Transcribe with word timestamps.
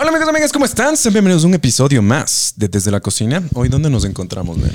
Hola 0.00 0.08
amigos, 0.12 0.28
amigas, 0.30 0.50
¿cómo 0.50 0.64
están? 0.64 0.96
Sean 0.96 1.12
bienvenidos 1.12 1.44
a 1.44 1.46
un 1.46 1.52
episodio 1.52 2.00
más 2.00 2.54
de 2.56 2.68
Desde 2.68 2.90
la 2.90 3.00
Cocina. 3.00 3.42
Hoy, 3.52 3.68
¿dónde 3.68 3.90
nos 3.90 4.06
encontramos, 4.06 4.56
Neno? 4.56 4.72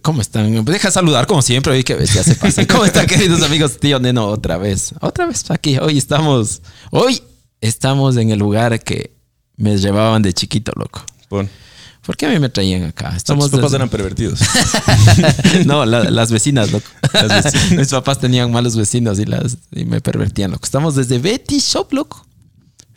¿Cómo 0.00 0.22
están? 0.22 0.64
Deja 0.64 0.90
saludar 0.90 1.26
como 1.26 1.42
siempre, 1.42 1.74
hoy 1.74 1.84
que 1.84 1.94
ves, 1.94 2.14
ya 2.14 2.22
se 2.24 2.36
pasan. 2.36 2.64
¿Cómo 2.64 2.86
están, 2.86 3.06
queridos 3.06 3.42
amigos? 3.42 3.78
Tío 3.78 3.98
Neno, 4.00 4.26
otra 4.28 4.56
vez. 4.56 4.94
Otra 5.00 5.26
vez 5.26 5.50
aquí. 5.50 5.76
Hoy 5.76 5.98
estamos. 5.98 6.62
Hoy 6.90 7.20
estamos 7.60 8.16
en 8.16 8.30
el 8.30 8.38
lugar 8.38 8.82
que 8.82 9.14
me 9.56 9.76
llevaban 9.76 10.22
de 10.22 10.32
chiquito, 10.32 10.72
loco. 10.74 11.02
¿Por 12.00 12.16
qué 12.16 12.24
a 12.24 12.30
mí 12.30 12.38
me 12.38 12.48
traían 12.48 12.84
acá? 12.84 13.12
Estamos 13.14 13.44
Estamos 13.46 13.50
Tus 13.50 13.58
papás 13.60 13.72
desde- 13.72 13.76
eran 13.76 13.88
pervertidos. 13.90 14.40
no, 15.66 15.84
la- 15.84 16.04
las 16.10 16.32
vecinas, 16.32 16.72
loco. 16.72 16.86
Las 17.12 17.44
vecinas. 17.44 17.70
Mis 17.78 17.88
papás 17.88 18.18
tenían 18.18 18.50
malos 18.50 18.74
vecinos 18.74 19.18
y, 19.18 19.26
las, 19.26 19.58
y 19.70 19.84
me 19.84 20.00
pervertían, 20.00 20.50
loco. 20.52 20.64
Estamos 20.64 20.94
desde 20.94 21.18
Betty 21.18 21.58
Shop, 21.58 21.92
loco. 21.92 22.26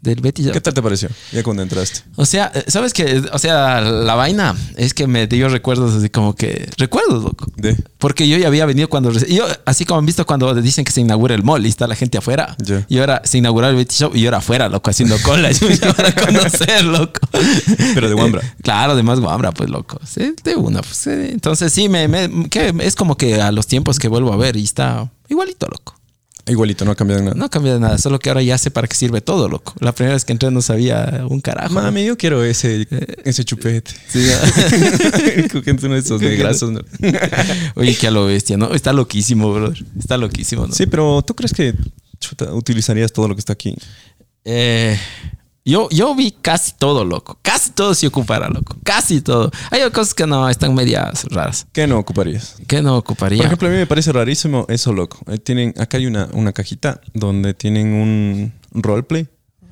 Del 0.03 0.21
Shop. 0.21 0.51
¿Qué 0.51 0.59
tal 0.59 0.73
te 0.73 0.81
pareció? 0.81 1.07
Ya 1.31 1.43
cuando 1.43 1.63
entraste. 1.63 2.01
O 2.17 2.25
sea, 2.25 2.51
eh, 2.53 2.65
¿sabes 2.67 2.91
qué? 2.91 3.23
O 3.31 3.39
sea, 3.39 3.79
la 3.79 4.15
vaina 4.15 4.53
es 4.75 4.93
que 4.93 5.07
me 5.07 5.27
dio 5.27 5.47
recuerdos 5.47 5.93
así 5.95 6.09
como 6.09 6.35
que... 6.35 6.67
Recuerdos, 6.77 7.23
loco. 7.23 7.47
De. 7.55 7.77
Porque 7.99 8.27
yo 8.27 8.37
ya 8.37 8.47
había 8.47 8.65
venido 8.65 8.89
cuando... 8.89 9.13
Yo, 9.13 9.45
así 9.65 9.85
como 9.85 9.99
han 10.01 10.05
visto 10.05 10.25
cuando 10.25 10.53
dicen 10.55 10.83
que 10.83 10.91
se 10.91 10.99
inaugura 10.99 11.35
el 11.35 11.43
mall 11.43 11.65
y 11.65 11.69
está 11.69 11.87
la 11.87 11.95
gente 11.95 12.17
afuera. 12.17 12.57
Y 12.89 12.97
ahora 12.99 13.21
se 13.23 13.37
inauguró 13.37 13.69
el 13.69 13.77
Betty 13.77 13.95
Shop 13.95 14.13
y 14.13 14.19
yo 14.19 14.27
era 14.27 14.39
afuera, 14.39 14.67
loco, 14.67 14.89
haciendo 14.89 15.15
cola. 15.23 15.49
Y 15.51 15.55
me 15.63 15.75
a 15.75 16.13
conocer, 16.25 16.83
loco. 16.83 17.21
Pero 17.93 18.09
de 18.09 18.13
Wambra. 18.13 18.41
Eh, 18.41 18.51
claro, 18.61 18.97
de 18.97 19.03
más 19.03 19.19
Wambra, 19.19 19.53
pues, 19.53 19.69
loco. 19.69 20.01
Sí, 20.05 20.33
de 20.43 20.57
una, 20.57 20.81
pues. 20.81 20.97
sí. 20.97 21.09
Entonces 21.11 21.71
sí, 21.71 21.87
me, 21.87 22.09
me- 22.09 22.49
que 22.49 22.73
es 22.81 22.95
como 22.95 23.15
que 23.15 23.41
a 23.41 23.53
los 23.53 23.67
tiempos 23.67 23.99
que 23.99 24.09
vuelvo 24.09 24.33
a 24.33 24.35
ver 24.35 24.57
y 24.57 24.63
está 24.65 25.09
igualito, 25.29 25.67
loco. 25.67 25.95
Igualito, 26.45 26.83
no 26.83 26.91
ha 26.91 26.95
cambiado 26.95 27.23
nada. 27.23 27.35
No 27.35 27.49
cambia 27.49 27.73
de 27.73 27.79
nada, 27.79 27.97
solo 27.97 28.19
que 28.19 28.29
ahora 28.29 28.41
ya 28.41 28.57
sé 28.57 28.69
para 28.69 28.87
qué 28.87 28.95
sirve 28.95 29.21
todo, 29.21 29.47
loco. 29.47 29.73
La 29.79 29.93
primera 29.93 30.13
vez 30.13 30.25
que 30.25 30.33
entré 30.33 30.51
no 30.51 30.61
sabía 30.61 31.25
un 31.29 31.39
carajo. 31.39 31.73
Mami, 31.73 32.03
yo 32.03 32.17
quiero 32.17 32.43
ese, 32.43 32.85
ese 33.23 33.45
chupete. 33.45 33.91
Sí, 34.09 34.27
Cogiendo 35.53 35.85
uno 35.85 35.95
de 35.95 36.01
esos 36.01 36.21
negrazos, 36.21 36.71
¿no? 36.71 36.81
Oye, 37.75 37.95
que 37.95 38.07
a 38.07 38.11
lo 38.11 38.25
bestia, 38.25 38.57
¿no? 38.57 38.73
Está 38.73 38.91
loquísimo, 38.91 39.53
brother. 39.53 39.85
Está 39.97 40.17
loquísimo, 40.17 40.67
¿no? 40.67 40.73
Sí, 40.73 40.85
pero 40.85 41.21
¿tú 41.21 41.33
crees 41.33 41.53
que 41.53 41.75
chuta, 42.19 42.53
utilizarías 42.53 43.13
todo 43.13 43.29
lo 43.29 43.35
que 43.35 43.39
está 43.39 43.53
aquí? 43.53 43.75
Eh, 44.43 44.99
yo, 45.65 45.87
yo 45.89 46.13
vi 46.13 46.31
casi 46.31 46.73
todo, 46.77 47.05
loco. 47.05 47.37
Casi 47.41 47.71
todo 47.71 47.93
se 47.93 48.07
ocupara, 48.07 48.49
loco. 48.49 48.75
Casi 48.83 49.21
todo. 49.21 49.49
Hay 49.71 49.89
cosas 49.91 50.13
que 50.13 50.27
no 50.27 50.49
están 50.49 50.75
medias 50.75 51.25
raras. 51.29 51.67
¿Qué 51.71 51.87
no 51.87 51.97
ocuparías? 51.97 52.57
¿Qué 52.67 52.81
no 52.81 52.97
ocuparía? 52.97 53.37
Por 53.37 53.45
ejemplo, 53.45 53.67
a 53.69 53.71
mí 53.71 53.77
me 53.77 53.87
parece 53.87 54.11
rarísimo 54.11 54.65
eso, 54.67 54.91
loco. 54.91 55.19
Ahí 55.25 55.37
tienen, 55.37 55.73
acá 55.77 55.97
hay 55.97 56.05
una, 56.05 56.27
una 56.33 56.51
cajita 56.51 56.99
donde 57.13 57.53
tienen 57.53 57.93
un 57.93 58.53
roleplay. 58.71 59.27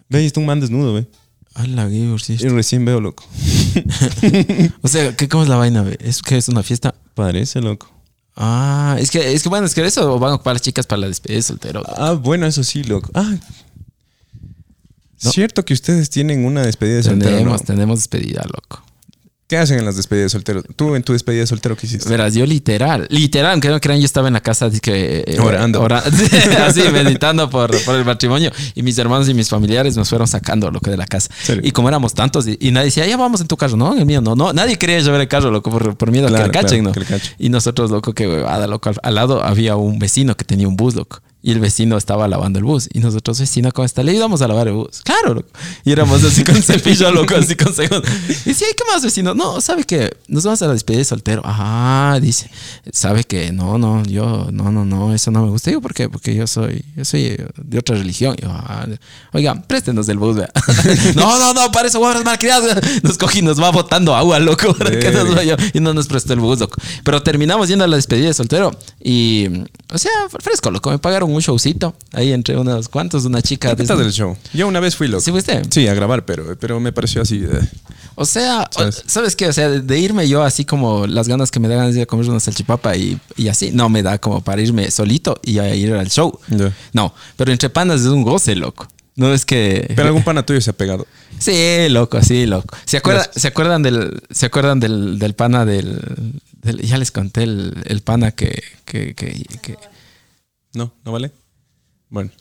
Ve, 0.08 0.20
ahí 0.20 0.26
está 0.26 0.40
un 0.40 0.46
man 0.46 0.60
desnudo, 0.62 0.94
ve. 0.94 1.08
Ala, 1.56 1.90
Gibor, 1.90 2.22
sí. 2.22 2.38
Y 2.40 2.48
recién 2.48 2.86
veo, 2.86 3.02
loco. 3.02 3.26
O 4.82 4.88
sea, 4.88 5.16
¿qué, 5.16 5.28
¿cómo 5.28 5.44
es 5.44 5.50
la 5.50 5.58
vaina? 5.58 5.82
ve? 5.82 5.98
¿Es 6.02 6.22
que 6.22 6.38
es 6.38 6.48
una 6.48 6.64
fiesta? 6.64 6.96
Parece, 7.14 7.62
loco. 7.62 7.92
Ah, 8.36 8.96
es 9.00 9.12
que, 9.12 9.34
es 9.34 9.44
que 9.44 9.50
bueno, 9.50 9.66
es 9.66 9.76
que 9.76 9.86
eso 9.86 10.18
van 10.18 10.32
a 10.32 10.36
ocupar 10.36 10.54
las 10.54 10.62
chicas 10.62 10.88
para 10.88 11.02
la 11.02 11.08
despedida 11.08 11.38
de 11.38 11.44
soltero. 11.44 11.84
Ah, 11.98 12.14
bueno, 12.14 12.46
eso 12.46 12.64
sí, 12.64 12.84
loco. 12.84 13.12
Ah. 13.14 13.36
No. 15.24 15.32
Cierto 15.32 15.64
que 15.66 15.74
ustedes 15.74 16.10
tienen 16.10 16.46
una 16.46 16.62
despedida 16.64 16.98
de 16.98 17.04
soltero, 17.04 17.32
Tenemos, 17.32 17.62
¿no? 17.62 17.66
tenemos 17.66 18.00
despedida, 18.00 18.44
loco. 18.46 18.84
¿Qué 19.48 19.58
hacen 19.58 19.80
en 19.80 19.84
las 19.84 19.98
despedidas 19.98 20.28
de 20.28 20.38
soltero? 20.38 20.64
Tú 20.64 20.96
en 20.96 21.04
tu 21.04 21.12
despedida 21.12 21.42
de 21.42 21.48
soltero, 21.48 21.76
¿qué 21.76 21.86
hiciste? 21.86 22.08
Verás, 22.08 22.34
yo 22.34 22.46
literal, 22.46 23.06
literal, 23.10 23.52
aunque 23.52 23.68
no 23.68 23.82
crean, 23.82 24.00
yo 24.00 24.06
estaba 24.06 24.30
en 24.30 24.34
la 24.34 24.40
casa 24.40 24.68
así 24.68 24.80
que, 24.80 25.26
eh, 25.28 25.40
Orando. 25.42 25.82
ora- 25.82 26.02
así, 26.66 26.82
meditando 26.94 27.50
por, 27.50 27.70
por 27.84 27.96
el 27.98 28.06
matrimonio. 28.06 28.50
Y 28.76 28.82
mis 28.82 28.98
hermanos 28.98 29.28
y 29.28 29.34
mis 29.34 29.50
familiares 29.50 29.98
nos 29.98 30.08
fueron 30.08 30.26
sacando, 30.26 30.72
loco, 30.72 30.90
de 30.90 30.96
la 30.96 31.06
casa. 31.06 31.30
¿Serio? 31.44 31.64
Y 31.66 31.72
como 31.72 31.90
éramos 31.90 32.14
tantos, 32.14 32.48
y, 32.48 32.58
y 32.62 32.72
nadie 32.72 32.86
decía, 32.86 33.06
ya 33.06 33.18
vamos 33.18 33.42
en 33.42 33.48
tu 33.48 33.58
carro. 33.58 33.76
No, 33.76 33.92
en 33.94 34.00
el 34.00 34.06
mío 34.06 34.22
no, 34.22 34.36
no. 34.38 34.54
Nadie 34.54 34.78
quería 34.78 35.02
llevar 35.02 35.20
el 35.20 35.28
carro, 35.28 35.52
loco, 35.52 35.70
por, 35.70 35.98
por 35.98 36.12
miedo 36.12 36.28
a 36.28 36.30
Claro, 36.30 36.44
que 36.46 36.48
le 36.48 36.54
cachen, 36.64 36.70
claro, 36.80 36.84
¿no? 36.84 36.92
que 36.94 37.00
le 37.02 37.06
cachen. 37.08 37.36
Y 37.38 37.50
nosotros, 37.50 37.92
loco, 37.92 38.14
que 38.14 38.30
huevada, 38.30 38.68
loco. 38.68 38.88
Al, 38.88 38.96
al 39.04 39.16
lado 39.16 39.44
había 39.44 39.76
un 39.76 40.00
vecino 40.00 40.38
que 40.38 40.46
tenía 40.46 40.70
un 40.70 40.78
bus, 40.78 40.96
loco. 40.96 41.20
Y 41.44 41.52
el 41.52 41.60
vecino 41.60 41.98
estaba 41.98 42.28
lavando 42.28 42.60
el 42.60 42.66
bus. 42.66 42.88
Y 42.94 43.00
nosotros, 43.00 43.40
vecino, 43.40 43.72
¿cómo 43.72 43.86
está? 43.86 44.04
Le 44.04 44.12
ayudamos 44.12 44.42
a 44.44 44.48
lavar 44.48 44.68
el 44.68 44.74
bus. 44.76 45.02
Claro, 45.04 45.34
loco. 45.34 45.48
Y 45.84 45.92
éramos 45.92 46.24
así 46.24 46.44
con 46.44 46.56
cepillo, 46.64 47.12
loco, 47.12 47.36
así 47.36 47.56
con 47.56 47.74
segundos. 47.74 48.08
Y 48.46 48.50
decía, 48.50 48.68
"Ay, 48.70 48.76
¿qué 48.78 48.84
más, 48.94 49.02
vecino? 49.04 49.34
No, 49.34 49.60
¿sabe 49.60 49.84
qué? 49.84 50.16
Nos 50.28 50.44
vamos 50.44 50.62
a 50.62 50.68
la 50.68 50.74
despedida 50.74 51.00
de 51.00 51.06
soltero. 51.06 51.42
Ajá, 51.44 52.20
dice. 52.20 52.50
¿Sabe 52.92 53.24
que 53.24 53.52
No, 53.52 53.78
no, 53.80 54.04
yo, 54.04 54.50
no, 54.52 54.72
no, 54.72 54.86
no, 54.86 55.14
eso 55.14 55.32
no 55.32 55.44
me 55.44 55.50
gusta. 55.50 55.72
Digo, 55.72 55.82
¿por 55.82 55.94
qué? 55.94 56.10
Porque 56.10 56.36
yo 56.36 56.46
soy, 56.46 56.86
yo 56.96 57.06
soy 57.06 57.38
de 57.58 57.80
otra 57.80 57.96
religión. 57.96 58.36
Yo, 58.42 58.50
"Ah, 58.52 58.86
oigan, 59.34 59.64
préstenos 59.64 60.06
del 60.06 60.20
bus, 60.20 60.36
vea. 60.36 60.52
no, 61.16 61.40
no, 61.40 61.54
no, 61.56 61.72
para 61.72 61.88
eso, 61.88 61.98
guardas 62.00 62.24
malcriados. 62.24 62.76
Nos 63.02 63.18
cogí 63.18 63.40
y 63.40 63.42
nos 63.42 63.60
va 63.60 63.72
botando 63.72 64.16
agua, 64.16 64.40
loco, 64.40 64.76
que 64.76 65.12
nos 65.12 65.34
vaya. 65.36 65.58
Y 65.74 65.80
no 65.80 65.94
nos 65.94 66.08
prestó 66.08 66.34
el 66.34 66.40
bus, 66.40 66.60
loco. 66.60 66.80
Pero 67.04 67.24
terminamos 67.24 67.68
yendo 67.68 67.84
a 67.84 67.88
la 67.88 67.96
despedida 67.96 68.28
de 68.28 68.34
soltero. 68.36 68.78
Y, 69.04 69.48
o 69.92 69.98
sea, 69.98 70.12
fresco, 70.40 70.70
loco. 70.70 70.92
Me 70.92 71.00
pagaron 71.00 71.31
un 71.36 71.42
showcito 71.42 71.96
ahí 72.14 72.32
entre 72.34 72.58
unos 72.58 72.90
cuantos, 72.90 73.26
una 73.26 73.42
chica. 73.42 73.76
¿Qué 73.76 73.84
tal 73.84 73.98
del 74.00 74.12
show? 74.12 74.38
Yo 74.54 74.68
una 74.68 74.80
vez 74.80 74.96
fui, 74.96 75.08
loco. 75.08 75.22
¿Sí 75.22 75.32
fuiste? 75.32 75.62
Sí, 75.70 75.88
a 75.88 75.94
grabar, 75.94 76.26
pero, 76.26 76.58
pero 76.60 76.80
me 76.80 76.92
pareció 76.92 77.22
así. 77.22 77.44
eh, 77.44 77.60
O 78.16 78.26
sea, 78.26 78.70
¿Sabes? 78.72 79.04
¿sabes, 79.08 79.36
qué? 79.36 79.48
O 79.48 79.54
sea, 79.54 79.70
de, 79.70 79.82
de 79.82 80.00
irme 80.00 80.28
yo 80.28 80.44
así 80.44 80.66
como 80.66 81.08
las 81.08 81.28
ganas 81.28 81.52
que 81.52 81.60
me 81.60 81.68
dan 81.68 81.92
de 81.92 81.98
ir 81.98 82.04
a 82.04 82.06
comer 82.06 82.30
una 82.30 82.40
salchipapa 82.40 82.96
y, 82.96 83.20
y 83.38 83.48
así, 83.48 83.72
no 83.72 83.90
me 83.90 84.04
da 84.04 84.18
como 84.18 84.42
para 84.42 84.62
irme 84.62 84.90
solito 84.92 85.40
y 85.44 85.60
a 85.60 85.74
ir 85.76 85.94
al 85.94 86.10
show. 86.10 86.38
Ya. 86.50 86.72
No, 86.94 87.14
pero 87.38 87.52
entre 87.52 87.70
panas 87.70 88.02
es 88.02 88.08
un 88.08 88.24
goce, 88.24 88.56
loco. 88.56 88.88
No 89.16 89.34
es 89.34 89.46
que... 89.46 89.92
Pero 89.96 90.08
algún 90.08 90.24
pana 90.24 90.46
tuyo 90.46 90.62
se 90.62 90.70
ha 90.70 90.74
pegado. 90.74 91.06
Sí, 91.42 91.88
loco, 91.90 92.22
sí, 92.22 92.46
loco. 92.46 92.78
¿Se, 92.86 92.98
acuerda, 92.98 93.28
¿se 93.36 93.48
acuerdan 93.48 93.82
del, 93.82 94.22
se 94.30 94.46
acuerdan 94.46 94.80
del, 94.80 95.18
del 95.18 95.34
pana 95.34 95.66
del, 95.66 96.00
del- 96.62 96.82
Ya 96.84 97.00
les 97.00 97.10
conté 97.10 97.42
el, 97.44 97.74
el 97.86 98.02
pana 98.02 98.30
que... 98.32 98.62
que, 98.86 99.16
que, 99.16 99.44
que- 99.62 99.78
¿No? 100.74 100.94
¿No 101.04 101.12
vale? 101.12 101.32
Bueno. 102.10 102.32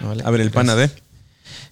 no 0.00 0.08
vale. 0.08 0.22
A 0.24 0.30
ver, 0.30 0.40
el 0.40 0.50
pana 0.50 0.74
de... 0.74 0.90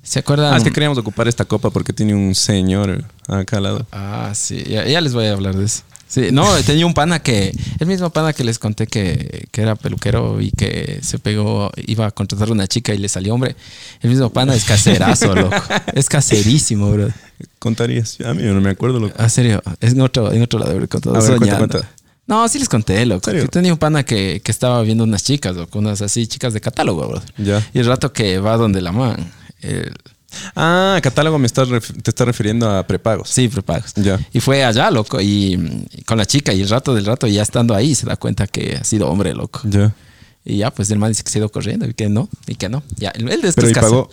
¿Se 0.03 0.19
acuerdan? 0.19 0.55
Ah, 0.55 0.57
es 0.57 0.65
que 0.65 0.71
queríamos 0.71 0.99
ocupar 0.99 1.29
esta 1.29 1.45
copa 1.45 1.71
porque 1.71 1.93
tiene 1.93 2.15
un 2.15 2.35
señor 2.35 3.05
acá 3.27 3.57
al 3.57 3.63
lado. 3.63 3.87
Ah, 3.91 4.33
sí, 4.35 4.63
ya, 4.65 4.87
ya 4.87 5.01
les 5.01 5.15
voy 5.15 5.27
a 5.27 5.33
hablar 5.33 5.57
de 5.57 5.65
eso. 5.65 5.83
Sí, 6.07 6.29
no, 6.31 6.47
tenía 6.67 6.87
un 6.87 6.95
pana 6.95 7.21
que, 7.21 7.53
el 7.79 7.87
mismo 7.87 8.11
pana 8.11 8.33
que 8.33 8.45
les 8.45 8.59
conté 8.59 8.87
que, 8.87 9.49
que 9.51 9.63
era 9.63 9.75
peluquero 9.75 10.41
y 10.41 10.51
que 10.51 11.01
se 11.03 11.19
pegó, 11.19 11.73
iba 11.87 12.07
a 12.07 12.11
contratar 12.11 12.49
a 12.49 12.53
una 12.53 12.69
chica 12.69 12.95
y 12.95 12.99
le 12.99 13.09
salió 13.09 13.35
hombre. 13.35 13.57
El 14.01 14.11
mismo 14.11 14.31
pana 14.31 14.55
es 14.55 14.65
caserazo, 14.65 15.35
loco. 15.35 15.57
Es 15.95 16.09
caserísimo, 16.09 16.91
bro. 16.93 17.09
¿Contarías? 17.59 18.21
A 18.21 18.35
mí 18.35 18.43
no 18.43 18.61
me 18.61 18.71
acuerdo, 18.71 19.01
loco. 19.01 19.15
A 19.19 19.29
serio, 19.29 19.63
es 19.81 19.93
en 19.93 20.01
otro, 20.03 20.33
en 20.33 20.43
otro 20.43 20.59
lado 20.59 20.73
haber 20.73 20.89
contado. 20.89 21.17
A 21.17 21.21
ver, 21.21 21.39
cuenta. 21.39 21.91
No, 22.27 22.49
sí 22.49 22.59
les 22.59 22.69
conté, 22.69 23.05
loco. 23.05 23.31
Que 23.31 23.49
tenía 23.49 23.73
un 23.73 23.79
pana 23.79 24.03
que, 24.05 24.41
que 24.43 24.51
estaba 24.51 24.81
viendo 24.83 25.05
unas 25.05 25.23
chicas, 25.25 25.55
loco, 25.57 25.79
unas 25.79 26.01
así 26.03 26.27
chicas 26.27 26.55
de 26.55 26.61
catálogo, 26.61 27.07
bro. 27.09 27.23
Ya. 27.37 27.67
Y 27.75 27.79
el 27.81 27.87
rato 27.87 28.13
que 28.13 28.39
va 28.39 28.57
donde 28.57 28.81
la 28.81 28.93
man, 28.93 29.31
el- 29.61 29.93
Ah, 30.57 30.99
catálogo 31.01 31.39
me 31.39 31.47
estás 31.47 31.69
te 31.69 32.11
estás 32.11 32.27
refiriendo 32.27 32.69
a 32.69 32.85
prepagos. 32.85 33.29
Sí, 33.31 33.47
prepagos. 33.49 33.93
Ya. 33.95 34.19
Y 34.33 34.41
fue 34.41 34.65
allá, 34.65 34.91
loco, 34.91 35.21
y, 35.21 35.87
y 35.93 36.03
con 36.03 36.19
la 36.19 36.27
chica, 36.27 36.53
y 36.53 36.61
el 36.63 36.69
rato 36.69 36.93
del 36.93 37.05
rato, 37.05 37.29
ya 37.29 37.43
estando 37.43 37.73
ahí, 37.73 37.95
se 37.95 38.05
da 38.07 38.17
cuenta 38.17 38.49
que 38.49 38.77
ha 38.81 38.83
sido 38.83 39.09
hombre, 39.09 39.33
loco. 39.33 39.61
Ya. 39.65 39.95
Y 40.47 40.59
ya, 40.59 40.71
pues 40.71 40.91
el 40.91 40.99
man 40.99 41.11
dice 41.11 41.23
que 41.25 41.31
se 41.31 41.39
ha 41.39 41.41
ido 41.41 41.49
corriendo 41.49 41.87
y 41.89 41.95
que 41.95 42.11
no, 42.11 42.29
y 42.47 42.55
que 42.57 42.69
no. 42.69 42.83
Ya, 42.97 43.11
él 43.11 43.31
él 43.31 43.41
después 43.41 43.55
Pero 43.55 43.69
¿y 43.71 43.73
casó. 43.73 43.91
pagó? 43.91 44.11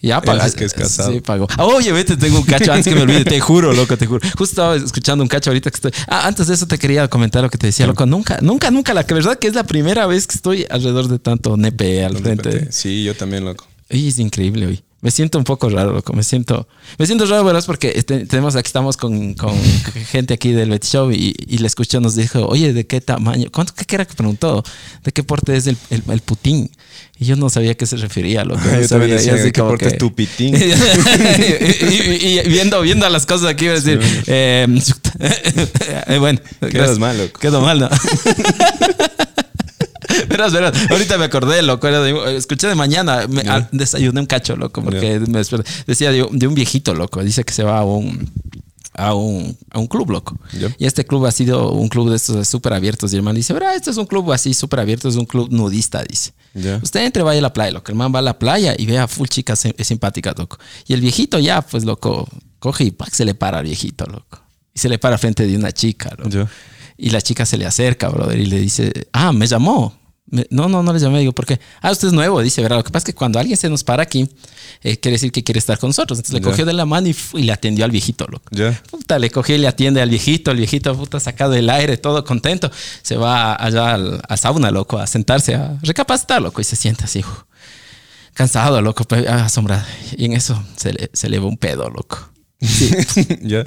Ya 0.00 0.18
Él 0.24 0.40
dice 0.42 0.56
que 0.56 0.64
es 0.64 0.72
casado. 0.72 1.12
Sí, 1.12 1.20
pagó. 1.20 1.48
Oye, 1.58 1.92
vete, 1.92 2.16
tengo 2.16 2.38
un 2.38 2.44
cacho 2.44 2.72
antes 2.72 2.86
que 2.86 2.94
me 2.94 3.02
olvide, 3.02 3.24
te 3.24 3.40
juro, 3.40 3.72
loco, 3.74 3.96
te 3.98 4.06
juro. 4.06 4.20
Justo 4.38 4.44
estaba 4.44 4.76
escuchando 4.76 5.22
un 5.22 5.28
cacho 5.28 5.50
ahorita 5.50 5.70
que 5.70 5.74
estoy. 5.74 5.92
Ah, 6.08 6.26
antes 6.26 6.46
de 6.46 6.54
eso 6.54 6.66
te 6.66 6.78
quería 6.78 7.08
comentar 7.08 7.42
lo 7.42 7.50
que 7.50 7.58
te 7.58 7.66
decía, 7.66 7.86
loco. 7.86 8.06
Nunca, 8.06 8.38
nunca, 8.40 8.70
nunca, 8.70 8.94
la 8.94 9.04
que 9.04 9.14
verdad 9.14 9.38
que 9.38 9.48
es 9.48 9.54
la 9.54 9.64
primera 9.64 10.06
vez 10.06 10.26
que 10.26 10.36
estoy 10.36 10.66
alrededor 10.70 11.08
de 11.08 11.18
tanto 11.18 11.56
nepe 11.56 12.04
al 12.04 12.16
frente. 12.16 12.72
Sí, 12.72 13.04
yo 13.04 13.14
también, 13.14 13.44
loco. 13.44 13.66
Y 13.90 14.08
es 14.08 14.18
increíble 14.18 14.66
hoy. 14.66 14.82
Me 15.06 15.12
siento 15.12 15.38
un 15.38 15.44
poco 15.44 15.68
raro, 15.70 15.92
loco. 15.92 16.12
Me 16.14 16.24
siento, 16.24 16.66
me 16.98 17.06
siento 17.06 17.26
raro, 17.26 17.44
¿verdad? 17.44 17.62
Porque 17.64 17.92
este, 17.94 18.26
tenemos 18.26 18.56
aquí, 18.56 18.66
estamos 18.66 18.96
con, 18.96 19.34
con 19.34 19.54
gente 20.10 20.34
aquí 20.34 20.50
del 20.50 20.68
Betty 20.68 20.88
Show 20.88 21.12
y, 21.12 21.32
y 21.46 21.58
le 21.58 21.68
escucho, 21.68 22.00
nos 22.00 22.16
dijo, 22.16 22.44
oye, 22.44 22.72
¿de 22.72 22.88
qué 22.88 23.00
tamaño? 23.00 23.46
¿Cuánto 23.52 23.72
qué 23.72 23.94
era 23.94 24.04
que 24.04 24.14
preguntó? 24.14 24.64
¿De 25.04 25.12
qué 25.12 25.22
porte 25.22 25.54
es 25.56 25.68
el, 25.68 25.76
el, 25.90 26.02
el 26.08 26.20
putín? 26.22 26.72
Y 27.20 27.26
yo 27.26 27.36
no 27.36 27.48
sabía 27.50 27.70
a 27.70 27.74
qué 27.76 27.86
se 27.86 27.98
refería, 27.98 28.44
loco. 28.44 28.60
Yo 28.64 28.68
también 28.68 28.88
sabía, 28.88 29.14
decía, 29.14 29.34
así 29.34 29.52
¿qué 29.52 29.60
porte 29.62 29.84
que- 29.84 29.92
es 29.92 29.98
tu 29.98 30.12
pitín? 30.12 30.56
y, 30.60 30.64
y- 32.26 32.40
y 32.40 32.48
viendo, 32.48 32.80
viendo 32.80 33.08
las 33.08 33.26
cosas 33.26 33.46
aquí, 33.50 33.66
iba 33.66 33.74
a 33.74 33.80
decir, 33.80 34.00
eh, 34.26 34.66
eh, 36.08 36.18
bueno, 36.18 36.40
Quedas 36.68 36.98
mal, 36.98 37.16
loco. 37.16 37.38
Quedo 37.38 37.60
mal, 37.60 37.78
¿no? 37.78 37.88
Verás, 40.36 40.52
verás. 40.52 40.90
Ahorita 40.90 41.16
me 41.18 41.24
acordé, 41.24 41.62
loco. 41.62 41.86
era 41.88 42.00
de- 42.02 42.36
escuché 42.36 42.66
de 42.66 42.74
mañana. 42.74 43.26
Me, 43.28 43.42
ah, 43.48 43.68
desayuné 43.72 44.20
un 44.20 44.26
cacho, 44.26 44.56
loco. 44.56 44.82
Porque 44.82 45.20
me 45.20 45.38
desperté. 45.38 45.70
decía 45.86 46.10
de, 46.12 46.22
un- 46.24 46.38
de 46.38 46.46
un 46.46 46.54
viejito, 46.54 46.94
loco. 46.94 47.22
Dice 47.22 47.44
que 47.44 47.52
se 47.52 47.62
va 47.62 47.78
a 47.78 47.84
un, 47.84 48.30
a 48.94 49.14
un, 49.14 49.56
a 49.70 49.78
un 49.78 49.86
club, 49.86 50.10
loco. 50.10 50.38
Y 50.78 50.84
este 50.86 51.04
club 51.04 51.26
ha 51.26 51.32
sido 51.32 51.70
un 51.72 51.88
club 51.88 52.10
de 52.10 52.16
estos 52.16 52.46
súper 52.48 52.72
abiertos. 52.74 53.12
Y 53.12 53.16
el 53.16 53.22
man 53.22 53.34
dice, 53.34 53.52
verá, 53.52 53.74
este 53.74 53.90
es 53.90 53.96
un 53.96 54.06
club 54.06 54.30
así 54.32 54.52
súper 54.54 54.80
abierto. 54.80 55.08
Es 55.08 55.16
un 55.16 55.26
club 55.26 55.48
nudista, 55.50 56.02
dice. 56.02 56.32
Ya. 56.54 56.80
Usted 56.82 57.04
entre, 57.04 57.22
vaya 57.22 57.38
a 57.38 57.42
la 57.42 57.52
playa, 57.52 57.70
loco. 57.72 57.90
El 57.92 57.96
man 57.98 58.12
va 58.14 58.18
a 58.18 58.22
la 58.22 58.38
playa 58.38 58.74
y 58.78 58.86
ve 58.86 58.98
a 58.98 59.08
full 59.08 59.28
chicas 59.28 59.58
sim- 59.60 59.74
simpáticas, 59.82 60.34
loco. 60.38 60.58
Y 60.86 60.92
el 60.94 61.00
viejito 61.00 61.38
ya, 61.38 61.60
pues, 61.62 61.84
loco, 61.84 62.28
coge 62.58 62.84
y 62.84 62.90
¡pac! 62.90 63.10
se 63.12 63.24
le 63.24 63.34
para 63.34 63.58
al 63.58 63.64
viejito, 63.64 64.06
loco. 64.06 64.40
Y 64.74 64.78
se 64.78 64.88
le 64.88 64.98
para 64.98 65.16
frente 65.18 65.46
de 65.46 65.56
una 65.56 65.72
chica, 65.72 66.10
loco. 66.18 66.30
Y 66.98 67.10
la 67.10 67.20
chica 67.20 67.44
se 67.44 67.58
le 67.58 67.66
acerca, 67.66 68.08
brother, 68.08 68.38
y 68.40 68.46
le 68.46 68.58
dice, 68.58 68.90
ah, 69.12 69.30
me 69.32 69.46
llamó. 69.46 69.92
No, 70.28 70.68
no, 70.68 70.82
no 70.82 70.92
le 70.92 70.98
llamé. 70.98 71.20
Digo, 71.20 71.32
¿por 71.32 71.46
qué? 71.46 71.60
Ah, 71.80 71.92
usted 71.92 72.08
es 72.08 72.14
nuevo, 72.14 72.40
dice, 72.42 72.60
¿verdad? 72.60 72.78
Lo 72.78 72.84
que 72.84 72.90
pasa 72.90 73.04
es 73.04 73.14
que 73.14 73.14
cuando 73.14 73.38
alguien 73.38 73.56
se 73.56 73.68
nos 73.68 73.84
para 73.84 74.02
aquí, 74.02 74.28
eh, 74.82 74.98
quiere 74.98 75.14
decir 75.14 75.30
que 75.30 75.44
quiere 75.44 75.58
estar 75.58 75.78
con 75.78 75.90
nosotros. 75.90 76.18
Entonces 76.18 76.34
le 76.34 76.40
cogió 76.40 76.64
de 76.64 76.72
la 76.72 76.84
mano 76.84 77.08
y, 77.08 77.42
le 77.42 77.52
atendió 77.52 77.84
al 77.84 77.92
viejito, 77.92 78.26
loco. 78.26 78.44
Ya. 78.50 78.82
Puta, 78.90 79.18
le 79.18 79.30
cogió 79.30 79.54
y 79.54 79.58
le 79.58 79.68
atiende 79.68 80.02
al 80.02 80.10
viejito, 80.10 80.50
el 80.50 80.56
viejito, 80.56 80.96
puta, 80.96 81.20
sacado 81.20 81.52
del 81.52 81.70
aire, 81.70 81.96
todo 81.96 82.24
contento. 82.24 82.70
Se 83.02 83.16
va 83.16 83.54
allá 83.54 83.94
al, 83.94 84.20
a 84.28 84.36
sauna, 84.36 84.70
loco, 84.72 84.98
a 84.98 85.06
sentarse, 85.06 85.54
a 85.54 85.78
recapacitar, 85.82 86.42
loco, 86.42 86.60
y 86.60 86.64
se 86.64 86.74
sienta 86.74 87.04
así, 87.04 87.20
uf, 87.20 87.44
cansado, 88.34 88.82
loco, 88.82 89.06
ah, 89.28 89.44
asombrado. 89.44 89.84
Y 90.16 90.24
en 90.24 90.32
eso 90.32 90.60
se 90.76 90.92
le, 90.92 91.10
se 91.12 91.28
le 91.28 91.38
va 91.38 91.46
un 91.46 91.56
pedo, 91.56 91.88
loco. 91.88 92.30
Sí, 92.60 92.90
ya. 93.42 93.64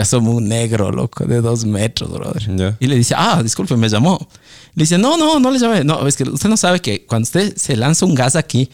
asoma 0.00 0.30
un 0.30 0.48
negro, 0.48 0.90
loco, 0.90 1.24
de 1.24 1.40
dos 1.40 1.64
metros, 1.64 2.10
brother. 2.10 2.56
Ya. 2.56 2.76
Y 2.80 2.88
le 2.88 2.96
dice, 2.96 3.14
ah, 3.16 3.42
disculpe, 3.42 3.76
me 3.76 3.88
llamó. 3.88 4.28
Le 4.74 4.82
dice, 4.82 4.98
no, 4.98 5.16
no, 5.16 5.38
no 5.38 5.50
le 5.50 5.58
llamé. 5.58 5.84
No, 5.84 6.06
es 6.06 6.16
que 6.16 6.24
usted 6.24 6.48
no 6.48 6.56
sabe 6.56 6.80
que 6.80 7.04
cuando 7.06 7.24
usted 7.24 7.56
se 7.56 7.76
lanza 7.76 8.04
un 8.06 8.14
gas 8.14 8.34
aquí, 8.36 8.68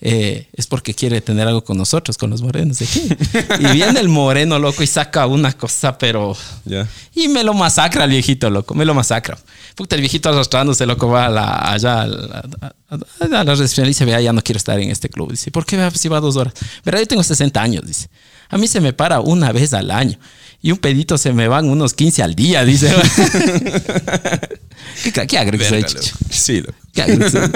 eh, 0.00 0.48
es 0.52 0.66
porque 0.66 0.92
quiere 0.92 1.20
tener 1.20 1.46
algo 1.46 1.62
con 1.64 1.78
nosotros, 1.78 2.18
con 2.18 2.28
los 2.28 2.42
morenos 2.42 2.78
de 2.80 2.84
aquí. 2.84 3.08
y 3.60 3.72
viene 3.72 4.00
el 4.00 4.08
moreno, 4.08 4.58
loco, 4.58 4.82
y 4.82 4.86
saca 4.86 5.26
una 5.26 5.52
cosa, 5.52 5.96
pero... 5.96 6.36
Ya. 6.64 6.86
Y 7.14 7.28
me 7.28 7.44
lo 7.44 7.54
masacra 7.54 8.04
el 8.04 8.10
viejito, 8.10 8.50
loco, 8.50 8.74
me 8.74 8.84
lo 8.84 8.92
masacra. 8.94 9.38
Puta, 9.76 9.94
el 9.94 10.00
viejito 10.02 10.28
arrastrándose, 10.28 10.84
loco, 10.86 11.08
va 11.08 11.26
a 11.26 11.30
la, 11.30 11.72
allá 11.72 12.02
a 12.02 12.06
la, 12.06 12.44
a, 12.88 12.94
a- 12.96 13.24
a 13.24 13.44
la 13.44 13.54
recepción 13.54 13.86
y 13.86 13.90
dice, 13.90 14.04
vea, 14.04 14.20
ya 14.20 14.32
no 14.32 14.42
quiero 14.42 14.58
estar 14.58 14.78
en 14.78 14.90
este 14.90 15.08
club. 15.08 15.30
Dice, 15.30 15.50
¿por 15.52 15.64
qué? 15.64 15.90
Si 15.94 16.08
va 16.08 16.20
dos 16.20 16.36
horas. 16.36 16.54
Verá, 16.84 16.98
yo 16.98 17.06
tengo 17.06 17.22
60 17.22 17.62
años, 17.62 17.86
dice. 17.86 18.08
A 18.50 18.58
mí 18.58 18.66
se 18.68 18.80
me 18.80 18.92
para 18.92 19.20
una 19.20 19.52
vez 19.52 19.72
al 19.72 19.90
año. 19.90 20.18
Y 20.64 20.72
un 20.72 20.78
pedito 20.78 21.18
se 21.18 21.34
me 21.34 21.46
van 21.46 21.68
unos 21.68 21.92
15 21.92 22.22
al 22.22 22.34
día, 22.34 22.64
dice. 22.64 22.90
¿Qué, 25.12 25.26
qué 25.26 25.36
agrio 25.36 25.58
que 25.58 25.68
soy, 25.68 25.82
Verga, 25.82 26.00
chicho? 26.00 26.16
loco. 26.18 26.32
Sí, 26.34 26.60
loco. 26.62 26.72
Qué 26.94 27.02
agrio 27.02 27.18
que 27.18 27.30
soy. 27.30 27.50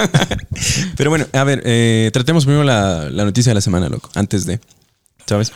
Pero 0.97 1.09
bueno, 1.09 1.27
a 1.33 1.43
ver, 1.43 1.63
eh, 1.65 2.11
tratemos 2.13 2.45
primero 2.45 2.65
la, 2.65 3.09
la 3.09 3.25
noticia 3.25 3.49
de 3.49 3.55
la 3.55 3.63
semana, 3.63 3.89
loco, 3.89 4.11
antes 4.15 4.45
de. 4.45 4.61
¿Sabes? 5.25 5.53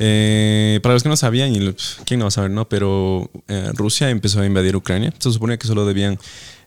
Eh, 0.00 0.80
para 0.82 0.94
los 0.94 1.04
que 1.04 1.08
no 1.08 1.16
sabían, 1.16 1.54
y 1.54 1.72
quién 2.04 2.18
no 2.18 2.24
va 2.24 2.28
a 2.30 2.32
saber, 2.32 2.50
¿no? 2.50 2.68
Pero 2.68 3.30
eh, 3.46 3.70
Rusia 3.74 4.10
empezó 4.10 4.40
a 4.40 4.46
invadir 4.46 4.74
Ucrania. 4.74 5.14
Se 5.20 5.30
suponía 5.30 5.58
que 5.58 5.68
solo 5.68 5.86
debían 5.86 6.18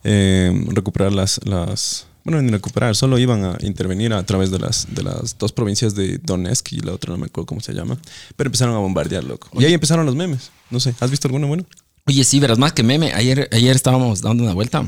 recuperar 0.02 1.12
las, 1.12 1.42
las. 1.44 2.08
Bueno, 2.26 2.42
ni 2.42 2.50
recuperar, 2.50 2.96
solo 2.96 3.20
iban 3.20 3.46
a 3.46 3.58
intervenir 3.62 4.12
a 4.12 4.24
través 4.26 4.50
de 4.50 4.58
las, 4.58 4.88
de 4.94 5.04
las 5.04 5.38
dos 5.38 5.52
provincias 5.52 5.94
de 5.94 6.18
Donetsk 6.18 6.74
y 6.74 6.80
la 6.80 6.92
otra 6.92 7.12
no 7.12 7.20
me 7.20 7.28
acuerdo 7.28 7.46
cómo 7.46 7.62
se 7.62 7.72
llama. 7.72 8.00
Pero 8.36 8.48
empezaron 8.48 8.76
a 8.76 8.80
bombardear, 8.80 9.24
loco. 9.24 9.48
Y 9.54 9.64
ahí 9.64 9.74
empezaron 9.74 10.08
los 10.08 10.16
memes. 10.16 10.50
No 10.72 10.80
sé, 10.80 10.96
¿has 11.00 11.12
visto 11.12 11.28
alguno 11.28 11.46
bueno? 11.48 11.66
Oye, 12.08 12.24
sí, 12.24 12.40
verás, 12.40 12.58
más 12.58 12.74
que 12.74 12.82
meme. 12.82 13.14
Ayer, 13.14 13.48
ayer 13.52 13.76
estábamos 13.76 14.22
dando 14.22 14.44
una 14.44 14.54
vuelta 14.54 14.84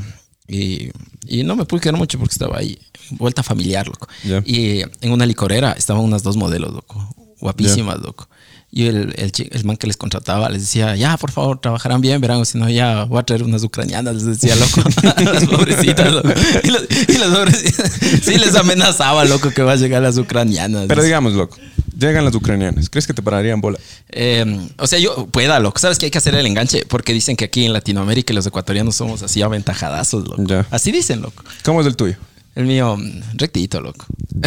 y, 0.48 0.90
y 1.28 1.44
no 1.44 1.54
me 1.54 1.64
pude 1.64 1.80
quedar 1.80 1.96
mucho 1.96 2.18
porque 2.18 2.32
estaba 2.32 2.58
ahí. 2.58 2.76
Vuelta 3.10 3.44
familiar, 3.44 3.86
loco. 3.86 4.08
Y 4.44 4.80
en 5.00 5.12
una 5.12 5.24
licorera 5.24 5.72
estaban 5.72 6.02
unas 6.02 6.24
dos 6.24 6.36
modelos, 6.36 6.72
loco. 6.72 7.14
Guapísimas, 7.40 8.00
loco. 8.00 8.28
Y 8.70 8.86
el, 8.86 9.14
el, 9.16 9.32
el 9.50 9.64
man 9.64 9.78
que 9.78 9.86
les 9.86 9.96
contrataba 9.96 10.50
les 10.50 10.60
decía, 10.60 10.94
ya, 10.94 11.16
por 11.16 11.30
favor, 11.32 11.58
trabajarán 11.58 12.02
bien, 12.02 12.20
verán, 12.20 12.44
si 12.44 12.58
no, 12.58 12.68
ya 12.68 13.04
voy 13.04 13.18
a 13.18 13.22
traer 13.22 13.42
unas 13.42 13.62
ucranianas, 13.62 14.14
les 14.16 14.26
decía, 14.26 14.54
loco. 14.56 14.82
las 15.24 15.46
pobrecitas, 15.46 16.12
loco. 16.12 16.28
Y, 16.62 16.68
los- 16.68 16.84
y 17.08 17.16
las 17.18 17.28
pobrecitas, 17.30 17.92
sí, 18.22 18.36
les 18.36 18.54
amenazaba, 18.56 19.24
loco, 19.24 19.50
que 19.50 19.62
va 19.62 19.72
a 19.72 19.76
llegar 19.76 20.02
las 20.02 20.18
ucranianas. 20.18 20.84
Pero 20.86 21.02
digamos, 21.02 21.32
loco, 21.32 21.56
llegan 21.98 22.26
las 22.26 22.34
ucranianas. 22.34 22.90
¿Crees 22.90 23.06
que 23.06 23.14
te 23.14 23.22
pararían 23.22 23.62
bola? 23.62 23.78
Eh, 24.10 24.44
o 24.78 24.86
sea, 24.86 24.98
yo 24.98 25.26
pueda, 25.28 25.58
loco. 25.60 25.78
¿Sabes 25.78 25.98
que 25.98 26.04
hay 26.04 26.10
que 26.10 26.18
hacer 26.18 26.34
el 26.34 26.44
enganche? 26.44 26.84
Porque 26.86 27.14
dicen 27.14 27.36
que 27.36 27.46
aquí 27.46 27.64
en 27.64 27.72
Latinoamérica 27.72 28.34
los 28.34 28.46
ecuatorianos 28.46 28.94
somos 28.96 29.22
así 29.22 29.40
aventajadazos, 29.40 30.28
loco. 30.28 30.44
Ya. 30.46 30.66
Así 30.70 30.92
dicen, 30.92 31.22
loco. 31.22 31.42
¿Cómo 31.64 31.80
es 31.80 31.86
el 31.86 31.96
tuyo? 31.96 32.16
El 32.58 32.66
mío, 32.66 32.96
mm, 32.96 33.20
rectito, 33.36 33.80
loco. 33.80 34.04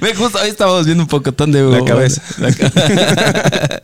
Me 0.00 0.12
justo 0.12 0.38
hoy 0.42 0.48
estábamos 0.48 0.84
viendo 0.84 1.04
un 1.04 1.08
pocotón 1.08 1.52
de... 1.52 1.62
La 1.62 1.84
cabeza. 1.84 2.20
La 2.38 2.52
ca- 2.52 3.80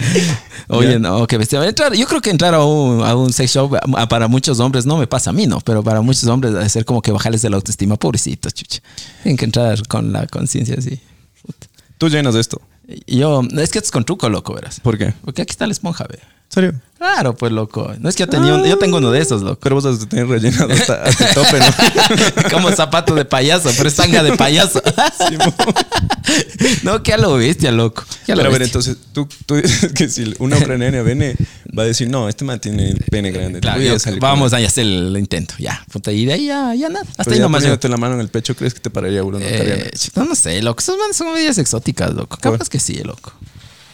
Oye, 0.69 0.99
no, 0.99 1.25
qué 1.29 1.39
bestia. 1.39 1.65
Entrar, 1.65 1.95
yo 1.95 2.05
creo 2.07 2.21
que 2.21 2.31
entrar 2.31 2.53
a 2.55 2.65
un, 2.65 3.01
a 3.05 3.15
un 3.15 3.33
sex 3.33 3.53
shop 3.55 3.77
a- 3.97 4.09
para 4.09 4.27
muchos 4.27 4.59
hombres, 4.59 4.87
no 4.87 4.97
me 4.99 5.07
pasa 5.07 5.31
a 5.31 5.33
mí, 5.33 5.47
¿no? 5.47 5.61
Pero 5.61 5.85
para 5.85 6.01
muchos 6.01 6.25
hombres 6.27 6.53
debe 6.53 6.69
ser 6.69 6.85
como 6.85 7.01
que 7.01 7.13
bajarles 7.13 7.43
de 7.43 7.51
la 7.51 7.57
autoestima, 7.57 7.95
pobrecitos, 7.97 8.53
chucha. 8.55 8.81
Tienen 9.23 9.37
que 9.37 9.45
entrar 9.45 9.87
con 9.87 10.13
la 10.13 10.27
conciencia 10.27 10.75
así. 10.77 10.99
Puta. 11.47 11.69
Tú 11.97 12.09
llenas 12.09 12.35
de 12.35 12.41
esto. 12.41 12.61
Yo, 13.07 13.43
es 13.43 13.71
que 13.71 13.79
esto 13.79 13.87
es 13.87 13.91
con 13.93 14.05
truco, 14.05 14.29
loco, 14.29 14.53
verás. 14.55 14.81
¿Por 14.81 14.99
qué? 14.99 15.15
Porque 15.25 15.43
aquí 15.43 15.53
está 15.53 15.67
la 15.69 15.73
esponja, 15.75 16.07
ve. 16.11 16.19
¿En 16.53 16.55
serio? 16.55 16.75
Claro, 16.99 17.35
pues 17.35 17.51
loco. 17.51 17.93
No 17.99 18.09
es 18.09 18.15
que 18.15 18.21
yo 18.25 18.29
tenía 18.29 18.55
un- 18.55 18.65
yo 18.65 18.79
tengo 18.79 18.99
uno 18.99 19.11
de 19.11 19.21
esos, 19.21 19.43
loco. 19.43 19.59
Pero 19.61 19.75
vos 19.75 19.85
has 19.87 19.99
de 20.01 20.07
tener 20.07 20.29
rellenado 20.29 20.73
hasta, 20.73 21.03
hasta 21.03 21.29
el 21.31 21.35
tope, 21.35 21.59
¿no? 21.59 22.51
Como 22.53 22.71
zapato 22.71 23.15
de 23.15 23.25
payaso, 23.25 23.71
pero 23.77 23.89
es 23.89 23.97
tanga 23.97 24.23
de 24.23 24.37
payaso. 24.37 24.81
no, 26.83 27.03
que 27.03 27.13
a 27.13 27.17
lo 27.19 27.35
bestia, 27.35 27.73
loco. 27.73 28.03
A 28.03 28.05
lo 28.33 28.37
Pero 28.37 28.41
a 28.41 28.53
ver, 28.53 28.61
bestia. 28.61 28.67
entonces, 28.67 28.97
tú, 29.13 29.29
tú 29.47 29.57
dices 29.57 29.93
que 29.97 30.09
si 30.09 30.33
una 30.39 30.59
ucraniana 30.59 31.03
viene, 31.03 31.35
va 31.77 31.83
a 31.83 31.87
decir, 31.87 32.09
no, 32.09 32.29
este 32.29 32.45
man 32.45 32.61
tiene 32.61 32.91
el 32.91 32.99
pene 33.11 33.31
grande. 33.33 33.61
Claro, 33.61 33.79
voy 33.81 33.89
a 33.89 33.97
yo- 33.97 34.17
vamos 34.21 34.53
él". 34.53 34.65
a 34.65 34.67
hacer 34.69 34.87
el 34.87 35.17
intento, 35.17 35.55
ya. 35.59 35.85
Puta, 35.93 36.13
y 36.13 36.25
de 36.27 36.35
ahí 36.35 36.47
ya, 36.47 36.75
ya 36.75 36.89
nada. 36.89 37.05
Hasta 37.11 37.25
Pero 37.25 37.33
ahí 37.35 37.39
ya 37.39 37.43
nomás. 37.43 37.65
yo- 37.65 37.89
la 37.89 37.97
mano 37.97 38.15
en 38.15 38.21
el 38.21 38.29
pecho, 38.29 38.55
¿crees 38.55 38.75
que 38.75 38.81
te 38.81 38.91
pararía 38.91 39.25
uno? 39.25 39.39
No, 39.39 39.45
Eh, 39.45 39.91
chuta, 39.99 40.25
no 40.25 40.35
sé, 40.35 40.63
loco. 40.63 40.81
Esos 40.81 40.97
manes 40.99 41.17
son 41.17 41.33
medias 41.33 41.59
exóticas, 41.59 42.13
loco. 42.15 42.37
Capaz 42.41 42.69
que 42.69 42.79
sí, 42.79 42.95
loco. 43.03 43.33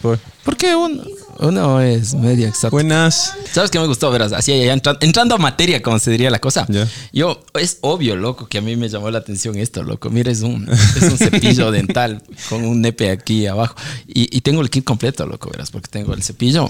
Por- 0.01 0.19
Porque 0.43 0.75
uno, 0.75 1.03
uno 1.39 1.81
es 1.81 2.13
medio 2.13 2.47
exótico. 2.47 2.71
Buenas. 2.71 3.33
¿Sabes 3.51 3.71
qué 3.71 3.79
me 3.79 3.87
gustó? 3.87 4.11
Verás, 4.11 4.31
así 4.33 4.51
ya 4.63 4.73
entra- 4.73 4.97
entrando 5.01 5.35
a 5.35 5.37
materia, 5.37 5.81
como 5.81 5.97
se 5.99 6.11
diría 6.11 6.29
la 6.29 6.39
cosa. 6.39 6.65
Ya. 6.69 6.87
Yo, 7.13 7.41
es 7.59 7.77
obvio, 7.81 8.15
loco, 8.15 8.47
que 8.47 8.57
a 8.57 8.61
mí 8.61 8.75
me 8.75 8.89
llamó 8.89 9.09
la 9.11 9.19
atención 9.19 9.55
esto, 9.57 9.83
loco. 9.83 10.09
Mira, 10.09 10.31
es 10.31 10.41
un, 10.41 10.69
es 10.69 11.01
un 11.03 11.17
cepillo 11.17 11.71
dental 11.71 12.21
con 12.49 12.63
un 12.65 12.81
nepe 12.81 13.09
aquí 13.09 13.47
abajo. 13.47 13.75
Y, 14.07 14.35
y 14.35 14.41
tengo 14.41 14.61
el 14.61 14.69
kit 14.69 14.83
completo, 14.83 15.25
loco, 15.25 15.49
verás, 15.51 15.71
porque 15.71 15.87
tengo 15.89 16.13
el 16.13 16.21
cepillo, 16.23 16.69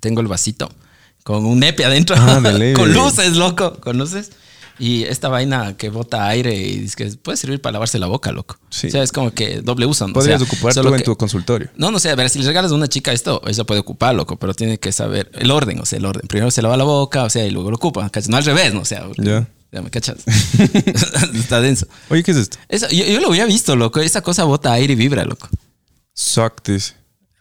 tengo 0.00 0.20
el 0.20 0.26
vasito 0.26 0.70
con 1.24 1.46
un 1.46 1.60
nepe 1.60 1.84
adentro, 1.84 2.16
Ah, 2.18 2.40
con 2.74 2.92
luces, 2.92 3.36
loco, 3.36 3.74
con 3.80 3.96
luces. 3.98 4.30
Y 4.78 5.04
esta 5.04 5.28
vaina 5.28 5.76
que 5.76 5.90
bota 5.90 6.26
aire 6.26 6.54
y 6.56 6.84
es 6.84 6.96
que 6.96 7.06
puede 7.06 7.36
servir 7.36 7.60
para 7.60 7.74
lavarse 7.74 7.98
la 7.98 8.06
boca, 8.06 8.32
loco. 8.32 8.58
Sí. 8.70 8.88
O 8.88 8.90
sea, 8.90 9.02
es 9.02 9.12
como 9.12 9.30
que 9.32 9.60
doble 9.60 9.86
uso. 9.86 10.06
¿no? 10.08 10.14
Podrías 10.14 10.40
O 10.42 10.44
sea, 10.46 10.52
ocupar 10.54 10.74
tú 10.74 10.94
en 10.94 11.02
tu 11.04 11.16
consultorio. 11.16 11.70
no, 11.76 11.90
no 11.90 11.98
sé, 11.98 12.10
a 12.10 12.14
ver, 12.14 12.30
si 12.30 12.38
le 12.40 12.46
regalas 12.46 12.72
a 12.72 12.74
una 12.74 12.88
chica 12.88 13.12
esto, 13.12 13.40
ella 13.46 13.64
puede 13.64 13.80
ocupar, 13.80 14.14
loco, 14.14 14.36
pero 14.38 14.54
tiene 14.54 14.78
que 14.78 14.90
saber 14.92 15.30
el 15.34 15.50
orden, 15.50 15.78
o 15.80 15.86
sea, 15.86 15.98
el 15.98 16.06
orden. 16.06 16.26
Primero 16.26 16.50
se 16.50 16.62
lava 16.62 16.76
la 16.76 16.84
boca, 16.84 17.24
o 17.24 17.30
sea, 17.30 17.46
y 17.46 17.50
luego 17.50 17.70
lo 17.70 17.76
ocupa. 17.76 18.10
No 18.28 18.36
al 18.36 18.44
revés, 18.44 18.74
¿no? 18.74 18.80
O 18.80 18.84
sea, 18.84 19.06
Ya. 19.18 19.46
ya 19.70 19.82
me 19.82 19.90
cachas. 19.90 20.18
Está 21.34 21.60
denso. 21.60 21.86
Oye, 22.08 22.22
¿qué 22.22 22.30
es 22.32 22.36
esto? 22.38 22.58
Eso, 22.68 22.88
yo, 22.90 23.04
yo 23.04 23.20
lo 23.20 23.28
había 23.28 23.44
visto, 23.46 23.76
loco. 23.76 24.00
Esa 24.00 24.22
cosa 24.22 24.44
bota 24.44 24.72
aire 24.72 24.94
y 24.94 24.96
vibra, 24.96 25.24
loco. 25.24 25.48
Suck 26.14 26.62
this. 26.62 26.94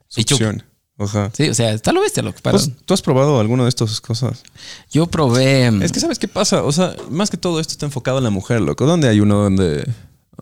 Succión. 0.08 0.64
Ajá. 1.04 1.32
Sí, 1.36 1.50
o 1.50 1.54
sea, 1.54 1.72
está 1.74 1.92
lo 1.92 2.02
bestia, 2.02 2.22
loco. 2.24 2.40
Para- 2.42 2.58
¿Tú, 2.60 2.72
tú 2.86 2.94
has 2.94 3.02
probado 3.02 3.40
alguna 3.40 3.64
de 3.64 3.70
estas 3.70 4.00
cosas? 4.02 4.44
Yo 4.92 5.08
probé. 5.08 5.72
mm, 5.72 5.82
Es 5.84 5.92
que 5.92 6.00
¿sabes 6.00 6.20
qué 6.20 6.28
pasa? 6.28 6.64
O 6.64 6.72
sea, 6.72 6.96
más 7.10 7.30
que 7.30 7.38
todo 7.38 7.60
esto 7.60 7.72
está 7.72 7.86
enfocado 7.86 8.18
en 8.20 8.24
la 8.24 8.30
mujer, 8.30 8.62
loco. 8.62 8.86
¿Dónde 8.86 9.08
hay 9.10 9.20
uno 9.20 9.36
donde... 9.44 9.88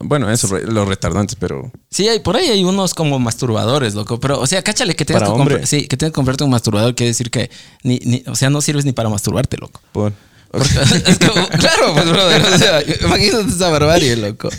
Bueno, 0.01 0.31
eso, 0.31 0.47
los 0.59 0.87
retardantes, 0.87 1.35
pero... 1.37 1.71
Sí, 1.89 2.07
hay, 2.07 2.19
por 2.19 2.37
ahí 2.37 2.47
hay 2.47 2.63
unos 2.63 2.93
como 2.93 3.19
masturbadores, 3.19 3.95
loco. 3.95 4.19
Pero, 4.19 4.39
o 4.39 4.47
sea, 4.47 4.61
cáchale 4.61 4.95
que 4.95 5.03
tengas 5.03 5.23
Para 5.23 5.33
que 5.33 5.39
hombre. 5.41 5.65
Sí, 5.67 5.87
que 5.87 5.97
tengas 5.97 6.11
que 6.11 6.15
comprarte 6.15 6.43
un 6.45 6.51
masturbador 6.51 6.95
quiere 6.95 7.09
decir 7.09 7.29
que 7.29 7.49
ni, 7.83 7.99
ni, 8.05 8.23
o 8.27 8.35
sea, 8.35 8.49
no 8.49 8.61
sirves 8.61 8.85
ni 8.85 8.93
para 8.93 9.09
masturbarte, 9.09 9.57
loco. 9.57 9.81
Por... 9.91 10.13
Es 11.05 11.19
como- 11.19 11.47
claro, 11.49 11.93
pues, 11.93 12.09
brother. 12.09 12.41
O 12.53 12.57
sea, 12.57 12.81
imagínate 13.05 13.49
esa 13.49 13.69
barbarie, 13.69 14.15
loco. 14.15 14.49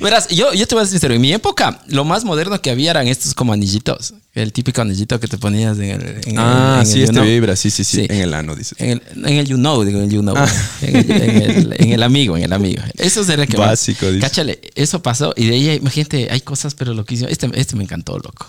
Verás, 0.00 0.28
yo, 0.28 0.52
yo 0.52 0.68
te 0.68 0.74
voy 0.76 0.82
a 0.82 0.84
ser 0.84 0.92
sincero. 0.92 1.14
En 1.14 1.20
mi 1.20 1.32
época, 1.32 1.82
lo 1.88 2.04
más 2.04 2.24
moderno 2.24 2.60
que 2.62 2.70
había 2.70 2.90
eran 2.92 3.08
estos 3.08 3.34
como 3.34 3.52
anillitos. 3.52 4.14
El 4.34 4.52
típico 4.52 4.80
anillito 4.80 5.18
que 5.18 5.26
te 5.26 5.36
ponías 5.38 5.76
en 5.78 5.84
el. 5.90 6.02
en 6.26 6.30
el- 6.32 6.38
Ah, 6.38 6.78
el 6.82 6.86
sí, 6.86 6.98
you 6.98 7.04
este 7.04 7.12
know. 7.14 7.24
vibra, 7.24 7.56
sí, 7.56 7.70
sí, 7.70 7.82
sí, 7.82 7.96
Sí. 7.96 8.06
En 8.08 8.20
el 8.20 8.34
ano, 8.34 8.54
dices. 8.54 8.78
En 8.78 8.90
el, 8.90 9.02
en 9.26 9.36
el 9.38 9.46
you 9.48 9.56
know, 9.56 9.82
digo, 9.82 9.98
en 9.98 10.04
el 10.04 10.10
you 10.10 10.20
know. 10.20 10.34
Ah. 10.36 10.46
En, 10.82 10.96
el, 10.96 11.10
en 11.10 11.42
el- 11.72 11.92
el 11.94 12.02
amigo, 12.04 12.36
en 12.36 12.44
el 12.44 12.52
amigo. 12.52 12.82
Eso 12.98 13.24
sería 13.24 13.46
que 13.46 13.56
más- 13.58 13.68
Básico, 13.70 14.06
dice. 14.06 14.20
Cáchale, 14.20 14.60
eso 14.76 15.02
pasó. 15.02 15.34
Y 15.36 15.46
de 15.46 15.54
ahí, 15.54 15.70
imagínate, 15.76 16.28
hay 16.30 16.40
cosas, 16.42 16.74
pero 16.76 16.94
loquísimas. 16.94 17.32
Este, 17.32 17.50
este 17.54 17.74
me 17.74 17.82
encantó, 17.82 18.16
loco. 18.18 18.46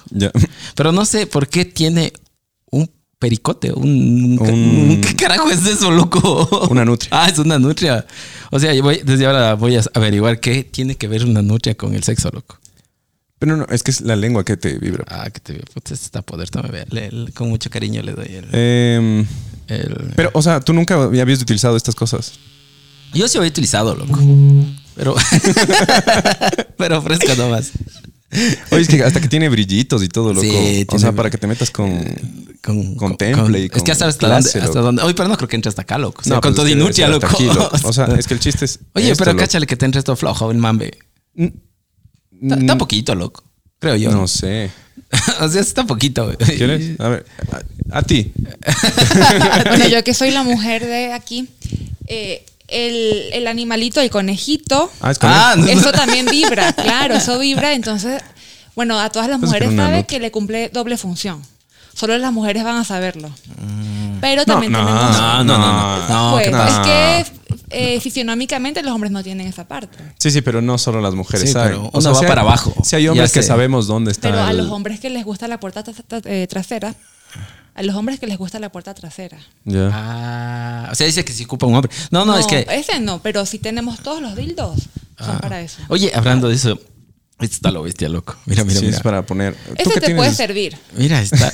Pero 0.76 0.92
no 0.92 1.06
sé 1.06 1.26
por 1.26 1.48
qué 1.48 1.66
tiene 1.66 2.14
un 2.70 2.92
pericote, 3.22 3.72
un, 3.72 4.38
Un- 4.42 4.50
un- 4.50 5.02
¿qué 5.02 5.16
carajo 5.16 5.48
es 5.52 5.64
eso, 5.68 5.92
loco? 5.92 6.68
Una 6.72 6.84
nutria. 6.84 7.10
Ah, 7.14 7.30
es 7.30 7.38
una 7.38 7.60
nutria. 7.60 8.06
O 8.50 8.60
sea, 8.60 8.74
yo 8.74 8.82
voy, 8.82 9.00
desde 9.06 9.28
ahora 9.28 9.54
voy 9.54 9.76
a 9.78 9.84
averiguar 9.94 10.40
qué 10.40 10.64
tiene 10.64 10.96
que 10.96 11.08
ver 11.08 11.24
una 11.24 11.44
nutria 11.44 11.76
con 11.76 11.94
el 11.94 12.02
sexo, 12.04 12.32
loco. 12.34 12.58
Pero 13.38 13.58
no, 13.58 13.66
es 13.70 13.84
que 13.84 13.92
es 13.92 14.02
la 14.02 14.16
lengua 14.16 14.44
que 14.44 14.58
te 14.58 14.78
vibra. 14.80 15.06
Ah, 15.08 15.30
que 15.30 15.40
te 15.40 15.54
puta, 15.74 15.94
este 15.94 16.06
está 16.06 16.22
poder, 16.24 16.50
tome, 16.50 16.70
vea. 16.70 16.86
Le- 16.90 17.12
le- 17.12 17.32
con 17.32 17.48
mucho 17.50 17.70
cariño 17.70 18.02
le 18.02 18.14
doy 18.14 18.26
el, 18.28 18.48
Em, 18.52 19.26
el- 19.68 20.14
pero, 20.16 20.32
o 20.34 20.42
sea, 20.42 20.60
tú 20.60 20.74
nunca 20.74 20.96
habías 20.96 21.42
utilizado 21.42 21.78
estas 21.78 21.94
cosas. 21.96 22.34
Yo 23.14 23.28
sí 23.28 23.38
lo 23.38 23.44
he 23.44 23.48
utilizado, 23.48 23.94
loco. 23.96 24.20
Pero. 24.96 25.16
pero 26.78 27.02
fresco 27.02 27.36
nomás. 27.38 27.72
Oye, 28.72 28.82
es 28.82 28.88
que 28.88 29.04
hasta 29.04 29.20
que 29.20 29.28
tiene 29.28 29.50
brillitos 29.50 30.02
y 30.04 30.08
todo, 30.08 30.34
loco. 30.34 30.46
Sí, 30.48 30.86
o 30.88 31.00
sea, 31.00 31.12
para 31.12 31.30
que 31.30 31.38
te 31.38 31.48
metas 31.48 31.70
con. 31.72 32.02
Con, 32.64 32.96
Con 32.96 33.18
temple 33.18 33.60
y 33.60 33.64
Es 33.66 33.72
que 33.72 33.80
con 33.80 33.92
hasta, 33.92 34.08
hasta 34.08 34.28
clase, 34.28 34.60
dónde. 34.60 34.68
Hasta 34.68 34.82
dónde. 34.82 35.02
Oye, 35.04 35.14
pero 35.16 35.28
no 35.30 35.36
creo 35.36 35.50
que 35.50 35.56
entre 35.56 35.70
hasta 35.70 35.82
acá, 35.82 35.98
loco. 35.98 36.22
O 36.22 36.24
sea, 36.24 36.36
No, 36.36 36.42
con 36.42 36.52
pues 36.52 36.56
todo 36.56 36.66
es 36.68 36.74
que 36.74 36.80
inutia, 36.80 37.08
loco. 37.10 37.26
hasta 37.26 37.38
aquí, 37.38 37.46
loco. 37.48 37.78
O 37.84 37.94
sea, 37.94 38.06
es 38.18 38.28
que 38.28 38.34
el 38.36 38.40
chiste 38.40 38.66
es. 38.66 38.80
Oye, 38.94 39.12
esto, 39.12 39.24
pero 39.24 39.34
loco. 39.34 39.42
cáchale 39.44 39.66
que 39.68 39.76
te 39.76 39.86
entre 39.86 40.00
esto 40.00 40.16
flojo, 40.16 40.52
el 40.52 40.58
mambe. 40.58 40.98
Está, 41.36 42.56
está 42.56 42.78
poquito, 42.78 43.16
loco. 43.16 43.44
Creo 43.80 43.96
yo. 43.96 44.12
Mm. 44.12 44.14
No 44.14 44.28
sé. 44.28 44.70
o 45.42 45.50
sea, 45.50 45.62
está 45.62 45.86
poquito. 45.86 46.32
¿Quieres? 46.38 47.00
A 47.00 47.10
ver, 47.10 47.26
a, 47.92 47.98
a 47.98 48.02
ti. 48.04 48.32
Bueno, 49.68 49.88
yo 49.88 50.04
que 50.04 50.14
soy 50.14 50.32
la 50.32 50.44
mujer 50.44 50.86
de 50.86 51.12
aquí, 51.14 51.50
eh, 52.08 52.46
el, 52.72 53.30
el 53.34 53.48
animalito, 53.48 54.00
el 54.02 54.10
conejito, 54.10 54.92
Ah, 55.02 55.12
es 55.12 55.18
Ah, 55.22 55.56
no. 55.58 55.66
eso 55.68 55.92
también 55.92 56.26
vibra, 56.26 56.74
claro, 56.74 57.16
eso 57.16 57.38
vibra. 57.40 57.74
Entonces, 57.74 58.22
bueno, 58.76 59.00
a 59.00 59.10
todas 59.10 59.28
las 59.30 59.40
Pues 59.40 59.50
mujeres 59.50 59.76
sabe 59.76 60.06
que 60.06 60.20
le 60.20 60.32
cumple 60.32 60.70
doble 60.70 60.98
función. 60.98 61.42
Solo 61.94 62.18
las 62.18 62.32
mujeres 62.32 62.64
van 62.64 62.78
a 62.78 62.84
saberlo. 62.86 63.30
Pero 64.22 64.46
también 64.46 64.72
no, 64.72 64.80
tenemos... 64.80 65.18
No, 65.20 65.44
no, 65.44 65.58
no. 65.58 66.08
no. 66.08 66.08
No, 66.08 66.32
pues 66.32 66.50
¿qué 66.86 67.20
es 67.20 67.30
que 67.30 67.42
eh, 67.70 68.00
fisionómicamente 68.00 68.82
los 68.82 68.94
hombres 68.94 69.12
no 69.12 69.24
tienen 69.24 69.48
esa 69.48 69.68
parte. 69.68 69.98
Sí, 70.18 70.32
sí, 70.32 70.42
pero 70.42 70.62
no 70.62 70.78
solo 70.78 71.02
las 71.02 71.14
mujeres 71.16 71.48
Sí, 71.48 71.54
saben. 71.54 71.72
pero 71.74 71.90
O 71.92 72.02
sea, 72.02 72.12
va 72.12 72.20
hay- 72.20 72.28
para 72.28 72.42
abajo. 72.42 72.74
Si 72.84 72.96
hay 72.96 73.08
hombres 73.08 73.32
que 73.32 73.44
sabemos 73.44 73.88
dónde 73.88 74.12
está. 74.12 74.30
Pero 74.30 74.42
a 74.44 74.52
el- 74.52 74.58
los 74.58 74.70
hombres 74.70 75.00
que 75.00 75.10
les 75.10 75.26
gusta 75.26 75.48
la 75.48 75.60
puerta 75.60 75.84
tra- 75.84 75.94
tra- 76.08 76.22
eh, 76.26 76.48
trasera, 76.48 76.94
a 77.74 77.84
los 77.84 77.96
hombres 77.96 78.20
que 78.20 78.28
les 78.28 78.38
gusta 78.38 78.60
la 78.60 78.70
puerta 78.72 78.94
trasera. 78.94 79.38
Ah, 79.92 80.90
o 80.92 80.96
sea, 80.96 81.08
dice 81.08 81.24
que 81.26 81.34
si 81.34 81.46
ocupa 81.46 81.66
un 81.66 81.76
hombre. 81.76 81.92
No, 82.12 82.26
no, 82.26 82.38
es 82.38 82.46
que. 82.48 82.66
Ese 82.70 83.00
no, 83.00 83.22
pero 83.22 83.46
si 83.46 83.60
tenemos 83.60 84.00
todos 84.00 84.22
los 84.22 84.36
dildos, 84.36 84.78
son 85.20 85.36
Ah. 85.36 85.40
para 85.42 85.62
eso. 85.62 85.82
Oye, 85.88 86.12
hablando 86.14 86.50
de 86.50 86.56
eso. 86.56 86.80
Esto 87.40 87.56
está 87.56 87.72
lo 87.72 87.82
bestia, 87.82 88.08
loco. 88.08 88.36
Mira, 88.46 88.64
mira, 88.64 88.80
sí, 88.80 88.86
mira. 88.86 88.98
es 88.98 89.04
para 89.04 89.26
poner. 89.26 89.56
¿Tú 89.56 89.74
Ese 89.90 89.94
qué 89.96 90.00
te 90.08 90.16
puede 90.16 90.32
servir. 90.32 90.78
Mira, 90.96 91.20
está. 91.22 91.52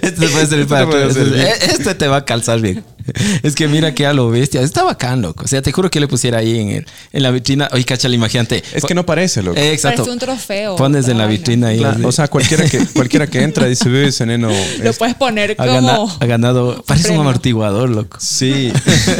este 0.00 0.28
puede 0.28 0.46
servir 0.46 0.60
Este 0.60 0.66
para 0.66 0.84
te 0.86 0.90
puede 0.90 1.04
todo. 1.04 1.12
servir. 1.14 1.40
Este, 1.40 1.64
este 1.72 1.94
te 1.94 2.08
va 2.08 2.16
a 2.18 2.24
calzar 2.24 2.60
bien. 2.60 2.82
Es 3.42 3.54
que 3.54 3.68
mira 3.68 3.94
que 3.94 4.06
a 4.06 4.12
lo 4.12 4.30
bestia. 4.30 4.60
Está 4.62 4.84
bacán, 4.84 5.22
loco. 5.22 5.44
O 5.44 5.48
sea, 5.48 5.62
te 5.62 5.72
juro 5.72 5.90
que 5.90 6.00
le 6.00 6.08
pusiera 6.08 6.38
ahí 6.38 6.58
en, 6.58 6.68
el- 6.70 6.86
en 7.12 7.22
la 7.22 7.30
vitrina. 7.30 7.68
Oye, 7.72 7.84
cáchale, 7.84 8.14
imagínate. 8.14 8.62
Es 8.74 8.84
que 8.84 8.94
no 8.94 9.04
parece, 9.06 9.42
loco. 9.42 9.58
Eh, 9.58 9.72
exacto. 9.72 10.02
Parece 10.02 10.12
un 10.12 10.18
trofeo. 10.18 10.76
Pones 10.76 11.08
en 11.08 11.18
la 11.18 11.26
vitrina 11.26 11.68
ahí. 11.68 11.78
Claro, 11.78 12.06
o 12.08 12.12
sea, 12.12 12.28
cualquiera 12.28 12.68
que, 12.68 12.78
cualquiera 12.94 13.26
que 13.26 13.42
entra 13.42 13.66
dice, 13.66 13.88
ve 13.88 14.08
ese 14.08 14.26
neno. 14.26 14.48
Lo 14.82 14.90
es- 14.90 14.98
puedes 14.98 15.14
poner 15.14 15.52
ha, 15.52 15.54
como. 15.66 15.72
gana- 15.72 15.98
ha 16.20 16.26
ganado. 16.26 16.82
Parece 16.86 17.12
un 17.12 17.20
amortiguador, 17.20 17.88
loco. 17.90 18.18
Sí. 18.20 18.72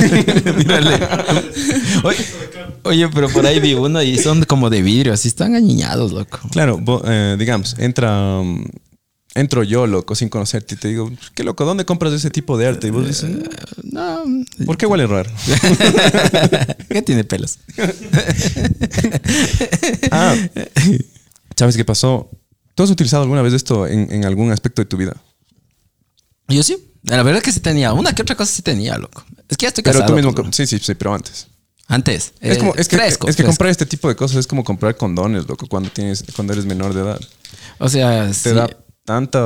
Mírale. 0.57 0.99
Oye, 2.05 2.19
oye, 2.85 3.09
pero 3.09 3.29
por 3.29 3.47
ahí 3.47 3.61
vi 3.61 3.75
uno 3.75 4.03
y 4.03 4.19
son 4.19 4.45
como 4.45 4.71
de 4.71 4.83
vidrio, 4.83 5.13
así 5.13 5.29
están 5.29 5.55
añiñados, 5.55 6.13
loco. 6.13 6.39
Claro, 6.51 6.81
eh, 7.07 7.37
digamos, 7.39 7.77
entra. 7.79 8.39
um, 8.41 8.65
entro 9.35 9.63
yo, 9.63 9.87
loco, 9.87 10.15
sin 10.15 10.29
conocerte 10.29 10.75
y 10.75 10.79
te 10.79 10.89
digo, 10.89 11.11
qué 11.35 11.45
loco, 11.45 11.65
¿dónde 11.65 11.85
compras 11.85 12.13
ese 12.13 12.31
tipo 12.31 12.59
de 12.59 12.67
arte? 12.67 12.89
Y 12.89 12.91
vos 12.91 13.07
dices, 13.07 13.31
No. 13.85 14.25
¿por 14.67 14.77
qué 14.77 14.87
huele 14.87 15.07
raro? 15.07 15.31
¿Qué 16.89 17.03
tiene 17.03 17.25
pelos? 17.25 17.59
Ah, 20.11 20.35
¿sabes 21.57 21.77
qué 21.77 21.85
pasó? 21.85 22.31
¿Tú 22.75 22.83
has 22.83 22.91
utilizado 22.91 23.23
alguna 23.23 23.43
vez 23.43 23.53
esto 23.53 23.87
en, 23.87 24.11
en 24.13 24.25
algún 24.25 24.51
aspecto 24.53 24.83
de 24.83 24.87
tu 24.87 24.97
vida? 24.97 25.17
Yo 26.49 26.63
sí. 26.63 26.77
La 27.03 27.23
verdad 27.23 27.43
que 27.43 27.53
sí 27.53 27.61
tenía. 27.61 27.93
Una 27.93 28.15
que 28.15 28.23
otra 28.23 28.37
cosa 28.37 28.53
sí 28.53 28.63
tenía, 28.63 28.97
loco. 28.99 29.25
Es 29.49 29.57
que 29.57 29.65
ya 29.65 29.69
estoy 29.69 29.83
Pero 29.83 30.01
casado. 30.01 30.13
tú 30.13 30.17
mismo, 30.17 30.35
pues, 30.35 30.55
sí, 30.57 30.67
sí, 30.67 30.79
sí, 30.79 30.95
pero 30.95 31.15
antes. 31.15 31.47
Antes. 31.87 32.33
Es 32.41 32.57
eh, 32.57 32.61
como, 32.61 32.75
es 32.75 32.89
que, 32.89 32.97
fresco, 32.97 33.29
es 33.29 33.37
que 33.37 33.43
fresco. 33.43 33.51
comprar 33.53 33.71
este 33.71 33.87
tipo 33.87 34.09
de 34.09 34.17
cosas 34.17 34.39
es 34.39 34.47
como 34.47 34.65
comprar 34.65 34.97
condones, 34.97 35.47
loco, 35.49 35.67
cuando 35.67 35.91
tienes, 35.91 36.25
cuando 36.37 36.53
eres 36.53 36.67
menor 36.67 36.95
de 36.95 37.01
edad. 37.01 37.21
O 37.79 37.89
sea, 37.89 38.27
Te 38.29 38.35
sí, 38.35 38.51
da 38.51 38.69
tanta 39.05 39.39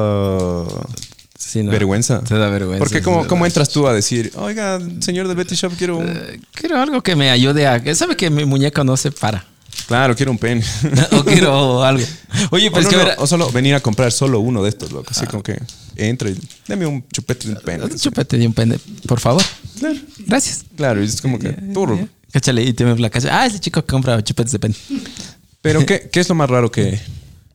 sí, 1.38 1.62
no. 1.62 1.70
vergüenza. 1.70 2.20
Te 2.22 2.34
da 2.36 2.48
vergüenza. 2.48 2.78
Porque 2.78 3.02
¿cómo, 3.02 3.26
cómo 3.26 3.46
entras 3.46 3.68
tú 3.68 3.86
a 3.86 3.92
decir, 3.94 4.32
oiga, 4.36 4.80
señor 5.00 5.28
del 5.28 5.36
Betty 5.36 5.54
Shop, 5.54 5.72
quiero 5.76 5.98
un... 5.98 6.08
Eh, 6.08 6.40
Quiero 6.52 6.78
algo 6.80 7.02
que 7.02 7.16
me 7.16 7.30
ayude 7.30 7.66
a. 7.66 7.94
¿Sabe 7.94 8.16
que 8.16 8.30
mi 8.30 8.44
muñeca 8.44 8.84
no 8.84 8.96
se 8.96 9.10
para? 9.10 9.44
Claro, 9.86 10.14
quiero 10.14 10.30
un 10.32 10.38
pen. 10.38 10.62
o 11.12 11.24
quiero 11.24 11.82
algo. 11.82 12.04
Oye, 12.50 12.68
o, 12.68 12.72
pero 12.72 12.80
es 12.80 12.84
no, 12.86 12.90
que 12.90 12.96
no, 12.96 13.02
verá- 13.04 13.14
o 13.18 13.26
solo 13.26 13.50
venir 13.50 13.74
a 13.74 13.80
comprar 13.80 14.12
solo 14.12 14.40
uno 14.40 14.62
de 14.62 14.68
estos, 14.70 14.92
loco. 14.92 15.08
Así 15.10 15.26
como 15.26 15.42
que 15.42 15.60
entra 15.96 16.30
y 16.30 16.38
dame 16.66 16.86
un 16.86 17.04
chupete 17.12 17.48
de 17.48 17.54
un 17.54 17.60
pen. 17.60 17.82
Chúpate 17.98 18.38
de 18.38 18.46
un 18.46 18.54
pende, 18.54 18.78
por 19.06 19.20
favor. 19.20 19.42
Claro. 19.78 19.96
Gracias. 20.26 20.64
Claro, 20.76 21.02
y 21.02 21.06
es 21.06 21.20
como 21.20 21.38
que 21.38 21.50
turro. 21.50 22.08
Cáchale 22.32 22.62
y 22.62 22.72
te 22.72 22.84
me 22.84 22.96
la. 22.98 23.10
Ah, 23.30 23.46
ese 23.46 23.60
chico 23.60 23.82
que 23.82 23.86
compra 23.92 24.22
chupetes 24.22 24.52
de 24.52 24.58
pen. 24.58 24.74
Pero 25.60 25.84
¿qué, 25.84 26.08
¿qué 26.10 26.20
es 26.20 26.28
lo 26.28 26.34
más 26.34 26.48
raro 26.50 26.70
que... 26.70 27.00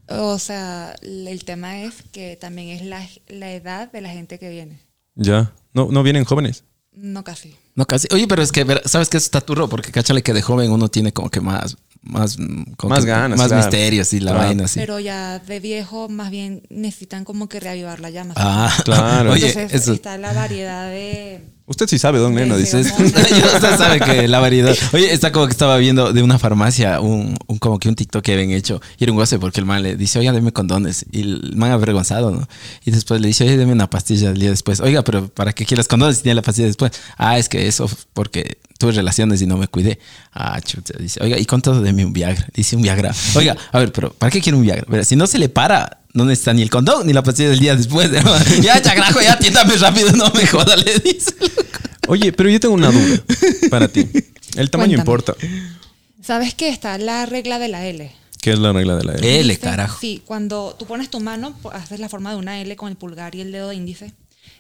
O 0.10 0.40
sea, 0.40 0.96
el 1.02 1.44
tema 1.46 1.84
es 1.84 2.04
que 2.12 2.36
también 2.36 2.70
es 2.70 2.84
la, 2.84 3.08
la 3.28 3.52
edad 3.52 3.92
de 3.92 4.02
la 4.02 4.10
gente 4.10 4.40
que 4.40 4.50
viene. 4.50 4.80
Ya, 5.16 5.54
no, 5.74 5.90
no 5.92 6.04
vienen 6.04 6.26
jóvenes. 6.26 6.64
No 6.92 7.24
casi. 7.24 7.56
No, 7.76 7.86
casi. 7.86 8.08
Oye, 8.12 8.28
pero 8.28 8.42
es 8.42 8.52
que, 8.52 8.66
¿sabes 8.86 9.10
qué? 9.10 9.18
Eso 9.18 9.26
está 9.26 9.42
turro, 9.42 9.70
porque 9.70 9.92
cáchale 9.92 10.24
que 10.24 10.34
de 10.34 10.42
joven 10.42 10.72
uno 10.72 10.90
tiene 10.90 11.14
como 11.14 11.30
que 11.30 11.42
más, 11.42 11.78
más, 12.02 12.38
mm, 12.40 12.64
Más 12.88 13.00
que 13.04 13.06
ganas, 13.12 13.38
Más 13.38 13.48
claro. 13.50 13.64
misterios 13.64 14.14
y 14.14 14.20
la 14.22 14.32
Claro. 14.32 14.48
vaina 14.48 14.66
así. 14.66 14.80
Pero 14.80 15.00
ya 15.00 15.40
de 15.40 15.60
viejo, 15.60 16.08
más 16.10 16.32
bien 16.32 16.64
necesitan 16.70 17.26
como 17.26 17.50
que 17.50 17.60
reavivar 17.60 18.00
la 18.00 18.10
llama. 18.10 18.34
ah, 18.38 18.74
Claro. 18.86 19.32
Oye, 19.34 19.48
Entonces 19.48 19.82
eso. 19.82 19.94
está 19.94 20.18
la 20.18 20.34
variedad 20.34 20.90
de. 20.90 21.42
Usted 21.68 21.86
sí 21.88 22.00
sabe, 22.00 22.18
don 22.18 22.34
Neno, 22.34 22.58
dice. 22.58 22.80
usted 22.82 23.78
sabe 23.78 24.00
que 24.00 24.28
la 24.28 24.40
variedad. 24.40 24.76
Oye, 24.92 25.14
está 25.14 25.32
como 25.32 25.46
que 25.46 25.52
estaba 25.52 25.78
viendo 25.78 26.12
de 26.14 26.24
una 26.24 26.40
farmacia 26.40 27.00
un, 27.00 27.38
un- 27.46 27.60
como 27.60 27.78
que 27.78 27.90
un 27.90 27.96
TikTok 27.96 28.24
que 28.24 28.34
habían 28.34 28.50
hecho. 28.52 28.82
Y 28.98 29.04
era 29.04 29.12
un 29.14 29.18
goce 29.20 29.38
porque 29.38 29.60
el 29.60 29.68
man 29.68 29.84
le 29.84 29.96
dice, 29.96 30.18
oiga, 30.18 30.32
deme 30.32 30.52
condones. 30.52 31.06
Y 31.12 31.22
el 31.22 31.54
man 31.58 31.72
avergonzado, 31.72 32.32
¿no? 32.32 32.48
Y 32.86 32.92
después 32.92 33.22
le 33.22 33.28
dice, 33.28 33.44
oye, 33.44 33.56
deme 33.58 33.74
una 33.74 33.88
pastilla 33.90 34.30
el 34.30 34.40
día 34.40 34.50
después. 34.50 34.80
Oiga, 34.80 35.04
pero 35.04 35.28
¿para 35.28 35.54
qué 35.54 35.64
quieres 35.66 35.88
condones 35.88 36.18
si 36.18 36.24
tiene 36.24 36.36
la 36.36 36.42
pastilla 36.42 36.66
después? 36.68 36.92
Ah, 37.18 37.38
es 37.38 37.50
que 37.50 37.68
eso 37.68 37.88
porque 38.14 38.58
tuve 38.80 38.94
relaciones 38.94 39.42
y 39.42 39.46
no 39.46 39.58
me 39.58 39.68
cuidé. 39.68 40.00
Ah, 40.34 40.60
chuta. 40.62 40.98
Dice, 40.98 41.22
oiga, 41.22 41.38
¿y 41.38 41.46
cuánto 41.46 41.80
deme 41.82 42.06
un 42.06 42.14
Viagra? 42.14 42.48
Dice 42.56 42.78
un 42.78 42.82
Viagra. 42.82 43.14
Oiga, 43.36 43.56
a 43.72 43.78
ver, 43.78 43.92
pero 43.92 44.14
¿para 44.14 44.32
qué 44.32 44.42
quiere 44.42 44.58
un 44.58 44.64
Viagra? 44.64 45.04
Si 45.04 45.18
no 45.18 45.28
se 45.28 45.38
le 45.38 45.50
para, 45.50 46.00
no 46.14 46.24
necesita 46.24 46.54
ni 46.54 46.62
el 46.62 46.70
condón 46.70 47.06
ni 47.06 47.12
la 47.12 47.22
pastilla 47.22 47.50
del 47.50 47.60
día 47.60 47.76
después. 47.76 48.10
ya, 48.62 48.82
chagrajo, 48.82 49.22
ya, 49.22 49.38
tiéntame 49.38 49.76
rápido, 49.76 50.14
no 50.14 50.32
me 50.32 50.48
joda, 50.48 50.78
le 50.78 50.98
dice. 51.00 51.36
Oye, 52.08 52.32
pero 52.32 52.50
yo 52.50 52.60
tengo 52.60 52.74
una 52.74 52.90
duda 52.90 53.22
para 53.70 53.90
ti. 53.90 54.08
El 54.56 54.72
tamaño 54.72 54.96
Cuéntame. 54.96 54.96
importa. 54.96 55.36
¿Sabes 56.24 56.56
qué? 56.56 56.70
Está 56.70 56.98
la 56.98 57.26
regla 57.26 57.60
de 57.60 57.68
la 57.68 57.86
L. 57.86 58.10
¿Qué 58.42 58.54
es 58.54 58.60
la 58.60 58.72
regla 58.72 58.96
de 58.96 59.04
la 59.04 59.14
L? 59.16 59.40
L, 59.42 59.58
carajo. 59.60 60.00
Sí, 60.00 60.22
cuando 60.26 60.74
tú 60.80 60.86
pones 60.86 61.10
tu 61.10 61.20
mano, 61.20 61.54
haces 61.74 62.00
la 62.00 62.08
forma 62.08 62.32
de 62.32 62.38
una 62.38 62.62
L 62.62 62.74
con 62.78 62.88
el 62.90 62.96
pulgar 62.96 63.36
y 63.36 63.42
el 63.42 63.52
dedo 63.52 63.74
índice. 63.74 64.14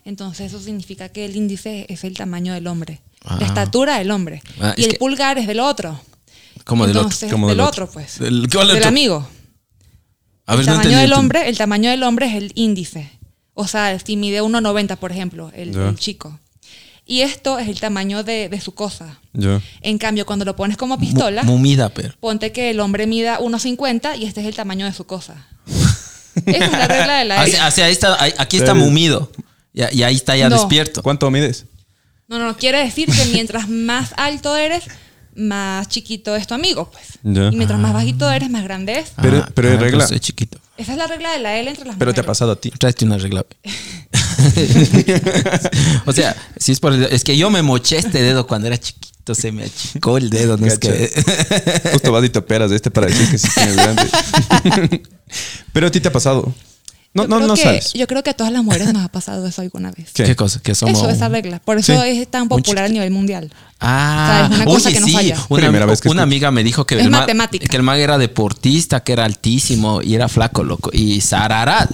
Entonces 0.06 0.48
eso 0.48 0.60
significa 0.62 1.10
que 1.10 1.26
el 1.26 1.36
índice 1.36 1.86
es 1.90 2.04
el 2.04 2.16
tamaño 2.16 2.54
del 2.54 2.68
hombre, 2.68 3.02
Ah. 3.24 3.38
la 3.40 3.46
estatura 3.48 3.98
del 4.00 4.12
hombre. 4.12 4.42
Ah, 4.62 4.74
y 4.78 4.84
el 4.86 4.92
que- 4.94 4.98
pulgar 4.98 5.38
es 5.38 5.48
del 5.48 5.60
otro. 5.60 6.00
Como 6.64 6.86
del 6.88 6.98
otro. 6.98 7.18
Del, 7.20 7.30
del 7.30 7.60
otro, 7.60 7.64
otro. 7.86 7.90
pues. 7.92 8.20
Del- 8.20 8.48
¿cuál 8.52 8.68
del 8.68 8.78
otro? 8.78 8.90
amigo. 8.90 9.28
A 10.46 10.54
ver, 10.56 10.62
el 10.62 10.66
no 10.66 10.72
tamaño 10.74 10.90
entendí, 10.90 11.02
del 11.02 11.14
hombre, 11.14 11.50
el 11.50 11.58
tamaño 11.58 11.90
del 11.92 12.04
hombre 12.04 12.28
es 12.28 12.36
el 12.36 12.52
índice. 12.56 13.12
O 13.54 13.68
sea, 13.68 13.98
si 14.00 14.16
mide 14.18 14.42
1,90, 14.42 14.96
por 14.98 15.12
ejemplo, 15.12 15.52
el, 15.54 15.96
chico. 15.98 16.40
Y 17.06 17.22
esto 17.22 17.60
es 17.60 17.68
el 17.68 17.80
tamaño 17.80 18.24
de, 18.24 18.50
de 18.50 18.62
su 18.62 18.74
cosa. 18.74 19.20
En 19.82 19.98
cambio, 19.98 20.26
cuando 20.26 20.46
lo 20.46 20.56
pones 20.56 20.78
como 20.78 20.98
pistola, 21.00 21.44
Mu- 21.44 21.54
Mumida, 21.58 21.90
pero. 21.90 22.14
ponte 22.20 22.52
que 22.52 22.70
el 22.70 22.80
hombre 22.80 23.06
mida 23.08 23.40
1,50 23.40 24.16
y 24.18 24.26
este 24.26 24.42
es 24.42 24.48
el 24.48 24.56
tamaño 24.56 24.86
de 24.86 24.94
su 24.94 25.06
cosa. 25.06 25.48
Esa 26.46 26.66
es 26.66 26.72
la 26.72 26.88
regla 26.88 27.18
de 27.20 27.26
la. 27.26 27.42
Hacia, 27.42 27.66
hacia 27.68 27.86
ahí 27.86 27.92
está, 27.92 28.22
ahí- 28.24 28.34
aquí 28.38 28.58
está 28.58 28.74
mumido. 28.74 29.32
Y, 29.74 29.98
y 29.98 30.04
ahí 30.04 30.16
está 30.16 30.36
ya 30.36 30.50
No. 30.50 30.56
despierto. 30.58 31.04
¿Cuánto 31.04 31.30
mides? 31.32 31.66
No, 32.28 32.38
no, 32.40 32.46
no, 32.46 32.58
quiere 32.58 32.80
decir 32.84 33.10
que 33.12 33.26
mientras 33.34 33.68
más 33.70 34.14
alto 34.18 34.56
eres, 34.56 34.84
más 35.36 35.88
chiquito 35.88 36.36
es 36.36 36.48
tu 36.48 36.54
amigo, 36.54 36.90
pues. 36.92 37.20
Ya. 37.24 37.50
Y 37.52 37.56
mientras 37.56 37.80
más 37.80 37.94
bajito 37.94 38.30
eres, 38.30 38.50
más 38.50 38.64
grande 38.64 39.00
es. 39.00 39.12
Pero- 39.22 39.38
Ah, 39.40 39.50
pero 39.54 39.72
hay 39.72 39.78
regla. 39.78 40.08
Soy 40.08 40.20
chiquito. 40.20 40.60
Esa 40.78 40.94
es 40.94 40.98
la 40.98 41.08
regla 41.08 41.32
de 41.34 41.40
la 41.40 41.58
L 41.58 41.70
entre 41.70 41.86
las 41.86 41.98
Pero 41.98 42.14
te 42.14 42.22
ha 42.22 42.26
pasado 42.26 42.52
a 42.52 42.56
ti. 42.56 42.72
Tráete 42.72 43.06
una 43.06 43.18
regla. 43.18 43.46
o 46.06 46.14
sea, 46.14 46.36
si 46.58 46.72
es 46.72 46.80
por 46.80 46.94
el 46.94 47.02
dedo- 47.02 47.10
Es 47.12 47.24
que 47.24 47.38
yo 47.38 47.50
me 47.50 47.62
moché 47.62 47.98
este 47.98 48.22
dedo 48.22 48.48
cuando 48.48 48.68
era 48.68 48.78
chiquito. 48.78 49.08
Se 49.36 49.52
me 49.52 49.64
achicó 49.64 50.18
el 50.18 50.30
dedo. 50.32 50.58
No 50.58 50.66
es 50.66 50.80
que. 50.80 51.12
Justo 51.92 52.12
vas 52.12 52.26
y 52.26 52.30
te 52.30 52.40
operas 52.40 52.72
de 52.72 52.78
este 52.78 52.90
para 52.90 53.06
decir 53.08 53.30
que 53.30 53.38
sí 53.38 53.48
tienes 53.54 53.76
grande. 53.76 54.04
Pero 55.74 55.88
a 55.88 55.92
ti 55.92 56.00
te 56.00 56.08
ha 56.08 56.12
pasado. 56.12 56.52
No, 57.12 57.24
Yo 57.24 57.28
no, 57.30 57.36
creo 57.38 57.48
no 57.48 57.54
que- 57.56 57.64
sabes. 57.64 57.94
Yo 57.94 58.06
creo 58.06 58.22
que 58.22 58.30
a 58.30 58.34
todas 58.36 58.54
las 58.54 58.64
mujeres 58.64 58.94
nos 58.94 59.04
ha 59.04 59.08
pasado 59.10 59.46
eso 59.48 59.62
alguna 59.62 59.92
vez. 59.92 60.12
¿Qué? 60.14 60.26
¿Qué 60.26 60.36
cosa? 60.36 60.60
Que 60.62 60.76
somos. 60.76 60.96
Eso, 61.00 61.10
esa 61.10 61.28
regla. 61.28 61.60
Por 61.60 61.80
eso 61.80 62.00
Sí. 62.04 62.08
es 62.20 62.30
tan 62.30 62.48
popular 62.48 62.86
a 62.86 62.88
nivel 62.88 63.10
mundial. 63.10 63.52
Ah, 63.80 64.44
O 64.46 64.48
sea, 64.48 64.56
es 64.58 64.62
una 64.62 64.66
cosa 64.66 64.92
que 64.92 65.02
sí. 65.02 65.12
falla. 65.12 65.36
Una, 65.50 65.62
Primera 65.64 65.86
vez 65.88 66.02
que 66.02 66.08
una 66.10 66.22
escucho. 66.22 66.24
amiga 66.24 66.52
me 66.52 66.64
dijo 66.64 66.86
que 66.86 66.96
Es 67.00 67.06
el, 67.06 67.10
matemática. 67.10 67.66
que 67.68 67.78
el 67.78 67.82
man 67.84 67.98
era 68.00 68.18
deportista, 68.20 69.04
que 69.04 69.14
era 69.14 69.26
altísimo 69.26 70.02
y 70.04 70.14
era 70.14 70.28
flaco, 70.30 70.64
loco. 70.64 70.92
Y 70.94 71.22
Sarará, 71.22 71.90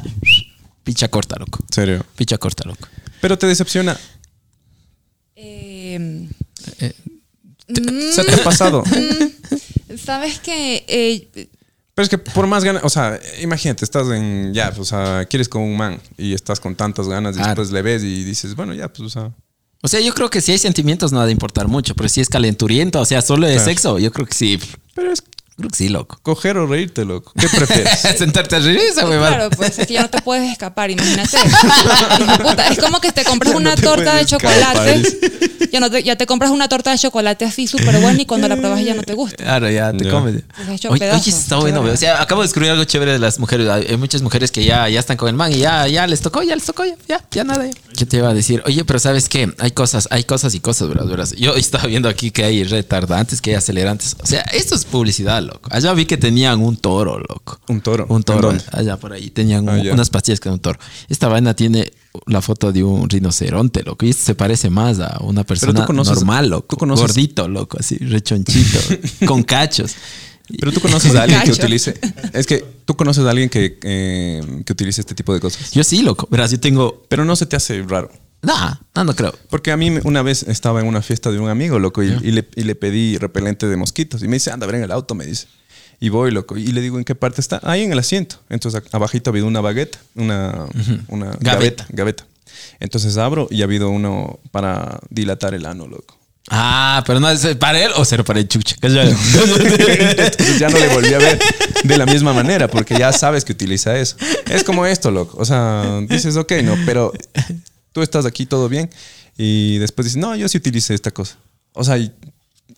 picha 0.84 1.08
corta, 1.08 1.38
loco. 1.40 1.60
Serio. 1.72 2.06
Picha 2.18 2.38
corta, 2.38 2.68
loco. 2.68 2.86
Pero 3.22 3.38
te 3.38 3.48
decepciona. 3.48 3.98
Eh, 5.38 6.28
¿Se 8.12 8.24
te 8.24 8.34
ha 8.34 8.44
pasado? 8.44 8.84
Sabes 10.04 10.40
que 10.40 10.84
eh, 10.88 11.48
Pero 11.96 12.04
es 12.04 12.10
que 12.10 12.18
por 12.18 12.46
más 12.46 12.64
ganas, 12.66 12.84
o 12.84 12.90
sea, 12.90 13.20
imagínate, 13.42 13.86
estás 13.86 14.08
en, 14.10 14.54
ya, 14.54 14.68
pues, 14.70 14.80
o 14.80 14.86
sea, 14.86 15.26
quieres 15.26 15.48
con 15.50 15.62
un 15.62 15.78
man 15.78 16.00
y 16.18 16.34
estás 16.34 16.60
con 16.60 16.76
tantas 16.76 17.08
ganas 17.08 17.36
y 17.36 17.40
Claro. 17.40 17.50
después 17.62 17.72
le 17.72 17.82
ves 17.82 18.04
y 18.04 18.24
dices, 18.26 18.54
bueno, 18.56 18.74
ya, 18.74 18.90
pues, 18.92 19.08
o 19.08 19.10
sea, 19.10 19.32
O 19.82 19.88
sea, 19.88 20.00
yo 20.02 20.14
creo 20.14 20.30
que 20.30 20.42
si 20.42 20.52
hay 20.52 20.58
sentimientos 20.58 21.12
no 21.14 21.22
ha 21.22 21.26
de 21.26 21.32
importar 21.32 21.68
mucho, 21.68 21.94
pero 21.96 22.10
si 22.10 22.20
es 22.20 22.28
calenturiento, 22.28 23.00
o 23.00 23.06
sea, 23.06 23.22
solo 23.22 23.46
de 23.48 23.54
Claro. 23.54 23.70
sexo, 23.70 24.00
yo 24.00 24.12
creo 24.12 24.26
que 24.26 24.34
sí. 24.34 24.60
pero 24.96 25.12
es 25.12 25.22
Creo 25.58 25.70
que 25.70 25.78
sí, 25.78 25.88
loco. 25.90 26.20
coger 26.22 26.58
o 26.58 26.68
reírte, 26.68 27.06
loco. 27.06 27.32
¿Qué 27.40 27.48
prefieres? 27.48 28.00
Sentarte 28.18 28.58
a 28.58 28.60
reír 28.60 28.78
esa 28.78 29.06
huevada. 29.08 29.36
Claro, 29.36 29.50
pues 29.56 29.80
es 29.80 29.88
que 29.88 29.94
ya 29.94 30.02
no 30.02 30.10
te 30.10 30.22
puedes 30.22 30.52
escapar, 30.52 30.92
imagínate. 30.92 31.38
Puta, 32.44 32.68
es 32.68 32.80
como 32.80 33.00
que 33.00 33.12
te 33.12 33.24
compras 33.24 33.54
Ya 33.54 33.60
no 33.60 33.60
una 33.70 33.76
te 33.76 33.82
torta 33.82 34.16
de 34.16 34.26
chocolate. 34.26 34.96
escapar. 34.96 35.70
Ya, 35.72 35.80
no 35.80 35.90
te, 35.90 36.04
ya 36.04 36.16
te 36.16 36.26
compras 36.26 36.52
una 36.52 36.68
torta 36.70 36.92
de 36.92 36.98
chocolate 36.98 37.46
así 37.46 37.68
súper 37.68 38.00
buena 38.00 38.22
y 38.22 38.26
cuando 38.26 38.48
la 38.48 38.56
pruebas 38.56 38.84
ya 38.84 38.94
no 38.94 39.04
te 39.04 39.14
gusta. 39.14 39.44
Claro, 39.44 39.70
ya 39.70 39.92
te 39.92 40.10
comes. 40.10 40.44
Pues 40.66 40.86
Oye, 40.86 41.10
está 41.26 41.58
bueno. 41.58 41.82
O 41.82 41.98
sea, 41.98 42.22
acabo 42.22 42.42
de 42.42 42.48
descubrir 42.48 42.72
algo 42.72 42.84
chévere 42.84 43.14
de 43.14 43.20
las 43.20 43.40
mujeres. 43.40 43.68
Hay 43.70 43.98
muchas 43.98 44.22
mujeres 44.22 44.52
que 44.52 44.64
ya, 44.64 44.88
ya 44.90 45.00
están 45.00 45.18
con 45.18 45.28
el 45.30 45.36
man 45.36 45.52
y 45.52 45.58
ya, 45.60 45.88
ya 45.88 46.06
les 46.08 46.22
tocó, 46.22 46.44
ya 46.44 46.56
les 46.56 46.66
tocó, 46.66 46.86
ya, 46.86 46.96
ya, 47.08 47.22
ya 47.32 47.44
nada. 47.44 47.66
Yo 47.94 48.08
te 48.08 48.18
iba 48.18 48.30
a 48.30 48.34
decir, 48.34 48.62
oye, 48.66 48.84
pero 48.86 49.00
¿sabes 49.00 49.28
qué? 49.30 49.54
Hay 49.60 49.72
cosas, 49.72 50.08
hay 50.12 50.24
cosas 50.26 50.54
y 50.56 50.60
cosas, 50.60 50.88
¿verdad? 50.90 51.06
¿verdad? 51.06 51.30
Yo 51.38 51.56
estaba 51.56 51.86
viendo 51.88 52.10
aquí 52.10 52.32
que 52.32 52.44
hay 52.44 52.64
retardantes, 52.64 53.42
que 53.42 53.52
hay 53.52 53.56
acelerantes. 53.58 54.16
O 54.22 54.26
sea, 54.26 54.42
esto 54.54 54.76
es 54.76 54.86
publicidad, 54.86 55.44
loco. 55.46 55.70
Allá 55.72 55.94
vi 55.94 56.06
que 56.06 56.18
tenían 56.18 56.62
un 56.62 56.78
toro, 56.78 57.18
loco. 57.20 57.60
Un 57.70 57.82
toro. 57.82 58.06
Un 58.10 58.18
¿En 58.18 58.24
toro. 58.24 58.54
Allá 58.72 58.98
por 58.98 59.14
ahí 59.14 59.30
tenían 59.30 59.68
Ah, 59.70 59.74
un- 59.74 59.88
unas 59.92 60.10
pastillas 60.10 60.40
que 60.40 60.50
era 60.50 60.54
un 60.54 60.60
toro. 60.60 60.80
Esta 61.08 61.28
vaina 61.28 61.54
tiene 61.56 61.92
la 62.28 62.42
foto 62.42 62.72
de 62.72 62.84
un 62.84 63.10
rinoceronte, 63.10 63.84
loco. 63.84 64.06
Y 64.06 64.14
se 64.14 64.36
parece 64.36 64.70
más 64.70 65.00
a 65.00 65.20
una 65.22 65.44
persona 65.44 65.86
conoces- 65.86 66.16
normal, 66.16 66.50
loco. 66.50 66.76
tú 66.76 66.86
conoces- 66.86 67.02
Gordito, 67.08 67.48
loco, 67.48 67.78
así, 67.80 67.98
rechonchito, 67.98 68.80
con 69.28 69.44
cachos. 69.44 69.96
Pero 70.60 70.72
tú 70.72 70.80
conoces 70.80 71.16
a 71.16 71.24
alguien 71.24 71.42
que 71.42 71.52
utilice. 71.52 72.00
Es 72.34 72.46
que 72.46 72.64
tú 72.86 72.96
conoces 72.96 73.26
a 73.26 73.32
alguien 73.32 73.50
que, 73.50 73.80
eh, 73.84 74.62
que 74.66 74.74
utilice 74.74 75.02
este 75.02 75.16
tipo 75.16 75.34
de 75.34 75.40
cosas. 75.40 75.72
Yo 75.72 75.84
sí, 75.84 76.04
loco. 76.04 76.28
Verás, 76.30 76.52
yo 76.52 76.60
tengo. 76.60 77.04
Pero 77.10 77.26
no 77.26 77.36
se 77.36 77.46
te 77.48 77.56
hace 77.56 77.82
raro. 77.82 78.12
Nah, 78.46 78.76
no, 78.96 79.04
no 79.04 79.16
creo. 79.16 79.34
Porque 79.50 79.72
a 79.72 79.78
mí 79.78 79.92
una 80.04 80.22
vez 80.22 80.44
estaba 80.44 80.80
en 80.82 80.88
una 80.88 81.02
fiesta 81.02 81.32
de 81.32 81.40
un 81.40 81.50
amigo, 81.50 81.80
loco, 81.80 82.04
y, 82.04 82.08
y 82.08 82.32
le, 82.32 82.48
y 82.56 82.64
le 82.64 82.76
pedí 82.76 83.18
repelente 83.18 83.68
de 83.68 83.76
mosquitos. 83.78 84.22
Y 84.24 84.28
me 84.28 84.36
dice, 84.36 84.52
anda, 84.52 84.66
a 84.66 84.68
ver 84.68 84.76
en 84.76 84.84
el 84.84 84.92
auto, 84.92 85.16
me 85.16 85.26
dice. 85.26 85.48
Y 86.00 86.10
voy, 86.10 86.32
loco. 86.32 86.58
Y 86.58 86.68
le 86.68 86.82
digo, 86.82 86.98
¿en 86.98 87.06
qué 87.06 87.16
parte 87.16 87.42
está? 87.42 87.60
Ahí 87.64 87.84
en 87.84 87.92
el 87.92 88.00
asiento. 88.00 88.38
Entonces, 88.50 88.82
abajito 88.92 89.30
ha 89.30 89.32
habido 89.32 89.48
una 89.48 89.62
bagueta, 89.62 89.98
una, 90.16 90.66
una 91.08 91.28
Gaveta. 91.40 91.44
gaveta. 91.44 91.86
gaveta. 91.90 92.26
Entonces 92.80 93.18
abro 93.18 93.48
y 93.50 93.62
ha 93.62 93.66
habido 93.66 93.90
uno 93.90 94.40
para 94.52 95.00
dilatar 95.10 95.54
el 95.54 95.66
ano, 95.66 95.88
loco. 95.88 96.18
Ah, 96.50 97.04
pero 97.08 97.20
no 97.20 97.28
es 97.30 97.56
para 97.56 97.84
él 97.84 97.92
o 97.96 98.06
ser 98.06 98.24
para 98.24 98.40
el 98.40 98.48
chucha. 98.48 98.76
Entonces 98.82 100.60
ya 100.60 100.70
no 100.70 100.78
le 100.78 100.94
volví 100.94 101.14
a 101.14 101.18
ver 101.18 101.40
de 101.84 101.98
la 101.98 102.06
misma 102.06 102.34
manera, 102.34 102.68
porque 102.68 102.98
ya 102.98 103.12
sabes 103.12 103.44
que 103.44 103.54
utiliza 103.54 103.98
eso. 103.98 104.16
Es 104.48 104.64
como 104.64 104.86
esto, 104.86 105.10
loco. 105.10 105.38
O 105.40 105.46
sea, 105.46 106.02
dices, 106.08 106.38
ok, 106.38 106.52
no, 106.64 106.76
pero 106.86 107.12
tú 107.96 108.02
estás 108.02 108.26
aquí 108.26 108.46
todo 108.46 108.68
bien. 108.68 108.90
Y 109.38 109.78
después 109.78 110.04
dices, 110.06 110.18
no, 110.18 110.36
yo 110.36 110.50
sí 110.50 110.58
utilicé 110.58 110.94
esta 110.94 111.12
cosa. 111.12 111.38
O 111.72 111.86
sea, 111.86 111.98
y- 111.98 112.12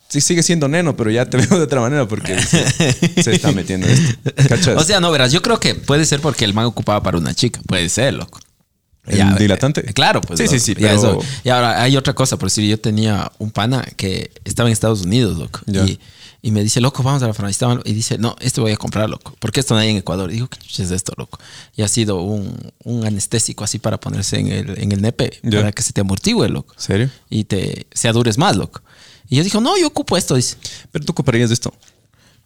sí 0.09 0.21
sigue 0.21 0.43
siendo 0.43 0.67
neno, 0.67 0.95
pero 0.95 1.09
ya 1.09 1.25
te 1.25 1.37
veo 1.41 1.57
de 1.57 1.63
otra 1.63 1.81
manera 1.81 2.07
porque 2.07 2.39
se, 2.39 3.23
se 3.23 3.33
está 3.33 3.51
metiendo 3.51 3.87
esto. 3.87 4.31
¿Cachas? 4.47 4.77
O 4.77 4.83
sea, 4.83 4.99
no, 4.99 5.09
verás, 5.11 5.31
yo 5.31 5.41
creo 5.41 5.59
que 5.59 5.73
puede 5.73 6.05
ser 6.05 6.19
porque 6.21 6.45
el 6.45 6.53
man 6.53 6.65
ocupaba 6.65 7.01
para 7.01 7.17
una 7.17 7.33
chica. 7.33 7.59
Puede 7.67 7.89
ser, 7.89 8.13
loco. 8.13 8.39
¿El 9.07 9.35
dilatante? 9.37 9.89
eh, 9.89 9.93
claro, 9.93 10.21
pues. 10.21 10.37
Sí, 10.37 10.43
loco. 10.45 10.53
sí, 10.53 10.59
sí, 10.59 10.73
Ya 10.75 10.89
pero- 10.89 10.93
eso- 10.95 11.19
y 11.43 11.49
ahora 11.49 11.81
hay 11.81 11.97
otra 11.97 12.13
cosa, 12.13 12.37
por 12.37 12.49
decir, 12.49 12.69
yo 12.69 12.79
tenía 12.79 13.31
un 13.39 13.49
pana 13.49 13.83
que 13.95 14.29
estaba 14.45 14.69
en 14.69 14.73
Estados 14.73 15.01
Unidos, 15.01 15.37
loco. 15.37 15.61
Ya. 15.65 15.83
Y, 15.85 15.99
y 16.41 16.51
me 16.51 16.61
dice, 16.63 16.79
loco, 16.81 17.03
vamos 17.03 17.23
a 17.23 17.27
la. 17.27 17.49
Estaba- 17.49 17.79
Y 17.83 17.93
dice, 17.93 18.17
no, 18.17 18.35
este 18.39 18.61
voy 18.61 18.71
a 18.71 18.77
comprar, 18.77 19.09
loco. 19.09 19.35
Porque 19.39 19.59
esto 19.59 19.73
no 19.73 19.79
hay 19.79 19.89
en 19.89 19.97
Ecuador. 19.97 20.29
Y 20.31 20.35
digo, 20.35 20.47
¿qué 20.47 20.59
es 20.83 20.91
esto, 20.91 21.13
loco? 21.17 21.39
Y 21.75 21.81
ha 21.81 21.87
sido 21.87 22.21
un, 22.21 22.71
un 22.83 23.05
anestésico 23.05 23.63
así 23.63 23.79
para 23.79 23.99
ponerse 23.99 24.39
en 24.39 24.47
el, 24.47 24.79
en 24.81 24.91
el 24.91 25.01
nepe, 25.01 25.39
para 25.59 25.71
que 25.71 25.81
se 25.83 25.93
te 25.93 26.01
amortigue, 26.01 26.47
loco. 26.49 26.73
¿Serio? 26.77 27.09
Y 27.29 27.45
te 27.45 27.87
se 27.91 28.07
adures 28.07 28.37
más, 28.37 28.55
loco. 28.55 28.81
Y 29.29 29.35
yo 29.37 29.43
dije, 29.43 29.59
no, 29.59 29.77
yo 29.77 29.87
ocupo 29.87 30.15
esto, 30.15 30.35
dice. 30.35 30.57
Pero 30.91 31.03
tú 31.05 31.13
cooperarías 31.13 31.49
de 31.49 31.53
esto. 31.55 31.73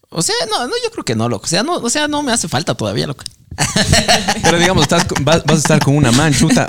O 0.10 0.22
sea, 0.22 0.36
no, 0.50 0.68
no, 0.68 0.74
yo 0.84 0.92
creo 0.92 1.06
que 1.06 1.16
no, 1.16 1.30
loco. 1.30 1.46
O 1.46 1.50
sea, 1.50 1.62
no, 1.64 1.76
o 1.76 1.90
sea, 1.90 2.08
no 2.08 2.24
me 2.24 2.32
hace 2.32 2.48
falta 2.48 2.74
todavía, 2.76 3.08
loco. 3.08 3.24
Pero 4.44 4.58
digamos, 4.60 4.84
estás 4.84 5.06
vas, 5.22 5.44
vas 5.44 5.58
a 5.58 5.60
estar 5.60 5.80
con 5.84 5.96
una 5.96 6.12
man, 6.12 6.34
chuta, 6.34 6.68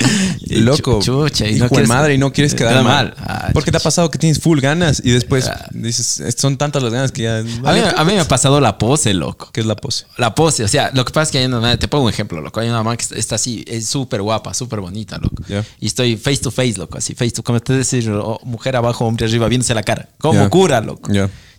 loco, 0.49 1.01
chu- 1.01 1.29
chucha, 1.29 1.47
y 1.49 1.55
no 1.59 1.68
quieres- 1.68 1.88
madre, 1.88 2.14
y 2.14 2.18
no 2.18 2.33
quieres 2.33 2.55
quedar 2.55 2.73
queda 2.73 2.83
mal. 2.83 3.14
Ah, 3.18 3.51
Porque 3.53 3.71
te 3.71 3.77
ha 3.77 3.81
pasado 3.81 4.11
que 4.11 4.18
tienes 4.18 4.40
full 4.40 4.61
ganas 4.61 5.01
y 5.05 5.11
después 5.11 5.51
dices, 5.71 6.23
son 6.37 6.57
tantas 6.57 6.83
las 6.83 6.92
ganas 6.92 7.12
que 7.12 7.23
ya... 7.23 7.38
A 7.38 7.42
mí, 7.42 7.81
a 7.97 8.05
mí 8.05 8.12
me 8.14 8.21
ha 8.21 8.29
pasado 8.29 8.61
la 8.61 8.79
pose, 8.79 9.14
loco. 9.14 9.51
¿Qué 9.53 9.61
es 9.61 9.66
la 9.66 9.77
pose? 9.77 10.07
La 10.16 10.35
pose, 10.35 10.64
o 10.64 10.68
sea, 10.68 10.90
lo 10.92 11.05
que 11.05 11.12
pasa 11.12 11.25
es 11.25 11.31
que 11.31 11.38
hay 11.38 11.45
una 11.47 11.77
te 11.77 11.88
pongo 11.88 12.05
un 12.05 12.11
ejemplo, 12.11 12.40
loco. 12.40 12.61
Hay 12.61 12.68
una 12.68 12.83
man 12.83 12.97
que 12.97 13.05
está- 13.18 13.37
así, 13.37 13.64
es 13.66 13.87
súper 13.87 14.23
guapa, 14.23 14.53
súper 14.55 14.81
bonita, 14.81 15.18
loco. 15.18 15.42
Y 15.81 15.87
estoy 15.87 16.16
face 16.16 16.38
to 16.38 16.51
face, 16.51 16.75
loco, 16.77 16.99
así, 16.99 17.14
face 17.14 17.31
to, 17.33 17.42
como 17.42 17.61
te 17.61 17.73
decir, 17.75 18.11
oh, 18.11 18.40
mujer 18.45 18.77
abajo, 18.77 19.05
hombre 19.07 19.27
arriba, 19.27 19.49
viéndose 19.49 19.75
la 19.75 19.83
cara. 19.83 20.09
Como 20.18 20.49
cura, 20.51 20.81
loco. 20.81 21.12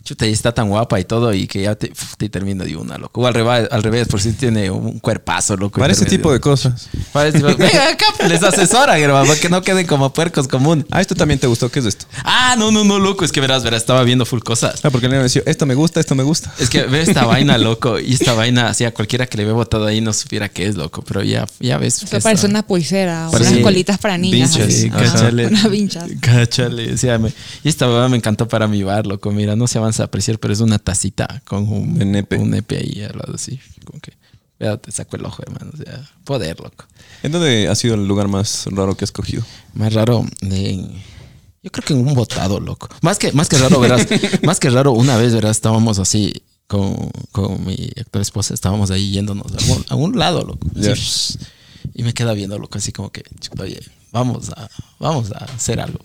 Chuta, 0.04 0.28
y 0.28 0.34
está 0.34 0.52
tan 0.54 0.68
guapa 0.68 1.00
y 1.00 1.06
todo, 1.06 1.34
y 1.34 1.48
que 1.48 1.62
ya 1.62 1.76
te, 1.76 1.90
te 2.18 2.28
termina 2.28 2.66
de 2.66 2.76
una, 2.76 2.98
loco. 2.98 3.22
O 3.22 3.26
al 3.28 3.34
revés, 3.34 3.70
al 3.72 3.82
revés 3.84 4.08
por 4.10 4.20
si 4.20 4.34
tiene 4.34 4.70
un 4.70 5.00
cuerpazo, 5.00 5.56
loco. 5.56 5.80
Para 5.80 5.94
ese 5.94 6.04
tipo 6.06 6.30
de 6.34 6.42
cosas. 6.42 6.90
Para 7.14 7.30
ese 7.30 7.38
tipo- 7.38 7.56
Venga, 7.58 7.90
acá 7.90 8.06
les 8.28 8.44
asesoran, 8.44 9.00
hermano, 9.00 9.26
para 9.28 9.40
que 9.40 9.48
no 9.48 9.62
queden 9.62 9.88
como 9.88 10.12
puercos 10.12 10.50
común. 10.50 10.86
Ah, 10.92 11.00
esto 11.00 11.16
también 11.16 11.40
te 11.40 11.48
gustó. 11.48 11.72
¿Qué 11.72 11.80
es 11.80 11.86
esto? 11.86 12.06
Ah, 12.26 12.56
no, 12.58 12.70
no, 12.70 12.84
no, 12.84 13.00
loco, 13.00 13.24
es 13.24 13.32
que 13.32 13.40
verás, 13.40 13.64
verás, 13.64 13.82
estaba 13.82 14.04
viendo 14.04 14.26
full 14.26 14.42
cosas. 14.42 14.82
Ah, 14.84 14.90
porque 14.90 15.08
le 15.08 15.16
han 15.16 15.24
dicho, 15.24 15.42
esto 15.46 15.66
me 15.66 15.74
gusta, 15.74 16.02
esto 16.02 16.16
me 16.16 16.24
gusta. 16.24 16.54
Es 16.60 16.70
que 16.70 16.84
ve 16.84 17.02
esta 17.02 17.26
vaina, 17.26 17.58
loco, 17.58 17.98
y 17.98 18.14
esta 18.14 18.34
vaina, 18.34 18.68
así 18.68 18.84
a 18.84 18.94
cualquiera 18.94 19.26
que 19.26 19.38
le 19.38 19.46
ve 19.46 19.54
botado 19.54 19.86
ahí 19.86 20.02
no 20.02 20.12
supiera 20.12 20.50
qué 20.50 20.66
es, 20.68 20.76
loco, 20.76 21.02
pero 21.08 21.24
ya, 21.24 21.48
ya 21.62 21.78
ves. 21.78 22.04
Esto 22.04 22.20
parece 22.20 22.48
una 22.48 22.64
pulsera, 22.68 23.30
Parece- 23.32 23.52
unas 23.52 23.64
colitas 23.64 23.98
para 24.00 24.18
niñas. 24.18 24.50
Vinchas, 24.58 24.68
así. 24.68 24.82
sí, 24.82 24.90
Ajá, 24.94 25.00
cáchale. 25.14 25.48
Unas 25.48 25.72
vinchas. 25.72 26.10
Cáchale, 26.20 26.94
o 26.94 26.98
sea, 26.98 27.18
me- 27.20 27.32
y 27.64 27.70
esta 27.70 27.88
me 28.10 28.18
encantó 28.18 28.50
para 28.50 28.68
mi 28.68 28.84
bar, 28.84 29.08
loco. 29.08 29.32
Mira, 29.32 29.56
no 29.56 29.66
se 29.66 29.78
avanza 29.78 29.93
a 30.00 30.06
apreciar, 30.06 30.40
pero 30.40 30.54
es 30.54 30.60
una 30.60 30.80
tacita 30.80 31.42
con 31.46 31.68
un, 31.68 31.98
De 32.00 32.06
nepe. 32.06 32.38
un 32.38 32.50
nepe 32.52 32.78
ahí 32.78 33.02
al 33.04 33.18
lado 33.18 33.34
así. 33.36 33.60
Como 33.86 34.00
que, 34.00 34.14
vea, 34.60 34.78
te 34.78 34.92
saco 34.92 35.16
el 35.18 35.26
ojo, 35.26 35.42
hermano. 35.44 35.72
O 35.74 35.78
sea, 35.78 36.10
poder, 36.24 36.60
loco. 36.60 36.86
¿En 37.24 37.32
dónde 37.32 37.68
ha 37.68 37.76
sido 37.76 37.96
el 37.96 38.08
lugar 38.08 38.28
más 38.28 38.66
raro 38.72 38.96
que 38.96 39.04
has 39.06 39.12
cogido? 39.12 39.44
Más 39.74 39.94
raro, 39.94 40.26
yo 40.42 41.72
creo 41.72 41.86
que 41.86 41.94
en 41.94 42.06
un 42.06 42.14
botado, 42.14 42.60
loco. 42.60 42.90
Más 43.02 43.18
que, 43.18 43.32
más 43.32 43.48
que 43.48 43.58
raro, 43.58 43.80
verás. 43.80 44.06
más 44.44 44.60
que 44.60 44.70
raro, 44.70 44.92
una 44.92 45.16
vez, 45.18 45.34
verás, 45.34 45.52
estábamos 45.58 45.98
así 46.00 46.34
con, 46.68 47.10
con 47.32 47.66
mi 47.66 47.90
actual 47.98 48.22
esposa, 48.22 48.54
estábamos 48.54 48.92
ahí 48.92 49.12
yéndonos 49.12 49.52
a 49.54 49.58
algún, 49.58 49.86
a 49.90 49.96
un 49.96 50.20
lado, 50.20 50.44
loco. 50.44 50.68
Así, 50.78 51.38
Ya. 51.40 51.48
y 51.94 52.04
me 52.04 52.14
queda 52.14 52.34
viendo, 52.34 52.58
loco, 52.60 52.78
así 52.78 52.92
como 52.92 53.12
que, 53.12 53.24
oye, 53.60 53.80
vamos 54.12 54.50
a, 54.50 54.70
vamos 55.00 55.32
a 55.32 55.46
hacer 55.46 55.80
algo. 55.80 56.00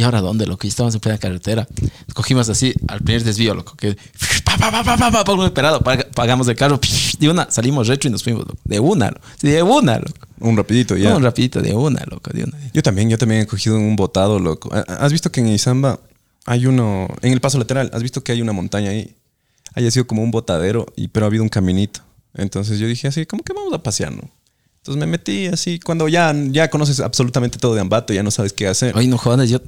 ¿Y 0.00 0.02
ahora 0.02 0.22
dónde, 0.22 0.46
loco? 0.46 0.66
Y 0.66 0.68
estábamos 0.70 0.94
en 0.94 1.00
plena 1.02 1.18
carretera. 1.18 1.68
Cogimos 2.14 2.48
así 2.48 2.72
al 2.88 3.02
primer 3.02 3.22
desvío, 3.22 3.54
loco. 3.54 3.74
Que 3.76 3.98
pa, 4.44 4.56
pa, 4.56 4.70
pa, 4.82 4.96
pa, 4.96 5.10
pa, 5.10 5.24
pa, 5.24 5.44
esperado. 5.44 5.80
Pag- 5.80 6.08
Pagamos 6.14 6.48
el 6.48 6.56
carro. 6.56 6.80
De 7.18 7.28
una, 7.28 7.50
salimos 7.50 7.86
retro 7.86 8.08
y 8.08 8.12
nos 8.12 8.22
fuimos, 8.22 8.46
loco. 8.46 8.58
De 8.64 8.80
una, 8.80 9.10
loco. 9.10 9.20
De 9.42 9.62
una, 9.62 9.98
loco. 9.98 10.14
Un 10.38 10.56
rapidito, 10.56 10.96
ya. 10.96 11.10
No, 11.10 11.18
un 11.18 11.22
rapidito, 11.22 11.60
de 11.60 11.74
una, 11.74 12.02
loco. 12.06 12.30
De 12.32 12.44
una. 12.44 12.56
Yo 12.72 12.82
también, 12.82 13.10
yo 13.10 13.18
también 13.18 13.42
he 13.42 13.46
cogido 13.46 13.76
un 13.76 13.94
botado, 13.94 14.38
loco. 14.38 14.70
¿Ha- 14.74 14.80
¿Has 15.04 15.12
visto 15.12 15.30
que 15.30 15.40
en 15.40 15.48
Izamba 15.48 16.00
hay 16.46 16.64
uno, 16.64 17.06
en 17.20 17.34
el 17.34 17.42
paso 17.42 17.58
lateral, 17.58 17.90
has 17.92 18.02
visto 18.02 18.24
que 18.24 18.32
hay 18.32 18.40
una 18.40 18.52
montaña 18.54 18.92
ahí? 18.92 19.14
Haya 19.74 19.90
sido 19.90 20.06
como 20.06 20.22
un 20.22 20.30
botadero, 20.30 20.86
y, 20.96 21.08
pero 21.08 21.26
ha 21.26 21.28
habido 21.28 21.42
un 21.42 21.50
caminito. 21.50 22.00
Entonces 22.32 22.78
yo 22.78 22.86
dije 22.86 23.06
así, 23.08 23.26
¿cómo 23.26 23.42
que 23.42 23.52
vamos 23.52 23.74
a 23.74 23.82
pasear, 23.82 24.12
no? 24.12 24.22
Entonces 24.80 24.98
me 24.98 25.06
metí 25.06 25.46
así, 25.46 25.78
cuando 25.78 26.08
ya, 26.08 26.34
ya 26.48 26.70
conoces 26.70 27.00
absolutamente 27.00 27.58
todo 27.58 27.74
de 27.74 27.82
Ambato, 27.82 28.14
ya 28.14 28.22
no 28.22 28.30
sabes 28.30 28.54
qué 28.54 28.66
hacer. 28.66 28.96
Oye, 28.96 29.08
no 29.08 29.18
jodas, 29.18 29.50
yo... 29.50 29.58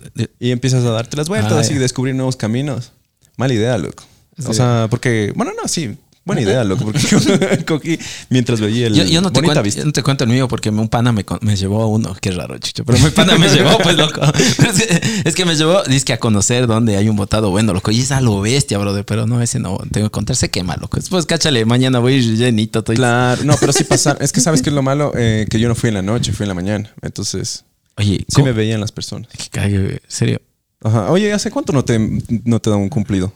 Y 0.41 0.53
empiezas 0.53 0.85
a 0.85 0.91
darte 0.91 1.19
las 1.19 1.29
vueltas, 1.29 1.69
ya. 1.69 1.79
descubrir 1.79 2.15
nuevos 2.15 2.37
caminos. 2.37 2.93
Mala 3.37 3.53
idea, 3.53 3.77
loco. 3.77 4.05
O 4.47 4.55
sea, 4.55 4.87
porque, 4.91 5.33
bueno, 5.37 5.53
no, 5.61 5.69
sí, 5.69 5.97
buena 6.25 6.43
idea, 6.43 6.63
loco, 6.65 6.85
porque 6.85 7.65
cogí 7.67 7.99
mientras 8.31 8.61
veía 8.61 8.87
el 8.87 8.95
Yo, 8.95 9.05
yo 9.05 9.21
no 9.21 9.33
te 9.33 9.43
cuento, 9.43 9.63
vista. 9.63 9.81
yo 9.81 9.87
no 9.87 9.93
te 9.93 10.03
cuento 10.03 10.25
el 10.25 10.31
mío 10.31 10.47
porque 10.49 10.71
un 10.71 10.89
pana 10.89 11.13
me, 11.13 11.25
me 11.41 11.57
llevó 11.57 11.83
a 11.83 11.87
uno. 11.87 12.15
Qué 12.21 12.31
raro, 12.31 12.57
chicho. 12.59 12.85
Pero 12.85 12.99
mi 12.99 13.11
pana 13.11 13.37
me 13.39 13.49
llevó, 13.55 13.79
pues, 13.79 13.97
loco. 13.97 14.21
Es, 14.37 14.87
que, 14.87 15.01
es 15.29 15.35
que 15.35 15.45
me 15.45 15.55
llevó, 15.57 15.83
dice 15.85 16.05
que 16.05 16.13
a 16.13 16.19
conocer 16.19 16.67
dónde 16.67 16.97
hay 16.97 17.09
un 17.09 17.17
botado 17.17 17.51
bueno, 17.51 17.73
loco. 17.75 17.91
Y 17.91 18.01
es 18.01 18.13
a 18.13 18.21
lo 18.21 18.41
bestia, 18.41 18.79
brother. 18.79 19.05
Pero 19.05 19.27
no, 19.27 19.43
ese 19.43 19.59
no. 19.59 19.79
Tengo 19.91 20.07
que 20.09 20.13
contar, 20.13 20.37
se 20.37 20.51
quema, 20.51 20.77
loco. 20.77 20.97
Después, 20.97 21.27
cáchale, 21.27 21.65
mañana 21.65 21.99
voy 21.99 22.21
llenito. 22.37 22.81
estoy- 22.81 22.97
Claro, 22.97 23.43
no, 23.45 23.57
pero 23.59 23.73
sí 23.73 23.85
pasar. 23.85 24.17
Es 24.21 24.33
que 24.33 24.41
sabes 24.41 24.63
que 24.63 24.71
es 24.71 24.75
lo 24.75 24.83
malo, 24.83 25.13
Eh, 25.17 25.47
que 25.51 25.59
yo 25.59 25.69
no 25.69 25.75
fui 25.75 25.89
en 25.89 25.95
la 25.95 26.03
noche, 26.03 26.33
fui 26.33 26.45
en 26.45 26.49
la 26.49 26.55
mañana. 26.55 26.91
Entonces, 27.03 27.65
Oye, 27.97 28.19
sí 28.21 28.25
¿cómo? 28.37 28.47
me 28.47 28.53
veían 28.53 28.81
las 28.81 28.93
personas. 28.93 29.29
Que 29.33 29.49
cague, 29.51 30.01
serio. 30.09 30.41
Ajá. 30.85 31.11
Oye, 31.11 31.33
¿hace 31.33 31.51
cuánto 31.51 31.73
no 31.73 31.85
te, 31.85 31.99
no 32.45 32.59
te 32.61 32.71
dan 32.71 32.79
un 32.81 32.89
cumplido? 32.89 33.33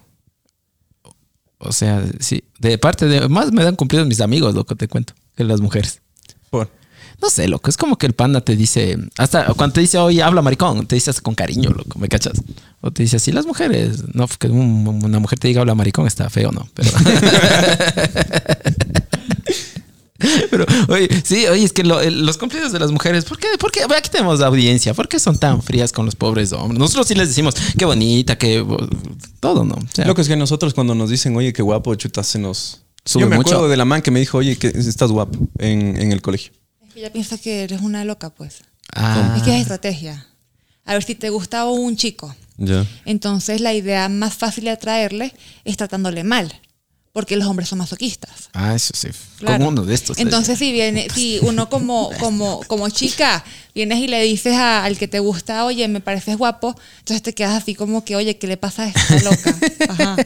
O 1.59 1.73
sea, 1.73 2.05
sí. 2.21 2.45
De 2.59 2.77
parte 2.79 3.07
de. 3.07 3.29
Más 3.29 3.53
me 3.53 3.64
dan 3.64 3.77
cumplidos 3.77 4.07
mis 4.07 4.21
amigos, 4.21 4.55
loco, 4.55 4.77
te 4.77 4.88
cuento. 4.88 5.14
Que 5.37 5.45
las 5.45 5.61
mujeres. 5.61 6.01
Por. 6.51 6.71
No 7.23 7.31
sé, 7.31 7.49
loco. 7.49 7.71
Es 7.71 7.79
como 7.79 7.97
que 7.97 8.07
el 8.07 8.12
panda 8.12 8.42
te 8.42 8.57
dice. 8.57 8.99
Hasta 9.16 9.47
cuando 9.55 9.73
te 9.75 9.81
dice, 9.81 9.97
oye, 9.99 10.23
habla 10.23 10.42
maricón, 10.42 10.87
te 10.87 10.97
dice 10.97 11.09
hasta 11.11 11.23
con 11.23 11.35
cariño, 11.35 11.71
loco. 11.71 11.99
¿Me 11.99 12.09
cachas? 12.09 12.42
O 12.83 12.90
te 12.90 13.03
dice 13.05 13.16
así, 13.16 13.33
las 13.33 13.47
mujeres. 13.47 14.05
No, 14.14 14.27
que 14.29 14.49
un- 14.49 15.01
una 15.03 15.19
mujer 15.19 15.38
te 15.38 15.49
diga 15.49 15.62
habla 15.62 15.75
maricón 15.75 16.07
está 16.07 16.29
feo, 16.29 16.53
¿no? 16.53 16.69
Pero. 16.75 16.90
Pero, 20.51 20.65
oye, 20.89 21.09
sí, 21.25 21.47
oye, 21.47 21.65
es 21.65 21.73
que 21.73 21.85
lo- 21.85 22.01
el- 22.01 22.25
los 22.27 22.39
cumplidos 22.39 22.73
de 22.73 22.79
las 22.79 22.91
mujeres, 22.91 23.25
¿por 23.25 23.39
qué? 23.39 23.49
¿Por 23.59 23.71
qué? 23.73 23.81
Aquí 23.85 24.11
tenemos 24.11 24.41
audiencia, 24.41 24.95
¿por 24.95 25.09
qué 25.09 25.19
son 25.19 25.39
tan 25.39 25.62
frías 25.62 25.93
con 25.93 26.05
los 26.07 26.15
pobres 26.17 26.53
hombres? 26.53 26.79
Nosotros 26.79 27.07
sí 27.09 27.15
les 27.15 27.29
decimos, 27.29 27.55
qué 27.79 27.85
bonita, 27.85 28.37
qué. 28.39 28.65
Todo, 29.41 29.65
¿no? 29.65 29.75
O 29.75 29.83
sea, 29.93 30.07
Lo 30.07 30.15
que 30.15 30.23
es 30.23 30.29
que 30.29 30.37
nosotros 30.37 30.75
cuando 30.75 30.95
nos 30.95 31.11
dicen, 31.11 31.37
oye, 31.37 31.53
qué 31.53 31.62
guapo, 31.62 31.95
chuta, 31.95 32.23
se 32.23 32.39
nos... 32.39 32.83
Sube 33.05 33.23
Yo 33.23 33.29
me 33.29 33.37
mucho. 33.37 33.51
acuerdo 33.51 33.69
de 33.69 33.77
la 33.77 33.85
man 33.85 34.03
que 34.03 34.11
me 34.11 34.19
dijo, 34.19 34.39
oye, 34.39 34.57
que 34.57 34.67
estás 34.69 35.12
guapo 35.12 35.39
en, 35.59 35.97
en 36.01 36.11
el 36.11 36.21
colegio. 36.23 36.53
Es 36.89 36.95
que 36.95 37.01
ella 37.01 37.12
piensa 37.12 37.39
que 37.39 37.62
eres 37.62 37.81
una 37.83 38.05
loca, 38.05 38.31
pues. 38.31 38.62
ah, 38.95 39.35
Es 39.37 39.43
que 39.45 39.55
es 39.55 39.61
estrategia. 39.62 40.27
A 40.85 40.95
ver, 40.95 41.05
si 41.05 41.15
te 41.15 41.31
gusta 41.31 41.67
un 41.67 41.97
chico, 41.97 42.35
Ya. 42.59 42.85
entonces 43.05 43.61
la 43.61 43.75
idea 43.75 44.09
más 44.09 44.35
fácil 44.35 44.65
de 44.65 44.71
atraerle 44.71 45.33
es 45.65 45.77
tratándole 45.77 46.25
mal. 46.25 46.53
Porque 47.16 47.35
los 47.35 47.48
hombres 47.48 47.70
son 47.70 47.79
masoquistas. 47.79 48.50
ah, 48.52 48.74
eso 48.74 48.92
sí. 48.94 49.09
Claro. 49.38 49.57
Como 49.57 49.68
uno 49.70 49.87
de 49.87 49.94
estos. 49.94 50.18
Entonces, 50.18 50.59
si 50.59 50.70
viene, 50.70 51.09
si 51.09 51.38
uno 51.40 51.70
como, 51.70 52.11
como, 52.20 52.61
como 52.66 52.90
chica 52.90 53.42
vienes 53.77 53.99
y 53.99 54.09
le 54.09 54.21
dices 54.23 54.55
a- 54.55 54.85
al 54.85 54.99
que 54.99 55.07
te 55.07 55.21
gusta, 55.21 55.65
oye, 55.65 55.87
me 55.87 56.01
pareces 56.01 56.37
guapo, 56.37 56.75
entonces 57.01 57.23
te 57.23 57.33
quedas 57.35 57.62
así 57.62 57.75
como 57.77 58.05
que, 58.05 58.17
oye, 58.17 58.37
¿qué 58.39 58.47
le 58.49 58.57
pasa 58.57 58.85
a 58.85 58.89
esta 58.89 59.23
loca? 59.23 59.55
Ajá. 59.89 60.17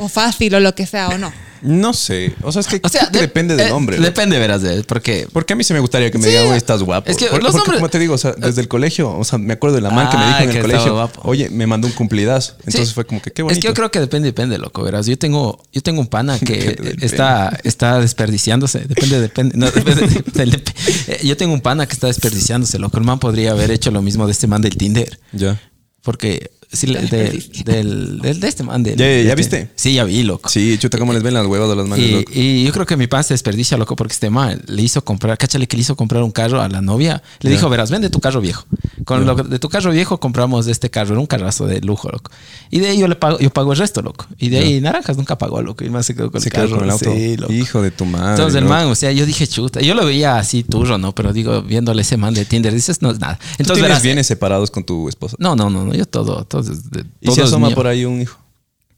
O 0.00 0.08
fácil 0.08 0.54
o 0.54 0.60
lo 0.60 0.74
que 0.74 0.86
sea, 0.86 1.08
o 1.10 1.18
no. 1.18 1.32
No 1.62 1.92
sé. 1.94 2.34
O 2.42 2.50
sea, 2.50 2.58
es 2.60 2.66
que, 2.66 2.80
O 2.82 2.88
sea, 2.88 3.02
creo 3.02 3.12
que 3.12 3.18
de- 3.18 3.22
depende 3.26 3.54
del 3.54 3.68
eh, 3.68 3.72
hombre. 3.72 3.96
¿no? 3.98 4.02
Depende, 4.02 4.36
verás, 4.36 4.62
de 4.62 4.74
él, 4.74 4.84
porque. 4.84 5.28
Porque 5.32 5.52
a 5.52 5.56
mí 5.56 5.62
sí 5.62 5.72
me 5.72 5.78
gustaría 5.78 6.10
que 6.10 6.18
me 6.18 6.24
Sí. 6.24 6.30
digan, 6.30 6.48
oye, 6.48 6.56
estás 6.56 6.82
guapo. 6.82 7.08
Es 7.08 7.16
que 7.16 7.26
Por- 7.26 7.40
los 7.40 7.52
porque, 7.52 7.58
hombres- 7.70 7.78
como 7.78 7.88
te 7.88 7.98
digo, 8.00 8.14
o 8.14 8.18
sea, 8.18 8.32
desde 8.32 8.60
el 8.62 8.66
colegio, 8.66 9.16
o 9.16 9.22
sea, 9.22 9.38
me 9.38 9.52
acuerdo 9.52 9.76
de 9.76 9.82
la 9.82 9.90
man 9.90 10.10
que 10.10 10.16
me 10.16 10.24
Ah, 10.24 10.26
dijo 10.26 10.38
en 10.42 10.50
que 10.50 10.58
el 10.58 10.64
estaba 10.64 10.72
colegio, 10.82 10.92
guapo. 10.94 11.20
oye, 11.24 11.50
me 11.50 11.68
mandó 11.68 11.86
un 11.86 11.92
cumplidazo. 11.92 12.54
Entonces 12.66 12.88
Sí. 12.88 12.94
fue 12.94 13.04
como 13.06 13.22
que 13.22 13.30
qué 13.30 13.42
bonito. 13.42 13.58
Es 13.58 13.62
que 13.62 13.68
yo 13.68 13.74
creo 13.74 13.92
que 13.92 14.00
depende, 14.00 14.26
depende, 14.26 14.58
loco. 14.58 14.82
Verás, 14.82 15.06
yo 15.06 15.16
tengo, 15.16 15.62
yo 15.72 15.82
tengo 15.82 16.00
un 16.00 16.08
pana 16.08 16.36
que 16.44 16.96
está, 17.00 17.56
está 17.62 18.00
desperdiciándose. 18.00 18.80
Depende, 18.80 19.20
depende. 19.20 19.56
no, 19.56 19.70
depende 19.70 20.02
del- 20.34 20.62
eh, 21.06 21.20
yo 21.22 21.36
tengo 21.36 21.54
un 21.54 21.60
pana 21.60 21.86
que 21.86 21.92
está 21.92 22.08
desperdiciándose, 22.08 22.80
loco. 22.80 22.91
El 22.92 23.04
man 23.04 23.18
podría 23.18 23.52
haber 23.52 23.70
hecho 23.70 23.90
lo 23.90 24.02
mismo 24.02 24.26
de 24.26 24.32
este 24.32 24.46
man 24.46 24.62
del 24.62 24.76
Tinder. 24.76 25.18
Ya. 25.32 25.60
Porque 26.02 26.50
sí, 26.72 26.86
de, 26.86 27.42
del, 27.64 28.18
del- 28.20 28.40
de 28.40 28.48
este 28.48 28.62
man 28.62 28.82
del. 28.82 28.96
¿Ya- 28.96 29.06
este- 29.10 29.34
viste? 29.34 29.70
Sí, 29.76 29.94
ya 29.94 30.04
vi, 30.04 30.22
loco. 30.22 30.48
Sí, 30.48 30.76
chuta, 30.78 30.98
cómo 30.98 31.12
les 31.12 31.22
ven 31.22 31.34
las 31.34 31.46
huevas 31.46 31.68
de 31.68 31.76
las 31.76 31.86
manos, 31.86 32.04
Y, 32.04 32.12
loco. 32.12 32.32
y 32.34 32.64
yo 32.64 32.72
creo 32.72 32.86
que 32.86 32.96
mi 32.96 33.06
pan 33.06 33.22
se 33.24 33.34
desperdicia, 33.34 33.76
loco, 33.76 33.96
porque 33.96 34.12
este 34.14 34.30
man 34.30 34.62
le 34.66 34.82
hizo 34.82 35.04
comprar, 35.04 35.36
cáchale 35.38 35.66
que 35.68 35.76
le 35.76 35.82
hizo 35.82 35.96
comprar 35.96 36.22
un 36.22 36.30
carro 36.32 36.60
a 36.60 36.68
la 36.68 36.80
novia. 36.80 37.22
Le 37.40 37.50
Ya. 37.50 37.56
dijo, 37.56 37.68
verás, 37.68 37.90
vende 37.90 38.10
tu 38.10 38.20
carro 38.20 38.40
viejo. 38.40 38.64
Con 39.04 39.26
lo 39.26 39.34
de 39.34 39.58
tu 39.58 39.68
carro 39.68 39.90
viejo 39.90 40.18
compramos 40.20 40.66
este 40.66 40.90
carro, 40.90 41.12
era 41.12 41.20
un 41.20 41.26
carrazo 41.26 41.66
de 41.66 41.80
lujo, 41.80 42.08
loco. 42.10 42.30
Y 42.70 42.78
de 42.80 42.88
ahí 42.88 42.98
yo 42.98 43.08
le 43.08 43.16
pago, 43.16 43.38
yo 43.38 43.50
pago 43.50 43.72
el 43.72 43.78
resto, 43.78 44.02
loco. 44.02 44.26
Y 44.38 44.48
de 44.48 44.58
ahí 44.58 44.80
Naranjas 44.80 45.16
nunca 45.16 45.36
pagó, 45.38 45.60
loco. 45.62 45.84
Y 45.84 45.90
man 45.90 46.02
se 46.04 46.14
quedó 46.14 46.30
con 46.30 46.40
Se 46.40 46.48
el 46.48 46.52
carro. 46.52 46.76
con 46.76 46.84
el 46.84 46.90
auto. 46.90 47.12
Sí, 47.12 47.36
loco. 47.36 47.52
Hijo 47.52 47.82
de 47.82 47.90
tu 47.90 48.04
madre. 48.04 48.30
Entonces 48.30 48.54
el 48.56 48.64
loco. 48.64 48.74
man, 48.74 48.86
o 48.86 48.94
sea, 48.94 49.12
yo 49.12 49.26
dije 49.26 49.46
chuta. 49.46 49.80
Yo 49.80 49.94
lo 49.94 50.06
veía 50.06 50.38
así 50.38 50.62
turro, 50.62 50.98
¿no? 50.98 51.14
Pero 51.14 51.32
digo, 51.32 51.62
viéndole 51.62 52.02
ese 52.02 52.16
man 52.16 52.32
de 52.34 52.44
Tinder, 52.44 52.72
dices, 52.72 53.02
no 53.02 53.10
es 53.10 53.18
nada. 53.18 53.36
¿Tú 53.38 53.44
Entonces, 53.58 53.66
tienes 53.74 53.82
verás, 53.88 54.02
bienes 54.02 54.26
separados 54.26 54.70
con 54.70 54.84
tu 54.84 55.08
esposa? 55.08 55.36
No, 55.38 55.56
no, 55.56 55.68
no, 55.70 55.84
no, 55.84 55.94
yo 55.94 56.06
todo, 56.06 56.44
todo, 56.44 56.61
de- 56.66 57.04
¿Y 57.20 57.26
todo 57.26 57.34
si 57.34 57.40
asoma 57.42 57.68
mío. 57.68 57.76
por 57.76 57.86
ahí 57.86 58.04
un 58.04 58.20
hijo? 58.20 58.38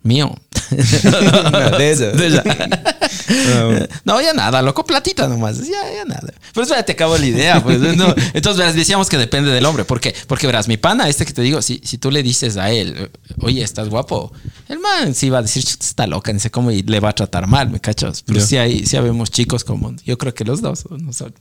Mío. 0.03 0.35
de 0.71 1.91
esa. 1.91 2.07
De 2.13 2.27
ella. 2.27 2.43
Ah, 2.47 3.87
No, 4.05 4.21
ya 4.21 4.33
nada, 4.35 4.61
loco, 4.61 4.85
platita 4.85 5.27
nomás. 5.29 5.59
Ya, 5.67 5.81
ya 5.95 6.05
nada. 6.05 6.33
Pero 6.53 6.65
eso 6.65 6.75
ya 6.75 6.83
te 6.83 6.93
acabo 6.93 7.17
la 7.17 7.25
idea, 7.27 7.63
pues. 7.63 7.81
¿no? 7.97 8.15
Entonces, 8.35 8.59
verás, 8.59 8.75
decíamos 8.75 9.09
que 9.09 9.17
depende 9.17 9.51
del 9.51 9.65
hombre. 9.65 9.85
¿Por 9.85 10.01
qué? 10.01 10.15
Porque, 10.27 10.47
verás, 10.47 10.69
mi 10.69 10.77
pana, 10.77 11.09
este 11.09 11.25
que 11.25 11.33
te 11.33 11.43
digo, 11.43 11.63
si, 11.63 11.81
si 11.85 11.97
tú 11.99 12.11
le 12.11 12.23
dices 12.23 12.57
a 12.59 12.71
él, 12.71 13.11
oye, 13.41 13.63
estás 13.63 13.89
guapo, 13.89 14.33
el 14.69 14.79
man 14.79 15.15
sí 15.15 15.31
va 15.31 15.39
a 15.39 15.43
decir, 15.43 15.65
"Chuta, 15.65 15.85
está 15.87 16.07
loca, 16.07 16.33
ni 16.33 16.41
sé 16.41 16.51
cómo, 16.51 16.71
y 16.71 16.83
le 16.83 17.01
va 17.01 17.11
a 17.11 17.15
tratar 17.15 17.47
mal, 17.47 17.71
¿me 17.71 17.81
cachas? 17.81 18.23
Pero 18.27 18.41
Ya. 18.41 18.47
sí, 18.47 18.57
hay, 18.59 18.87
sí 18.87 18.97
habemos 18.99 19.31
chicos 19.31 19.65
como, 19.65 19.95
yo 20.05 20.19
creo 20.19 20.35
que 20.35 20.45
los 20.45 20.61
dos, 20.61 20.85
no 20.91 21.13
son- 21.15 21.35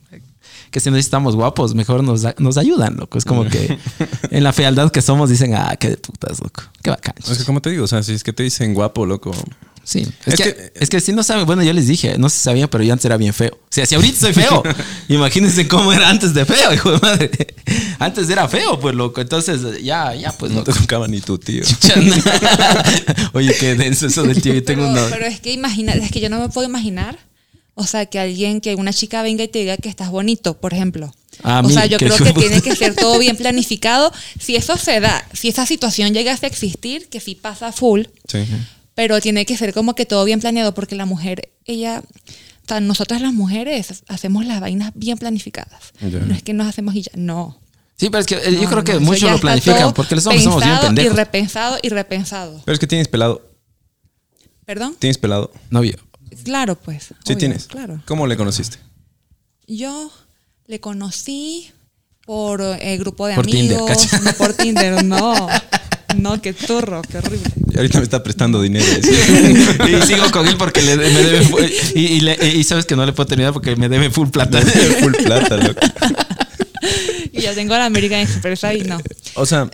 que 0.70 0.80
si 0.80 0.90
no 0.90 0.96
estamos 0.96 1.36
guapos, 1.36 1.74
mejor 1.74 2.02
nos, 2.04 2.22
nos 2.38 2.56
ayudan, 2.56 2.96
loco. 2.96 3.18
Es 3.18 3.24
como 3.24 3.44
que 3.48 3.78
en 4.30 4.44
la 4.44 4.52
fealdad 4.52 4.90
que 4.90 5.02
somos 5.02 5.30
dicen, 5.30 5.54
ah, 5.54 5.76
qué 5.78 5.90
de 5.90 5.96
putas, 5.96 6.40
loco. 6.40 6.62
Qué 6.82 6.90
bacán. 6.90 7.14
Es 7.30 7.38
que 7.38 7.44
como 7.44 7.60
te 7.62 7.70
digo, 7.70 7.84
o 7.84 7.88
sea, 7.88 8.02
si 8.02 8.12
es 8.12 8.24
que 8.24 8.32
te 8.32 8.42
dicen 8.42 8.74
guapo, 8.74 9.06
loco. 9.06 9.32
Sí, 9.86 10.00
es, 10.24 10.32
Es 10.32 10.40
que, 10.40 10.54
que- 10.54 10.72
es 10.80 10.88
que 10.88 10.98
si 10.98 11.12
no 11.12 11.22
saben, 11.22 11.44
bueno, 11.44 11.62
yo 11.62 11.74
les 11.74 11.86
dije, 11.86 12.16
no 12.16 12.30
se 12.30 12.38
sabía, 12.38 12.70
pero 12.70 12.82
yo 12.82 12.94
antes 12.94 13.04
era 13.04 13.18
bien 13.18 13.34
feo. 13.34 13.50
O 13.52 13.66
sea, 13.68 13.84
si 13.84 13.94
ahorita 13.94 14.18
soy 14.18 14.32
feo, 14.32 14.62
imagínense 15.08 15.68
cómo 15.68 15.92
era 15.92 16.08
antes 16.08 16.32
de 16.32 16.46
feo, 16.46 16.72
hijo 16.72 16.90
de 16.92 16.98
madre. 17.00 17.30
Antes 17.98 18.30
era 18.30 18.48
feo, 18.48 18.80
pues 18.80 18.94
loco. 18.94 19.20
Entonces, 19.20 19.60
ya, 19.84 20.14
ya, 20.14 20.32
pues 20.32 20.52
No 20.52 20.60
loco. 20.60 20.72
te 20.72 20.80
tocaba 20.80 21.06
ni 21.06 21.20
tu 21.20 21.36
tío. 21.36 21.62
Oye, 23.32 23.54
qué 23.58 23.74
denso 23.74 24.06
eso 24.06 24.22
del 24.22 24.40
tío. 24.40 24.54
Yo 24.54 24.64
tengo 24.64 24.82
Pero, 24.90 24.92
una. 25.06 25.10
pero 25.14 25.26
es 25.26 25.40
que 25.40 25.52
imagina, 25.52 25.92
es 25.92 26.10
que 26.10 26.20
yo 26.20 26.28
no 26.30 26.40
me 26.40 26.48
puedo 26.48 26.66
imaginar, 26.66 27.18
o 27.74 27.84
sea, 27.86 28.06
que 28.06 28.18
alguien, 28.18 28.60
que 28.60 28.74
una 28.74 28.92
chica 28.92 29.22
venga 29.22 29.44
y 29.44 29.48
te 29.48 29.58
diga 29.60 29.76
que 29.76 29.88
estás 29.88 30.10
bonito, 30.10 30.58
por 30.60 30.72
ejemplo. 30.72 31.12
Ah, 31.42 31.62
o 31.64 31.68
sea, 31.68 31.86
yo 31.86 31.98
creo 31.98 32.16
que 32.16 32.32
tiene 32.32 32.62
que 32.62 32.76
ser 32.76 32.94
todo 32.94 33.18
bien 33.18 33.36
planificado. 33.36 34.12
Si 34.38 34.54
eso 34.56 34.76
se 34.76 35.00
da, 35.00 35.26
si 35.32 35.48
esa 35.48 35.66
situación 35.66 36.14
llegase 36.14 36.46
a 36.46 36.48
existir, 36.48 37.08
que 37.08 37.20
sí 37.20 37.34
pasa 37.34 37.72
full, 37.72 38.02
Sí. 38.28 38.44
pero 38.94 39.20
tiene 39.20 39.44
que 39.44 39.56
ser 39.56 39.74
como 39.74 39.94
que 39.94 40.06
todo 40.06 40.24
bien 40.24 40.40
planeado, 40.40 40.72
porque 40.74 40.94
la 40.94 41.06
mujer, 41.06 41.50
ella, 41.64 42.02
o 42.04 42.68
sea, 42.68 42.80
nosotras 42.80 43.20
las 43.20 43.32
mujeres 43.32 44.04
hacemos 44.06 44.46
las 44.46 44.60
vainas 44.60 44.92
bien 44.94 45.18
planificadas. 45.18 45.92
No 46.00 46.34
es 46.34 46.42
que 46.44 46.52
nos 46.54 46.68
hacemos 46.68 46.94
y 46.94 47.02
ya, 47.02 47.12
no. 47.16 47.60
Sí, 47.96 48.10
pero 48.10 48.20
es 48.20 48.26
que 48.26 48.36
eh, 48.36 48.58
yo 48.60 48.68
creo 48.68 48.84
que 48.84 48.94
no, 48.94 49.00
muchos 49.00 49.30
lo 49.30 49.38
planifican 49.38 49.92
porque 49.94 50.14
los 50.16 50.26
hombres 50.26 50.44
somos 50.44 50.64
bien 50.64 50.78
pendejos. 50.80 51.12
Y 51.12 51.16
repensado 51.16 51.78
y 51.82 51.88
repensado. 51.88 52.62
Pero 52.64 52.72
es 52.74 52.78
que 52.78 52.86
tienes 52.86 53.08
pelado. 53.08 53.42
¿Perdón? 54.64 54.96
Tienes 54.98 55.18
pelado. 55.18 55.52
Novio. 55.70 55.96
Claro, 56.42 56.74
pues. 56.76 57.04
Sí 57.04 57.14
obvio, 57.26 57.36
tienes. 57.38 57.66
Claro. 57.66 58.02
¿Cómo 58.06 58.26
le 58.26 58.36
conociste? 58.36 58.78
Yo 59.66 60.10
le 60.66 60.80
conocí 60.80 61.70
por 62.26 62.60
eh, 62.62 62.96
grupo 62.98 63.26
de 63.26 63.34
Por 63.34 63.46
Tinder, 63.46 63.78
amigos. 63.78 63.90
cacha. 64.06 64.20
no 64.20 64.32
por 64.34 64.52
Tinder, 64.54 65.04
no. 65.04 65.48
No, 66.16 66.40
qué 66.40 66.52
turro, 66.52 67.02
qué 67.02 67.18
horrible. 67.18 67.50
Y 67.72 67.76
ahorita 67.76 67.98
me 67.98 68.04
está 68.04 68.22
prestando 68.22 68.62
dinero. 68.62 68.86
y 69.88 70.06
sigo 70.06 70.30
con 70.30 70.46
él 70.46 70.56
porque 70.56 70.80
le, 70.80 70.96
me 70.96 71.08
debe. 71.10 71.72
y 71.96 72.20
le- 72.20 72.48
y 72.54 72.62
sabes 72.62 72.86
que 72.86 72.94
no 72.94 73.04
le 73.04 73.12
puedo 73.12 73.26
terminar 73.26 73.52
porque 73.52 73.74
me 73.74 73.88
debe 73.88 74.10
full 74.10 74.28
plata. 74.28 74.60
Full 75.00 75.12
plata, 75.24 75.56
loco. 75.56 75.80
Y 77.32 77.40
ya 77.40 77.52
tengo 77.54 77.74
la 77.74 77.86
American 77.86 78.20
Express 78.20 78.62
ahí, 78.62 78.82
no. 78.82 78.98
O 79.34 79.44
sea, 79.44 79.68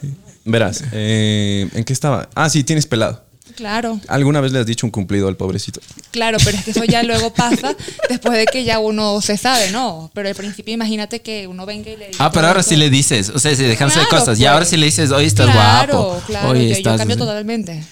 verás, 0.46 0.82
eh, 0.92 1.68
¿en 1.74 1.84
qué 1.84 1.92
estaba? 1.92 2.30
Ah, 2.34 2.48
sí, 2.48 2.64
tienes 2.64 2.86
pelado. 2.86 3.22
Claro, 3.60 4.00
¿Alguna 4.08 4.40
vez 4.40 4.52
le 4.52 4.58
has 4.58 4.64
dicho 4.64 4.86
un 4.86 4.90
cumplido 4.90 5.28
al 5.28 5.36
pobrecito? 5.36 5.80
claro, 6.12 6.38
pero 6.42 6.56
es 6.56 6.64
que 6.64 6.70
eso 6.70 6.82
ya 6.84 7.02
luego 7.02 7.30
pasa 7.34 7.76
después 8.08 8.38
de 8.38 8.46
que 8.46 8.64
ya 8.64 8.78
uno 8.78 9.20
se 9.20 9.36
sabe, 9.36 9.70
¿no? 9.70 10.10
Pero 10.14 10.30
al 10.30 10.34
principio 10.34 10.72
imagínate 10.72 11.20
que 11.20 11.46
uno 11.46 11.66
venga 11.66 11.90
y 11.90 11.96
le 11.98 12.06
diga 12.08 12.24
Ah, 12.24 12.32
pero 12.32 12.46
ahora 12.46 12.60
eso. 12.60 12.70
sí 12.70 12.76
le 12.76 12.88
dices, 12.88 13.28
o 13.28 13.38
sea, 13.38 13.54
se 13.54 13.64
dejan 13.64 13.88
de 13.88 13.94
Claro, 13.94 14.08
cosas. 14.08 14.38
Y 14.38 14.42
pues. 14.42 14.50
ahora 14.50 14.64
sí 14.64 14.78
le 14.78 14.86
dices, 14.86 15.10
oye, 15.10 15.26
estás 15.26 15.50
claro, 15.50 15.98
guapo. 16.02 16.22
Claro, 16.26 16.48
oye, 16.48 16.70
yo, 16.82 16.90
yo 16.90 16.96
cambio 16.96 17.18
totalmente. 17.18 17.84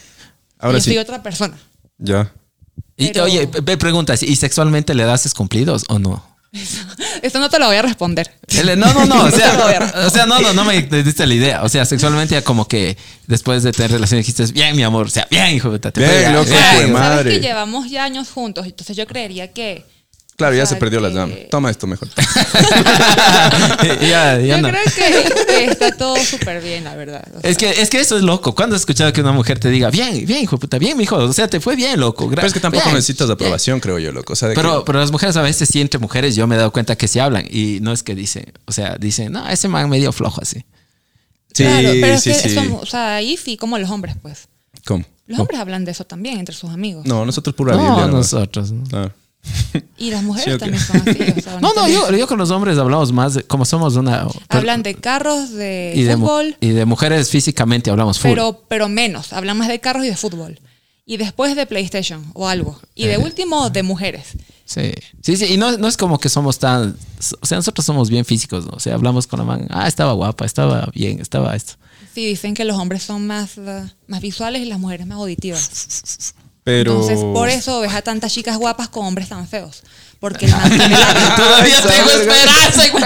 Ahora 0.59 0.79
yo 0.79 0.85
sí. 0.85 0.91
soy 0.91 0.99
otra 0.99 1.23
persona. 1.23 1.59
Ya. 1.99 2.33
Y, 2.97 3.09
Pero- 3.09 3.25
Oye, 3.27 3.49
me 3.67 3.77
preguntas, 3.77 4.23
¿y 4.23 4.35
sexualmente 4.37 4.95
le 4.95 5.05
das 5.05 5.33
cumplidos 5.35 5.85
o 5.89 5.99
no? 5.99 6.25
Esto 7.23 7.39
no 7.41 7.49
te 7.51 7.59
lo 7.59 7.67
voy 7.67 7.77
a 7.77 7.83
responder. 7.83 8.31
No, 8.77 8.93
no, 8.95 9.05
no. 9.07 9.23
O 9.25 9.25
No 9.27 9.31
te 9.31 9.39
lo 9.39 9.65
voy 9.65 9.75
a 9.75 9.79
sea, 9.79 9.79
responder. 9.81 10.07
o 10.07 10.11
sea, 10.11 10.27
no, 10.27 10.41
no, 10.41 10.53
no 10.53 10.65
me 10.65 10.81
diste 10.83 11.27
la 11.27 11.35
idea. 11.35 11.63
O 11.63 11.69
sea, 11.69 11.85
sexualmente 11.85 12.35
ya 12.35 12.43
como 12.43 12.67
que 12.67 12.97
después 13.27 13.63
de 13.63 13.73
tener 13.73 13.91
relaciones 13.93 14.27
dijiste, 14.27 14.51
bien, 14.53 14.75
mi 14.77 14.83
amor. 14.83 15.07
O 15.07 15.11
sea, 15.11 15.27
bien, 15.31 15.55
hijo 15.55 15.71
de 15.71 15.79
te 15.79 16.01
Bien, 16.01 16.33
loco, 16.33 16.47
bien". 16.47 16.61
de 16.63 16.69
Sabes 16.79 16.91
madre. 16.91 17.31
que 17.33 17.41
llevamos 17.41 17.91
ya 17.91 18.05
años 18.05 18.29
juntos, 18.31 18.67
entonces 18.67 18.97
yo 18.97 19.07
creería 19.07 19.53
que. 19.53 19.85
Claro, 20.39 20.55
ya 20.55 20.63
o 20.63 20.67
sea, 20.67 20.77
se 20.77 20.81
perdió 20.81 21.01
la 21.01 21.09
que- 21.09 21.15
llama. 21.17 21.35
Toma 21.51 21.69
esto 21.71 21.87
mejor. 21.89 22.09
ya, 24.01 24.39
ya 24.39 24.39
Yo 24.39 24.59
no. 24.63 24.69
creo 24.69 24.83
que, 24.85 25.45
que 25.47 25.65
está 25.65 25.91
todo 25.97 26.17
súper 26.17 26.63
bien, 26.63 26.85
la 26.85 26.95
verdad. 26.95 27.27
O 27.35 27.41
sea, 27.41 27.51
Es 27.51 27.57
que, 27.59 27.71
es 27.71 27.91
que 27.91 27.99
eso 28.01 28.17
es 28.17 28.23
loco. 28.23 28.55
¿Cuándo 28.55 28.77
has 28.77 28.83
escuchado 28.83 29.13
que 29.13 29.21
una 29.21 29.33
mujer 29.33 29.59
te 29.59 29.69
diga, 29.69 29.91
bien, 29.91 30.25
bien, 30.27 30.43
hijo 30.45 30.57
de 30.57 30.61
puta, 30.61 30.79
bien, 30.79 30.97
mi 30.97 31.03
hijo? 31.05 31.17
O 31.17 31.33
sea, 31.33 31.49
te 31.49 31.59
fue 31.61 31.75
bien, 31.77 31.99
loco. 31.99 32.29
gra- 32.29 32.37
Pero 32.37 32.47
es 32.47 32.53
que 32.53 32.61
tampoco 32.61 32.85
bien, 32.85 32.95
necesitas 32.95 33.27
bien". 33.27 33.35
aprobación, 33.35 33.81
creo 33.81 33.99
yo, 33.99 34.13
loco. 34.13 34.33
O 34.33 34.37
sea, 34.37 34.49
de 34.49 34.55
Pero, 34.55 34.79
que- 34.81 34.87
pero 34.87 35.01
las 35.01 35.11
mujeres 35.11 35.37
a 35.37 35.43
veces 35.43 35.69
sí, 35.73 35.81
entre 35.81 35.99
mujeres, 35.99 36.37
yo 36.37 36.47
me 36.47 36.55
he 36.55 36.59
dado 36.59 36.73
cuenta 36.73 36.97
que 36.97 37.09
sí 37.09 37.19
hablan 37.19 37.45
y 37.51 37.79
no 37.81 37.93
es 37.93 38.03
que 38.03 38.15
dicen, 38.15 38.53
o 38.67 38.73
sea, 38.73 38.97
dicen, 38.99 39.33
no, 39.33 39.49
ese 39.49 39.67
man 39.69 39.89
medio 39.91 40.13
flojo 40.13 40.41
así. 40.41 40.65
Sí, 41.53 41.65
claro, 41.65 41.89
pero 42.01 42.15
es 42.15 42.23
sí, 42.23 42.31
que 42.31 42.49
sí. 42.49 42.55
somos- 42.55 42.83
o 42.83 42.87
sea, 42.87 43.17
ahí 43.17 43.37
sí, 43.37 43.57
como 43.57 43.77
los 43.79 43.91
hombres, 43.91 44.15
pues. 44.23 44.49
¿Cómo? 44.87 45.05
Los 45.27 45.41
hombres 45.41 45.59
hablan 45.61 45.85
de 45.85 45.91
eso 45.91 46.05
también 46.05 46.39
entre 46.39 46.55
sus 46.55 46.71
amigos. 46.71 47.05
No, 47.07 47.27
nosotros 47.27 47.55
pura 47.57 47.75
No, 47.75 47.83
Biblia. 47.83 48.07
nosotros. 48.07 48.71
¿no? 48.71 48.85
Ah. 48.93 49.11
Y 49.99 50.11
las 50.11 50.23
mujeres 50.23 50.55
Sí, 50.55 50.59
también 50.59 50.83
son 50.83 50.97
así. 51.09 51.19
o 51.39 51.41
sea, 51.43 51.59
No, 51.61 51.73
no, 51.75 51.89
yo, 51.89 52.11
yo 52.17 52.27
con 52.27 52.39
los 52.39 52.51
hombres 52.51 52.79
hablamos 52.79 53.13
más, 53.13 53.35
de- 53.35 53.43
como 53.43 53.65
somos 53.65 53.97
una... 53.97 54.27
Hablan 54.49 54.83
de 54.83 54.95
carros, 54.95 55.51
de 55.51 55.93
y 55.97 56.03
de, 56.05 56.17
fútbol, 56.17 56.57
y 56.61 56.69
de 56.69 56.85
mujeres 56.85 57.31
físicamente 57.31 57.91
hablamos 57.91 58.19
full. 58.19 58.31
pero, 58.31 58.63
pero 58.69 58.89
menos. 58.89 59.33
Hablan 59.33 59.59
más 59.59 59.69
de 59.69 59.81
carros 59.81 60.05
y 60.05 60.09
de 60.09 60.17
fútbol. 60.17 60.61
y 61.05 61.17
después 61.17 61.57
de 61.57 61.67
PlayStation 61.67 62.25
o 62.35 62.49
algo. 62.49 62.79
Y 62.95 63.07
de 63.07 63.19
último, 63.19 63.71
de 63.71 63.83
mujeres. 63.83 64.29
Sí, 64.65 64.93
sí, 65.23 65.37
sí. 65.39 65.47
Y 65.55 65.57
no, 65.57 65.77
no 65.79 65.89
es 65.89 65.97
como 65.97 66.19
que 66.21 66.29
somos 66.29 66.59
tan. 66.59 66.95
O 67.41 67.47
sea, 67.47 67.57
nosotros 67.57 67.85
somos 67.87 68.11
bien 68.11 68.25
físicos, 68.27 68.67
¿no? 68.67 68.73
O 68.77 68.81
sea, 68.81 68.95
hablamos 68.95 69.27
con 69.27 69.39
la 69.39 69.45
man. 69.47 69.67
Ah, 69.71 69.89
estaba 69.89 70.13
guapa, 70.13 70.45
estaba 70.45 70.91
bien, 70.95 71.21
estaba 71.21 71.57
esto. 71.57 71.75
Sí, 72.15 72.27
dicen 72.27 72.53
que 72.53 72.65
los 72.67 72.77
hombres 72.79 73.03
son 73.03 73.27
más, 73.27 73.57
eh, 73.57 73.85
más 74.07 74.21
visuales 74.21 74.61
y 74.61 74.67
las 74.67 74.79
mujeres 74.79 75.07
más 75.07 75.17
auditivas. 75.17 76.35
Pero. 76.65 76.93
Entonces, 76.93 77.19
por 77.33 77.49
eso 77.49 77.81
ves 77.81 77.93
a 77.95 78.03
tantas 78.03 78.33
chicas 78.33 78.57
guapas 78.59 78.89
con 78.89 79.07
hombres 79.07 79.29
tan 79.29 79.47
feos. 79.49 79.83
Porque 80.21 80.47
el 80.47 80.53
man 80.57 80.69
tiene 80.69 80.89
la- 80.91 81.37
Todavía 81.37 81.79
Esa 81.79 81.89
tengo 81.89 82.07
verga. 82.07 82.35
esperanza, 82.35 82.89
güey. 82.93 83.05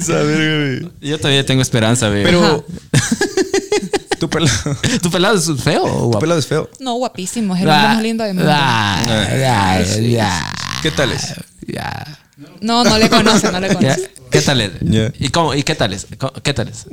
Esa 0.00 0.12
verga, 0.22 0.80
güey. 0.86 0.92
Yo 1.00 1.18
todavía 1.18 1.46
tengo 1.46 1.62
esperanza, 1.62 2.08
güey. 2.08 2.22
Pero. 2.24 2.64
tu 4.20 4.28
pelado. 4.30 4.76
¿Tu 5.02 5.10
pelado 5.10 5.36
es 5.38 5.50
feo 5.62 5.82
o 5.84 5.88
Tu 5.88 5.98
guapo? 6.04 6.18
pelado 6.20 6.38
es 6.38 6.46
feo. 6.46 6.68
No, 6.78 6.94
guapísimo. 6.94 7.56
Es 7.56 7.62
el 7.62 7.68
hombre 7.68 7.88
más 7.88 8.02
lindo 8.02 8.24
del 8.24 8.34
mundo. 8.34 8.50
Ah, 8.54 9.02
ya, 9.30 10.00
ya, 10.00 10.52
¿Qué 10.82 10.90
tal 10.90 11.12
es? 11.12 11.34
ya. 11.66 12.18
No, 12.60 12.84
no 12.84 12.98
le 12.98 13.08
conoce, 13.08 13.50
no 13.50 13.60
le 13.60 13.68
conoce. 13.74 14.10
¿Qué 14.30 14.40
tal 14.40 14.60
es? 14.60 14.70
¿Y 15.18 15.28
cómo? 15.28 15.54
¿Y 15.54 15.62
qué 15.62 15.74
tal 15.74 15.92
es? 15.92 16.06
¿Cómo- 16.18 16.32
¿Qué 16.42 16.54
tal 16.54 16.68
es? 16.68 16.86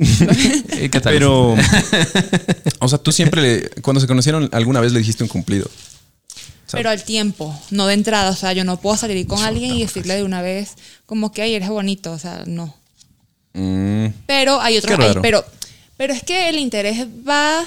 ¿Y 0.80 0.88
qué 0.88 1.00
tal 1.00 1.12
es? 1.14 1.18
Pero. 1.20 1.54
O 2.80 2.88
sea, 2.88 2.98
tú 2.98 3.12
siempre 3.12 3.40
le. 3.42 3.70
Cuando 3.82 4.00
se 4.00 4.06
conocieron, 4.06 4.48
alguna 4.52 4.80
vez 4.80 4.92
le 4.92 4.98
dijiste 4.98 5.22
un 5.22 5.28
cumplido. 5.28 5.68
Pero 6.76 6.90
al 6.90 7.02
tiempo, 7.04 7.58
no 7.70 7.86
de 7.86 7.94
entrada. 7.94 8.30
O 8.30 8.36
sea, 8.36 8.52
yo 8.52 8.64
no 8.64 8.78
puedo 8.80 8.96
salir 8.96 9.26
con 9.26 9.42
alguien 9.42 9.74
y 9.76 9.80
decirle 9.82 10.14
de 10.16 10.24
una 10.24 10.42
vez 10.42 10.74
como 11.06 11.32
que, 11.32 11.42
ay, 11.42 11.54
eres 11.54 11.68
bonito. 11.68 12.12
O 12.12 12.18
sea, 12.18 12.44
no. 12.46 12.74
Mm, 13.52 14.06
Pero 14.26 14.60
hay 14.60 14.76
otros. 14.78 14.96
Raro. 14.98 15.22
pero, 15.22 15.44
pero 15.96 16.12
es 16.12 16.22
que 16.22 16.48
el 16.48 16.58
interés 16.58 17.06
va. 17.28 17.64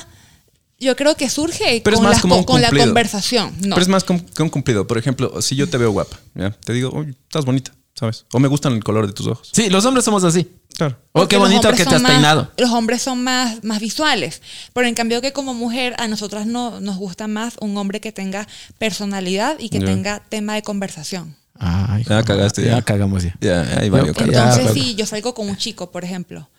Yo 0.79 0.95
creo 0.97 1.15
que 1.15 1.29
surge 1.29 1.81
Pero 1.83 1.95
es 1.95 1.99
con, 1.99 2.03
más 2.03 2.13
las- 2.15 2.21
como 2.21 2.45
con 2.45 2.61
la 2.61 2.69
conversación. 2.69 3.53
No. 3.61 3.75
Pero 3.75 3.81
es 3.81 3.87
más 3.87 4.03
que 4.03 4.13
un 4.43 4.49
cumplido. 4.49 4.85
Por 4.85 4.97
ejemplo, 4.97 5.41
si 5.41 5.55
yo 5.55 5.69
te 5.69 5.77
veo 5.77 5.91
guapa, 5.91 6.19
¿ya? 6.35 6.51
te 6.51 6.73
digo, 6.73 6.89
oye, 6.89 7.11
estás 7.11 7.45
bonita, 7.45 7.71
¿sabes? 8.03 8.25
O 8.33 8.39
me 8.39 8.49
gustan 8.49 8.73
el 8.73 8.83
color 8.83 9.07
de 9.07 9.13
tus 9.13 9.27
ojos. 9.27 9.49
Sí, 9.53 9.69
los 9.69 9.85
hombres 9.85 10.03
somos 10.03 10.25
así. 10.25 10.45
Claro. 10.75 10.97
Oh, 11.13 11.25
qué 11.27 11.37
los 11.37 11.43
bonito 11.47 11.69
hombres 11.69 11.77
que 11.77 11.83
te 11.85 11.89
son 11.91 11.95
has 11.95 12.01
más- 12.01 12.11
peinado. 12.11 12.51
Los 12.57 12.69
hombres 12.71 13.01
son 13.01 13.23
más, 13.23 13.63
más 13.63 13.79
visuales. 13.79 14.41
Pero 14.73 14.87
en 14.87 14.93
cambio 14.95 15.21
que 15.21 15.31
como 15.31 15.53
mujer, 15.53 15.95
a 15.99 16.07
nosotras 16.09 16.45
no, 16.45 16.81
nos 16.81 16.97
gusta 16.97 17.27
más 17.27 17.55
un 17.61 17.77
hombre 17.77 18.01
que 18.01 18.11
tenga 18.11 18.45
personalidad 18.79 19.57
y 19.59 19.69
que 19.69 19.79
Ya. 19.79 19.85
tenga 19.85 20.19
tema 20.27 20.55
de 20.55 20.63
conversación. 20.63 21.37
Ay, 21.57 22.03
Ya 22.09 22.23
cagaste, 22.23 22.63
Ya 22.63 22.75
ya. 22.77 22.81
cagamos 22.81 23.23
ya. 23.23 23.35
Ya, 23.39 23.61
ahí 23.79 23.89
valió 23.89 24.11
Yo-. 24.13 24.19
Ya, 24.19 24.25
Entonces, 24.49 24.71
pues. 24.71 24.73
si 24.73 24.95
yo 24.95 25.05
salgo 25.05 25.33
con 25.33 25.47
un 25.47 25.55
chico, 25.55 25.91
por 25.91 26.03
ejemplo, 26.03 26.49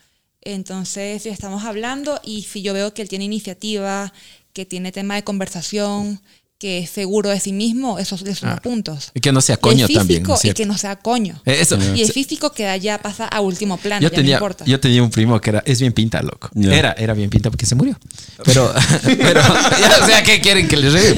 entonces 0.41 1.23
si 1.23 1.29
estamos 1.29 1.65
hablando 1.65 2.21
y 2.23 2.43
si 2.43 2.63
yo 2.63 2.73
veo 2.73 2.95
que 2.95 3.03
él 3.03 3.09
tiene 3.09 3.25
iniciativa, 3.25 4.13
que 4.53 4.65
tiene 4.65 4.93
tema 4.93 5.15
de 5.17 5.25
conversación, 5.25 6.21
que 6.65 6.79
es 6.79 6.89
seguro 6.89 7.29
de 7.29 7.39
sí 7.41 7.53
mismo, 7.53 7.99
esos 7.99 8.21
suman 8.21 8.55
Ah. 8.57 8.61
puntos. 8.63 9.11
Y 9.13 9.21
que 9.21 9.33
no 9.33 9.43
sea 9.43 9.57
Y 9.57 9.59
coño 9.59 9.83
el 9.85 9.87
físico, 9.89 9.99
también, 10.01 10.23
¿no 10.23 10.35
es 10.37 10.45
y 10.47 10.53
que 10.55 10.65
no 10.65 10.79
sea 10.79 10.97
coño. 10.97 11.35
Eh, 11.45 11.59
Eso. 11.61 11.77
Y 11.95 12.01
el 12.01 12.11
físico 12.11 12.53
que 12.53 12.81
ya 12.81 12.97
pasa 13.03 13.27
a 13.29 13.43
último 13.43 13.77
plano, 13.77 14.01
Yo 14.01 14.09
ya 14.11 14.23
no 14.23 14.31
importa. 14.31 14.65
yo 14.65 14.81
tenía 14.81 15.03
un 15.03 15.11
primo 15.11 15.39
que 15.43 15.51
era, 15.51 15.63
es 15.67 15.79
bien 15.81 15.93
pinta, 15.93 16.23
loco. 16.23 16.49
Era, 16.59 16.93
era 16.97 17.13
bien 17.13 17.29
pinta 17.29 17.51
porque 17.51 17.67
se 17.67 17.75
murió. 17.75 17.99
Pero, 18.47 18.73
pero, 19.05 19.43
ya, 19.43 19.99
o 20.03 20.07
sea, 20.07 20.23
¿qué 20.23 20.41
quieren 20.41 20.67
que 20.67 20.79
les 20.79 20.91
regue? 20.95 21.15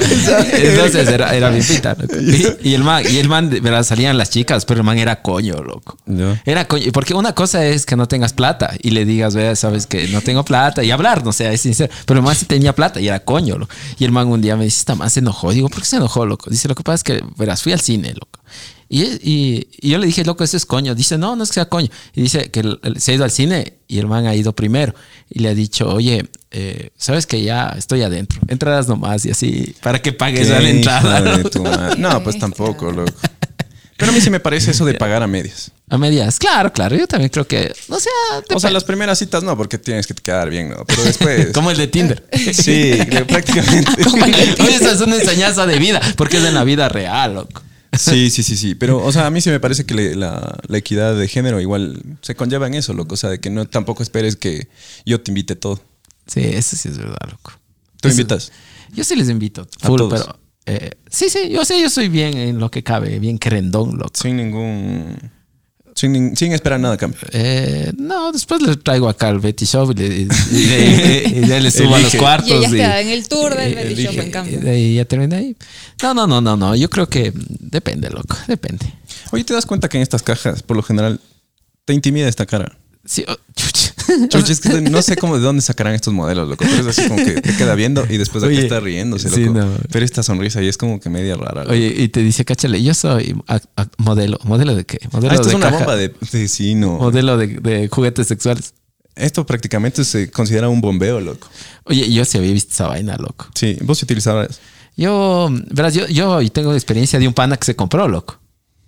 Entonces 0.69 1.07
era, 1.07 1.33
era 1.33 1.49
bien 1.49 1.65
pinta, 1.65 1.95
loco. 1.97 2.13
Y, 2.19 2.69
y 2.69 2.73
el 2.73 2.83
man, 2.83 3.05
y 3.09 3.15
el 3.15 3.29
man, 3.29 3.49
de 3.49 3.61
verdad, 3.61 3.83
salían 3.83 4.17
las 4.17 4.29
chicas, 4.29 4.65
pero 4.65 4.81
el 4.81 4.85
man 4.85 4.97
era 4.97 5.21
coño, 5.21 5.53
loco. 5.63 5.97
Era 6.45 6.67
coño. 6.67 6.91
Porque 6.91 7.13
una 7.13 7.31
cosa 7.33 7.65
es 7.65 7.85
que 7.85 7.95
no 7.95 8.09
tengas 8.09 8.33
plata 8.33 8.73
y 8.83 8.89
le 8.89 9.05
digas, 9.05 9.33
vea, 9.33 9.55
sabes 9.55 9.87
que 9.87 10.09
no 10.09 10.19
tengo 10.19 10.43
plata 10.43 10.83
y 10.83 10.91
hablar, 10.91 11.23
no 11.23 11.31
sé, 11.31 11.53
es 11.53 11.61
sincero. 11.61 11.93
Pero 12.05 12.19
el 12.19 12.25
man 12.25 12.35
sí 12.35 12.45
tenía 12.47 12.75
plata 12.75 12.99
y 12.99 13.07
era 13.07 13.21
coño, 13.21 13.57
loco. 13.57 13.73
Y 13.97 14.03
el 14.03 14.11
man 14.11 14.27
un 14.27 14.41
día 14.41 14.57
me 14.57 14.65
dice, 14.65 14.79
esta 14.79 14.93
man 14.95 15.09
se 15.09 15.21
enojó. 15.21 15.36
Digo, 15.51 15.69
¿por 15.69 15.79
qué 15.79 15.85
se 15.85 15.95
enojó, 15.97 16.25
loco? 16.25 16.49
Dice, 16.49 16.67
lo 16.67 16.75
que 16.75 16.83
pasa 16.83 16.95
es 16.95 17.03
que, 17.03 17.23
verás, 17.37 17.61
fui 17.63 17.71
al 17.73 17.79
cine, 17.81 18.13
loco. 18.13 18.39
Y, 18.89 19.01
y- 19.03 19.67
y 19.81 19.89
yo 19.89 19.97
le 19.97 20.05
dije, 20.07 20.23
loco, 20.23 20.43
eso 20.43 20.55
es 20.57 20.65
coño. 20.65 20.95
Dice, 20.95 21.17
no, 21.17 21.35
no 21.35 21.43
es 21.43 21.49
que 21.49 21.55
sea 21.55 21.65
coño. 21.69 21.89
Y 22.15 22.21
dice 22.21 22.49
que 22.51 22.61
el- 22.61 22.79
el- 22.83 23.01
se 23.01 23.11
ha 23.11 23.15
ido 23.15 23.23
al 23.25 23.31
cine 23.31 23.73
y 23.87 23.99
el 23.99 24.07
man 24.07 24.25
ha 24.25 24.33
ido 24.35 24.53
primero. 24.53 24.93
Y 25.29 25.39
le 25.39 25.49
ha 25.49 25.53
dicho, 25.53 25.89
oye, 25.93 26.29
eh, 26.51 26.91
sabes 26.97 27.25
que 27.27 27.43
ya 27.43 27.69
estoy 27.77 28.01
adentro. 28.03 28.39
Entradas 28.47 28.87
nomás 28.87 29.25
y 29.25 29.31
así, 29.31 29.75
para 29.83 30.01
que 30.01 30.13
pagues 30.13 30.47
la 30.49 30.61
entrada. 30.69 31.19
madre. 31.21 31.43
No, 31.97 32.23
pues 32.23 32.39
tampoco, 32.39 32.91
loco. 32.91 33.11
Pero 33.97 34.11
a 34.11 34.15
mí 34.15 34.21
sí 34.21 34.29
me 34.29 34.39
parece 34.39 34.71
eso 34.71 34.85
de 34.85 34.93
pagar 34.93 35.23
a 35.23 35.27
medias. 35.27 35.71
A 35.89 35.97
medias. 35.97 36.37
Claro, 36.37 36.71
claro. 36.71 36.95
Yo 36.95 37.07
también 37.07 37.29
creo 37.29 37.47
que, 37.47 37.73
o 37.89 37.99
sea, 37.99 38.11
O 38.53 38.59
sea, 38.59 38.69
las 38.69 38.83
primeras 38.83 39.17
citas 39.19 39.41
no, 39.43 39.57
porque 39.57 39.77
tienes 39.79 40.05
que 40.05 40.13
quedar 40.13 40.49
bien, 40.49 40.69
¿no? 40.69 40.85
Pero 40.85 41.03
después. 41.03 41.47
como 41.53 41.71
el 41.71 41.77
de 41.77 41.87
Tinder. 41.87 42.23
Sí, 42.53 42.91
prácticamente. 43.27 43.91
Oye, 44.61 44.75
esa 44.75 44.91
es 44.91 45.01
una 45.01 45.15
enseñanza 45.15 45.65
de 45.65 45.79
vida, 45.79 45.99
porque 46.15 46.37
es 46.37 46.43
en 46.45 46.53
la 46.53 46.63
vida 46.63 46.89
real, 46.89 47.33
loco. 47.35 47.61
Sí, 47.97 48.29
sí, 48.29 48.43
sí, 48.43 48.55
sí. 48.57 48.75
Pero, 48.75 49.03
o 49.03 49.11
sea, 49.11 49.25
a 49.25 49.31
mí 49.31 49.41
sí 49.41 49.49
me 49.49 49.59
parece 49.59 49.85
que 49.85 49.95
le- 49.95 50.15
la, 50.15 50.55
la 50.67 50.77
equidad 50.77 51.15
de 51.15 51.27
género 51.27 51.59
igual 51.59 51.99
se 52.21 52.35
conlleva 52.35 52.67
en 52.67 52.75
eso, 52.75 52.93
loco. 52.93 53.15
O 53.15 53.17
sea, 53.17 53.29
de 53.31 53.39
que 53.39 53.49
no 53.49 53.65
tampoco 53.65 54.03
esperes 54.03 54.35
que 54.35 54.67
yo 55.05 55.19
te 55.21 55.31
invite 55.31 55.55
todo. 55.55 55.81
Sí, 56.27 56.41
eso 56.41 56.75
sí 56.75 56.89
es 56.89 56.97
verdad, 56.97 57.17
loco. 57.31 57.53
¿Tú 57.99 58.09
Eso- 58.09 58.21
invitas? 58.21 58.51
Yo 58.93 59.03
sí 59.03 59.15
les 59.15 59.29
invito. 59.29 59.67
A 59.81 59.87
todos. 59.87 60.21
pero. 60.21 60.39
Eh, 60.67 60.91
sí, 61.09 61.29
sí, 61.29 61.49
yo 61.49 61.65
sé, 61.65 61.81
yo 61.81 61.89
soy 61.89 62.09
bien 62.09 62.37
en 62.37 62.59
lo 62.59 62.69
que 62.69 62.83
cabe, 62.83 63.17
bien 63.19 63.39
querendón, 63.39 63.97
loco. 63.97 64.11
Sin 64.13 64.37
ningún. 64.37 65.17
Sin, 65.95 66.35
sin 66.35 66.51
esperar 66.51 66.79
nada 66.79 66.93
a 66.93 66.97
cambio. 66.97 67.19
Eh, 67.31 67.91
no, 67.97 68.31
después 68.31 68.61
le 68.61 68.75
traigo 68.75 69.09
acá 69.09 69.29
al 69.29 69.39
Betty 69.39 69.65
Shop 69.65 69.89
y 69.91 69.95
le, 69.95 70.07
y 70.15 70.25
le- 70.67 71.23
y 71.39 71.47
ya 71.47 71.59
le 71.59 71.71
subo 71.71 71.95
a 71.95 71.99
los 71.99 72.13
cuartos. 72.15 72.49
Y 72.49 72.53
ellas 72.53 72.69
te 72.71 72.77
dan 72.77 73.07
el 73.07 73.27
tour 73.27 73.55
del 73.55 73.73
Betty 73.73 74.03
Shop, 74.03 74.19
en 74.19 74.29
cambio. 74.29 74.75
Y 74.75 74.93
ya 74.95 75.05
termina 75.05 75.37
ahí. 75.37 75.55
No, 76.03 76.13
no, 76.13 76.27
no, 76.27 76.39
no, 76.39 76.55
no. 76.55 76.75
Yo 76.75 76.87
creo 76.91 77.09
que 77.09 77.33
depende, 77.35 78.11
loco. 78.11 78.37
Depende. 78.47 78.85
Oye, 79.31 79.43
¿te 79.43 79.55
das 79.55 79.65
cuenta 79.65 79.89
que 79.89 79.97
en 79.97 80.03
estas 80.03 80.21
cajas, 80.21 80.61
por 80.61 80.77
lo 80.77 80.83
general, 80.83 81.19
te 81.85 81.93
intimida 81.93 82.27
esta 82.27 82.45
cara? 82.45 82.77
Sí, 83.07 83.23
oh. 83.27 83.35
Chuchi, 84.29 84.51
es 84.51 84.59
que 84.61 84.81
no 84.81 85.01
sé 85.01 85.15
cómo 85.17 85.37
de 85.37 85.43
dónde 85.43 85.61
sacarán 85.61 85.93
estos 85.93 86.13
modelos, 86.13 86.47
loco. 86.47 86.63
Pero 86.69 86.81
es 86.89 86.97
así 86.97 87.07
como 87.09 87.23
que 87.23 87.41
te 87.41 87.55
queda 87.57 87.73
viendo 87.75 88.05
y 88.09 88.17
después 88.17 88.41
de 88.41 88.47
aquí 88.49 88.57
Oye, 88.57 88.65
está 88.65 88.79
riéndose, 88.79 89.29
sí, 89.29 89.45
loco. 89.45 89.59
no. 89.59 89.77
Pero 89.91 90.05
esta 90.05 90.23
sonrisa 90.23 90.61
y 90.61 90.67
es 90.67 90.77
como 90.77 90.99
que 90.99 91.09
media 91.09 91.35
rara. 91.35 91.61
loco. 91.61 91.71
Oye, 91.73 91.93
y 91.97 92.07
te 92.09 92.21
dice, 92.21 92.45
cáchale, 92.45 92.81
yo 92.83 92.93
soy 92.93 93.35
modelo. 93.97 94.37
¿Modelo 94.43 94.75
de 94.75 94.85
qué? 94.85 94.99
Modelo 95.11 95.31
Ah, 95.31 95.35
esto 95.35 95.47
de 95.47 95.51
es 95.51 95.55
una 95.55 95.65
caja. 95.71 95.77
bomba 95.79 95.95
de, 95.95 96.13
de 96.31 96.47
sí, 96.47 96.75
no. 96.75 96.97
Modelo 96.97 97.37
de, 97.37 97.47
de 97.47 97.87
juguetes 97.89 98.27
sexuales. 98.27 98.73
Esto 99.15 99.45
prácticamente 99.45 100.05
se 100.05 100.29
considera 100.29 100.69
un 100.69 100.79
bombeo, 100.79 101.19
loco. 101.19 101.47
Oye, 101.85 102.11
yo 102.11 102.23
sí 102.23 102.37
había 102.37 102.51
visto 102.53 102.71
esa 102.73 102.87
vaina, 102.87 103.17
loco. 103.17 103.47
Sí, 103.55 103.77
vos 103.81 103.97
sí 103.97 104.05
utilizabas. 104.05 104.59
Yo, 104.95 105.49
verás, 105.71 105.93
yo, 105.93 106.07
yo 106.07 106.47
tengo 106.51 106.73
experiencia 106.73 107.17
de 107.19 107.27
un 107.27 107.33
pana 107.33 107.57
que 107.57 107.65
se 107.65 107.75
compró, 107.75 108.07
loco. 108.07 108.39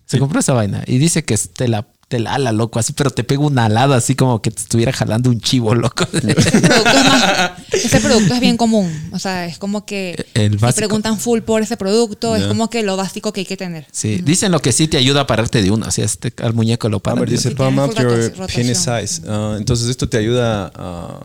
Se 0.06 0.18
compró 0.20 0.40
esa 0.40 0.54
vaina 0.54 0.84
y 0.88 0.98
dice 0.98 1.24
que 1.24 1.36
te 1.38 1.68
la, 1.68 1.88
te 2.10 2.20
la 2.20 2.34
ala, 2.34 2.52
loco, 2.52 2.80
así, 2.80 2.92
pero 2.94 3.12
te 3.12 3.24
pega 3.24 3.42
una 3.44 3.66
alada 3.66 3.96
así 3.96 4.16
como 4.16 4.42
que 4.42 4.50
te 4.52 4.62
estuviera 4.62 4.92
jalando 4.92 5.30
un 5.30 5.40
chivo, 5.40 5.76
loco. 5.76 6.06
producto 6.08 6.40
es 6.50 7.06
más- 7.06 7.52
ese 7.72 8.00
producto 8.02 8.34
es 8.34 8.40
bien 8.40 8.58
común. 8.58 8.92
O 9.14 9.20
sea, 9.20 9.46
es 9.46 9.58
como 9.60 9.86
que 9.86 10.26
El 10.34 10.54
si 10.54 10.58
básico. 10.58 10.78
preguntan 10.88 11.20
full 11.20 11.42
por 11.42 11.62
ese 11.62 11.78
producto, 11.78 12.36
es 12.36 12.46
como 12.48 12.70
que 12.70 12.82
lo 12.84 12.98
básico 12.98 13.32
que 13.32 13.42
hay 13.42 13.46
que 13.46 13.58
tener. 13.58 13.86
Sí, 13.92 14.22
dicen 14.24 14.52
lo 14.52 14.60
que 14.60 14.72
sí 14.74 14.88
te 14.88 14.98
ayuda 14.98 15.22
a 15.22 15.28
pararte 15.28 15.62
de 15.62 15.70
uno. 15.72 15.86
O 15.88 15.92
sea, 15.92 16.04
este, 16.04 16.34
al 16.44 16.54
muñeco 16.54 16.90
lo 16.90 16.98
A 16.98 17.04
paran. 17.04 17.20
ver, 17.22 17.30
dice 17.30 17.52
Palm 17.52 17.78
up 17.78 17.94
your 17.96 18.34
penis 18.54 18.80
size. 18.80 19.22
Ah, 19.28 19.56
entonces 19.58 19.88
esto 19.88 20.10
te 20.10 20.18
ayuda 20.18 20.72
a, 20.76 21.20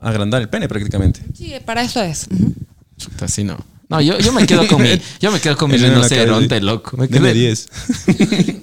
a 0.00 0.08
agrandar 0.08 0.40
el 0.40 0.48
pene 0.48 0.68
prácticamente. 0.68 1.20
Sí, 1.36 1.52
para 1.66 1.82
eso 1.82 2.02
es. 2.02 2.26
Ujú. 2.30 2.54
Así 3.20 3.44
no. 3.44 3.58
No, 3.88 4.00
yo, 4.00 4.18
yo 4.18 4.32
me 4.32 4.44
quedo 4.46 4.66
con 4.66 4.82
mi, 4.82 5.00
yo 5.20 5.30
me 5.30 5.38
quedo 5.40 5.56
con 5.56 5.70
mi 5.70 5.76
rinoceronte, 5.76 6.60
loco. 6.60 6.96
Me 6.96 7.06
Deme 7.06 7.28
quedé- 7.30 7.34
10. 7.34 7.68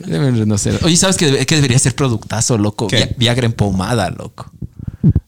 Deme 0.06 0.28
un 0.30 0.36
rinoceronte. 0.40 0.86
Oye, 0.86 0.98
¿sabes 0.98 1.16
qué, 1.18 1.46
qué 1.46 1.56
debería 1.56 1.80
ser 1.80 1.96
productazo, 1.96 2.58
loco? 2.58 2.88
Viagra 3.18 3.46
en 3.46 3.54
pomada, 3.54 4.10
loco. 4.10 4.52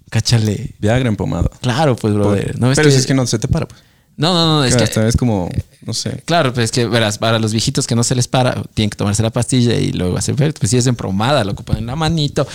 Cáchale. 0.10 0.76
Viagra 0.80 1.08
en 1.10 1.16
pomada. 1.16 1.50
Claro, 1.62 1.96
pues, 1.96 2.14
brother. 2.14 2.60
No, 2.60 2.72
Pero 2.74 2.88
que- 2.90 2.92
si 2.92 3.00
es 3.00 3.06
que 3.06 3.14
no 3.14 3.26
se 3.28 3.40
te 3.40 3.48
para, 3.48 3.68
pues. 3.68 3.82
no, 4.18 4.34
no, 4.34 4.46
no, 4.60 4.64
es 4.66 4.72
Claro, 4.72 4.86
que 4.86 4.90
esta 4.90 5.04
vez 5.04 5.18
como, 5.18 5.50
no 5.86 5.94
sé. 5.94 6.22
Claro, 6.26 6.54
pues 6.54 6.66
es 6.66 6.72
que 6.72 6.86
verás, 6.88 7.18
para 7.18 7.40
los 7.40 7.52
viejitos 7.52 7.86
que 7.88 7.96
no 7.96 8.04
se 8.04 8.16
les 8.16 8.28
para, 8.28 8.64
tienen 8.74 8.90
que 8.90 8.98
tomarse 8.98 9.24
la 9.24 9.30
pastilla 9.32 9.76
y 9.76 9.92
luego 9.92 10.18
hacer 10.18 10.36
pues 10.36 10.70
si 10.70 10.78
es 10.78 10.88
en 10.88 10.96
promada, 10.96 11.44
loco, 11.44 11.64
ponen 11.64 11.86
la 11.86 11.96
manito 11.96 12.48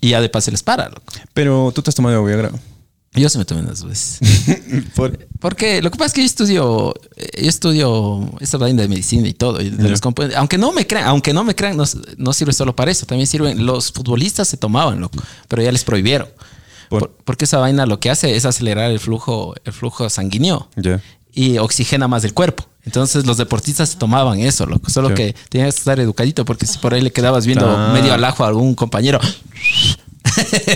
y, 0.00 0.08
ya 0.08 0.20
de 0.20 0.28
paso 0.28 0.46
se 0.46 0.50
les 0.52 0.62
para, 0.62 0.88
loco. 0.88 1.02
Pero 1.32 1.72
tú 1.74 1.82
te 1.82 1.90
has 1.90 1.94
tomado 1.96 2.24
Viagra. 2.24 2.50
Yo 3.14 3.28
se 3.28 3.38
me 3.38 3.44
tomé 3.44 3.60
unas 3.60 3.84
veces. 3.84 4.18
Por- 4.96 5.26
Porque 5.38 5.80
lo 5.82 5.90
que 5.90 5.98
pasa 5.98 6.06
es 6.08 6.12
que 6.14 6.20
yo 6.22 6.26
estudio, 6.26 6.94
yo 7.16 7.48
estudio 7.48 8.30
esta 8.40 8.56
vaina 8.58 8.82
de 8.82 8.88
medicina 8.88 9.28
y 9.28 9.34
todo, 9.34 9.60
y 9.60 9.70
de 9.70 9.88
los 9.88 10.00
aunque 10.36 10.58
no 10.58 10.72
me 10.72 10.86
crean, 10.86 11.06
aunque 11.06 11.32
no 11.32 11.44
me 11.44 11.54
crean, 11.54 11.76
no, 11.76 11.84
no 12.16 12.32
sirve 12.32 12.52
solo 12.52 12.74
para 12.74 12.90
eso, 12.90 13.06
también 13.06 13.26
sirven, 13.28 13.64
los 13.64 13.92
futbolistas 13.92 14.48
se 14.48 14.56
tomaban, 14.56 15.00
loco, 15.00 15.18
pero 15.48 15.62
ya 15.62 15.70
les 15.70 15.84
prohibieron. 15.84 16.28
Por- 16.88 17.00
Por- 17.00 17.10
porque 17.24 17.44
esa 17.44 17.58
vaina 17.58 17.86
lo 17.86 18.00
que 18.00 18.10
hace 18.10 18.34
es 18.36 18.44
acelerar 18.44 18.90
el 18.90 18.98
flujo, 19.00 19.54
el 19.64 19.72
flujo 19.72 20.10
sanguíneo 20.10 20.68
Ya. 20.76 21.00
y 21.32 21.58
oxigena 21.58 22.08
más 22.08 22.24
el 22.24 22.34
cuerpo. 22.34 22.66
Entonces 22.84 23.24
los 23.26 23.38
deportistas 23.38 23.88
se 23.90 23.96
tomaban 23.96 24.40
eso, 24.40 24.66
loco. 24.66 24.90
Solo 24.90 25.08
Sí. 25.08 25.14
que 25.14 25.34
tenías 25.48 25.74
que 25.74 25.78
estar 25.78 25.98
educadito 26.00 26.44
porque 26.44 26.66
si 26.66 26.76
por 26.78 26.92
ahí 26.94 27.00
le 27.00 27.12
quedabas 27.12 27.46
viendo 27.46 27.66
Ah. 27.66 27.90
medio 27.94 28.12
alajo 28.12 28.44
a 28.44 28.48
algún 28.48 28.74
compañero, 28.74 29.20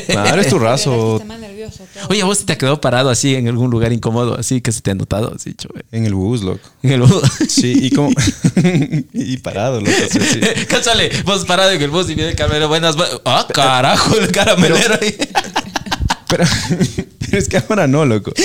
Claro, 0.07 0.41
es 0.41 0.49
tu 0.49 0.59
raso. 0.59 1.21
Nervioso. 1.69 1.85
todo. 1.95 2.07
Oye, 2.11 2.23
¿a 2.23 2.25
vos 2.25 2.45
te 2.45 2.53
ha 2.53 2.59
quedado 2.59 2.81
parado 2.81 3.11
así 3.11 3.35
en 3.35 3.49
algún 3.49 3.71
lugar 3.71 3.93
incómodo, 3.93 4.37
así 4.39 4.61
que 4.61 4.73
se 4.73 4.81
te 4.81 4.91
ha 4.91 4.95
notado, 4.95 5.33
así, 5.35 5.55
chove? 5.55 5.83
En 5.93 6.05
el 6.07 6.15
bus, 6.15 6.43
loco. 6.43 6.61
En 6.83 6.93
el 6.93 7.01
bus. 7.03 7.23
Sí, 7.49 7.73
y 7.83 7.91
como. 7.91 8.11
y 9.13 9.37
parado, 9.39 9.81
loco. 9.81 9.93
sí, 10.11 10.19
sí. 10.21 10.41
Cáchale, 10.69 11.11
vos 11.25 11.45
parado 11.45 11.71
en 11.71 11.83
el 11.83 11.91
bus 11.91 12.09
y 12.11 12.15
viene 12.15 12.31
el 12.31 12.37
caramelo. 12.37 12.69
Buenas, 12.69 12.97
bu- 12.97 13.21
ah, 13.25 13.47
carajo, 13.53 14.17
el 14.17 14.31
caramelero 14.33 14.99
ahí. 15.01 15.17
Pero, 16.29 16.45
pero 17.19 17.39
es 17.39 17.49
que 17.49 17.57
ahora 17.57 17.87
no, 17.87 18.05
loco. 18.05 18.33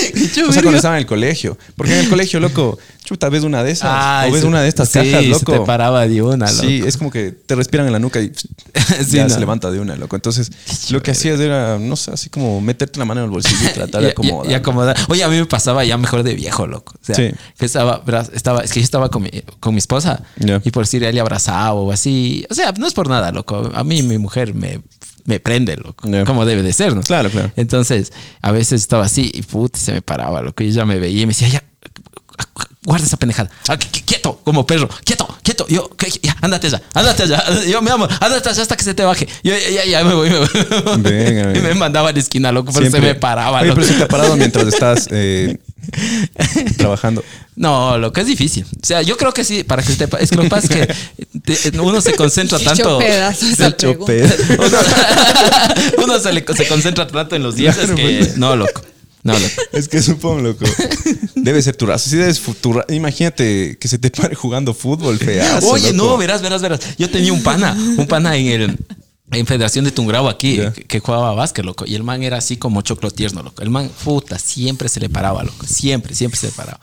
O 0.48 0.52
sea, 0.52 0.62
cuando 0.62 0.76
estaba 0.76 0.96
en 0.96 1.00
el 1.00 1.06
colegio. 1.06 1.56
Porque 1.76 1.92
en 1.92 2.00
el 2.00 2.08
colegio, 2.08 2.40
loco, 2.40 2.78
chuta, 3.04 3.28
ves 3.28 3.42
una 3.44 3.62
de 3.62 3.70
esas. 3.72 3.90
Ay, 3.92 4.30
o 4.30 4.32
ves 4.32 4.42
se- 4.42 4.46
una 4.46 4.62
de 4.62 4.68
estas 4.68 4.88
sí, 4.88 4.98
cajas, 4.98 5.22
se 5.22 5.28
loco. 5.28 5.52
te 5.52 5.60
paraba 5.60 6.06
de 6.06 6.22
una, 6.22 6.50
loco. 6.50 6.62
Sí, 6.66 6.82
es 6.84 6.96
como 6.96 7.10
que 7.10 7.30
te 7.32 7.54
respiran 7.54 7.86
en 7.86 7.92
la 7.92 7.98
nuca 7.98 8.20
y 8.20 8.32
Sí, 9.06 9.16
ya 9.16 9.24
no. 9.24 9.30
se 9.30 9.40
levanta 9.40 9.70
de 9.70 9.80
una, 9.80 9.96
loco. 9.96 10.16
Entonces, 10.16 10.50
lo 10.90 11.02
que 11.02 11.10
hacías 11.12 11.38
era, 11.40 11.78
no 11.78 11.96
sé, 11.96 12.10
así 12.12 12.30
como 12.30 12.60
meterte 12.60 12.98
la 12.98 13.04
mano 13.04 13.20
en 13.20 13.26
el 13.26 13.30
bolsillo 13.30 13.68
y 13.70 13.72
tratar 13.72 14.02
de 14.02 14.10
acomodar. 14.10 14.50
y 14.50 14.54
acomodar. 14.54 14.96
Oye, 15.08 15.22
a 15.24 15.28
mí 15.28 15.36
me 15.36 15.46
pasaba 15.46 15.84
ya 15.84 15.96
mejor 15.96 16.22
de 16.22 16.34
viejo, 16.34 16.66
loco. 16.66 16.94
O 17.00 17.04
sea, 17.04 17.14
Sí. 17.14 17.30
que 17.58 17.66
estaba, 17.66 18.02
estaba, 18.32 18.60
es 18.62 18.72
que 18.72 18.80
yo 18.80 18.84
estaba 18.84 19.08
con 19.10 19.22
mi, 19.22 19.30
con 19.60 19.74
mi 19.74 19.78
esposa 19.78 20.22
y 20.64 20.70
por 20.70 20.84
decir, 20.84 21.04
él 21.04 21.14
le 21.14 21.20
abrazaba 21.20 21.72
o 21.74 21.92
así. 21.92 22.46
O 22.50 22.54
sea, 22.54 22.72
no 22.72 22.86
es 22.86 22.94
por 22.94 23.08
nada, 23.08 23.30
loco. 23.32 23.70
A 23.74 23.84
mí 23.84 24.02
mi 24.02 24.18
mujer 24.18 24.54
me, 24.54 24.80
me 25.24 25.40
prende, 25.40 25.76
loco. 25.76 26.08
Ya. 26.08 26.24
Como 26.24 26.44
debe 26.44 26.62
de 26.62 26.72
ser, 26.72 26.94
¿no? 26.94 27.02
Claro, 27.02 27.30
claro. 27.30 27.50
Entonces, 27.56 28.12
a 28.42 28.52
veces 28.52 28.80
estaba 28.82 29.04
así 29.04 29.30
y 29.32 29.42
puta, 29.42 29.78
se 29.78 29.92
me 29.92 30.02
paraba, 30.02 30.42
loco. 30.42 30.62
Y 30.62 30.68
ella 30.68 30.84
me 30.84 30.98
veía 30.98 31.22
y 31.22 31.26
me 31.26 31.30
decía, 31.32 31.48
ya, 31.48 31.64
guarda 32.84 33.06
esa 33.06 33.16
pendejada. 33.16 33.50
Ah, 33.68 33.76
qu- 33.78 33.90
qu- 33.90 34.04
Quieto, 34.04 34.40
como 34.44 34.66
perro. 34.66 34.88
Quieto, 35.04 35.26
quieto. 35.42 35.66
Yo, 35.68 35.88
ya, 36.22 36.36
ándate 36.42 36.66
allá, 36.66 36.82
ándate 36.92 37.22
allá. 37.24 37.42
Yo, 37.66 37.80
mi 37.80 37.90
amor, 37.90 38.10
ándate 38.20 38.48
allá 38.50 38.62
hasta 38.62 38.76
que 38.76 38.84
se 38.84 38.92
te 38.94 39.02
baje. 39.04 39.26
Yo, 39.42 39.54
ya, 39.56 39.70
ya, 39.70 39.84
ya 39.86 40.04
me 40.04 40.14
voy, 40.14 40.28
me 40.30 40.38
voy. 40.38 40.48
Venga, 40.98 41.52
y 41.58 41.62
me 41.62 41.74
mandaba 41.74 42.10
a 42.10 42.12
la 42.12 42.18
esquina, 42.18 42.52
loco, 42.52 42.70
pero 42.72 42.90
se 42.90 43.00
me 43.00 43.14
paraba, 43.14 43.60
Oye, 43.60 43.68
loco. 43.68 43.80
pero 43.80 43.92
si 43.92 43.94
te 43.98 44.02
ha 44.04 44.08
parado 44.08 44.36
mientras 44.36 44.66
estás 44.66 45.08
eh, 45.10 45.58
trabajando. 46.76 47.24
No, 47.56 47.98
lo 47.98 48.12
que 48.12 48.22
es 48.22 48.26
difícil. 48.26 48.64
O 48.64 48.84
sea, 48.86 49.02
yo 49.02 49.16
creo 49.16 49.32
que 49.32 49.44
sí, 49.44 49.62
para 49.62 49.82
que 49.82 49.92
se 49.92 50.06
te 50.06 50.22
Es 50.22 50.30
que 50.30 50.36
lo 50.36 50.42
que 50.42 50.48
pasa 50.48 50.66
es 50.66 50.86
que 51.40 51.60
te- 51.70 51.78
uno 51.80 52.00
se 52.00 52.14
concentra 52.14 52.58
tanto. 52.64 52.98
pedo. 52.98 54.28
Uno, 54.58 54.78
uno 56.04 56.18
se, 56.20 56.32
le- 56.32 56.44
se 56.56 56.66
concentra 56.66 57.06
tanto 57.06 57.36
en 57.36 57.42
los 57.42 57.54
dientes 57.56 57.78
Claro, 57.84 57.96
que. 57.96 58.18
pues. 58.18 58.36
No, 58.38 58.56
loco. 58.56 58.82
No, 59.22 59.32
loco. 59.38 59.54
Es 59.72 59.88
que 59.88 60.02
supongo, 60.02 60.40
loco. 60.42 60.64
Debe 61.36 61.62
ser 61.62 61.76
tu 61.76 61.86
raza. 61.86 62.10
Si 62.10 62.16
debes 62.16 62.40
fu- 62.40 62.54
tu 62.54 62.72
ra- 62.74 62.84
Imagínate 62.90 63.78
que 63.80 63.88
se 63.88 63.98
te 63.98 64.10
pare 64.10 64.34
jugando 64.34 64.74
fútbol, 64.74 65.18
feazo. 65.18 65.68
Oye, 65.68 65.92
loco. 65.92 66.10
no, 66.10 66.18
verás, 66.18 66.42
verás, 66.42 66.60
verás. 66.60 66.80
Yo 66.98 67.08
tenía 67.08 67.32
un 67.32 67.42
pana, 67.42 67.72
un 67.96 68.06
pana 68.06 68.36
en 68.36 68.46
el. 68.48 68.78
En 69.32 69.46
Federación 69.46 69.86
de 69.86 69.90
Tungrao 69.90 70.28
aquí, 70.28 70.56
Ya. 70.58 70.72
que, 70.72 70.84
que 70.84 71.00
jugaba 71.00 71.32
básquet, 71.34 71.64
loco. 71.64 71.84
Y 71.86 71.94
el 71.94 72.02
man 72.02 72.22
era 72.22 72.36
así 72.36 72.58
como 72.58 72.82
choclo 72.82 73.10
tierno, 73.10 73.42
loco. 73.42 73.62
El 73.62 73.70
man, 73.70 73.90
puta, 74.04 74.38
siempre 74.38 74.88
se 74.90 75.00
le 75.00 75.08
paraba, 75.08 75.42
loco. 75.42 75.66
Siempre, 75.66 76.14
siempre 76.14 76.38
se 76.38 76.46
le 76.48 76.52
paraba. 76.52 76.78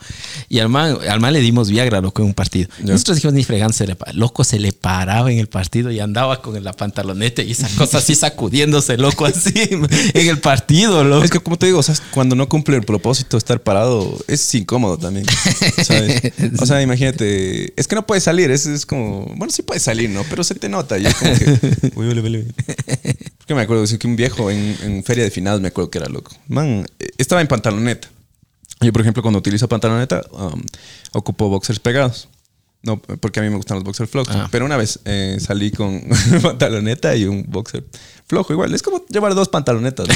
Y 0.48 0.58
al 0.58 0.68
man, 0.68 0.98
al 1.08 1.20
man 1.20 1.32
le 1.32 1.40
dimos 1.40 1.70
Viagra, 1.70 2.00
loco, 2.00 2.20
en 2.20 2.28
un 2.28 2.34
partido. 2.34 2.68
Ya. 2.82 2.92
Nosotros 2.92 3.16
dijimos, 3.16 3.34
ni 3.34 3.44
fregando 3.44 3.72
se 3.72 3.86
le 3.86 3.94
pa- 3.94 4.12
Loco, 4.12 4.42
se 4.42 4.58
le 4.58 4.72
paraba 4.72 5.30
en 5.30 5.38
el 5.38 5.46
partido 5.46 5.90
y 5.92 6.00
andaba 6.00 6.42
con 6.42 6.62
la 6.62 6.72
pantaloneta 6.72 7.42
y 7.42 7.52
esa 7.52 7.68
cosa 7.78 7.98
así 7.98 8.14
sacudiéndose, 8.16 8.98
loco, 8.98 9.24
así 9.24 9.52
en 10.14 10.28
el 10.28 10.38
partido, 10.40 11.04
loco. 11.04 11.24
Es 11.24 11.30
que 11.30 11.38
como 11.38 11.56
te 11.58 11.66
digo, 11.66 11.78
o 11.78 11.82
sea, 11.82 11.94
cuando 12.12 12.34
no 12.34 12.48
cumple 12.48 12.76
el 12.76 12.82
propósito 12.82 13.36
de 13.36 13.38
estar 13.38 13.62
parado, 13.62 14.18
es 14.26 14.52
incómodo 14.56 14.98
también. 14.98 15.26
¿sabes? 15.84 16.20
O 16.60 16.66
sea, 16.66 16.82
imagínate, 16.82 17.72
es 17.80 17.86
que 17.86 17.94
no 17.94 18.04
puedes 18.06 18.24
salir, 18.24 18.50
es, 18.50 18.66
es 18.66 18.84
como, 18.84 19.26
bueno, 19.36 19.52
sí 19.52 19.62
puedes 19.62 19.82
salir, 19.84 20.10
¿no? 20.10 20.22
Pero 20.28 20.42
se 20.44 20.54
te 20.56 20.68
nota 20.68 20.98
y 20.98 21.06
es 21.06 21.14
como 21.14 21.34
que, 21.34 21.92
uy, 21.94 22.06
vale, 22.08 22.20
Porque 23.38 23.54
me 23.54 23.62
acuerdo 23.62 23.84
que 23.98 24.06
un 24.06 24.16
viejo 24.16 24.50
en, 24.50 24.76
en 24.82 25.04
feria 25.04 25.24
de 25.24 25.30
finados, 25.30 25.60
me 25.60 25.68
acuerdo 25.68 25.90
que 25.90 25.98
era 25.98 26.08
loco. 26.08 26.32
Man, 26.48 26.86
estaba 27.18 27.40
en 27.40 27.48
pantaloneta. 27.48 28.08
Yo, 28.80 28.92
por 28.92 29.02
ejemplo, 29.02 29.22
cuando 29.22 29.38
utilizo 29.38 29.68
pantaloneta, 29.68 30.22
um, 30.32 30.60
ocupo 31.12 31.48
boxers 31.48 31.78
pegados. 31.78 32.28
No, 32.84 33.00
porque 33.00 33.38
a 33.38 33.42
mí 33.44 33.48
me 33.48 33.56
gustan 33.56 33.76
los 33.76 33.84
boxers 33.84 34.10
flojos. 34.10 34.34
Ah. 34.36 34.48
Pero 34.50 34.64
una 34.64 34.76
vez 34.76 34.98
eh, 35.04 35.36
salí 35.40 35.70
con 35.70 36.02
pantaloneta 36.42 37.14
y 37.14 37.26
un 37.26 37.44
boxer 37.48 37.84
flojo 38.26 38.52
igual. 38.52 38.74
Es 38.74 38.82
como 38.82 39.04
llevar 39.06 39.34
dos 39.36 39.48
pantalonetas. 39.48 40.08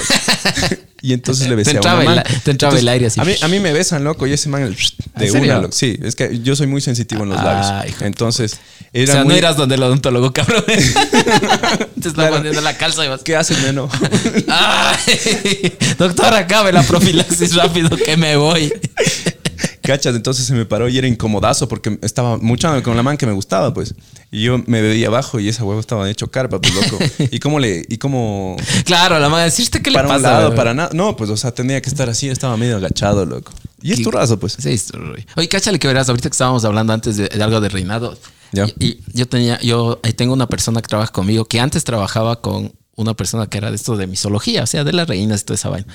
y 1.02 1.12
entonces 1.12 1.48
le 1.48 1.55
besé 1.55 1.74
Te 1.74 1.79
a 1.88 1.94
una 1.94 2.00
el- 2.00 2.05
man. 2.07 2.24
te 2.42 2.50
entraba 2.50 2.76
el 2.76 2.88
aire 2.88 3.07
así. 3.07 3.20
A 3.20 3.24
mí, 3.24 3.35
a 3.40 3.46
mí 3.46 3.61
me 3.61 3.72
besan, 3.72 4.02
loco, 4.02 4.26
y 4.26 4.33
ese 4.33 4.48
man 4.48 4.62
el 4.62 4.76
de 5.16 5.31
una, 5.31 5.59
loco. 5.61 5.72
Sí, 5.72 5.96
es 6.02 6.16
que 6.16 6.40
yo 6.40 6.57
soy 6.57 6.66
muy 6.66 6.81
sensitivo 6.81 7.22
en 7.22 7.29
los 7.29 7.38
Ah, 7.38 7.44
labios. 7.85 8.02
Entonces, 8.02 8.55
o 8.55 8.59
era 8.92 9.12
sea, 9.12 9.22
muy... 9.24 9.35
no 9.35 9.38
eras 9.38 9.57
donde 9.57 9.76
el 9.76 9.83
odontólogo, 9.85 10.33
cabrón. 10.33 10.64
Te 10.66 10.74
está 12.09 12.12
Claro. 12.14 12.37
poniendo 12.38 12.61
la 12.62 12.76
calza 12.76 13.05
y 13.05 13.09
vas. 13.09 13.22
¿Qué 13.22 13.37
haces, 13.37 13.62
neno? 13.62 13.88
Ay, 14.48 15.72
doctor, 15.98 16.35
acabe 16.35 16.72
la 16.72 16.83
profilaxis 16.83 17.55
rápido 17.55 17.96
que 17.96 18.16
me 18.16 18.35
voy. 18.37 18.72
Cachas, 19.87 20.14
entonces 20.16 20.46
se 20.46 20.53
me 20.55 20.66
paró 20.66 20.88
y 20.88 20.99
era 20.99 21.07
incomodazo 21.07 21.68
porque 21.68 21.99
estaba 22.03 22.37
mucho 22.38 22.83
con 22.83 22.96
la 22.96 23.03
man 23.03 23.16
que 23.16 23.27
me 23.27 23.33
gustaba, 23.33 23.72
pues. 23.72 23.94
Y 24.31 24.42
yo 24.42 24.62
me 24.66 24.83
veía 24.83 25.07
abajo 25.09 25.38
y 25.40 25.49
esa 25.49 25.64
huevo 25.64 25.81
estaba 25.81 26.11
hecho 26.11 26.31
carpa, 26.31 26.61
pues 26.61 26.75
loco. 26.75 26.99
¿Y 27.31 27.38
cómo 27.38 27.59
le, 27.61 27.85
y 27.88 27.99
cómo 27.99 28.57
Claro, 28.85 29.18
la 29.18 29.29
madre, 29.29 29.44
decirte 29.44 29.81
qué 29.81 29.90
le 29.90 29.96
para 29.96 30.09
pasa. 30.09 30.18
un 30.18 30.22
lado, 30.22 30.46
güey? 30.49 30.57
para 30.57 30.75
nada? 30.75 30.90
No, 30.92 31.16
pues, 31.16 31.31
o 31.31 31.37
sea, 31.37 31.53
tenía 31.53 31.81
que 31.81 31.88
estar 31.88 32.09
así, 32.11 32.29
estaba 32.29 32.57
medio 32.57 32.77
agachado, 32.77 33.25
loco. 33.25 33.53
Y 33.81 33.92
es 33.92 34.03
tu 34.03 34.11
razo, 34.11 34.38
pues. 34.38 34.57
Sí, 34.59 34.70
es 34.70 34.87
tu 34.87 34.99
rollo. 34.99 35.22
Oye, 35.37 35.49
cáchale 35.49 35.79
que 35.79 35.87
verás, 35.87 36.09
ahorita 36.09 36.29
que 36.29 36.35
estábamos 36.35 36.64
hablando 36.64 36.92
antes 36.92 37.16
de, 37.16 37.29
de 37.29 37.42
algo 37.42 37.61
de 37.61 37.68
reinado. 37.68 38.18
Ya. 38.53 38.66
Y, 38.79 38.87
y 38.87 39.01
yo 39.12 39.29
tenía, 39.29 39.61
yo 39.61 40.01
ahí 40.03 40.12
tengo 40.12 40.33
una 40.33 40.49
persona 40.49 40.81
que 40.83 40.88
trabaja 40.88 41.12
conmigo 41.12 41.44
que 41.44 41.61
antes 41.61 41.85
trabajaba 41.85 42.40
con 42.40 42.72
una 42.96 43.14
persona 43.14 43.46
que 43.46 43.59
era 43.59 43.70
de 43.70 43.76
esto 43.76 43.96
de 43.96 44.06
misología, 44.06 44.62
o 44.62 44.66
sea, 44.66 44.82
de 44.85 44.92
las 44.92 45.06
reinas 45.09 45.42
y 45.42 45.44
toda 45.44 45.54
esa 45.54 45.68
vaina. 45.68 45.87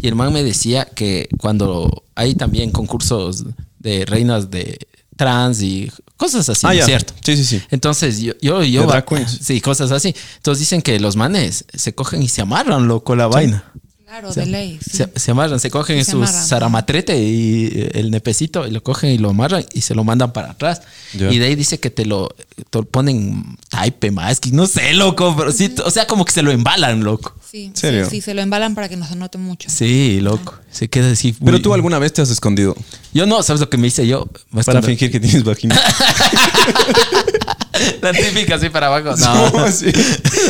Y 0.00 0.06
el 0.08 0.14
man 0.14 0.32
me 0.32 0.42
decía 0.44 0.84
que 0.84 1.28
cuando 1.38 2.04
hay 2.14 2.34
también 2.34 2.70
concursos 2.70 3.44
de 3.78 4.04
reinas 4.06 4.50
de 4.50 4.78
trans 5.16 5.60
y 5.62 5.90
cosas 6.16 6.48
así, 6.48 6.66
Ah, 6.66 6.74
¿no. 6.74 6.84
¿cierto? 6.84 7.14
Sí, 7.24 7.36
sí, 7.36 7.44
sí. 7.44 7.62
Entonces, 7.70 8.20
yo, 8.20 8.34
yo, 8.40 8.62
yo 8.62 8.86
queens. 9.06 9.38
sí, 9.42 9.60
cosas 9.60 9.90
así. 9.90 10.14
Entonces 10.36 10.60
dicen 10.60 10.82
que 10.82 11.00
los 11.00 11.16
manes 11.16 11.64
se 11.74 11.94
cogen 11.94 12.22
y 12.22 12.28
se 12.28 12.42
amarran, 12.42 12.86
loco, 12.88 13.16
la 13.16 13.26
vaina. 13.26 13.64
Claro, 14.10 14.32
de 14.34 14.44
ley. 14.46 14.78
sí. 14.84 14.96
Se, 14.96 15.08
se 15.14 15.30
amarran, 15.30 15.60
se 15.60 15.70
cogen 15.70 15.94
Sí, 15.96 16.00
en 16.00 16.04
se 16.04 16.10
su 16.10 16.16
amarran. 16.18 16.44
zaramatrete 16.46 17.16
y 17.16 17.66
eh, 17.72 17.90
el 17.94 18.10
nepecito 18.10 18.66
y 18.66 18.72
lo 18.72 18.82
cogen 18.82 19.10
y 19.10 19.18
lo 19.18 19.30
amarran 19.30 19.64
y 19.72 19.82
se 19.82 19.94
lo 19.94 20.02
mandan 20.02 20.32
para 20.32 20.50
atrás. 20.50 20.82
Y 21.14 21.38
de 21.38 21.46
ahí 21.46 21.54
dice 21.54 21.78
que 21.78 21.90
te 21.90 22.04
lo, 22.04 22.28
te 22.70 22.78
lo 22.78 22.84
ponen 22.84 23.56
type 23.68 24.10
más, 24.10 24.40
que 24.40 24.50
no 24.50 24.66
sé, 24.66 24.94
loco, 24.94 25.34
pero 25.38 25.52
sí, 25.52 25.72
o 25.84 25.90
sea, 25.92 26.08
como 26.08 26.24
que 26.24 26.32
se 26.32 26.42
lo 26.42 26.50
embalan, 26.50 27.04
loco. 27.04 27.36
Sí, 27.48 27.70
¿Serio? 27.74 28.04
sí, 28.06 28.16
sí, 28.16 28.20
se 28.20 28.34
lo 28.34 28.42
embalan 28.42 28.74
para 28.74 28.88
que 28.88 28.96
no 28.96 29.06
se 29.06 29.14
note 29.16 29.38
mucho. 29.38 29.68
Sí, 29.70 30.18
loco. 30.20 30.56
Se 30.72 30.88
queda 30.88 31.12
así. 31.12 31.32
Pero 31.32 31.52
muy- 31.52 31.62
tú 31.62 31.72
alguna 31.74 31.98
vez 31.98 32.12
te 32.12 32.22
has 32.22 32.30
escondido 32.30 32.76
Yo 33.12 33.26
no, 33.26 33.42
¿sabes 33.42 33.60
lo 33.60 33.68
que 33.70 33.76
me 33.76 33.88
hice 33.88 34.06
yo? 34.06 34.28
Me 34.50 34.62
para 34.64 34.78
escondo- 34.80 34.86
fingir 34.86 35.10
que 35.10 35.18
tienes 35.20 35.42
vagina. 35.44 35.80
La 38.02 38.12
típica 38.12 38.56
así 38.56 38.68
para 38.68 38.88
abajo. 38.88 39.16
No. 39.16 39.50
No, 39.50 39.72
sí. 39.72 39.92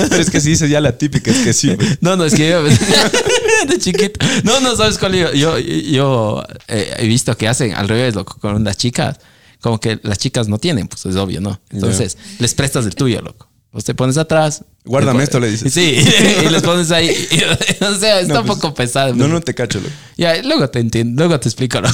Pero 0.08 0.22
es 0.22 0.30
que 0.30 0.40
si 0.40 0.50
dices 0.50 0.70
ya 0.70 0.80
la 0.80 0.96
típica, 0.96 1.30
es 1.30 1.38
que 1.38 1.52
sí. 1.52 1.76
No, 2.00 2.16
no, 2.16 2.24
es 2.24 2.34
que 2.34 2.48
yo 2.48 2.62
de 2.62 3.78
chiquito. 3.78 4.24
No, 4.44 4.60
no, 4.60 4.76
¿sabes 4.76 4.98
cuál? 4.98 5.14
Yo, 5.14 5.32
yo, 5.32 5.58
yo, 5.58 6.44
eh, 6.68 6.94
he 6.98 7.06
visto 7.06 7.36
que 7.36 7.48
hacen 7.48 7.74
al 7.74 7.88
revés, 7.88 8.14
loco, 8.14 8.38
con 8.40 8.64
las 8.64 8.76
chicas. 8.76 9.18
Como 9.60 9.78
que 9.78 10.00
las 10.02 10.18
chicas 10.18 10.48
no 10.48 10.58
tienen, 10.58 10.88
pues 10.88 11.04
es 11.04 11.16
obvio, 11.16 11.40
¿no? 11.40 11.60
Entonces, 11.68 12.16
les 12.38 12.54
prestas 12.54 12.86
el 12.86 12.94
tuyo, 12.94 13.20
loco. 13.20 13.48
Vos 13.72 13.84
te 13.84 13.94
pones 13.94 14.16
atrás. 14.16 14.64
Guárdame 14.82 15.22
esto, 15.22 15.38
le 15.38 15.50
dices. 15.50 15.72
Sí, 15.72 16.02
y 16.46 16.48
les 16.48 16.62
pones 16.62 16.90
ahí. 16.90 17.10
y- 17.30 17.84
o 17.84 17.94
sea, 17.96 18.20
está 18.20 18.34
No, 18.34 18.40
un 18.40 18.46
pues, 18.46 18.58
poco 18.60 18.74
pesado. 18.74 19.14
No, 19.14 19.28
no 19.28 19.40
te 19.40 19.54
cacho, 19.54 19.78
loco. 19.78 19.92
Ya, 20.16 20.42
luego 20.42 20.68
te 20.70 20.78
entiendo, 20.80 21.20
luego 21.22 21.38
te 21.38 21.48
explico. 21.48 21.80
¿no? 21.82 21.88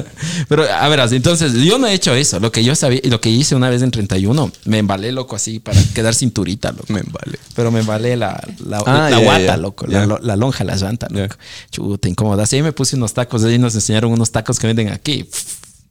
Pero, 0.48 0.64
a 0.70 0.88
ver, 0.88 1.00
entonces, 1.12 1.52
yo 1.54 1.78
no 1.78 1.86
he 1.86 1.94
hecho 1.94 2.14
eso. 2.14 2.40
Lo 2.40 2.50
que 2.50 2.64
yo 2.64 2.74
sabía, 2.74 3.00
lo 3.04 3.20
que 3.20 3.30
hice 3.30 3.54
una 3.54 3.70
vez 3.70 3.82
en 3.82 3.90
31, 3.92 4.50
me 4.64 4.78
embalé, 4.78 5.12
loco, 5.12 5.36
así 5.36 5.60
para 5.60 5.80
quedar 5.94 6.14
cinturita, 6.14 6.72
loco. 6.72 6.86
Me 6.92 7.02
vale. 7.02 7.38
Pero 7.54 7.70
me 7.70 7.80
embalé 7.80 8.16
la, 8.16 8.42
la, 8.66 8.82
Ah, 8.86 9.08
la 9.08 9.18
guata, 9.18 9.56
loco. 9.56 9.86
La, 9.86 10.04
lo- 10.06 10.18
la 10.18 10.34
lonja, 10.36 10.64
la 10.64 10.74
llanta, 10.74 11.06
loco. 11.10 11.36
Chuta, 11.70 12.08
incómoda. 12.08 12.42
Así 12.42 12.56
ahí 12.56 12.62
me 12.62 12.72
puse 12.72 12.96
unos 12.96 13.14
tacos. 13.14 13.44
Ahí 13.44 13.58
nos 13.58 13.74
enseñaron 13.76 14.10
unos 14.10 14.32
tacos 14.32 14.58
que 14.58 14.66
venden 14.66 14.88
aquí. 14.88 15.28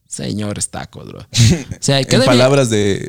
Señores 0.08 0.68
tacos, 0.70 1.08
bro. 1.08 1.20
O 1.22 1.26
sea, 1.80 2.02
En 2.02 2.26
palabras 2.26 2.70
de 2.70 3.08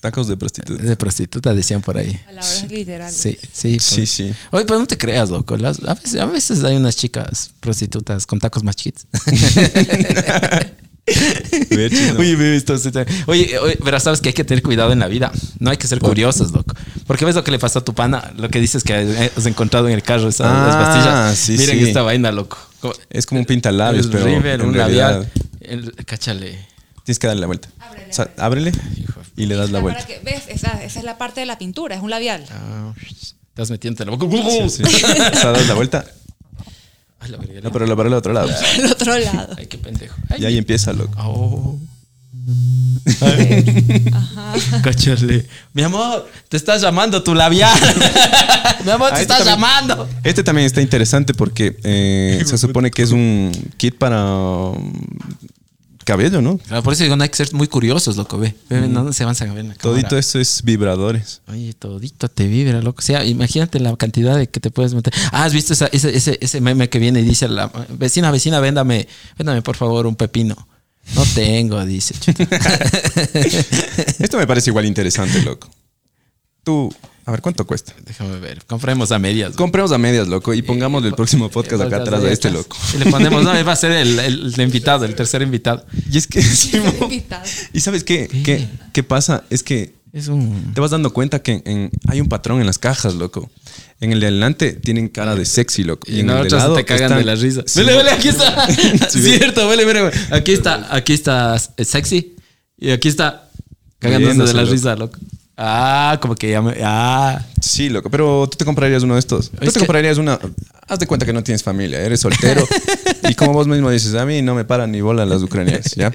tacos 0.00 0.26
de 0.28 0.36
prostituta. 0.36 0.82
De 0.82 0.96
prostituta 0.96 1.54
decían 1.54 1.82
por 1.82 1.96
ahí. 1.98 2.18
Palabras 2.26 2.66
literales. 2.70 3.14
Sí, 3.16 3.38
sí. 3.52 3.78
Sí, 3.80 3.96
pues. 3.96 4.10
sí. 4.10 4.32
Oye, 4.50 4.64
pero 4.64 4.78
no 4.80 4.86
te 4.86 4.96
creas, 4.98 5.30
loco. 5.30 5.56
Las- 5.56 5.80
a, 5.84 5.94
veces, 5.94 6.20
a 6.20 6.26
veces 6.26 6.64
hay 6.64 6.76
unas 6.76 6.96
chicas 6.96 7.50
prostitutas 7.60 8.26
con 8.26 8.38
tacos 8.40 8.64
más 8.64 8.76
chiquitos. 8.76 9.06
Oye, 11.10 11.90
sí, 11.90 11.96
sí. 12.16 12.90
oye, 13.26 13.58
oye, 13.58 13.78
pero 13.82 13.98
sabes 13.98 14.20
que 14.20 14.28
hay 14.28 14.32
que 14.32 14.44
tener 14.44 14.62
cuidado 14.62 14.92
en 14.92 15.00
la 15.00 15.08
vida. 15.08 15.32
No 15.58 15.70
hay 15.70 15.76
que 15.76 15.88
ser 15.88 15.98
curiosos, 15.98 16.52
loco. 16.52 16.74
Porque 17.06 17.24
ves 17.24 17.34
lo 17.34 17.42
que 17.42 17.50
le 17.50 17.58
pasó 17.58 17.80
a 17.80 17.84
tu 17.84 17.94
pana, 17.94 18.32
lo 18.36 18.48
que 18.48 18.60
dices 18.60 18.84
que 18.84 19.30
has 19.36 19.46
encontrado 19.46 19.88
en 19.88 19.94
el 19.94 20.02
carro 20.02 20.28
esas 20.28 20.46
Ah, 20.48 20.66
las 20.66 20.76
pastillas. 20.76 21.38
sí, 21.38 21.56
Miren 21.56 21.78
sí. 21.80 21.88
esta 21.88 22.02
vaina, 22.02 22.30
loco. 22.30 22.58
Como- 22.80 22.94
Es 23.08 23.26
como 23.26 23.40
un 23.40 23.46
pintalabios, 23.46 24.06
el 24.06 24.12
pero 24.12 24.24
River, 24.26 24.60
en 24.60 24.66
un 24.68 24.74
realidad 24.74 25.10
labial. 25.12 25.32
El, 25.60 25.94
cáchale. 26.06 26.58
Tienes 27.04 27.18
que 27.18 27.26
darle 27.26 27.40
la 27.40 27.46
vuelta. 27.46 27.68
Ábrele, 27.80 28.10
O 28.10 28.12
sea, 28.14 28.30
ábrele 28.38 28.72
y 29.36 29.46
le 29.46 29.54
das 29.54 29.70
la 29.70 29.80
vuelta. 29.80 30.00
para 30.04 30.06
que- 30.18 30.20
¿Ves? 30.24 30.44
Esa, 30.48 30.82
esa 30.82 30.98
es 30.98 31.04
la 31.04 31.18
parte 31.18 31.40
de 31.40 31.46
la 31.46 31.58
pintura, 31.58 31.94
es 31.96 32.02
un 32.02 32.10
labial. 32.10 32.44
Ah, 32.50 32.92
estás 33.48 33.70
metiéndote 33.70 34.04
la 34.04 34.16
boca. 34.16 34.26
Sí, 34.68 34.70
sí. 34.70 34.82
O 35.34 35.36
sea, 35.36 35.52
das 35.52 35.66
la 35.68 35.74
vuelta 35.74 36.04
Ay, 37.22 37.30
la 37.32 37.36
verga, 37.36 37.60
No, 37.62 37.70
pero 37.70 37.86
la 37.86 37.94
para 37.96 38.08
el 38.08 38.14
otro 38.14 38.32
lado. 38.32 38.48
Al 38.78 38.86
otro 38.86 39.18
lado. 39.18 39.54
Ay, 39.58 39.66
qué 39.66 39.76
pendejo. 39.78 40.16
Ay, 40.30 40.42
Y 40.42 40.46
ahí 40.46 40.56
empieza, 40.58 40.92
loco. 40.94 41.12
Oh. 41.18 41.78
Cachale. 44.82 45.46
Mi 45.72 45.82
amor, 45.82 46.28
te 46.48 46.56
estás 46.56 46.80
llamando 46.80 47.22
tu 47.22 47.34
labial. 47.34 47.78
Mi 48.84 48.90
amor, 48.90 49.10
te 49.10 49.16
Ah, 49.16 49.20
este 49.20 49.22
estás 49.22 49.38
también- 49.38 49.56
llamando. 49.56 50.08
Este 50.24 50.42
también 50.42 50.66
está 50.66 50.80
interesante 50.80 51.34
porque 51.34 51.76
eh, 51.84 52.42
se 52.46 52.56
supone 52.58 52.90
que 52.90 53.02
es 53.02 53.10
un 53.10 53.52
kit 53.76 53.96
para 53.98 54.24
um, 54.24 54.92
cabello, 56.10 56.42
¿no? 56.42 56.58
Claro, 56.58 56.82
por 56.82 56.92
eso 56.92 57.04
digo, 57.04 57.14
no 57.16 57.22
hay 57.22 57.28
que 57.28 57.36
ser 57.36 57.52
muy 57.54 57.68
curiosos, 57.68 58.16
loco. 58.16 58.36
Ve, 58.38 58.54
ve, 58.68 58.88
no 58.88 59.12
se 59.12 59.24
van 59.24 59.34
a 59.38 59.44
ver 59.54 59.64
la 59.64 59.74
cámara. 59.74 59.78
Todito 59.80 60.18
esto 60.18 60.40
es 60.40 60.62
vibradores. 60.64 61.40
Oye, 61.48 61.72
todito 61.72 62.28
te 62.28 62.46
vibra, 62.48 62.80
loco. 62.82 62.98
O 62.98 63.02
sea, 63.02 63.24
imagínate 63.24 63.78
la 63.80 63.96
cantidad 63.96 64.36
de 64.36 64.48
que 64.48 64.60
te 64.60 64.70
puedes 64.70 64.94
meter. 64.94 65.12
Ah, 65.32 65.44
¿has 65.44 65.52
visto 65.52 65.72
esa- 65.72 65.88
ese, 65.92 66.16
ese, 66.16 66.38
ese 66.40 66.60
meme 66.60 66.88
que 66.88 66.98
viene 66.98 67.20
y 67.20 67.24
dice 67.24 67.48
la 67.48 67.70
vecina, 67.90 68.30
vecina, 68.30 68.60
véndame, 68.60 69.06
véndame 69.38 69.62
por 69.62 69.76
favor 69.76 70.06
un 70.06 70.16
pepino? 70.16 70.56
No 71.14 71.24
tengo, 71.34 71.84
dice. 71.84 72.14
Esto 74.18 74.38
me 74.38 74.46
parece 74.46 74.70
igual 74.70 74.86
interesante, 74.86 75.42
loco. 75.42 75.68
Tú, 76.62 76.94
a 77.30 77.32
ver, 77.32 77.40
¿cuánto 77.42 77.64
cuesta? 77.66 77.94
Déjame 78.04 78.38
ver. 78.40 78.64
Compremos 78.66 79.12
a 79.12 79.18
medias. 79.20 79.54
Compremos 79.54 79.92
a 79.92 79.98
medias, 79.98 80.26
loco, 80.26 80.52
y 80.52 80.62
pongamos 80.62 81.04
el 81.04 81.14
próximo 81.14 81.48
podcast 81.48 81.82
acá 81.82 81.98
atrás 81.98 82.24
a 82.24 82.30
este, 82.30 82.50
loco. 82.50 82.76
Y 82.94 82.98
le 82.98 83.06
ponemos, 83.10 83.44
no, 83.44 83.54
él 83.54 83.64
va 83.68 83.72
a 83.72 83.76
ser 83.76 83.92
el, 83.92 84.18
el- 84.18 84.52
el 84.54 84.60
invitado, 84.60 85.04
el 85.04 85.14
tercer 85.14 85.40
invitado. 85.42 85.86
Y 86.10 86.18
es 86.18 86.26
que. 86.26 86.40
¿y 87.72 87.80
sabes 87.80 88.04
qué? 88.04 88.28
¿Qué, 88.44 88.66
qué 88.92 89.02
pasa? 89.02 89.44
Es 89.50 89.62
que 89.62 89.94
Es 90.12 90.28
un. 90.28 90.72
te 90.74 90.80
vas 90.80 90.90
dando 90.90 91.12
cuenta 91.12 91.40
que 91.42 91.62
en- 91.64 91.90
hay 92.08 92.20
un 92.20 92.28
patrón 92.28 92.60
en 92.60 92.66
las 92.66 92.78
cajas, 92.78 93.14
loco. 93.14 93.48
En 94.00 94.12
el 94.12 94.20
de 94.20 94.26
adelante 94.26 94.72
tienen 94.72 95.08
cara 95.08 95.36
de 95.36 95.44
sexy, 95.44 95.84
loco. 95.84 96.10
Y 96.10 96.20
en 96.20 96.30
en 96.30 96.36
el 96.38 96.44
de 96.48 96.50
lado 96.56 96.74
te 96.74 96.84
cagan 96.84 97.04
están- 97.04 97.18
de 97.18 97.24
la 97.24 97.34
risa. 97.36 97.62
Sí. 97.66 97.80
Vele, 97.80 97.96
vele, 97.96 98.10
aquí 98.10 98.28
está. 98.28 98.66
Sí, 99.10 99.20
Cierto, 99.22 99.68
vele, 99.68 99.84
vele. 99.84 100.10
Aquí 100.30 100.52
está, 100.52 100.88
aquí 100.94 101.12
está 101.12 101.56
eh, 101.76 101.84
sexy. 101.84 102.34
Y 102.78 102.90
aquí 102.90 103.08
está 103.08 103.48
cagándose 103.98 104.42
de 104.42 104.54
la 104.54 104.62
loco. 104.62 104.72
risa, 104.72 104.96
loco. 104.96 105.18
Ah, 105.62 106.18
como 106.22 106.34
que 106.36 106.50
ya 106.50 106.62
me. 106.62 106.74
Ah. 106.82 107.44
Sí, 107.60 107.90
loco, 107.90 108.08
pero 108.10 108.48
tú 108.48 108.56
te 108.56 108.64
comprarías 108.64 109.02
uno 109.02 109.12
de 109.14 109.20
estos. 109.20 109.50
Tú 109.50 109.58
Es 109.60 109.74
te 109.74 109.80
que- 109.80 109.80
comprarías 109.80 110.16
una. 110.16 110.38
Haz 110.88 110.98
de 110.98 111.06
cuenta 111.06 111.26
que 111.26 111.34
no 111.34 111.42
tienes 111.44 111.62
familia, 111.62 112.00
eres 112.00 112.20
soltero. 112.20 112.66
y 113.28 113.34
como 113.34 113.52
vos 113.52 113.66
mismo 113.68 113.90
dices, 113.90 114.14
a 114.14 114.24
mí 114.24 114.40
no 114.40 114.54
me 114.54 114.64
paran 114.64 114.90
ni 114.90 115.02
bolas 115.02 115.28
las 115.28 115.42
ucranianas, 115.42 115.94
¿ya? 115.96 116.10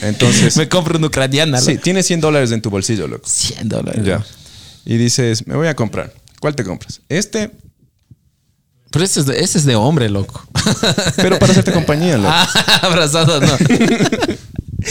Entonces, 0.00 0.56
Me 0.56 0.68
compro 0.68 0.96
una 0.98 1.08
ucraniana, 1.08 1.60
sí, 1.60 1.72
loco. 1.72 1.82
tienes 1.84 2.06
100 2.06 2.20
dólares 2.22 2.50
en 2.50 2.62
tu 2.62 2.70
bolsillo, 2.70 3.06
loco. 3.06 3.28
100 3.28 3.68
dólares. 3.68 4.04
Ya. 4.04 4.24
Y 4.86 4.96
dices, 4.96 5.46
me 5.46 5.54
voy 5.54 5.68
a 5.68 5.76
comprar. 5.76 6.12
¿Cuál 6.40 6.54
te 6.56 6.64
compras? 6.64 7.02
Este, 7.10 7.50
Pero 8.90 9.04
ese 9.04 9.20
es, 9.20 9.26
de, 9.26 9.38
ese 9.40 9.58
es 9.58 9.64
de 9.66 9.76
hombre, 9.76 10.08
loco. 10.08 10.42
pero 11.16 11.38
para 11.38 11.52
hacerte 11.52 11.72
compañía, 11.80 12.16
loco. 12.16 12.30
Ah, 12.32 12.48
abrazado, 12.82 13.38
no. 13.40 13.56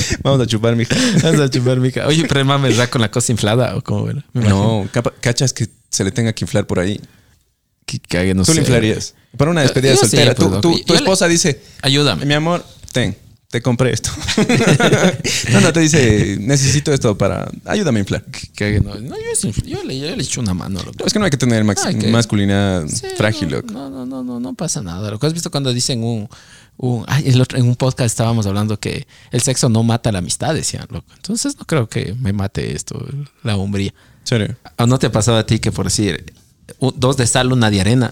Vamos 0.23 0.41
a 0.41 0.47
chupar, 0.47 0.75
mija. 0.75 0.95
Vas 1.23 1.39
a 1.39 1.49
chupar, 1.49 1.79
mica. 1.79 2.07
Oye, 2.07 2.25
pero 2.27 2.39
el 2.39 2.45
mame 2.45 2.73
con 2.89 3.01
la 3.01 3.11
cosa 3.11 3.31
inflada 3.31 3.75
o 3.75 3.81
cómo 3.83 4.09
era. 4.09 4.25
No, 4.33 4.87
cachas 5.21 5.53
que 5.53 5.67
se 5.89 6.03
le 6.03 6.11
tenga 6.11 6.33
que 6.33 6.43
inflar 6.45 6.65
por 6.67 6.79
ahí. 6.79 6.99
Que 7.85 7.99
cague, 7.99 8.33
no 8.33 8.43
Tú 8.43 8.51
sé. 8.51 8.55
le 8.55 8.61
inflarías. 8.61 9.13
Para 9.37 9.51
una 9.51 9.61
despedida 9.61 9.93
Yo 9.93 9.99
soltera. 9.99 10.35
pues, 10.35 10.47
Tú- 10.49 10.49
loco. 10.55 10.61
tú- 10.61 10.77
Yo 10.77 10.83
tu 10.85 10.93
le- 10.93 10.99
esposa 10.99 11.27
dice, 11.27 11.61
Ayúdame. 11.81 12.25
mi 12.25 12.33
amor, 12.33 12.65
ten, 12.91 13.15
te 13.49 13.61
compré 13.61 13.91
esto. 13.93 14.09
no, 15.51 15.61
no, 15.61 15.71
te 15.73 15.79
dice, 15.79 16.37
necesito 16.39 16.91
esto 16.91 17.17
para... 17.17 17.49
Ayúdame 17.65 17.99
a 17.99 18.01
inflar. 18.01 18.23
Que 18.25 18.47
cague, 18.53 18.81
no. 18.81 18.95
No, 18.95 19.15
yo, 19.65 19.83
le, 19.83 19.99
yo 19.99 20.15
le 20.15 20.21
echo 20.23 20.41
una 20.41 20.53
mano, 20.53 20.81
loco. 20.83 21.05
Es 21.05 21.13
que 21.13 21.19
no 21.19 21.25
hay 21.25 21.31
que 21.31 21.37
tener 21.37 21.65
que- 21.65 22.07
masculinidad 22.09 22.85
Sí, 22.87 23.07
frágil, 23.15 23.49
no, 23.49 23.55
loco. 23.57 23.71
No, 23.73 23.89
no, 23.89 24.05
no, 24.05 24.23
no, 24.23 24.39
no 24.41 24.53
pasa 24.53 24.81
nada. 24.81 25.09
Lo 25.09 25.17
que 25.19 25.27
has 25.27 25.33
visto 25.33 25.49
cuando 25.49 25.71
dicen 25.73 26.03
un. 26.03 26.27
Un 26.77 27.03
ay, 27.07 27.23
el 27.29 27.41
otro- 27.41 27.57
en 27.57 27.67
un 27.67 27.75
podcast 27.75 28.05
estábamos 28.07 28.45
hablando 28.45 28.79
que 28.79 29.07
el 29.31 29.41
sexo 29.41 29.67
no 29.69 29.83
mata 29.83 30.11
la 30.11 30.19
amistad, 30.19 30.53
decían, 30.53 30.85
loco. 30.89 31.07
Entonces 31.15 31.57
no 31.57 31.65
creo 31.65 31.89
que 31.89 32.13
me 32.19 32.33
mate 32.33 32.75
esto, 32.75 33.03
la 33.43 33.55
hombría. 33.57 33.93
Serio. 34.23 34.55
¿O 34.77 34.85
no 34.85 34.99
te 34.99 35.07
ha 35.07 35.11
pasado 35.11 35.37
a 35.37 35.45
ti 35.45 35.59
que 35.59 35.71
por 35.71 35.85
decir 35.85 36.33
dos 36.79 37.17
de 37.17 37.25
sal, 37.27 37.51
una 37.53 37.69
de 37.71 37.81
arena? 37.81 38.11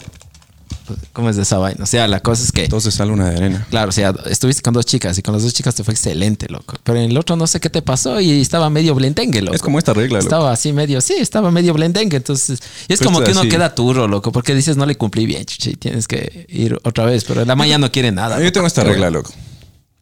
¿Cómo 1.13 1.29
es 1.29 1.35
de 1.35 1.41
esa 1.43 1.57
vaina? 1.57 1.83
O 1.83 1.87
sea, 1.87 2.07
la 2.07 2.19
cosa 2.19 2.43
es 2.43 2.51
que. 2.51 2.63
Entonces 2.65 2.93
sale 2.93 3.11
una 3.11 3.29
de 3.29 3.37
arena. 3.37 3.65
Claro, 3.69 3.89
o 3.89 3.91
sea, 3.91 4.13
estuviste 4.29 4.61
con 4.61 4.73
dos 4.73 4.85
chicas 4.85 5.17
y 5.17 5.21
con 5.21 5.33
las 5.33 5.43
dos 5.43 5.53
chicas 5.53 5.73
te 5.75 5.83
fue 5.83 5.93
excelente, 5.93 6.47
loco. 6.49 6.75
Pero 6.83 6.99
en 6.99 7.09
el 7.09 7.17
otro 7.17 7.35
no 7.35 7.47
sé 7.47 7.59
qué 7.59 7.69
te 7.69 7.81
pasó 7.81 8.19
y 8.21 8.41
estaba 8.41 8.69
medio 8.69 8.93
blendengue, 8.95 9.41
loco. 9.41 9.55
Es 9.55 9.61
como 9.61 9.79
esta 9.79 9.93
regla, 9.93 10.17
loco. 10.19 10.27
Estaba 10.27 10.51
así 10.51 10.73
medio, 10.73 11.01
sí, 11.01 11.15
estaba 11.19 11.49
medio 11.51 11.73
blendengue. 11.73 12.17
Entonces, 12.17 12.59
y 12.87 12.93
es 12.93 12.99
Pues 12.99 13.01
como 13.01 13.21
que 13.21 13.31
uno 13.31 13.41
así. 13.41 13.49
queda 13.49 13.73
turro, 13.73 14.07
loco, 14.07 14.31
porque 14.31 14.53
dices 14.53 14.77
no 14.77 14.85
le 14.85 14.95
cumplí 14.95 15.25
bien, 15.25 15.45
chichi, 15.45 15.71
y 15.71 15.75
tienes 15.75 16.07
que 16.07 16.45
ir 16.49 16.77
otra 16.83 17.05
vez. 17.05 17.23
Pero 17.23 17.43
la 17.45 17.55
mañana 17.55 17.87
no 17.87 17.91
quiere 17.91 18.11
nada. 18.11 18.37
Yo 18.37 18.43
loco. 18.43 18.53
tengo 18.53 18.67
esta 18.67 18.83
regla, 18.83 19.09
loco. 19.09 19.31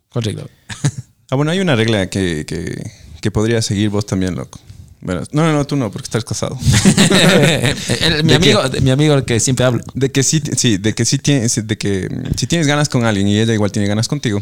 ¿Cuál 0.10 0.26
regla? 0.26 0.44
Ah, 1.30 1.36
bueno, 1.36 1.52
hay 1.52 1.60
una 1.60 1.76
regla 1.76 2.08
que, 2.10 2.46
que, 2.46 2.92
que 3.22 3.32
podría 3.32 3.62
seguir 3.62 3.90
vos 3.90 4.06
también, 4.06 4.36
loco. 4.36 4.60
Verás. 5.06 5.28
No, 5.34 5.44
no, 5.44 5.52
no, 5.54 5.66
tú 5.68 5.76
no, 5.76 5.92
porque 5.92 6.06
estás 6.06 6.24
casado. 6.24 6.58
El- 8.02 8.24
mi, 8.24 8.30
¿De 8.30 8.36
amigo, 8.36 8.62
mi 8.82 8.90
amigo 8.92 9.14
el 9.16 9.26
que 9.26 9.40
siempre 9.40 9.66
hablo. 9.66 9.84
De 9.94 10.12
que 10.12 10.24
sí, 10.24 10.42
sí, 10.58 10.78
de 10.78 10.94
que 10.96 11.04
sí 11.06 11.18
tienes, 11.18 11.68
de 11.68 11.78
que 11.78 12.08
mm, 12.10 12.38
si 12.38 12.48
tienes 12.48 12.68
ganas 12.68 12.88
con 12.90 13.04
alguien 13.06 13.28
y 13.28 13.38
ella 13.40 13.54
igual 13.54 13.72
tiene 13.72 13.88
ganas 13.88 14.08
contigo, 14.08 14.42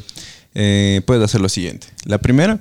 eh, 0.53 1.01
puedes 1.05 1.23
hacer 1.23 1.41
lo 1.41 1.49
siguiente. 1.49 1.87
La 2.05 2.19
primera, 2.19 2.59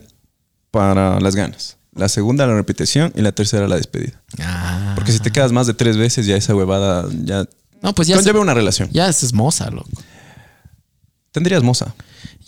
para 0.71 1.21
las 1.21 1.37
ganas. 1.37 1.77
La 1.95 2.09
segunda, 2.09 2.47
la 2.47 2.55
repetición. 2.55 3.13
Y 3.17 3.21
la 3.21 3.33
tercera, 3.33 3.69
la 3.69 3.77
despedida. 3.77 4.21
Ah. 4.41 4.93
Porque 4.95 5.13
si 5.13 5.19
te 5.19 5.31
quedas 5.31 5.53
más 5.53 5.67
de 5.67 5.75
tres 5.75 5.97
veces, 5.97 6.25
ya 6.25 6.37
esa 6.37 6.55
huevada 6.55 7.07
ya 7.25 7.47
No, 7.83 7.95
pues 7.95 8.09
ya, 8.09 8.17
conlleva 8.17 8.41
una 8.41 8.55
relación. 8.55 8.89
ya 8.93 9.09
es 9.09 9.33
moza, 9.35 9.71
loco. 9.71 9.91
Tendrías 11.33 11.63
moza. 11.63 11.95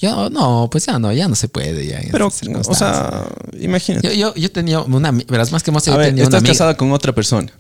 Ya, 0.03 0.29
no, 0.31 0.69
pues 0.69 0.85
ya 0.85 0.99
no, 0.99 1.13
ya 1.13 1.29
no 1.29 1.37
se 1.37 1.47
puede. 1.47 1.87
Ya 1.87 2.01
Pero, 2.11 2.27
o 2.27 2.75
sea, 2.75 3.25
imagínate. 3.61 4.09
Yo, 4.09 4.13
yo, 4.13 4.35
yo 4.35 4.51
tenía 4.51 4.81
una, 4.81 5.13
verás, 5.13 5.53
más 5.53 5.63
que 5.63 5.71
moza, 5.71 5.93
A 5.93 5.95
yo 5.95 5.99
ver, 5.99 6.09
tenía 6.09 6.25
una 6.25 6.29
estás 6.29 6.41
amiga. 6.41 6.53
casada 6.53 6.77
con 6.77 6.91
otra 6.91 7.15
persona. 7.15 7.53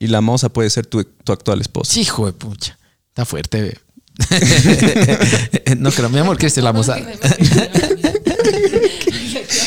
Y 0.00 0.08
la 0.08 0.20
moza 0.20 0.48
puede 0.48 0.68
ser 0.70 0.86
tu, 0.86 1.04
tu 1.04 1.30
actual 1.32 1.60
esposa. 1.60 2.00
Hijo 2.00 2.26
de 2.26 2.32
pucha. 2.32 2.76
Está 3.10 3.24
fuerte, 3.24 3.62
ve. 3.62 3.78
no 5.78 5.92
creo, 5.92 6.08
mi 6.08 6.18
amor, 6.18 6.36
¿quieres 6.36 6.52
ser 6.54 6.64
la 6.64 6.72
moza? 6.72 6.96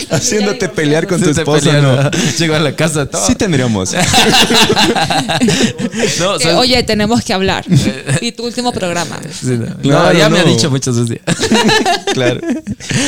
Haciéndote 0.12 0.70
pelear 0.70 1.08
con 1.08 1.22
tu 1.22 1.30
esposa, 1.30 1.82
no. 1.82 2.12
Llegó 2.38 2.56
a 2.56 2.60
la 2.60 2.76
casa 2.76 3.10
todo. 3.10 3.26
Sí 3.26 3.36
tendríamos. 3.36 3.94
no, 6.20 6.40
¿sabes? 6.40 6.56
oye, 6.58 6.84
tenemos 6.84 7.24
que 7.24 7.34
hablar. 7.34 7.66
y 8.22 8.32
tu 8.32 8.46
último 8.46 8.72
programa. 8.72 9.20
Sí, 9.36 9.58
no. 9.84 10.14
Ya 10.14 10.30
me 10.30 10.40
ha 10.40 10.44
dicho 10.44 10.70
muchos 10.72 11.08
días. 11.10 11.22
claro. 12.14 12.40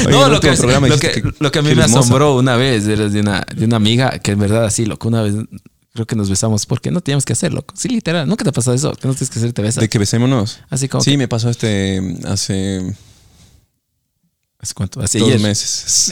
Oye, 0.06 0.12
no, 0.12 0.30
lo 0.30 0.39
que, 0.39 0.50
lo, 0.56 1.00
que, 1.00 1.24
lo 1.39 1.52
que 1.52 1.60
a 1.60 1.62
mí 1.62 1.74
me 1.76 1.84
asombró 1.84 2.36
una 2.36 2.56
vez 2.56 2.88
era 2.88 3.08
de 3.08 3.20
una, 3.22 3.45
de 3.56 3.66
una 3.66 3.78
amiga 3.78 4.20
que 4.20 4.32
en 4.32 4.39
verdad 4.39 4.66
así, 4.66 4.86
loco, 4.86 5.08
una 5.08 5.22
vez 5.22 5.36
creo 5.93 6.06
que 6.06 6.16
nos 6.16 6.30
besamos 6.30 6.66
porque 6.66 6.91
no 6.91 7.02
teníamos 7.02 7.26
que 7.26 7.34
hacer, 7.34 7.54
loco. 7.54 7.74
Sí, 7.78 7.89
literal. 7.89 8.28
Nunca 8.28 8.43
te 8.43 8.50
ha 8.50 8.54
pasado 8.54 8.76
eso, 8.76 8.91
que 8.93 9.08
no 9.08 9.14
tienes 9.16 9.30
que 9.32 9.39
hacer, 9.39 9.54
te 9.54 9.62
besas. 9.62 9.82
De 9.82 9.89
que 9.89 9.98
besémonos. 9.98 10.60
Así 10.70 10.88
como 10.88 11.04
Sí, 11.04 11.12
que- 11.12 11.18
me 11.18 11.28
pasó 11.28 11.50
este 11.50 12.02
hace 12.26 12.93
¿Hace 14.60 14.74
cuánto? 14.74 15.02
Así 15.02 15.20
dos 15.20 15.30
ayer. 15.30 15.41
meses. 15.41 16.12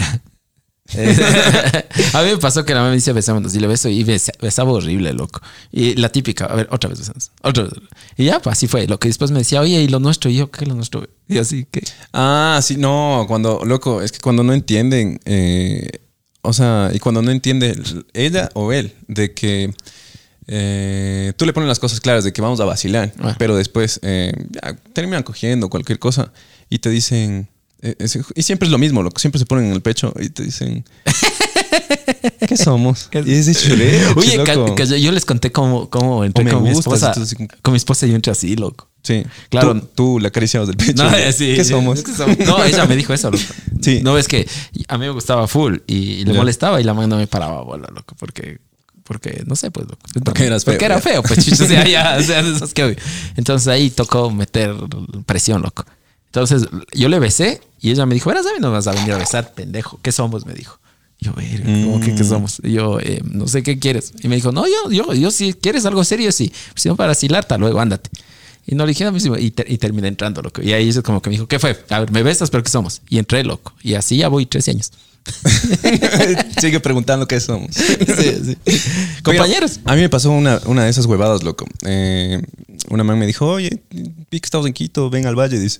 a 2.13 2.21
mí 2.23 2.29
me 2.31 2.37
pasó 2.37 2.63
que 2.63 2.73
la 2.73 2.79
mamá 2.81 2.89
me 2.91 2.95
dice 2.95 3.11
besémonos 3.11 3.55
y 3.55 3.59
le 3.59 3.67
beso 3.67 3.89
y 3.89 4.03
besa- 4.03 4.33
besaba 4.41 4.71
horrible, 4.71 5.13
loco. 5.13 5.41
Y 5.71 5.95
la 5.95 6.09
típica, 6.09 6.45
a 6.45 6.55
ver, 6.55 6.67
otra 6.71 6.89
vez 6.89 6.99
besamos. 6.99 7.31
Otra 7.41 7.63
vez. 7.63 7.73
Y 8.17 8.25
ya, 8.25 8.39
pues 8.39 8.53
así 8.57 8.67
fue. 8.67 8.87
Lo 8.87 8.99
que 8.99 9.07
después 9.07 9.31
me 9.31 9.39
decía, 9.39 9.61
oye, 9.61 9.81
¿y 9.81 9.87
lo 9.87 9.99
nuestro? 9.99 10.29
Y 10.29 10.35
yo, 10.35 10.51
¿qué 10.51 10.63
es 10.63 10.67
lo 10.67 10.75
nuestro? 10.75 11.07
Y 11.27 11.37
así 11.39 11.65
que. 11.69 11.83
Ah, 12.13 12.59
sí, 12.63 12.77
no, 12.77 13.25
cuando, 13.27 13.61
loco, 13.65 14.01
es 14.01 14.11
que 14.11 14.19
cuando 14.19 14.43
no 14.43 14.53
entienden, 14.53 15.19
eh, 15.25 15.89
o 16.41 16.53
sea, 16.53 16.91
y 16.93 16.99
cuando 16.99 17.21
no 17.23 17.31
entiende 17.31 17.75
ella 18.13 18.49
o 18.53 18.71
él 18.71 18.93
de 19.07 19.33
que 19.33 19.73
eh, 20.47 21.33
tú 21.37 21.45
le 21.45 21.53
pones 21.53 21.67
las 21.67 21.79
cosas 21.79 21.99
claras 21.99 22.23
de 22.23 22.31
que 22.31 22.41
vamos 22.41 22.59
a 22.59 22.65
vacilar, 22.65 23.11
Ah. 23.19 23.35
pero 23.39 23.55
después 23.55 23.99
eh, 24.03 24.31
ya, 24.51 24.75
terminan 24.93 25.23
cogiendo 25.23 25.69
cualquier 25.69 25.97
cosa 25.97 26.31
y 26.69 26.77
te 26.79 26.89
dicen, 26.91 27.49
es- 27.99 28.19
y 28.35 28.41
siempre 28.43 28.67
es 28.67 28.71
lo 28.71 28.77
mismo, 28.77 29.03
loco, 29.03 29.19
siempre 29.19 29.39
se 29.39 29.45
ponen 29.45 29.65
en 29.67 29.71
el 29.73 29.81
pecho 29.81 30.13
y 30.19 30.29
te 30.29 30.43
dicen, 30.43 30.83
¿qué 32.47 32.57
somos? 32.57 33.09
Y 33.25 33.31
es 33.33 33.45
de 33.45 33.55
chulete, 33.55 34.05
Oye, 34.15 34.43
ca- 34.43 34.75
ca- 34.75 34.83
yo 34.85 35.11
les 35.11 35.25
conté 35.25 35.51
cómo, 35.51 35.89
cómo 35.89 36.23
entré 36.23 36.43
O 36.43 36.45
me 36.45 36.51
con 36.53 36.63
mi 36.63 36.69
esposa. 36.71 37.07
entonces, 37.09 37.37
Con 37.61 37.71
mi 37.73 37.77
esposa 37.77 38.05
y 38.05 38.09
yo 38.09 38.15
entré 38.15 38.31
así, 38.31 38.55
loco. 38.55 38.89
Sí, 39.03 39.23
Claro. 39.49 39.79
Tú, 39.81 39.87
tú 39.95 40.19
le 40.19 40.29
acariciabas 40.29 40.67
del 40.67 40.77
pecho. 40.77 41.03
No, 41.03 41.15
eh, 41.15 41.31
sí, 41.31 41.53
¿Qué 41.55 41.63
sí, 41.63 41.71
somos? 41.71 41.99
es 41.99 42.05
que 42.05 42.13
somos- 42.13 42.37
No, 42.39 42.63
ella 42.63 42.85
me 42.85 42.95
dijo 42.95 43.13
eso, 43.13 43.29
loco. 43.31 43.43
Sí. 43.81 43.99
No, 44.03 44.17
es 44.17 44.27
que 44.27 44.47
a 44.87 44.97
mí 44.97 45.05
me 45.05 45.11
gustaba 45.11 45.47
full 45.47 45.77
y 45.85 46.25
le 46.25 46.33
molestaba 46.33 46.81
y 46.81 46.83
la 46.83 46.93
mano 46.95 47.07
no 47.09 47.17
me 47.17 47.27
paraba 47.27 47.61
bola, 47.61 47.87
loco, 47.93 48.15
porque, 48.17 48.57
porque 49.03 49.43
no 49.45 49.55
sé, 49.55 49.69
pues, 49.69 49.85
loco. 49.87 49.99
Porque 50.23 50.45
eras 50.45 50.65
feo, 50.65 50.73
Porque 50.73 50.85
era 50.85 50.99
feo, 51.01 51.21
pues, 51.21 51.45
chucho, 51.45 51.63
o 51.65 51.67
sea, 51.67 51.87
ya, 51.87 52.17
o 52.19 52.23
sea, 52.23 52.41
de 52.41 52.55
esos 52.55 52.73
que 52.73 52.83
obvio. 52.83 52.95
Entonces 53.35 53.67
ahí 53.67 53.91
tocó 53.91 54.31
meter 54.31 54.73
presión, 55.27 55.61
loco. 55.61 55.85
Entonces 56.39 56.67
yo 56.93 57.07
le 57.09 57.19
besé 57.19 57.61
y 57.81 57.91
ella 57.91 58.05
me 58.05 58.13
dijo, 58.13 58.29
verás, 58.29 58.45
a 58.45 58.49
mí 58.53 58.59
no 58.59 58.71
vas 58.71 58.87
a 58.87 58.91
venir 58.91 59.13
a 59.13 59.17
besar, 59.17 59.53
pendejo. 59.53 59.99
¿Qué 60.01 60.11
somos? 60.11 60.45
Me 60.45 60.53
dijo. 60.53 60.79
Yo, 61.19 61.31
verga, 61.33 61.63
¿cómo 61.63 61.99
que 62.01 62.13
qué 62.13 62.23
Mm. 62.23 62.27
somos? 62.27 62.57
Yo, 62.61 62.99
eh, 62.99 63.21
no 63.23 63.47
sé 63.47 63.63
qué 63.63 63.79
quieres. 63.79 64.11
Y 64.21 64.27
me 64.27 64.35
dijo, 64.35 64.51
no, 64.51 64.65
yo, 64.67 64.91
yo, 64.91 65.13
yo, 65.13 65.31
si 65.31 65.53
quieres 65.53 65.85
algo 65.85 66.03
serio, 66.03 66.31
sí. 66.33 66.51
Si 66.75 66.89
no, 66.89 66.97
para 66.97 67.07
vacilar, 67.09 67.39
hasta 67.39 67.57
luego, 67.57 67.79
ándate. 67.79 68.09
Y 68.67 68.75
no 68.75 68.85
le 68.85 68.89
dije 68.91 69.09
mismo. 69.11 69.37
Y, 69.37 69.51
ter- 69.51 69.71
y 69.71 69.77
terminé 69.77 70.09
entrando, 70.09 70.41
loco. 70.41 70.61
Y 70.61 70.73
ahí 70.73 70.89
es 70.89 70.99
como 71.01 71.21
que 71.21 71.29
me 71.29 71.35
dijo, 71.35 71.47
¿qué 71.47 71.57
fue? 71.57 71.79
A 71.89 71.99
ver, 72.01 72.11
¿me 72.11 72.21
besas? 72.21 72.49
¿Pero 72.49 72.63
qué 72.63 72.69
somos? 72.69 73.01
Y 73.09 73.17
entré, 73.17 73.43
loco. 73.45 73.73
Y 73.81 73.93
así 73.93 74.17
ya 74.17 74.27
voy 74.27 74.45
13 74.45 74.71
años. 74.71 74.91
Sigue 76.59 76.79
preguntando 76.81 77.27
qué 77.27 77.39
somos. 77.39 77.73
Sí, 77.75 77.95
sí. 78.43 78.57
Compañeros. 79.23 79.79
Mira, 79.79 79.91
a 79.93 79.95
mí 79.95 80.01
me 80.01 80.09
pasó 80.09 80.31
una, 80.31 80.59
una 80.65 80.83
de 80.83 80.89
esas 80.89 81.05
huevadas, 81.05 81.43
loco. 81.43 81.65
Eh, 81.85 82.41
una 82.89 83.03
man 83.03 83.17
me 83.17 83.25
dijo, 83.25 83.47
oye, 83.47 83.81
vi 83.89 84.39
que 84.39 84.45
estabas 84.45 84.67
en 84.67 84.73
Quito, 84.73 85.09
ven 85.09 85.25
al 85.25 85.35
valle, 85.35 85.57
dice. 85.59 85.79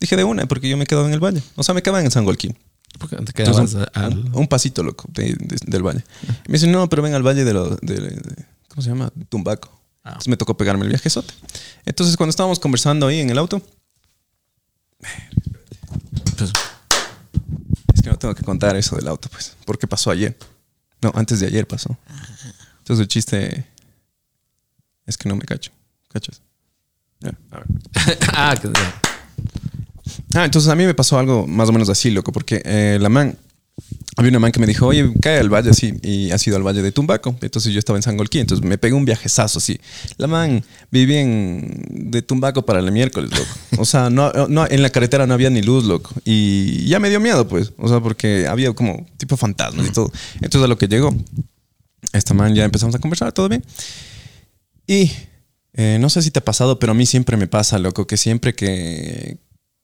Dije 0.00 0.16
de 0.16 0.24
una, 0.24 0.46
porque 0.46 0.68
yo 0.68 0.76
me 0.76 0.86
quedaba 0.86 1.06
en 1.06 1.14
el 1.14 1.20
valle. 1.20 1.42
O 1.56 1.62
sea, 1.62 1.74
me 1.74 1.82
quedaba 1.82 2.00
en 2.02 2.10
San 2.10 2.24
Joaquín. 2.24 2.56
¿Por 2.98 3.08
qué 3.10 3.16
no 3.16 3.24
te 3.24 3.42
Entonces, 3.42 3.74
quedabas 3.74 3.96
un, 3.96 4.02
al- 4.02 4.18
un- 4.26 4.36
un 4.38 4.48
pasito, 4.48 4.82
loco, 4.82 5.04
de- 5.12 5.34
de- 5.38 5.56
del 5.66 5.82
valle. 5.82 6.04
Y 6.46 6.48
me 6.48 6.54
dice, 6.54 6.66
no, 6.66 6.88
pero 6.88 7.02
ven 7.02 7.14
al 7.14 7.22
valle 7.26 7.44
de, 7.44 7.52
lo, 7.52 7.76
de, 7.76 8.20
¿cómo 8.68 8.82
se 8.82 8.88
llama? 8.90 9.10
Tumbaco. 9.28 9.70
Ah. 10.04 10.10
Entonces 10.10 10.28
me 10.28 10.36
tocó 10.36 10.56
pegarme 10.56 10.82
el 10.84 10.90
viajezote. 10.90 11.32
Entonces, 11.86 12.16
cuando 12.16 12.30
estábamos 12.30 12.58
conversando 12.60 13.06
ahí 13.06 13.20
en 13.20 13.30
el 13.30 13.38
auto, 13.38 13.62
Pues, 16.36 16.50
es 17.94 18.02
que 18.02 18.10
no 18.10 18.18
tengo 18.18 18.34
que 18.34 18.42
contar 18.42 18.76
eso 18.76 18.96
del 18.96 19.08
auto, 19.08 19.28
pues, 19.30 19.56
porque 19.64 19.86
pasó 19.86 20.10
ayer. 20.10 20.36
No, 21.00 21.12
antes 21.14 21.40
de 21.40 21.46
ayer 21.46 21.66
pasó. 21.66 21.96
Entonces 22.78 23.02
el 23.02 23.08
chiste 23.08 23.66
es 25.06 25.16
que 25.16 25.28
no 25.28 25.36
me 25.36 25.42
cacho. 25.44 25.70
¿Cachas? 26.12 26.40
Ya, 27.20 27.30
a 27.50 27.58
ver. 27.58 27.66
ah, 28.34 28.54
que- 28.60 28.68
Ah, 30.34 30.44
entonces 30.44 30.70
a 30.70 30.74
mí 30.74 30.84
me 30.84 30.94
pasó 30.94 31.18
algo 31.18 31.46
más 31.46 31.68
o 31.68 31.72
menos 31.72 31.88
así, 31.88 32.10
loco, 32.10 32.32
porque 32.32 32.62
eh, 32.64 32.98
la 33.00 33.08
man, 33.08 33.36
había 34.16 34.30
una 34.30 34.38
man 34.38 34.52
que 34.52 34.60
me 34.60 34.66
dijo, 34.66 34.86
oye, 34.86 35.12
cae 35.20 35.38
al 35.38 35.48
valle 35.48 35.70
así, 35.70 35.94
y 36.02 36.30
ha 36.30 36.38
sido 36.38 36.56
al 36.56 36.62
valle 36.62 36.82
de 36.82 36.92
Tumbaco. 36.92 37.36
Entonces 37.40 37.72
yo 37.72 37.78
estaba 37.78 37.98
en 37.98 38.02
Sangolquí, 38.02 38.38
entonces 38.38 38.64
me 38.64 38.78
pegué 38.78 38.94
un 38.94 39.04
viajezazo 39.04 39.58
así. 39.58 39.80
La 40.16 40.26
man 40.26 40.64
vivía 40.90 41.20
en, 41.20 42.10
de 42.10 42.22
Tumbaco 42.22 42.64
para 42.64 42.80
el 42.80 42.92
miércoles, 42.92 43.30
loco. 43.30 43.50
O 43.78 43.84
sea, 43.84 44.10
no, 44.10 44.30
no, 44.48 44.66
en 44.68 44.82
la 44.82 44.90
carretera 44.90 45.26
no 45.26 45.34
había 45.34 45.50
ni 45.50 45.62
luz, 45.62 45.84
loco. 45.84 46.10
Y 46.24 46.86
ya 46.86 47.00
me 47.00 47.08
dio 47.10 47.20
miedo, 47.20 47.48
pues, 47.48 47.72
o 47.78 47.88
sea, 47.88 48.00
porque 48.00 48.46
había 48.46 48.72
como 48.72 49.06
tipo 49.16 49.36
fantasmas 49.36 49.86
y 49.86 49.90
todo. 49.90 50.12
Entonces 50.36 50.62
a 50.62 50.68
lo 50.68 50.78
que 50.78 50.86
llegó, 50.86 51.14
esta 52.12 52.34
man 52.34 52.54
ya 52.54 52.64
empezamos 52.64 52.94
a 52.94 52.98
conversar, 52.98 53.32
todo 53.32 53.48
bien. 53.48 53.64
Y 54.86 55.10
eh, 55.72 55.98
no 56.00 56.08
sé 56.08 56.22
si 56.22 56.30
te 56.30 56.38
ha 56.38 56.44
pasado, 56.44 56.78
pero 56.78 56.92
a 56.92 56.94
mí 56.94 57.06
siempre 57.06 57.36
me 57.36 57.48
pasa, 57.48 57.78
loco, 57.78 58.06
que 58.06 58.16
siempre 58.16 58.54
que, 58.54 59.38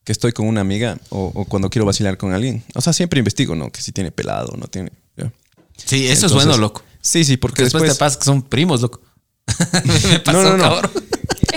que 0.05 0.13
estoy 0.13 0.33
con 0.33 0.47
una 0.47 0.61
amiga 0.61 0.99
o, 1.11 1.31
o 1.35 1.45
cuando 1.45 1.71
quiero 1.71 1.87
vacilar 1.87 2.17
con 2.17 2.33
alguien, 2.33 2.63
o 2.75 2.81
sea, 2.81 2.93
siempre 2.93 3.19
investigo, 3.19 3.55
¿no? 3.55 3.71
Que 3.71 3.81
si 3.83 3.93
tiene 3.93 4.11
pelado 4.11 4.49
o 4.53 4.57
no 4.57 4.67
tiene. 4.67 4.91
¿ya? 5.17 5.31
Sí, 5.77 6.07
eso 6.09 6.27
es 6.27 6.33
bueno, 6.33 6.57
loco. 6.57 6.83
Sí, 7.03 7.25
sí, 7.25 7.37
porque 7.37 7.63
Después, 7.65 7.83
después... 7.83 7.99
te 7.99 8.01
pasa 8.01 8.19
que 8.19 8.25
son 8.25 8.43
primos, 8.43 8.81
loco. 8.83 9.01
me 10.11 10.21
pasó, 10.21 10.43
No, 10.43 10.51
no, 10.51 10.57
no. 10.57 10.63
cabrón. 10.63 10.91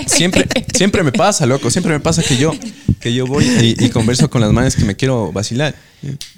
Siempre, 0.06 0.46
siempre 0.74 1.02
me 1.02 1.12
pasa, 1.12 1.46
loco. 1.46 1.70
Siempre 1.70 1.92
me 1.92 2.00
pasa 2.00 2.22
que 2.22 2.36
yo, 2.36 2.52
que 3.00 3.14
yo 3.14 3.26
voy 3.26 3.44
y, 3.46 3.84
y 3.84 3.90
converso 3.90 4.28
con 4.28 4.40
las 4.40 4.50
manes 4.52 4.74
que 4.74 4.84
me 4.84 4.96
quiero 4.96 5.30
vacilar. 5.32 5.74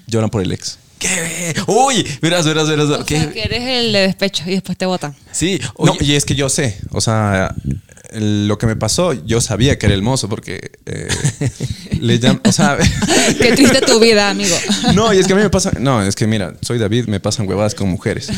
Lloran 0.06 0.28
por 0.30 0.42
el 0.42 0.52
ex. 0.52 0.78
¿Qué? 0.98 1.54
Uy, 1.66 2.06
verás, 2.22 2.46
verás, 2.46 2.68
verás. 2.68 2.88
O 2.90 3.04
¿Qué? 3.04 3.18
sea, 3.18 3.32
que 3.32 3.42
eres 3.42 3.62
el 3.62 3.92
de 3.92 4.00
despecho 4.00 4.44
y 4.46 4.50
después 4.52 4.76
te 4.76 4.86
votan. 4.86 5.14
Sí, 5.32 5.58
No, 5.78 5.92
oye, 5.92 6.04
y 6.04 6.14
es 6.14 6.24
que 6.24 6.34
yo 6.34 6.48
sé, 6.48 6.78
o 6.90 7.00
sea, 7.00 7.54
lo 8.12 8.58
que 8.58 8.66
me 8.66 8.76
pasó, 8.76 9.12
yo 9.12 9.40
sabía 9.40 9.78
que 9.78 9.86
era 9.86 9.94
el 9.94 10.02
mozo 10.02 10.28
porque 10.28 10.72
eh, 10.86 11.08
le 12.00 12.20
llam- 12.20 12.40
o 12.46 12.52
sea, 12.52 12.76
Qué 13.38 13.52
triste 13.52 13.80
tu 13.82 13.98
vida, 14.00 14.30
amigo. 14.30 14.56
no, 14.94 15.12
y 15.12 15.18
es 15.18 15.26
que 15.26 15.32
a 15.32 15.36
mí 15.36 15.42
me 15.42 15.50
pasa, 15.50 15.72
no, 15.80 16.02
es 16.02 16.14
que 16.14 16.26
mira, 16.26 16.54
soy 16.62 16.78
David, 16.78 17.06
me 17.06 17.20
pasan 17.20 17.48
huevadas 17.48 17.74
con 17.74 17.88
mujeres. 17.88 18.28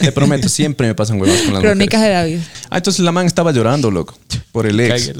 Te 0.00 0.12
prometo, 0.12 0.48
siempre 0.48 0.86
me 0.86 0.94
pasan 0.94 1.20
huevadas 1.20 1.42
con 1.42 1.54
las 1.54 1.62
Crónicas 1.62 2.00
mujeres. 2.00 2.16
de 2.24 2.30
David. 2.32 2.38
Ah, 2.70 2.76
entonces 2.78 3.00
la 3.04 3.12
man 3.12 3.26
estaba 3.26 3.52
llorando, 3.52 3.90
loco, 3.90 4.16
por 4.52 4.66
el 4.66 4.78
ex. 4.80 5.12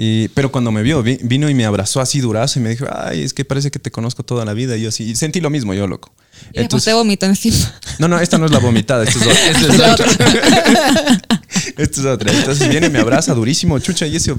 Y, 0.00 0.28
pero 0.28 0.52
cuando 0.52 0.70
me 0.70 0.82
vio, 0.84 1.02
vi- 1.02 1.18
vino 1.22 1.50
y 1.50 1.54
me 1.54 1.64
abrazó 1.64 2.00
así 2.00 2.20
durazo 2.20 2.60
y 2.60 2.62
me 2.62 2.70
dijo, 2.70 2.86
ay, 2.88 3.22
es 3.24 3.34
que 3.34 3.44
parece 3.44 3.72
que 3.72 3.80
te 3.80 3.90
conozco 3.90 4.22
toda 4.22 4.44
la 4.44 4.52
vida. 4.52 4.76
Y 4.76 4.82
yo 4.82 4.90
así, 4.90 5.02
y 5.02 5.16
sentí 5.16 5.40
lo 5.40 5.50
mismo 5.50 5.74
yo, 5.74 5.88
loco. 5.88 6.12
Y 6.52 6.58
después 6.60 6.84
te 6.84 6.92
vomitó 6.92 7.26
encima. 7.26 7.56
no, 7.98 8.06
no, 8.06 8.20
esta 8.20 8.38
no 8.38 8.46
es 8.46 8.52
la 8.52 8.60
vomitada, 8.60 9.02
esta 9.02 9.18
es 9.18 9.26
otra. 9.82 9.82
Es 9.82 9.90
otro. 9.90 10.06
Esta 11.78 12.00
es 12.00 12.06
otra. 12.06 12.32
Entonces 12.32 12.68
viene, 12.68 12.90
me 12.90 12.98
abraza 12.98 13.32
durísimo, 13.34 13.78
chucha, 13.78 14.06
y 14.06 14.16
ese 14.16 14.34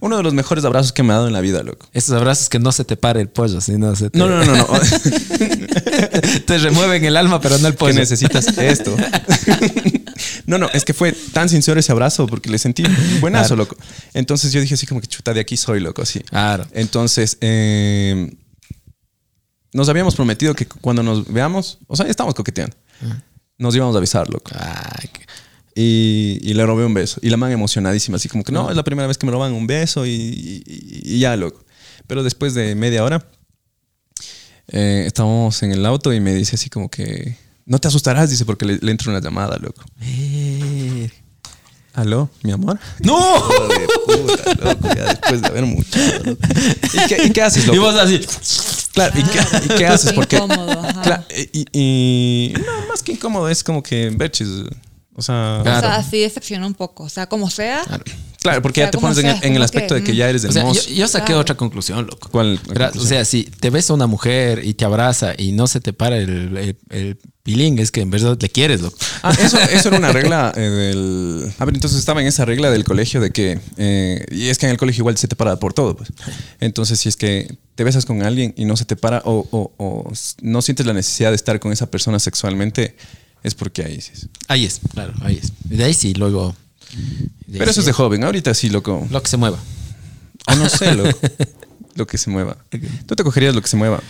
uno 0.00 0.16
de 0.16 0.22
los 0.22 0.32
mejores 0.32 0.64
abrazos 0.64 0.92
que 0.92 1.02
me 1.02 1.12
ha 1.12 1.16
dado 1.16 1.26
en 1.26 1.32
la 1.34 1.40
vida, 1.42 1.62
loco. 1.62 1.86
Esos 1.92 2.14
abrazos 2.16 2.48
que 2.48 2.58
no 2.58 2.72
se 2.72 2.84
te 2.84 2.96
pare 2.96 3.20
el 3.20 3.28
pollo, 3.28 3.60
sino 3.60 3.94
se 3.94 4.08
te... 4.10 4.18
No, 4.18 4.28
no, 4.28 4.44
no, 4.44 4.56
no. 4.56 4.66
te 6.46 6.58
remueven 6.58 7.04
el 7.04 7.16
alma, 7.16 7.40
pero 7.40 7.58
no 7.58 7.66
el 7.68 7.74
que 7.74 7.78
pollo. 7.78 7.94
necesitas 7.94 8.46
esto. 8.58 8.96
No, 10.46 10.58
no, 10.58 10.68
es 10.72 10.84
que 10.84 10.94
fue 10.94 11.12
tan 11.32 11.48
sincero 11.48 11.78
ese 11.80 11.90
abrazo 11.92 12.26
porque 12.26 12.48
le 12.48 12.58
sentí 12.58 12.84
buenazo, 13.20 13.48
Claro. 13.56 13.64
loco. 13.70 13.76
Entonces 14.14 14.52
yo 14.52 14.60
dije 14.60 14.74
así 14.74 14.86
como 14.86 15.00
que 15.00 15.08
chuta, 15.08 15.34
de 15.34 15.40
aquí 15.40 15.56
soy, 15.56 15.80
loco, 15.80 16.02
así. 16.02 16.20
Claro. 16.20 16.64
Entonces, 16.72 17.36
eh, 17.40 18.32
nos 19.72 19.88
habíamos 19.88 20.14
prometido 20.14 20.54
que 20.54 20.66
cuando 20.66 21.02
nos 21.02 21.30
veamos, 21.30 21.78
o 21.88 21.96
sea, 21.96 22.06
ya 22.06 22.10
estábamos 22.10 22.34
coqueteando, 22.36 22.76
nos 23.58 23.74
íbamos 23.74 23.94
a 23.94 23.98
avisar, 23.98 24.30
loco. 24.30 24.52
Ay, 24.54 25.08
qué- 25.12 25.25
Y, 25.78 26.38
y 26.40 26.54
le 26.54 26.64
robé 26.64 26.86
un 26.86 26.94
beso. 26.94 27.20
Y 27.22 27.28
la 27.28 27.36
man 27.36 27.52
emocionadísima, 27.52 28.16
así 28.16 28.30
como 28.30 28.42
que 28.44 28.50
no, 28.50 28.70
es 28.70 28.76
la 28.76 28.82
primera 28.82 29.06
vez 29.06 29.18
que 29.18 29.26
me 29.26 29.32
roban 29.32 29.52
un 29.52 29.66
beso 29.66 30.06
y, 30.06 30.10
y- 30.10 31.02
y 31.04 31.18
ya, 31.18 31.36
loco. 31.36 31.62
Pero 32.06 32.22
después 32.22 32.54
de 32.54 32.74
media 32.74 33.04
hora, 33.04 33.28
eh, 34.68 35.04
estábamos 35.06 35.62
en 35.62 35.72
el 35.72 35.84
auto 35.84 36.12
y 36.14 36.20
me 36.20 36.34
dice 36.34 36.56
así 36.56 36.70
como 36.70 36.88
que 36.88 37.36
no 37.66 37.78
te 37.78 37.88
asustarás, 37.88 38.30
dice, 38.30 38.44
porque 38.46 38.64
le, 38.64 38.78
le 38.80 38.90
entra 38.90 39.10
una 39.10 39.20
llamada, 39.20 39.58
loco. 39.58 39.82
Eh. 40.02 41.10
¿Aló, 41.94 42.30
mi 42.42 42.52
amor? 42.52 42.78
¡No! 43.00 43.18
Hijo 43.36 43.68
de 43.68 43.86
puta, 44.26 44.54
loco, 44.64 44.88
ya 44.94 45.04
después 45.04 45.40
de 45.42 45.48
haber 45.48 45.64
loco. 45.64 45.84
¿Y 46.92 47.08
qué, 47.08 47.26
y 47.26 47.30
qué 47.30 47.42
haces, 47.42 47.64
Y 47.64 47.66
loco? 47.68 47.80
vos 47.80 47.94
así. 47.96 48.20
Claro, 48.92 49.18
¿y 49.18 49.22
qué, 49.24 49.38
y 49.74 49.78
qué 49.78 49.86
haces? 49.86 50.12
Porque, 50.12 50.36
incómodo, 50.36 50.70
ajá. 50.80 51.02
Claro, 51.02 51.24
y, 51.52 51.66
y- 51.72 52.54
no, 52.54 52.86
más 52.88 53.02
que 53.02 53.12
incómodo, 53.12 53.48
es 53.48 53.62
como 53.64 53.82
que 53.82 54.10
berchis. 54.10 54.48
O 55.16 55.22
sea, 55.22 55.60
Claro. 55.62 55.88
O 55.88 55.90
sea, 55.90 56.02
sí 56.02 56.20
decepciona 56.20 56.66
un 56.66 56.74
poco. 56.74 57.04
O 57.04 57.08
sea, 57.08 57.26
como 57.26 57.48
sea. 57.50 57.82
claro, 58.40 58.62
porque 58.62 58.80
O 58.80 58.84
sea, 58.84 58.86
ya 58.88 58.90
te 58.92 58.98
pones 58.98 59.16
en, 59.18 59.22
sea, 59.22 59.30
el- 59.32 59.38
es 59.38 59.44
en 59.44 59.56
el 59.56 59.62
aspecto 59.62 59.94
que, 59.94 60.00
de 60.00 60.06
que 60.06 60.12
mm. 60.12 60.16
ya 60.16 60.28
eres 60.28 60.42
del 60.42 60.50
O 60.50 60.52
sea, 60.52 60.62
yo, 60.62 60.68
mozo. 60.68 60.88
yo 60.90 61.08
saqué 61.08 61.26
Claro. 61.26 61.40
otra 61.40 61.56
conclusión, 61.56 62.06
loco. 62.06 62.30
O 62.38 63.04
sea, 63.06 63.24
si 63.24 63.44
te 63.44 63.70
ves 63.70 63.88
a 63.90 63.94
una 63.94 64.06
mujer 64.06 64.62
y 64.64 64.74
te 64.74 64.84
abraza 64.84 65.32
y 65.36 65.52
no 65.52 65.66
se 65.66 65.80
te 65.80 65.92
para 65.92 66.16
el, 66.18 66.56
el, 66.56 66.76
el 66.90 67.18
pilín, 67.42 67.78
es 67.78 67.90
que 67.90 68.00
en 68.02 68.10
verdad 68.10 68.36
le 68.40 68.48
quieres, 68.50 68.80
loco. 68.82 68.96
Ah, 69.22 69.32
eso, 69.40 69.58
eso 69.58 69.88
era 69.88 69.98
una 69.98 70.12
regla 70.12 70.52
eh, 70.54 70.60
del. 70.60 71.52
A 71.58 71.64
ver, 71.64 71.74
entonces 71.74 71.98
estaba 71.98 72.20
en 72.20 72.26
esa 72.26 72.44
regla 72.44 72.70
del 72.70 72.84
colegio 72.84 73.20
de 73.20 73.30
que. 73.30 73.58
eh, 73.78 74.24
y 74.30 74.48
es 74.48 74.58
que 74.58 74.66
en 74.66 74.72
el 74.72 74.78
colegio 74.78 75.00
igual 75.02 75.16
se 75.16 75.28
te 75.28 75.34
para 75.36 75.56
por 75.58 75.72
todo, 75.72 75.96
pues. 75.96 76.10
Entonces, 76.60 77.00
si 77.00 77.08
es 77.08 77.16
que 77.16 77.56
te 77.74 77.84
besas 77.84 78.04
con 78.04 78.22
alguien 78.22 78.52
y 78.56 78.64
no 78.66 78.76
se 78.76 78.84
te 78.84 78.96
para 78.96 79.22
o, 79.24 79.46
o- 79.50 80.12
no 80.42 80.62
sientes 80.62 80.86
la 80.86 80.92
necesidad 80.92 81.30
de 81.30 81.36
estar 81.36 81.58
con 81.60 81.72
esa 81.72 81.90
persona 81.90 82.18
sexualmente, 82.18 82.96
es 83.46 83.54
porque 83.54 83.82
ahí 83.84 84.00
sí. 84.00 84.10
es. 84.14 84.28
Ahí 84.48 84.64
es, 84.64 84.80
claro, 84.92 85.12
ahí 85.22 85.38
es. 85.42 85.52
Y 85.70 85.76
de 85.76 85.84
ahí 85.84 85.94
sí, 85.94 86.14
luego. 86.14 86.54
de 87.46 87.58
Pero 87.58 87.70
eso 87.70 87.80
es 87.80 87.86
de 87.86 87.92
joven. 87.92 88.24
Ahorita 88.24 88.52
sí, 88.54 88.68
loco. 88.68 89.06
Lo 89.10 89.22
que 89.22 89.28
se 89.28 89.36
mueva. 89.36 89.58
O 90.48 90.54
no 90.56 90.68
sé, 90.68 90.94
loco. 90.94 91.18
lo 91.94 92.06
que 92.06 92.18
se 92.18 92.30
mueva. 92.30 92.56
Tú 93.06 93.16
te 93.16 93.24
cogerías 93.24 93.54
lo 93.54 93.62
que 93.62 93.68
se 93.68 93.76
mueva. 93.76 94.00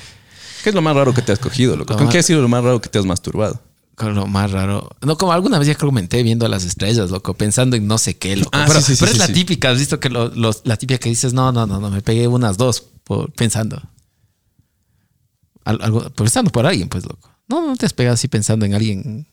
¿Qué 0.63 0.71
es 0.71 0.75
lo 0.75 0.83
más 0.83 0.97
raro 0.97 1.15
que 1.15 1.23
te 1.23 1.33
has 1.33 1.39
cogido, 1.39 1.77
loco? 1.77 1.93
Lo 1.93 1.97
¿Con 1.99 2.07
más- 2.07 2.13
qué 2.13 2.19
ha 2.19 2.23
sido 2.23 2.43
lo 2.43 2.49
más 2.49 2.65
raro 2.65 2.81
que 2.81 2.89
te 2.89 2.99
has 2.99 3.05
masturbado? 3.07 3.61
Con 3.95 4.15
lo 4.15 4.27
más 4.27 4.51
raro. 4.51 4.91
No, 5.01 5.17
como 5.17 5.33
alguna 5.33 5.59
vez 5.59 5.69
ya 5.69 5.75
comenté 5.75 6.23
viendo 6.23 6.47
las 6.49 6.65
estrellas, 6.65 7.11
loco, 7.11 7.35
pensando 7.35 7.77
en 7.77 7.87
no 7.87 7.97
sé 7.99 8.17
qué, 8.19 8.37
loco. 8.37 8.51
Ah, 8.53 8.65
pero 8.67 8.81
sí, 8.81 8.89
sí, 8.89 8.95
sí, 8.97 9.01
pero 9.01 9.13
es 9.13 9.19
la 9.19 9.29
típica, 9.29 9.71
has 9.71 9.79
visto 9.79 10.01
que 10.01 10.11
lo- 10.11 10.29
los- 10.35 10.63
la 10.65 10.77
típica 10.77 10.99
que 10.99 11.09
dices, 11.09 11.33
no, 11.33 11.53
no, 11.53 11.67
no, 11.67 11.81
no, 11.81 11.91
me 11.91 12.03
pegué 12.03 12.27
unas 12.29 12.57
dos 12.59 12.83
por, 13.05 13.33
pensando. 13.33 13.81
Al- 15.65 15.81
algo, 15.83 16.11
pensando 16.11 16.51
por 16.51 16.67
alguien, 16.67 16.89
pues, 16.89 17.05
loco. 17.05 17.31
No, 17.49 17.67
no 17.67 17.77
te 17.77 17.87
has 17.87 17.93
pegado 17.93 18.15
así 18.15 18.29
pensando 18.29 18.67
en 18.67 18.75
alguien. 18.75 19.27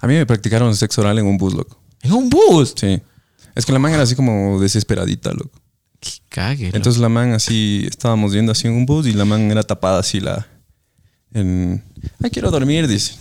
A 0.00 0.06
mí 0.06 0.14
me 0.14 0.26
practicaron 0.26 0.74
sexo 0.76 1.00
oral 1.00 1.18
en 1.18 1.26
un 1.26 1.38
bus, 1.38 1.54
loco. 1.54 1.80
En 2.02 2.12
un 2.12 2.28
bus. 2.28 2.74
Sí. 2.76 3.00
Es 3.54 3.64
que 3.64 3.72
la 3.72 3.78
man 3.78 3.92
era 3.92 4.02
así 4.02 4.14
como 4.14 4.60
desesperadita, 4.60 5.32
loco. 5.32 5.60
Qué 6.00 6.10
cague. 6.28 6.66
loco. 6.66 6.76
Entonces 6.76 7.00
la 7.00 7.08
man 7.08 7.32
así, 7.32 7.86
estábamos 7.88 8.32
yendo 8.32 8.52
así 8.52 8.66
en 8.66 8.74
un 8.74 8.86
bus 8.86 9.06
y 9.06 9.12
la 9.12 9.24
man 9.24 9.50
era 9.50 9.62
tapada 9.62 10.00
así 10.00 10.20
la... 10.20 10.46
En, 11.32 11.82
Ay, 12.22 12.30
quiero 12.30 12.50
dormir, 12.50 12.86
dice. 12.86 13.14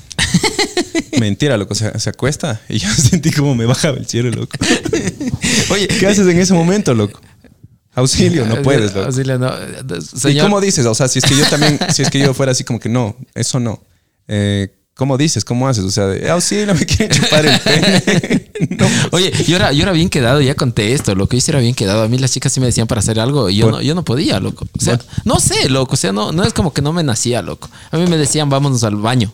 Mentira, 1.19 1.57
loco, 1.57 1.73
se, 1.73 1.97
se 1.99 2.09
acuesta 2.09 2.61
y 2.69 2.77
yo 2.79 2.89
sentí 2.93 3.31
como 3.31 3.55
me 3.55 3.65
bajaba 3.65 3.97
el 3.97 4.05
cielo, 4.05 4.29
loco. 4.31 4.57
Oye, 5.71 5.87
¿Qué 5.87 6.07
haces 6.07 6.27
en 6.27 6.39
ese 6.39 6.53
momento, 6.53 6.93
loco? 6.93 7.21
Auxilio, 7.95 8.45
no 8.45 8.61
puedes, 8.61 8.93
loco. 8.93 9.05
Auxilio, 9.07 9.37
no. 9.37 9.51
¿Y 10.29 10.39
cómo 10.39 10.59
dices? 10.59 10.85
O 10.85 10.95
sea, 10.95 11.07
si 11.07 11.19
es 11.19 11.25
que 11.25 11.35
yo 11.35 11.45
también, 11.47 11.79
si 11.93 12.01
es 12.01 12.09
que 12.09 12.19
yo 12.19 12.33
fuera 12.33 12.51
así 12.51 12.63
como 12.63 12.79
que 12.79 12.89
no, 12.89 13.15
eso 13.35 13.59
no. 13.59 13.83
Eh, 14.27 14.69
¿Cómo 14.95 15.17
dices? 15.17 15.43
¿Cómo 15.43 15.67
haces? 15.67 15.83
O 15.85 15.89
sea, 15.89 16.05
de, 16.05 16.29
auxilio, 16.29 16.75
me 16.75 16.85
quieren 16.85 17.09
chupar 17.09 17.45
el 17.45 17.59
pene. 17.59 18.51
no, 18.77 18.87
Oye, 19.11 19.31
yo 19.47 19.55
era, 19.55 19.71
yo 19.71 19.83
era 19.83 19.91
bien 19.91 20.09
quedado, 20.09 20.39
ya 20.39 20.53
conté 20.53 20.93
esto, 20.93 21.15
loco. 21.15 21.33
Yo 21.33 21.41
sí 21.41 21.49
era 21.49 21.59
bien 21.59 21.73
quedado. 21.73 22.03
A 22.03 22.07
mí 22.07 22.19
las 22.19 22.31
chicas 22.31 22.53
sí 22.53 22.59
me 22.59 22.67
decían 22.67 22.85
para 22.85 22.99
hacer 22.99 23.19
algo 23.19 23.49
y 23.49 23.55
yo, 23.55 23.71
no, 23.71 23.81
yo 23.81 23.95
no 23.95 24.05
podía, 24.05 24.39
loco. 24.39 24.67
O 24.77 24.81
sea, 24.81 24.99
no 25.25 25.39
sé, 25.39 25.67
loco. 25.69 25.93
O 25.93 25.97
sea, 25.97 26.11
no, 26.11 26.31
no 26.31 26.43
es 26.43 26.53
como 26.53 26.73
que 26.73 26.83
no 26.83 26.93
me 26.93 27.03
nacía, 27.03 27.41
loco. 27.41 27.69
A 27.89 27.97
mí 27.97 28.05
me 28.05 28.17
decían, 28.17 28.49
vámonos 28.49 28.83
al 28.83 28.95
baño. 28.95 29.33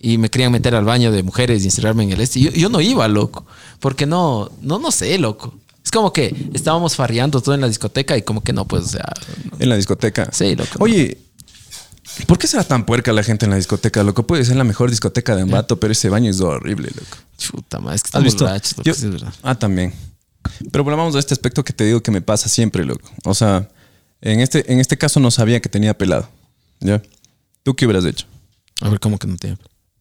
Y 0.00 0.18
me 0.18 0.30
querían 0.30 0.50
meter 0.50 0.74
al 0.74 0.84
baño 0.84 1.12
de 1.12 1.22
mujeres 1.22 1.62
y 1.62 1.66
encerrarme 1.66 2.02
en 2.02 2.12
el 2.12 2.20
este. 2.20 2.40
Yo 2.40 2.68
no 2.68 2.80
iba, 2.80 3.06
loco. 3.06 3.46
Porque 3.78 4.04
no, 4.04 4.50
no, 4.60 4.80
no 4.80 4.90
sé, 4.90 5.16
loco. 5.16 5.54
Es 5.84 5.92
como 5.92 6.12
que 6.12 6.34
estábamos 6.54 6.96
farreando 6.96 7.40
todo 7.40 7.54
en 7.54 7.60
la 7.60 7.68
discoteca 7.68 8.16
y 8.16 8.22
como 8.22 8.40
que 8.40 8.52
no, 8.52 8.64
pues, 8.66 8.84
o 8.84 8.88
sea, 8.88 9.12
En 9.60 9.68
la 9.68 9.76
discoteca. 9.76 10.28
sí, 10.32 10.56
loco. 10.56 10.70
Oye, 10.80 11.18
¿por 12.26 12.38
qué 12.38 12.46
será 12.46 12.64
tan 12.64 12.84
puerca 12.86 13.12
la 13.12 13.22
gente 13.22 13.44
en 13.46 13.50
la 13.50 13.56
discoteca, 13.56 14.02
loco? 14.02 14.26
Puede 14.26 14.44
ser 14.44 14.56
la 14.56 14.64
mejor 14.64 14.90
discoteca 14.90 15.34
de 15.36 15.42
Ambato, 15.42 15.78
pero 15.80 15.92
ese 15.92 16.08
baño 16.08 16.30
es 16.30 16.40
horrible, 16.40 16.88
loco. 16.94 17.16
Chuta, 17.38 17.78
ma, 17.80 17.94
es 17.94 18.02
que 18.02 18.06
¿Has 18.06 18.10
estamos 18.10 18.24
visto? 18.24 18.44
borrachos, 18.44 18.72
loco, 18.78 18.82
Yo- 18.84 18.94
sí, 18.94 19.06
es 19.06 19.12
verdad. 19.12 19.34
ah, 19.42 19.54
también. 19.54 19.92
Pero 20.70 20.84
volvamos 20.84 21.14
a 21.14 21.18
este 21.18 21.34
aspecto 21.34 21.64
que 21.64 21.72
te 21.72 21.84
digo 21.84 22.02
que 22.02 22.10
me 22.10 22.20
pasa 22.20 22.48
siempre, 22.48 22.84
loco. 22.84 23.08
O 23.24 23.34
sea, 23.34 23.68
en 24.20 24.40
este, 24.40 24.72
en 24.72 24.80
este 24.80 24.98
caso 24.98 25.20
no 25.20 25.30
sabía 25.30 25.60
que 25.60 25.68
tenía 25.68 25.96
pelado. 25.96 26.28
¿Ya? 26.80 27.00
¿Tú 27.62 27.74
qué 27.76 27.86
hubieras 27.86 28.04
hecho? 28.04 28.26
A 28.80 28.88
ver, 28.88 28.98
¿cómo 28.98 29.18
que 29.18 29.26
no 29.28 29.36
tiene? 29.36 29.56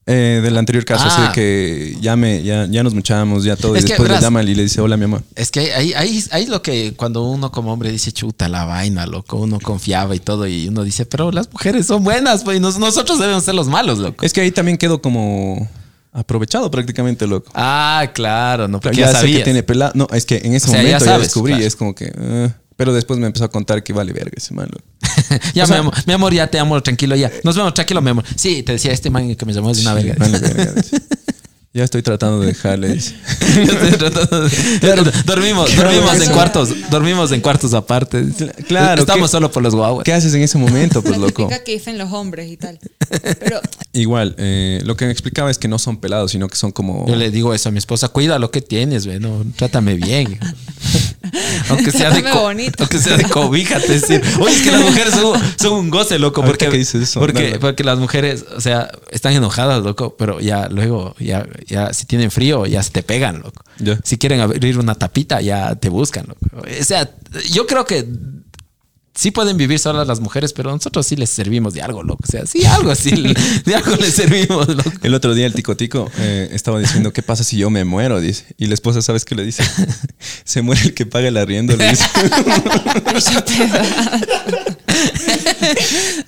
Eh, 0.07 0.39
del 0.43 0.57
anterior 0.57 0.83
caso, 0.83 1.05
así 1.05 1.21
de 1.21 1.27
Ah. 1.27 1.31
que 1.31 1.95
ya, 2.01 2.15
me, 2.15 2.41
ya, 2.41 2.65
ya 2.65 2.81
nos 2.81 2.93
muchamos, 2.95 3.43
ya 3.43 3.55
todo. 3.55 3.75
Es 3.75 3.83
y 3.83 3.85
que, 3.85 3.89
después 3.93 4.07
le 4.09 4.13
verás. 4.15 4.23
llama 4.23 4.41
y 4.41 4.55
le 4.55 4.63
dice, 4.63 4.81
hola, 4.81 4.97
mi 4.97 5.03
amor. 5.05 5.21
Es 5.35 5.51
que 5.51 5.73
ahí, 5.73 5.93
ahí, 5.93 6.23
ahí 6.31 6.43
es 6.43 6.49
lo 6.49 6.63
que 6.63 6.93
cuando 6.95 7.21
uno 7.23 7.51
como 7.51 7.71
hombre 7.71 7.91
dice, 7.91 8.11
chuta, 8.11 8.49
la 8.49 8.65
vaina, 8.65 9.05
loco, 9.05 9.37
uno 9.37 9.59
confiaba 9.59 10.15
y 10.15 10.19
todo, 10.19 10.47
y 10.47 10.67
uno 10.69 10.83
dice, 10.83 11.05
pero 11.05 11.31
las 11.31 11.51
mujeres 11.53 11.85
son 11.85 12.03
buenas, 12.03 12.43
pues, 12.43 12.57
y 12.57 12.59
nos- 12.59 12.79
nosotros 12.79 13.19
debemos 13.19 13.43
ser 13.43 13.53
los 13.53 13.67
malos, 13.67 13.99
loco. 13.99 14.25
Es 14.25 14.33
que 14.33 14.41
ahí 14.41 14.49
también 14.51 14.77
quedo 14.79 15.01
como 15.03 15.69
aprovechado 16.13 16.69
prácticamente, 16.71 17.27
loco. 17.27 17.51
Ah, 17.53 18.09
claro, 18.13 18.67
no, 18.67 18.79
porque 18.79 18.97
ya, 18.97 19.11
ya, 19.13 19.19
sé 19.21 19.31
que 19.31 19.41
tiene 19.41 19.61
pelado. 19.63 19.91
No, 19.95 20.07
es 20.11 20.25
que 20.25 20.41
en 20.43 20.55
ese 20.55 20.67
O 20.67 20.71
sea, 20.71 20.79
ya 20.81 20.83
momento 20.87 21.05
ya, 21.05 21.11
sabes, 21.11 21.27
descubrí 21.27 21.53
claro. 21.53 21.67
es 21.67 21.75
como 21.75 21.93
que... 21.95 22.11
eh, 22.13 22.49
pero 22.81 22.93
después 22.93 23.19
me 23.19 23.27
empezó 23.27 23.45
a 23.45 23.51
contar 23.51 23.83
que 23.83 23.93
vale 23.93 24.11
verga 24.11 24.31
ese 24.35 24.55
man, 24.55 24.67
ya, 25.53 25.65
O 25.65 25.67
sea- 25.67 25.75
mi, 25.75 25.79
amor, 25.81 25.93
mi 26.07 26.13
amor, 26.13 26.33
ya 26.33 26.47
te 26.47 26.57
amo, 26.57 26.81
tranquilo, 26.81 27.15
ya. 27.15 27.31
Nos 27.43 27.55
vemos, 27.55 27.75
tranquilo, 27.75 28.01
mi 28.01 28.09
amor. 28.09 28.25
Sí, 28.35 28.63
te 28.63 28.71
decía, 28.71 28.91
este 28.91 29.11
man 29.11 29.35
que 29.35 29.45
me 29.45 29.53
llamó 29.53 29.69
es 29.69 29.81
una 29.81 29.93
verga. 29.93 30.15
Vale 30.17 30.39
verga. 30.39 30.73
Ya 31.73 31.85
estoy 31.85 32.01
tratando 32.01 32.41
de 32.41 32.47
dejarle. 32.47 32.89
dice. 32.89 33.15
Yo 33.55 33.71
estoy 33.71 33.91
tratando 33.91 34.41
de- 34.41 35.11
dormimos, 35.25 35.69
Claro, 35.69 35.91
dormimos 35.91 36.21
en 36.27 36.33
cuartos, 36.33 36.69
dormimos 36.89 37.31
en 37.31 37.39
cuartos 37.39 37.73
aparte. 37.73 38.25
Claro, 38.67 39.01
Estamos 39.01 39.29
¿qué- 39.29 39.31
solo 39.31 39.49
por 39.51 39.63
los 39.63 39.73
guaguas. 39.73 40.03
¿Qué 40.03 40.11
haces 40.11 40.33
en 40.33 40.41
ese 40.41 40.57
momento, 40.57 41.01
pues, 41.01 41.13
La 41.17 41.27
loco? 41.27 41.43
típica 41.43 41.63
que 41.63 41.71
dicen 41.73 41.97
los 41.97 42.11
hombres 42.11 42.51
y 42.51 42.57
tal. 42.57 42.77
Pero 43.39 43.61
Igual, 43.93 44.35
eh, 44.37 44.81
lo 44.83 44.95
que 44.97 45.05
me 45.05 45.11
explicaba 45.11 45.49
es 45.51 45.57
que 45.57 45.67
no 45.69 45.77
son 45.79 45.97
pelados, 45.97 46.31
sino 46.31 46.47
que 46.49 46.55
son 46.57 46.71
como... 46.71 47.07
Yo 47.07 47.15
le 47.15 47.29
digo 47.31 47.53
eso 47.53 47.69
a 47.69 47.71
mi 47.71 47.77
esposa, 47.77 48.09
cuida 48.09 48.37
lo 48.39 48.51
que 48.51 48.61
tienes, 48.61 49.05
güey, 49.05 49.19
no, 49.19 49.43
trátame 49.55 49.95
bien. 49.95 50.39
aunque 51.69 51.91
sea 51.91 52.09
de 52.11 52.23
aunque 52.79 52.99
sea 52.99 53.17
de 53.17 53.23
cobija, 53.25 53.79
te 53.79 53.93
decir. 53.93 54.21
Oye, 54.39 54.55
es 54.55 54.61
que 54.61 54.71
las 54.71 54.81
mujeres 54.81 55.13
son, 55.13 55.39
son 55.59 55.73
un 55.73 55.89
goce, 55.89 56.19
loco, 56.19 56.43
porque 56.43 56.67
que 56.69 56.77
dices 56.77 57.01
eso, 57.03 57.19
porque, 57.19 57.57
porque 57.59 57.83
las 57.83 57.97
mujeres, 57.99 58.45
o 58.55 58.61
sea, 58.61 58.89
están 59.11 59.33
enojadas, 59.33 59.83
loco, 59.83 60.15
pero 60.17 60.39
ya 60.39 60.67
luego 60.69 61.15
ya 61.19 61.45
ya 61.67 61.93
si 61.93 62.05
tienen 62.05 62.31
frío 62.31 62.65
ya 62.65 62.81
se 62.83 62.91
te 62.91 63.03
pegan, 63.03 63.41
loco. 63.41 63.63
Si 64.03 64.17
quieren 64.17 64.39
abrir 64.41 64.77
una 64.77 64.95
tapita 64.95 65.41
ya 65.41 65.75
te 65.75 65.89
buscan, 65.89 66.25
loco. 66.27 66.39
O 66.79 66.83
sea, 66.83 67.09
yo 67.51 67.67
creo 67.67 67.85
que 67.85 68.07
Sí 69.13 69.29
pueden 69.31 69.57
vivir 69.57 69.77
solas 69.77 70.07
las 70.07 70.21
mujeres, 70.21 70.53
pero 70.53 70.71
nosotros 70.71 71.05
sí 71.05 71.17
les 71.17 71.29
servimos 71.29 71.73
de 71.73 71.81
algo, 71.81 72.01
loco. 72.01 72.23
O 72.25 72.31
sea, 72.31 72.45
sí, 72.45 72.63
algo 72.65 72.91
así, 72.91 73.11
de 73.65 73.75
algo 73.75 73.97
les 73.97 74.15
servimos, 74.15 74.69
loco. 74.69 74.89
El 75.03 75.13
otro 75.13 75.33
día 75.33 75.45
el 75.45 75.53
tico 75.53 75.75
tico 75.75 76.09
eh, 76.17 76.49
estaba 76.53 76.79
diciendo, 76.79 77.11
¿qué 77.11 77.21
pasa 77.21 77.43
si 77.43 77.57
yo 77.57 77.69
me 77.69 77.83
muero? 77.83 78.21
Dice. 78.21 78.45
Y 78.57 78.67
la 78.67 78.73
esposa, 78.73 79.01
¿sabes 79.01 79.25
qué 79.25 79.35
le 79.35 79.43
dice? 79.43 79.63
Se 80.45 80.61
muere 80.61 80.81
el 80.83 80.93
que 80.93 81.05
paga 81.05 81.27
el 81.27 81.35
arriendo, 81.35 81.75
le 81.75 81.89
dice. 81.89 82.05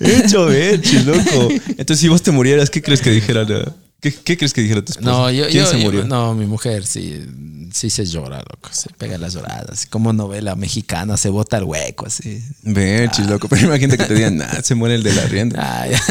hecho, 0.00 0.52
hecho, 0.52 1.00
loco. 1.06 1.48
Entonces, 1.68 2.00
si 2.00 2.08
vos 2.08 2.22
te 2.22 2.32
murieras, 2.32 2.68
¿qué 2.68 2.82
crees 2.82 3.00
que 3.00 3.10
dijera? 3.10 3.44
la- 3.44 3.74
¿Qué, 4.04 4.12
qué 4.12 4.36
crees 4.36 4.52
que 4.52 4.60
dijera 4.60 4.84
tu 4.84 4.92
esposa? 4.92 5.10
No, 5.10 5.30
yo, 5.30 5.46
¿Quién 5.48 5.64
yo- 5.64 5.70
se 5.70 5.78
yo- 5.78 5.84
murió? 5.84 6.04
no, 6.04 6.34
mi 6.34 6.44
mujer 6.44 6.84
sí, 6.84 7.24
sí 7.72 7.88
se 7.88 8.04
llora, 8.04 8.36
loco. 8.40 8.68
Se 8.70 8.90
pega 8.90 9.16
las 9.16 9.32
lloradas. 9.32 9.86
Como 9.86 10.12
novela 10.12 10.56
mexicana, 10.56 11.16
se 11.16 11.30
bota 11.30 11.56
el 11.56 11.64
hueco, 11.64 12.04
así. 12.04 12.44
Berchis, 12.64 13.26
loco. 13.26 13.48
Pero 13.48 13.62
imagínate 13.66 13.96
que 13.96 14.04
te 14.04 14.14
digan, 14.14 14.36
nah, 14.36 14.60
se 14.62 14.74
muere 14.74 14.96
el 14.96 15.02
del 15.02 15.18
arriendo. 15.18 15.56
Ay, 15.58 15.92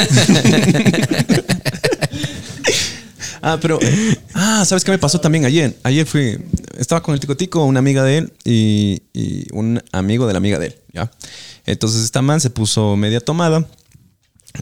Ah, 3.45 3.57
pero. 3.61 3.77
Ah, 4.33 4.63
¿sabes 4.65 4.83
qué 4.85 4.91
me 4.91 4.97
pasó 4.97 5.19
también 5.19 5.43
ayer? 5.45 5.77
Ayer 5.83 6.05
fui. 6.05 6.39
Estaba 6.77 7.03
con 7.03 7.13
el 7.13 7.19
tico 7.19 7.35
tico, 7.35 7.63
una 7.65 7.79
amiga 7.79 8.01
de 8.03 8.19
él 8.19 8.33
y, 8.45 9.03
y 9.13 9.45
un 9.51 9.83
amigo 9.91 10.25
de 10.27 10.33
la 10.33 10.37
amiga 10.37 10.57
de 10.59 10.67
él, 10.67 10.75
¿ya? 10.93 11.11
Entonces 11.65 12.03
esta 12.03 12.21
man 12.21 12.39
se 12.39 12.49
puso 12.49 12.95
media 12.95 13.19
tomada 13.19 13.67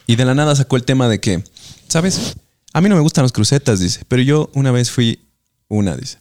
y 0.07 0.15
de 0.15 0.25
la 0.25 0.33
nada 0.35 0.55
sacó 0.55 0.75
el 0.77 0.83
tema 0.83 1.07
de 1.07 1.19
que, 1.19 1.43
¿sabes? 1.87 2.33
A 2.73 2.81
mí 2.81 2.89
no 2.89 2.95
me 2.95 3.01
gustan 3.01 3.23
los 3.23 3.31
crucetas, 3.31 3.79
dice, 3.79 4.03
pero 4.07 4.21
yo 4.21 4.49
una 4.53 4.71
vez 4.71 4.91
fui 4.91 5.19
una, 5.67 5.95
dice. 5.95 6.17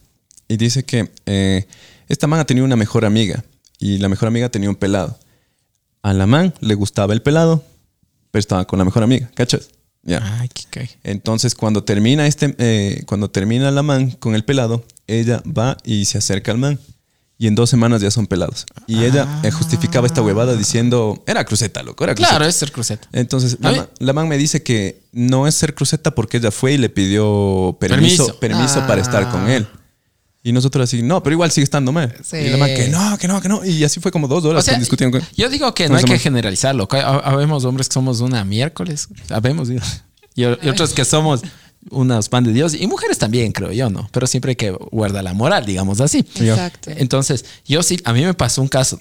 Y 0.48 0.56
dice 0.56 0.84
que 0.84 1.10
eh, 1.26 1.66
esta 2.08 2.26
man 2.26 2.40
ha 2.40 2.44
tenido 2.44 2.66
una 2.66 2.76
mejor 2.76 3.04
amiga 3.04 3.44
y 3.78 3.98
la 3.98 4.08
mejor 4.08 4.28
amiga 4.28 4.48
tenía 4.48 4.68
un 4.68 4.76
pelado. 4.76 5.18
A 6.02 6.12
la 6.12 6.26
man 6.26 6.54
le 6.60 6.74
gustaba 6.74 7.12
el 7.12 7.22
pelado, 7.22 7.64
pero 8.30 8.40
estaba 8.40 8.66
con 8.66 8.78
la 8.78 8.84
mejor 8.84 9.02
amiga, 9.02 9.30
¿cachas? 9.34 9.68
Ya. 10.02 10.38
Ay, 10.40 10.48
qué 10.48 10.64
cae. 10.70 10.90
Entonces, 11.04 11.54
cuando 11.54 11.84
termina 11.84 12.26
este, 12.26 12.54
eh, 12.58 13.02
cuando 13.06 13.30
termina 13.30 13.70
la 13.70 13.82
man 13.82 14.10
con 14.12 14.34
el 14.34 14.44
pelado, 14.44 14.84
ella 15.06 15.42
va 15.46 15.76
y 15.84 16.06
se 16.06 16.18
acerca 16.18 16.52
al 16.52 16.58
man. 16.58 16.78
Y 17.42 17.46
en 17.46 17.54
dos 17.54 17.70
semanas 17.70 18.02
ya 18.02 18.10
son 18.10 18.26
pelados. 18.26 18.66
Y 18.86 19.02
ella 19.02 19.26
eh, 19.42 19.50
justificaba 19.50 20.06
esta 20.06 20.20
huevada 20.20 20.54
diciendo, 20.54 21.24
era 21.26 21.42
cruceta, 21.46 21.82
loco, 21.82 22.04
era 22.04 22.14
cruceta. 22.14 22.36
Claro, 22.36 22.44
es 22.44 22.54
ser 22.54 22.70
cruceta. 22.70 23.08
Entonces, 23.12 23.56
la, 23.60 23.72
man- 23.72 23.88
la 23.98 24.12
man 24.12 24.28
me 24.28 24.36
dice 24.36 24.62
que 24.62 25.00
no 25.12 25.46
es 25.46 25.54
ser 25.54 25.74
cruceta 25.74 26.14
porque 26.14 26.36
ella 26.36 26.50
fue 26.50 26.74
y 26.74 26.76
le 26.76 26.90
pidió 26.90 27.78
permiso, 27.80 28.26
Permiso. 28.26 28.38
permiso 28.40 28.86
para 28.86 29.00
estar 29.00 29.30
con 29.30 29.46
Ah. 29.46 29.56
él. 29.56 29.66
Y 30.42 30.52
nosotros 30.52 30.84
así, 30.84 31.02
no, 31.02 31.22
pero 31.22 31.32
igual 31.32 31.50
sigue 31.50 31.64
estando 31.64 31.92
mal. 31.92 32.14
Sí. 32.22 32.36
Y 32.36 32.48
la 32.50 32.58
man 32.58 32.68
que 32.74 32.88
no, 32.88 33.16
que 33.16 33.26
no, 33.26 33.40
que 33.40 33.48
no. 33.48 33.64
Y 33.64 33.84
así 33.84 34.00
fue 34.00 34.10
como 34.12 34.28
dos 34.28 34.44
horas 34.44 34.62
O 34.62 34.66
sea, 34.70 34.78
discutiendo 34.78 35.18
con 35.18 35.26
yo 35.34 35.48
digo 35.48 35.72
que 35.74 35.88
no 35.88 35.96
hay 35.96 36.04
que 36.04 36.18
generalizarlo. 36.18 36.88
Habemos 37.24 37.64
hombres 37.64 37.88
que 37.88 37.94
somos 37.94 38.20
una 38.20 38.44
miércoles, 38.44 39.08
digo. 39.68 39.80
y, 40.34 40.42
y 40.42 40.68
otros 40.68 40.92
que 40.92 41.04
somos 41.06 41.40
unas 41.90 42.28
pan 42.28 42.44
de 42.44 42.52
Dios, 42.52 42.74
y 42.74 42.86
mujeres 42.86 43.18
también, 43.18 43.52
creo 43.52 43.72
yo, 43.72 43.88
¿no? 43.90 44.08
Pero 44.12 44.26
siempre 44.26 44.50
hay 44.50 44.56
que 44.56 44.70
guardar 44.70 45.24
la 45.24 45.32
moral, 45.32 45.64
digamos 45.64 46.00
así. 46.00 46.18
Exacto. 46.18 46.90
Entonces, 46.94 47.44
yo 47.66 47.82
sí, 47.82 47.98
a 48.04 48.12
mí 48.12 48.22
me 48.24 48.34
pasó 48.34 48.60
un 48.60 48.68
caso 48.68 49.00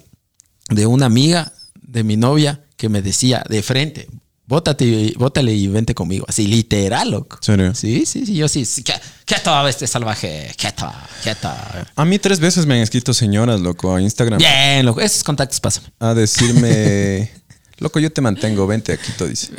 de 0.68 0.86
una 0.86 1.06
amiga 1.06 1.52
de 1.82 2.04
mi 2.04 2.16
novia 2.16 2.64
que 2.76 2.88
me 2.88 3.02
decía 3.02 3.44
de 3.48 3.62
frente, 3.62 4.08
bótate, 4.46 4.84
y- 4.84 5.14
bótale 5.16 5.52
y 5.52 5.66
vente 5.68 5.94
conmigo. 5.94 6.24
Así, 6.28 6.46
literal, 6.46 7.10
loco. 7.10 7.38
¿Serio? 7.42 7.74
Sí, 7.74 8.04
sí, 8.06 8.24
sí, 8.26 8.34
yo 8.34 8.48
sí. 8.48 8.64
sí, 8.64 8.82
que- 8.82 8.94
Quieto, 9.26 9.68
este 9.68 9.86
salvaje, 9.86 10.50
quieto, 10.56 10.90
quieto. 11.22 11.48
A 11.94 12.04
mí 12.04 12.18
tres 12.18 12.40
veces 12.40 12.66
me 12.66 12.74
han 12.74 12.80
escrito 12.80 13.12
señoras, 13.14 13.60
loco, 13.60 13.94
a 13.94 14.00
Instagram. 14.00 14.38
Bien, 14.38 14.84
loco. 14.86 15.00
Esos 15.00 15.22
contactos 15.22 15.60
pasan. 15.60 15.84
a 16.00 16.14
decirme, 16.14 17.30
loco, 17.78 18.00
yo 18.00 18.10
te 18.10 18.20
mantengo, 18.20 18.66
vente 18.66 18.92
a 18.92 18.96
Quito, 18.96 19.26
dice. 19.28 19.50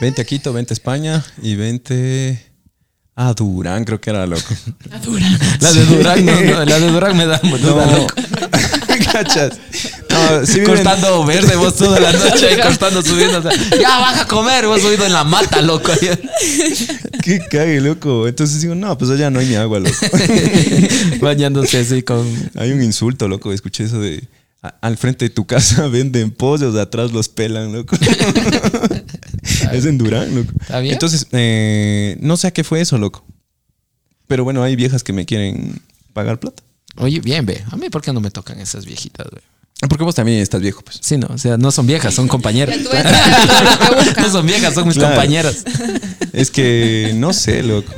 Vente 0.00 0.22
a 0.22 0.24
Quito, 0.24 0.52
vente 0.52 0.72
a 0.72 0.74
España 0.74 1.24
y 1.42 1.54
vente 1.54 2.42
a 3.14 3.32
Durán, 3.34 3.84
creo 3.84 4.00
que 4.00 4.10
era, 4.10 4.26
loco. 4.26 4.42
La 5.60 5.72
de 5.72 5.84
Durán, 5.86 6.24
no, 6.26 6.40
no, 6.40 6.64
la 6.64 6.80
de 6.80 6.90
Durán 6.90 7.16
me 7.16 7.26
da 7.26 7.38
duda, 7.38 7.86
No, 7.86 7.98
loco. 7.98 8.14
¿cachas? 9.12 9.58
No, 10.10 10.46
sí 10.46 10.60
viven- 10.60 10.66
Cortando 10.76 11.24
verde 11.24 11.54
vos 11.56 11.76
toda 11.76 12.00
la 12.00 12.12
noche, 12.12 12.58
cortando, 12.60 13.02
subiendo. 13.02 13.38
o 13.38 13.42
sea, 13.42 13.52
ya 13.78 13.98
baja 13.98 14.22
a 14.22 14.26
comer, 14.26 14.66
vos 14.66 14.80
subido 14.80 15.04
en 15.06 15.12
la 15.12 15.22
mata, 15.24 15.60
loco. 15.60 15.92
Qué 17.22 17.38
cague, 17.50 17.80
loco. 17.80 18.26
Entonces 18.26 18.60
digo, 18.62 18.74
no, 18.74 18.96
pues 18.98 19.10
allá 19.10 19.30
no 19.30 19.38
hay 19.40 19.46
ni 19.46 19.54
agua, 19.54 19.78
loco. 19.80 19.94
Bañándose 21.20 21.78
así 21.80 22.02
con. 22.02 22.26
Hay 22.56 22.72
un 22.72 22.82
insulto, 22.82 23.28
loco. 23.28 23.52
Escuché 23.52 23.84
eso 23.84 24.00
de 24.00 24.24
"A- 24.62 24.76
al 24.80 24.96
frente 24.96 25.24
de 25.26 25.30
tu 25.30 25.46
casa 25.46 25.86
venden 25.88 26.30
pollos, 26.30 26.74
de 26.74 26.80
atrás 26.80 27.12
los 27.12 27.28
pelan, 27.28 27.72
loco. 27.72 27.96
es 29.72 29.84
en 29.84 29.98
Durán, 29.98 30.34
loco. 30.34 30.52
¿Está 30.60 30.80
bien? 30.80 30.94
Entonces, 30.94 31.26
eh, 31.32 32.16
no 32.20 32.36
sé 32.36 32.46
a 32.48 32.50
qué 32.52 32.64
fue 32.64 32.80
eso, 32.80 32.98
loco. 32.98 33.24
Pero 34.26 34.44
bueno, 34.44 34.62
hay 34.62 34.76
viejas 34.76 35.02
que 35.02 35.12
me 35.12 35.26
quieren 35.26 35.80
pagar 36.12 36.38
plata. 36.40 36.62
Oye, 36.96 37.20
bien, 37.20 37.44
ve. 37.46 37.62
A 37.70 37.76
mí, 37.76 37.90
¿por 37.90 38.02
qué 38.02 38.12
no 38.12 38.20
me 38.20 38.30
tocan 38.30 38.58
esas 38.60 38.84
viejitas, 38.86 39.26
güey? 39.30 39.42
Porque 39.88 40.04
vos 40.04 40.14
también 40.14 40.38
estás 40.38 40.60
viejo, 40.60 40.82
pues. 40.82 40.98
Sí, 41.02 41.16
no, 41.16 41.26
o 41.28 41.38
sea, 41.38 41.56
no 41.56 41.72
son 41.72 41.86
viejas, 41.86 42.14
son 42.14 42.28
compañeras. 42.28 42.76
No 44.16 44.30
son 44.30 44.46
viejas, 44.46 44.74
son 44.74 44.86
mis 44.86 44.96
Claro. 44.96 45.14
compañeras. 45.16 45.64
Es 46.32 46.50
que 46.50 47.12
no 47.16 47.32
sé, 47.32 47.62
loco. 47.64 47.92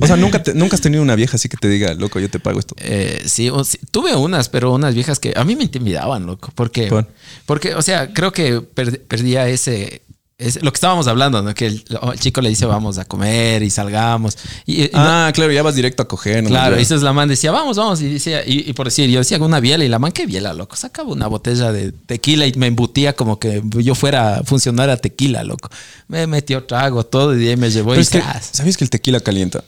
O 0.00 0.06
sea, 0.06 0.16
nunca, 0.16 0.42
te- 0.42 0.54
nunca 0.54 0.74
has 0.76 0.80
tenido 0.82 1.02
una 1.02 1.14
vieja 1.14 1.36
así 1.36 1.48
que 1.48 1.56
te 1.56 1.68
diga, 1.68 1.94
loco, 1.94 2.18
yo 2.20 2.28
te 2.30 2.38
pago 2.40 2.58
esto. 2.58 2.74
Eh, 2.78 3.22
sí, 3.26 3.48
o- 3.50 3.64
sí, 3.64 3.78
tuve 3.90 4.14
unas, 4.14 4.48
pero 4.48 4.72
unas 4.72 4.94
viejas 4.94 5.18
que 5.18 5.32
a 5.36 5.44
mí 5.44 5.56
me 5.56 5.64
intimidaban, 5.64 6.26
loco. 6.26 6.50
Porque, 6.54 6.88
¿Por? 6.88 7.06
porque 7.46 7.74
o 7.74 7.82
sea, 7.82 8.12
creo 8.12 8.32
que 8.32 8.60
per- 8.60 9.02
perdía 9.02 9.48
ese, 9.48 10.02
ese- 10.46 10.60
Lo 10.60 10.72
que 10.72 10.76
estábamos 10.76 11.06
hablando, 11.06 11.42
¿no? 11.42 11.54
Que 11.54 11.66
el, 11.66 11.84
el 12.12 12.18
chico 12.20 12.40
le 12.40 12.48
dice, 12.48 12.66
vamos 12.66 12.98
a 12.98 13.04
comer 13.04 13.62
y 13.62 13.70
salgamos. 13.70 14.36
Y, 14.66 14.82
y 14.84 14.90
no- 14.92 14.98
Ah, 15.00 15.30
claro, 15.34 15.52
ya 15.52 15.62
vas 15.62 15.74
directo 15.74 16.02
a 16.02 16.08
coger. 16.08 16.42
¿no? 16.42 16.48
Claro, 16.50 16.76
y 16.76 16.82
entonces 16.82 17.02
la 17.02 17.12
man 17.12 17.28
decía, 17.28 17.50
vamos, 17.52 17.76
vamos. 17.76 18.00
Y 18.02 18.12
decía, 18.14 18.44
y, 18.46 18.68
y 18.68 18.72
por 18.72 18.86
decir, 18.86 19.08
yo 19.10 19.18
decía 19.20 19.38
una 19.38 19.60
biela 19.60 19.84
y 19.84 19.88
la 19.88 19.98
man, 19.98 20.12
qué 20.12 20.26
biela, 20.26 20.52
loco. 20.54 20.76
Sacaba 20.76 21.10
una 21.12 21.26
botella 21.26 21.72
de 21.72 21.92
tequila 21.92 22.46
y 22.46 22.52
me 22.54 22.66
embutía 22.66 23.14
como 23.14 23.38
que 23.38 23.62
yo 23.64 23.94
fuera 23.94 24.38
a 24.38 24.42
funcionar 24.44 24.90
a 24.90 24.96
tequila, 24.96 25.44
loco. 25.44 25.68
Me 26.08 26.26
metió 26.26 26.64
trago, 26.64 27.04
todo 27.04 27.34
y 27.34 27.44
de 27.44 27.50
ahí 27.50 27.56
me 27.56 27.70
llevó 27.70 27.90
Pero 27.90 28.00
y 28.00 28.02
es 28.02 28.10
que. 28.10 28.22
¿sabes 28.52 28.76
que 28.76 28.84
el 28.84 28.90
tequila 28.90 29.20
calienta? 29.20 29.64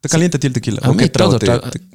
Te 0.00 0.08
calienta 0.10 0.36
a 0.36 0.40
ti 0.40 0.46
el 0.48 0.52
tequila. 0.52 0.80
A 0.82 0.90
¿O 0.90 0.96
qué 0.96 1.04
mí 1.04 1.08
todo. 1.08 1.38
te- 1.38 1.50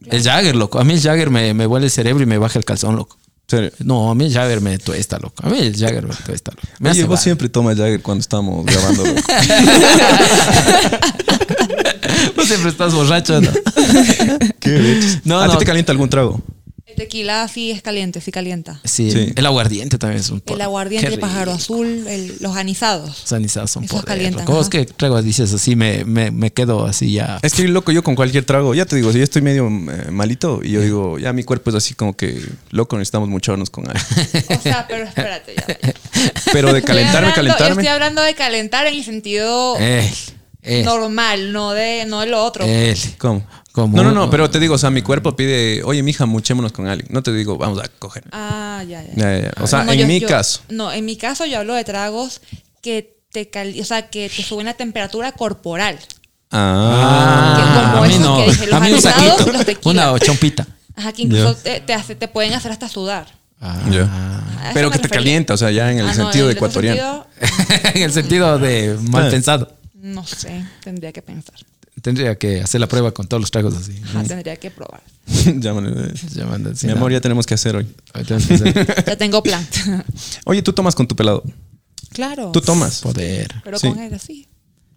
El 0.10 0.24
Jagger, 0.24 0.55
loco. 0.55 0.80
A 0.80 0.84
mí 0.84 0.93
el 0.93 1.01
Jagger 1.01 1.30
me, 1.30 1.53
me 1.53 1.68
vuelve 1.68 1.86
el 1.86 1.91
cerebro 1.91 2.24
y 2.24 2.26
me 2.26 2.38
baja 2.39 2.57
el 2.57 2.66
calzón, 2.66 2.95
loco. 2.95 3.18
Serio? 3.50 3.72
No, 3.80 4.10
a 4.12 4.16
mí 4.16 4.26
el 4.26 4.34
Jagger 4.34 4.62
me 4.62 4.78
tuesta, 4.78 5.18
loco. 5.20 5.45
A 5.45 5.50
mí 5.50 5.60
el 5.60 5.76
Jagger 5.76 6.08
me 6.08 6.16
tuesta, 6.16 6.52
loco. 6.52 6.68
Me 6.80 6.91
Oye, 6.91 7.04
vos 7.06 7.20
siempre 7.20 7.50
tomas 7.50 7.78
Jagger 7.78 8.02
cuando 8.02 8.22
estamos 8.22 8.66
grabando. 8.66 9.04
loco. 9.06 9.22
Vos 12.36 12.47
siempre 12.47 12.70
estás 12.70 12.93
borracho, 12.93 13.39
¿no? 13.41 13.50
¿Qué 14.60 14.78
¿A 14.78 15.12
ti 15.12 15.20
no. 15.26 15.58
te 15.58 15.66
calienta 15.66 15.91
algún 15.91 16.10
trago? 16.10 16.41
El 17.00 17.06
tequila 17.08 17.47
sí 17.47 17.72
es 17.72 17.82
caliente, 17.82 18.20
sí 18.20 18.30
calienta. 18.32 18.82
Sí, 18.84 19.10
Sí. 19.12 19.32
el 19.36 19.45
aguardiente 19.45 19.97
también 19.97 20.20
es 20.22 20.30
un 20.30 20.38
El 20.38 20.41
poder. 20.41 20.62
aguardiente, 20.64 21.08
el 21.08 21.20
pájaro 21.20 21.52
azul, 21.54 22.06
el- 22.08 22.36
los 22.41 22.58
anizados. 22.58 23.22
Los 23.22 23.32
anisados 23.34 23.72
son 23.72 23.86
Esos 23.86 24.04
calientan, 24.04 24.45
ajá. 24.47 24.70
que 24.70 24.86
tragos 24.86 25.24
dices 25.24 25.54
así, 25.54 25.76
me, 25.78 26.04
me, 26.04 26.30
me 26.32 26.52
quedo 26.52 26.86
así 26.86 27.14
ya. 27.14 27.39
Es 27.41 27.54
que 27.54 27.68
loco, 27.70 27.91
yo 27.93 28.04
con 28.04 28.16
cualquier 28.16 28.43
trago, 28.45 28.74
ya 28.76 28.86
te 28.86 28.95
digo, 28.97 29.12
si 29.14 29.18
yo 29.20 29.24
estoy 29.24 29.41
medio 29.41 29.68
eh, 29.68 30.12
malito 30.12 30.60
y 30.64 30.72
yo 30.72 30.82
digo, 30.82 31.18
ya 31.20 31.32
mi 31.32 31.43
cuerpo 31.43 31.70
es 31.70 31.78
así 31.78 31.93
como 31.93 32.18
que 32.18 32.43
loco, 32.72 32.97
necesitamos 32.97 33.30
mucharnos 33.30 33.70
con 33.70 33.88
algo. 33.88 34.00
O 34.58 34.62
sea, 34.62 34.86
pero 34.88 35.06
espérate 35.06 35.56
ya. 35.56 35.66
Pero 36.52 36.74
de 36.74 36.80
Estoy 36.80 36.95
calentarme, 36.95 37.30
hablando- 37.30 37.30
Yo 37.30 37.34
calentarme. 37.36 37.82
estoy 37.82 37.88
hablando 37.88 38.22
de 38.24 38.36
calentar 38.36 38.88
en 38.88 38.93
el 38.95 39.04
sentido 39.06 39.78
normal, 40.84 41.54
no 41.54 41.72
de, 41.72 42.06
no 42.08 42.20
de 42.22 42.28
lo 42.28 42.43
otro. 42.43 42.66
él. 42.66 42.97
¿Cómo? 43.18 43.45
Como- 43.84 43.97
No, 43.97 44.03
no, 44.03 44.11
no, 44.11 44.30
pero 44.30 44.49
te 44.49 44.59
digo, 44.59 44.75
o 44.75 44.77
sea, 44.77 44.89
mi 44.89 45.01
cuerpo 45.01 45.36
pide, 45.36 45.82
oye, 45.84 46.01
mija, 46.03 46.25
muchémonos 46.25 46.71
con 46.71 46.88
alguien. 46.88 47.07
No 47.11 47.21
te 47.23 47.32
digo, 47.34 47.57
vamos 47.57 47.80
a 47.80 47.88
coger. 47.99 48.23
Ah, 48.32 48.84
ya, 48.88 49.03
ya. 49.03 49.09
Ya, 49.15 49.38
ya, 49.38 49.43
ya. 49.43 49.63
O 49.63 49.67
sea, 49.67 49.84
No, 49.84 49.91
en 49.93 49.99
yo- 49.99 50.07
mi 50.07 50.19
yo- 50.19 50.27
caso. 50.27 50.61
No, 50.69 50.91
en 50.91 51.05
mi 51.05 51.15
caso 51.17 51.45
yo 51.45 51.59
hablo 51.59 51.73
de 51.73 51.84
tragos 51.84 52.41
que 52.82 53.17
te 53.32 53.49
o 53.80 53.86
sea, 53.86 54.09
que 54.09 54.30
te 54.30 54.41
suben 54.43 54.65
la 54.65 54.73
temperatura 54.73 55.32
corporal. 55.34 55.97
Ah. 56.51 57.55
Que 57.57 57.91
como 57.91 58.03
a 58.03 58.07
mí 58.07 58.13
esos 58.13 58.25
no. 58.25 58.38
que 58.38 58.43
dije, 58.51 58.65
los 58.67 58.75
a 58.75 58.80
mí 58.80 58.91
un 58.93 59.01
saquito. 59.01 59.51
los. 59.51 59.65
Una 59.86 60.19
chompita. 60.19 60.67
Ajá, 60.95 61.13
que 61.13 61.21
incluso 61.23 61.55
te, 61.55 61.80
te, 61.82 61.93
hace- 61.93 62.15
te 62.15 62.27
pueden 62.27 62.53
hacer 62.53 62.71
hasta 62.71 62.89
sudar. 62.89 63.27
Ah. 63.61 64.71
Pero 64.73 64.89
que 64.89 64.97
te 64.97 65.03
refería. 65.03 65.17
calienta, 65.19 65.53
o 65.53 65.57
sea, 65.57 65.69
ya 65.71 65.91
en 65.91 65.99
el 65.99 66.05
Ah, 66.05 66.13
no, 66.13 66.23
sentido 66.23 66.49
en 66.49 66.55
de 66.55 66.59
el 66.59 66.65
otro 66.65 66.82
ecuatoriano. 66.82 67.25
sentido, 67.39 67.91
en 67.95 68.01
el 68.01 68.11
sentido 68.13 68.59
de 68.59 68.97
mal 69.09 69.27
Ah. 69.27 69.30
pensado. 69.30 69.71
no 69.95 70.25
sé, 70.25 70.65
tendría 70.84 71.11
que 71.11 71.21
pensar. 71.21 71.55
Tendría 72.02 72.38
que 72.38 72.62
hacer 72.62 72.80
la 72.82 72.88
prueba 72.88 73.12
con 73.12 73.28
todos 73.28 73.41
los 73.41 73.52
tragos 73.52 73.76
así. 73.76 74.00
Ajá, 74.06 74.24
tendría 74.24 74.56
que 74.58 74.72
probar. 74.72 75.02
Llámale. 75.60 76.14
Así, 76.72 76.86
Mi 76.88 76.93
amor, 76.93 77.12
ya 77.12 77.22
tenemos 77.22 77.45
que 77.45 77.54
hacer 77.54 77.76
hoy. 77.76 77.88
Que 78.26 78.34
hacer 78.34 79.04
Ya 79.08 79.16
tengo 79.18 79.41
plan. 79.43 79.66
Oye, 80.45 80.62
tú 80.62 80.74
tomas 80.74 80.95
con 80.95 81.08
tu 81.08 81.16
pelado. 81.16 81.43
claro. 82.12 82.52
Tú 82.52 82.62
tomas. 82.62 83.02
Poder. 83.02 83.54
Pero 83.64 83.80
Sí. 83.80 83.89
con 83.89 84.00
él 84.00 84.14
así. 84.14 84.47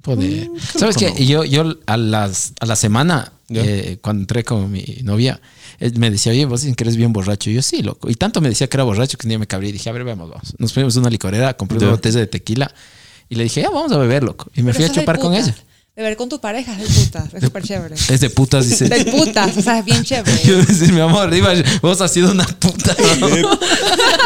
Poder. 0.03 0.49
Mm, 0.51 0.59
¿Sabes 0.79 0.97
qué? 0.97 1.27
Yo, 1.27 1.45
yo 1.45 1.77
a, 1.87 1.97
las, 1.97 2.53
a 2.59 2.67
la 2.67 2.75
semana, 2.77 3.33
eh, 3.51 3.99
cuando 4.03 4.23
entré 4.23 4.43
con 4.45 4.71
mi 4.71 4.83
novia, 5.05 5.41
él 5.79 5.97
me 5.99 6.11
decía, 6.11 6.33
oye, 6.33 6.45
vos 6.45 6.63
dicen 6.63 6.75
que 6.75 6.85
eres 6.85 6.97
bien 6.97 7.13
borracho. 7.13 7.51
Y 7.51 7.55
yo, 7.55 7.63
sí, 7.63 7.83
loco. 7.83 8.11
Y 8.11 8.15
tanto 8.15 8.41
me 8.41 8.49
decía 8.49 8.69
que 8.69 8.77
era 8.77 8.85
borracho 8.85 9.17
que 9.17 9.27
un 9.27 9.31
día 9.31 9.39
me 9.39 9.47
cabré 9.47 9.69
y 9.69 9.73
dije, 9.73 9.89
a 9.89 9.93
ver, 9.93 10.03
veamos, 10.05 10.29
vamos. 10.31 10.55
Nos 10.59 10.73
fuimos 10.73 10.97
a 10.97 11.01
una 11.01 11.11
licorera, 11.11 11.57
compré 11.57 11.79
Ya. 11.79 11.87
una 11.87 11.95
botella 11.97 12.19
de 12.19 12.27
tequila 12.27 12.73
y 13.29 13.37
le 13.37 13.45
dije, 13.45 13.63
ya, 13.63 13.71
vamos 13.71 13.93
a 13.93 13.99
beber, 13.99 14.25
loco. 14.25 14.51
Y 14.55 14.63
me 14.63 14.73
Pero 14.73 14.77
fui 14.77 14.85
a 14.85 15.01
chupar 15.01 15.19
con 15.21 15.33
putas. 15.35 15.55
Ella. 15.95 16.03
Beber 16.05 16.16
con 16.16 16.28
tu 16.28 16.40
pareja 16.40 16.72
es 16.72 16.88
de 16.88 17.01
putas. 17.05 17.34
Es 17.34 17.43
súper 17.45 17.62
chévere. 17.62 17.95
Es 17.95 18.20
de 18.20 18.30
putas, 18.30 18.68
dice. 18.68 18.88
De 18.88 19.05
putas. 19.05 19.57
O 19.57 19.62
sea, 19.62 19.78
es 19.78 19.84
bien 19.84 20.03
chévere. 20.03 20.40
Yo 20.45 20.57
decía, 20.59 20.88
mi 20.93 21.01
amor, 21.01 21.32
iba, 21.34 21.53
vos 21.82 22.01
has 22.01 22.12
sido 22.12 22.32
una 22.32 22.47
puta. 22.47 22.97
¿no? 23.20 23.28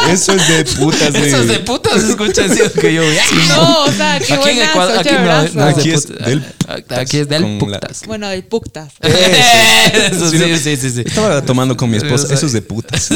Eso 0.09 0.33
es 0.33 0.47
de 0.47 0.63
putas. 0.65 1.13
Eso 1.15 1.41
es 1.41 1.47
de 1.47 1.59
putas, 1.59 2.03
escucha 2.03 2.45
así 2.45 2.59
que 2.79 2.93
yo. 2.93 3.03
"Ya". 3.13 3.23
No, 3.49 3.83
o 3.83 3.91
sea, 3.91 4.19
qué 4.19 4.33
Aquí 4.33 4.49
en 4.49 4.61
Ecuador, 4.61 4.97
aquí 4.99 5.09
no, 5.13 5.41
es 5.41 5.53
de 5.53 5.63
Aquí 5.63 5.91
es 5.91 6.05
putas. 6.05 6.25
del 6.27 6.45
Aquí 6.97 7.17
es 7.17 7.27
del 7.29 7.41
con 7.59 7.71
la- 7.71 7.79
putas. 7.79 8.01
Bueno, 8.05 8.29
del 8.29 8.43
putas. 8.43 8.93
Eso, 9.01 10.29
Sí, 10.31 10.57
sí, 10.57 10.77
sí, 10.77 10.89
sí. 10.89 11.03
Estaba 11.05 11.41
tomando 11.41 11.75
con 11.75 11.89
mi 11.89 11.97
esposa. 11.97 12.33
Eso 12.33 12.45
es 12.45 12.53
de 12.53 12.61
putas. 12.61 13.09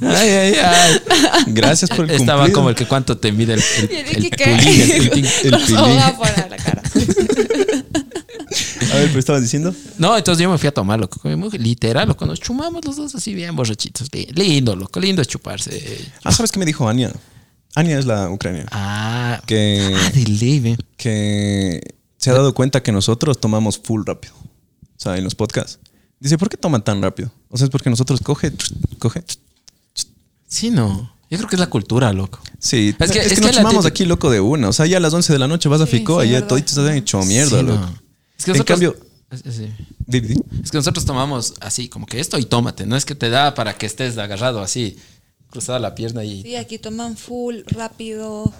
Ay, 0.00 0.28
ay, 0.30 0.54
ay. 0.62 1.44
Gracias 1.48 1.90
por 1.90 2.04
el 2.04 2.10
Estaba 2.12 2.40
cumplido. 2.42 2.54
como 2.58 2.68
el 2.70 2.74
que 2.76 2.86
cuánto 2.86 3.16
te 3.18 3.32
mide 3.32 3.54
el, 3.54 3.60
el, 3.80 3.88
¿Qué- 3.88 4.44
el 4.44 4.90
el 4.90 5.10
pilín. 5.10 5.26
el 5.44 5.50
la 5.50 6.56
cara. 6.56 6.82
A 8.92 8.96
ver, 8.96 9.06
pero 9.08 9.18
estabas 9.18 9.42
diciendo. 9.42 9.74
No, 9.98 10.16
entonces 10.16 10.42
yo 10.42 10.50
me 10.50 10.58
fui 10.58 10.68
a 10.68 10.72
tomar, 10.72 10.98
loco. 11.00 11.18
con 11.20 11.30
mi 11.30 11.36
mujer, 11.36 11.60
Literal, 11.60 12.06
loco. 12.06 12.26
Nos 12.26 12.40
chumamos 12.40 12.84
los 12.84 12.96
dos 12.96 13.14
así 13.14 13.34
bien 13.34 13.56
borrachitos. 13.56 14.08
Li- 14.12 14.28
Lindo, 14.34 14.76
loco. 14.76 15.00
Lindo 15.00 15.22
es 15.22 15.28
chuparse. 15.28 16.10
Ah, 16.22 16.32
¿sabes 16.32 16.52
qué 16.52 16.58
me 16.58 16.64
dijo 16.66 16.88
Ania? 16.88 17.12
Ania 17.74 17.98
es 17.98 18.06
la 18.06 18.30
ucraniana. 18.30 18.68
Ah, 18.70 19.40
Que, 19.46 19.92
ah, 19.96 20.10
de 20.14 20.76
que 20.96 21.80
se 22.18 22.30
ha 22.30 22.34
dado 22.34 22.54
cuenta 22.54 22.82
que 22.82 22.92
nosotros 22.92 23.40
tomamos 23.40 23.78
full 23.82 24.02
rápido. 24.06 24.34
O 24.36 25.00
sea, 25.00 25.16
en 25.16 25.24
los 25.24 25.34
podcasts. 25.34 25.80
Dice, 26.20 26.38
¿por 26.38 26.48
qué 26.48 26.56
toman 26.56 26.82
tan 26.84 27.02
rápido? 27.02 27.32
O 27.54 27.56
sea, 27.56 27.66
es 27.66 27.70
porque 27.70 27.88
nosotros 27.88 28.20
coge, 28.20 28.50
coge. 28.98 29.22
Sí, 30.48 30.70
no. 30.70 31.12
Yo 31.30 31.38
creo 31.38 31.48
que 31.48 31.54
es 31.54 31.60
la 31.60 31.70
cultura, 31.70 32.12
loco. 32.12 32.40
Sí, 32.58 32.94
Es 32.98 33.10
que- 33.12 33.20
que, 33.20 33.26
es 33.26 33.34
que 33.34 33.40
nos 33.40 33.46
la 33.54 33.58
chumamos 33.58 33.84
típica- 33.84 33.88
aquí 33.88 34.04
loco 34.06 34.28
de 34.28 34.40
una. 34.40 34.68
O 34.68 34.72
sea, 34.72 34.86
ya 34.86 34.96
a 34.96 35.00
las 35.00 35.14
11 35.14 35.32
de 35.32 35.38
la 35.38 35.46
noche 35.46 35.68
vas 35.68 35.80
a 35.80 35.86
Sí, 35.86 35.98
Ficoa 35.98 36.24
sí, 36.24 36.28
y 36.30 36.32
ya 36.32 36.46
toditos 36.48 36.76
están 36.76 36.96
hecho 36.96 37.22
mierda, 37.22 37.60
Sí, 37.60 37.64
no. 37.64 37.74
loco. 37.74 37.92
Es 38.36 38.44
que 38.44 38.50
En 38.50 38.56
nosotros- 38.58 38.66
cambio- 38.80 38.96
Sí. 39.52 39.72
Es 40.62 40.70
que 40.72 40.78
nosotros 40.78 41.04
tomamos 41.04 41.54
así, 41.60 41.88
como 41.88 42.06
que 42.06 42.18
esto 42.20 42.38
y 42.38 42.44
tómate. 42.44 42.86
No 42.86 42.96
es 42.96 43.04
que 43.04 43.14
te 43.14 43.30
da 43.30 43.54
para 43.54 43.76
que 43.78 43.86
estés 43.86 44.18
agarrado 44.18 44.60
así, 44.60 44.96
cruzada 45.50 45.78
la 45.78 45.94
pierna 45.94 46.24
y. 46.24 46.42
Sí, 46.42 46.56
aquí 46.56 46.78
toman 46.78 47.16
full, 47.16 47.60
rápido. 47.66 48.52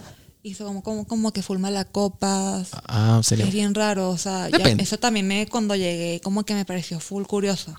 Y 0.42 0.54
son 0.54 0.66
como, 0.66 0.82
como, 0.82 1.04
como 1.06 1.32
que 1.32 1.42
full 1.42 1.58
malacopas. 1.58 2.68
Ah, 2.86 3.20
sería. 3.24 3.46
Es 3.46 3.52
bien 3.52 3.74
raro, 3.74 4.10
o 4.10 4.18
sea, 4.18 4.48
ya- 4.50 4.58
Depende. 4.58 4.82
eso 4.84 4.98
también 4.98 5.26
me 5.26 5.46
cuando 5.48 5.74
llegué, 5.74 6.20
como 6.22 6.44
que 6.44 6.54
me 6.54 6.64
pareció 6.64 7.00
full 7.00 7.24
curioso. 7.24 7.74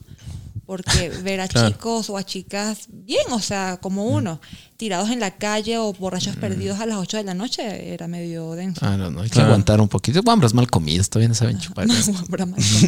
Porque 0.65 1.09
ver 1.09 1.41
a 1.41 1.47
Claro. 1.55 1.69
chicos 1.69 2.09
o 2.09 2.17
a 2.17 2.23
chicas 2.23 2.87
bien, 2.89 3.31
o 3.31 3.39
sea, 3.39 3.77
como 3.77 4.05
uno, 4.05 4.41
tirados 4.77 5.09
en 5.09 5.19
la 5.21 5.31
calle 5.31 5.77
o 5.77 5.93
borrachos 5.93 6.35
perdidos 6.35 6.79
a 6.81 6.85
las 6.85 6.97
8 6.97 7.17
de 7.17 7.23
la 7.23 7.33
noche, 7.33 7.93
era 7.93 8.07
medio 8.07 8.51
denso. 8.53 8.81
Ah, 8.83 8.97
no, 8.97 9.09
no, 9.09 9.21
hay 9.21 9.29
que 9.29 9.33
Claro. 9.33 9.47
aguantar 9.49 9.79
un 9.79 9.87
poquito. 9.87 10.21
Hambras 10.29 10.53
mal 10.53 10.69
comidos, 10.69 11.09
todavía 11.09 11.29
no 11.29 11.35
saben 11.35 11.59
chupar. 11.59 11.87
No, 11.95 11.95
comida. 12.37 12.47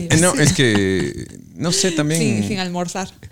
Eh, 0.10 0.18
No, 0.20 0.34
es 0.36 0.54
que, 0.54 1.28
no 1.56 1.72
sé, 1.72 1.92
también... 1.92 2.20
sin, 2.22 2.48
sin 2.48 2.60
almorzar. 2.60 3.10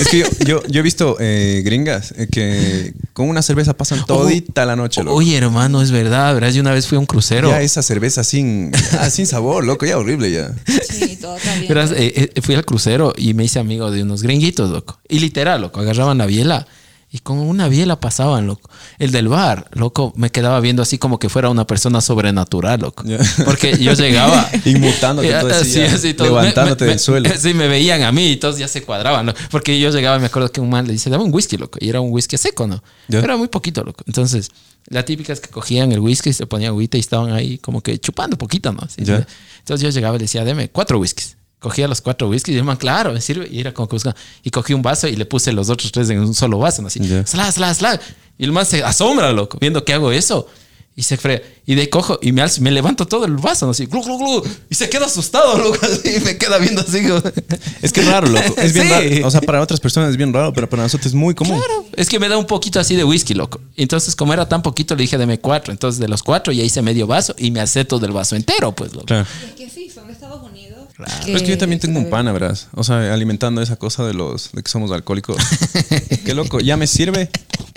Es 0.00 0.08
que 0.08 0.18
yo, 0.18 0.26
yo, 0.46 0.62
yo 0.66 0.80
he 0.80 0.82
visto 0.82 1.16
eh, 1.20 1.62
gringas 1.64 2.12
eh, 2.16 2.26
que 2.30 2.94
con 3.12 3.28
una 3.28 3.42
cerveza 3.42 3.76
pasan 3.76 4.04
todita 4.06 4.64
la 4.64 4.76
noche, 4.76 5.02
loco. 5.02 5.16
Oye, 5.16 5.36
hermano, 5.36 5.82
es 5.82 5.90
verdad, 5.90 6.32
¿verdad? 6.34 6.50
Yo 6.50 6.62
una 6.62 6.72
vez 6.72 6.86
fui 6.86 6.96
a 6.96 6.98
un 6.98 7.06
crucero. 7.06 7.50
Ya 7.50 7.60
esa 7.60 7.82
cerveza 7.82 8.24
sin, 8.24 8.72
ah, 8.98 9.10
sin 9.10 9.26
sabor, 9.26 9.64
loco, 9.64 9.84
ya 9.86 9.98
horrible 9.98 10.30
ya. 10.32 10.52
Sí, 10.88 11.16
todo. 11.20 11.36
Verás, 11.68 11.90
eh, 11.92 12.30
eh, 12.34 12.40
fui 12.42 12.54
al 12.54 12.64
crucero 12.64 13.12
y 13.16 13.34
me 13.34 13.44
hice 13.44 13.58
amigo 13.58 13.90
de 13.90 14.02
unos 14.02 14.22
gringuitos, 14.22 14.70
loco. 14.70 14.98
Y 15.08 15.18
literal, 15.18 15.60
loco, 15.60 15.80
agarraban 15.80 16.18
la 16.18 16.26
biela 16.40 16.66
y 17.12 17.18
con 17.18 17.38
una 17.38 17.66
biela 17.66 17.98
pasaban, 17.98 18.46
loco. 18.46 18.70
El 19.00 19.10
del 19.10 19.26
bar, 19.26 19.68
loco, 19.72 20.12
me 20.14 20.30
quedaba 20.30 20.60
viendo 20.60 20.80
así 20.80 20.96
como 20.96 21.18
que 21.18 21.28
fuera 21.28 21.50
una 21.50 21.66
persona 21.66 22.00
sobrenatural, 22.00 22.78
loco. 22.80 23.02
Porque 23.44 23.76
yo 23.78 23.94
llegaba. 23.94 24.48
Inmutándote, 24.64 25.26
Y, 25.28 25.32
todo 25.32 25.48
así, 25.50 25.60
así, 25.60 25.78
ya, 25.90 25.92
así, 25.96 26.14
todo. 26.14 26.28
levantándote 26.28 26.84
Me- 26.84 26.86
me- 26.86 26.92
del 26.92 27.00
suelo. 27.00 27.28
Sí, 27.36 27.52
me 27.52 27.66
veían 27.66 28.02
a 28.04 28.12
mí 28.12 28.30
y 28.30 28.36
todos 28.36 28.58
ya 28.58 28.68
se 28.68 28.82
cuadraban, 28.84 29.26
¿no? 29.26 29.34
Porque 29.50 29.80
yo 29.80 29.90
llegaba 29.90 30.18
y 30.18 30.20
me 30.20 30.26
acuerdo 30.26 30.52
que 30.52 30.60
un 30.60 30.70
man 30.70 30.86
le 30.86 30.92
dice, 30.92 31.10
dame 31.10 31.24
un 31.24 31.34
whisky, 31.34 31.56
loco. 31.56 31.78
Y 31.80 31.88
era 31.88 32.00
un 32.00 32.12
whisky 32.12 32.38
seco, 32.38 32.68
¿no? 32.68 32.80
Ya. 33.08 33.18
Era 33.18 33.36
muy 33.36 33.48
poquito, 33.48 33.82
loco. 33.82 34.04
Entonces, 34.06 34.50
la 34.86 35.04
típica 35.04 35.32
es 35.32 35.40
que 35.40 35.48
cogían 35.48 35.90
el 35.90 35.98
whisky 35.98 36.30
y 36.30 36.32
se 36.32 36.46
ponían 36.46 36.68
agüita 36.70 36.96
y 36.96 37.00
estaban 37.00 37.32
ahí 37.32 37.58
como 37.58 37.80
que 37.80 37.98
chupando 37.98 38.38
poquito, 38.38 38.72
¿no? 38.72 38.82
Así. 38.82 39.00
Entonces 39.00 39.80
yo 39.82 39.90
llegaba 39.90 40.14
y 40.14 40.20
le 40.20 40.24
decía, 40.26 40.44
deme 40.44 40.68
cuatro 40.68 41.00
whiskies. 41.00 41.36
Cogía 41.60 41.86
los 41.86 42.00
cuatro 42.00 42.28
whiskies 42.28 42.54
y 42.54 42.58
yo, 42.58 42.64
man, 42.64 42.76
claro, 42.78 43.12
me 43.12 43.20
sirve. 43.20 43.46
Y 43.50 43.60
era 43.60 43.72
como 43.72 43.86
que 43.88 43.94
buscaba. 43.96 44.16
Y 44.42 44.50
cogí 44.50 44.72
un 44.74 44.82
vaso 44.82 45.06
y 45.08 45.14
le 45.14 45.26
puse 45.26 45.52
los 45.52 45.68
otros 45.70 45.92
tres 45.92 46.08
en 46.10 46.18
un 46.20 46.34
solo 46.34 46.58
vaso, 46.58 46.80
¿no? 46.82 46.88
Así, 46.88 47.00
Ya. 47.00 47.26
slá, 47.26 47.52
slá, 47.52 47.72
slá. 47.74 48.00
Y 48.38 48.44
el 48.44 48.52
man 48.52 48.64
se 48.66 48.82
asombra, 48.82 49.30
loco, 49.32 49.58
viendo 49.60 49.84
que 49.84 49.92
hago 49.92 50.10
eso. 50.10 50.46
Y 50.96 51.02
se 51.02 51.16
frega. 51.16 51.42
Y 51.66 51.76
de 51.76 51.82
ahí 51.82 51.86
cojo 51.86 52.18
y 52.20 52.32
me 52.32 52.42
alzo, 52.42 52.60
me 52.62 52.70
levanto 52.70 53.06
todo 53.06 53.24
el 53.24 53.36
vaso, 53.36 53.64
¿no? 53.64 53.70
Así, 53.72 53.86
glu, 53.86 54.02
glu, 54.02 54.18
glu. 54.18 54.42
Y 54.68 54.74
se 54.74 54.90
queda 54.90 55.06
asustado, 55.06 55.56
loco. 55.56 55.78
Así, 55.82 56.16
y 56.16 56.20
me 56.20 56.36
queda 56.36 56.58
viendo 56.58 56.80
así. 56.80 57.02
como- 57.06 57.22
Es 57.82 57.92
que 57.92 58.00
es 58.00 58.06
raro, 58.06 58.26
loco. 58.26 58.54
Es 58.58 58.72
bien 58.72 58.86
Sí. 58.88 58.90
raro. 59.14 59.28
O 59.28 59.30
sea, 59.30 59.40
para 59.42 59.60
otras 59.62 59.78
personas 59.80 60.10
es 60.10 60.16
bien 60.16 60.32
raro, 60.32 60.52
pero 60.52 60.68
para 60.68 60.82
nosotros 60.82 61.06
es 61.06 61.14
muy 61.14 61.34
común. 61.34 61.58
Claro, 61.58 61.84
es 61.94 62.08
que 62.08 62.18
me 62.18 62.28
da 62.28 62.36
un 62.38 62.46
poquito 62.46 62.80
así 62.80 62.96
de 62.96 63.04
whisky, 63.04 63.34
loco. 63.34 63.60
Entonces, 63.76 64.16
como 64.16 64.32
era 64.32 64.48
tan 64.48 64.62
poquito, 64.62 64.96
le 64.96 65.02
dije, 65.02 65.16
deme 65.16 65.38
cuatro. 65.38 65.72
Entonces, 65.72 66.00
de 66.00 66.08
los 66.08 66.22
cuatro 66.22 66.52
ya 66.52 66.64
hice 66.64 66.82
medio 66.82 67.06
vaso 67.06 67.34
y 67.38 67.50
me 67.50 67.60
hacé 67.60 67.84
todo 67.84 68.04
el 68.06 68.12
vaso 68.12 68.34
entero, 68.36 68.72
pues, 68.72 68.92
loco. 68.92 69.06
Claro. 69.06 69.26
Es 69.46 69.52
que 69.54 69.70
sí, 69.70 69.88
son 69.94 70.06
de 70.08 70.12
Estados 70.14 70.42
Unidos. 70.42 70.59
Pero 71.24 71.36
es 71.36 71.42
que 71.42 71.50
yo 71.50 71.58
también 71.58 71.80
tengo 71.80 71.98
un 71.98 72.10
pana, 72.10 72.32
verás. 72.32 72.68
O 72.74 72.84
sea, 72.84 73.12
alimentando 73.12 73.62
esa 73.62 73.76
cosa 73.76 74.06
de 74.06 74.14
los 74.14 74.52
de 74.52 74.62
que 74.62 74.70
somos 74.70 74.90
alcohólicos. 74.92 75.36
Qué 76.24 76.34
loco, 76.34 76.60
ya 76.60 76.76
me 76.76 76.86
sirve. 76.86 77.30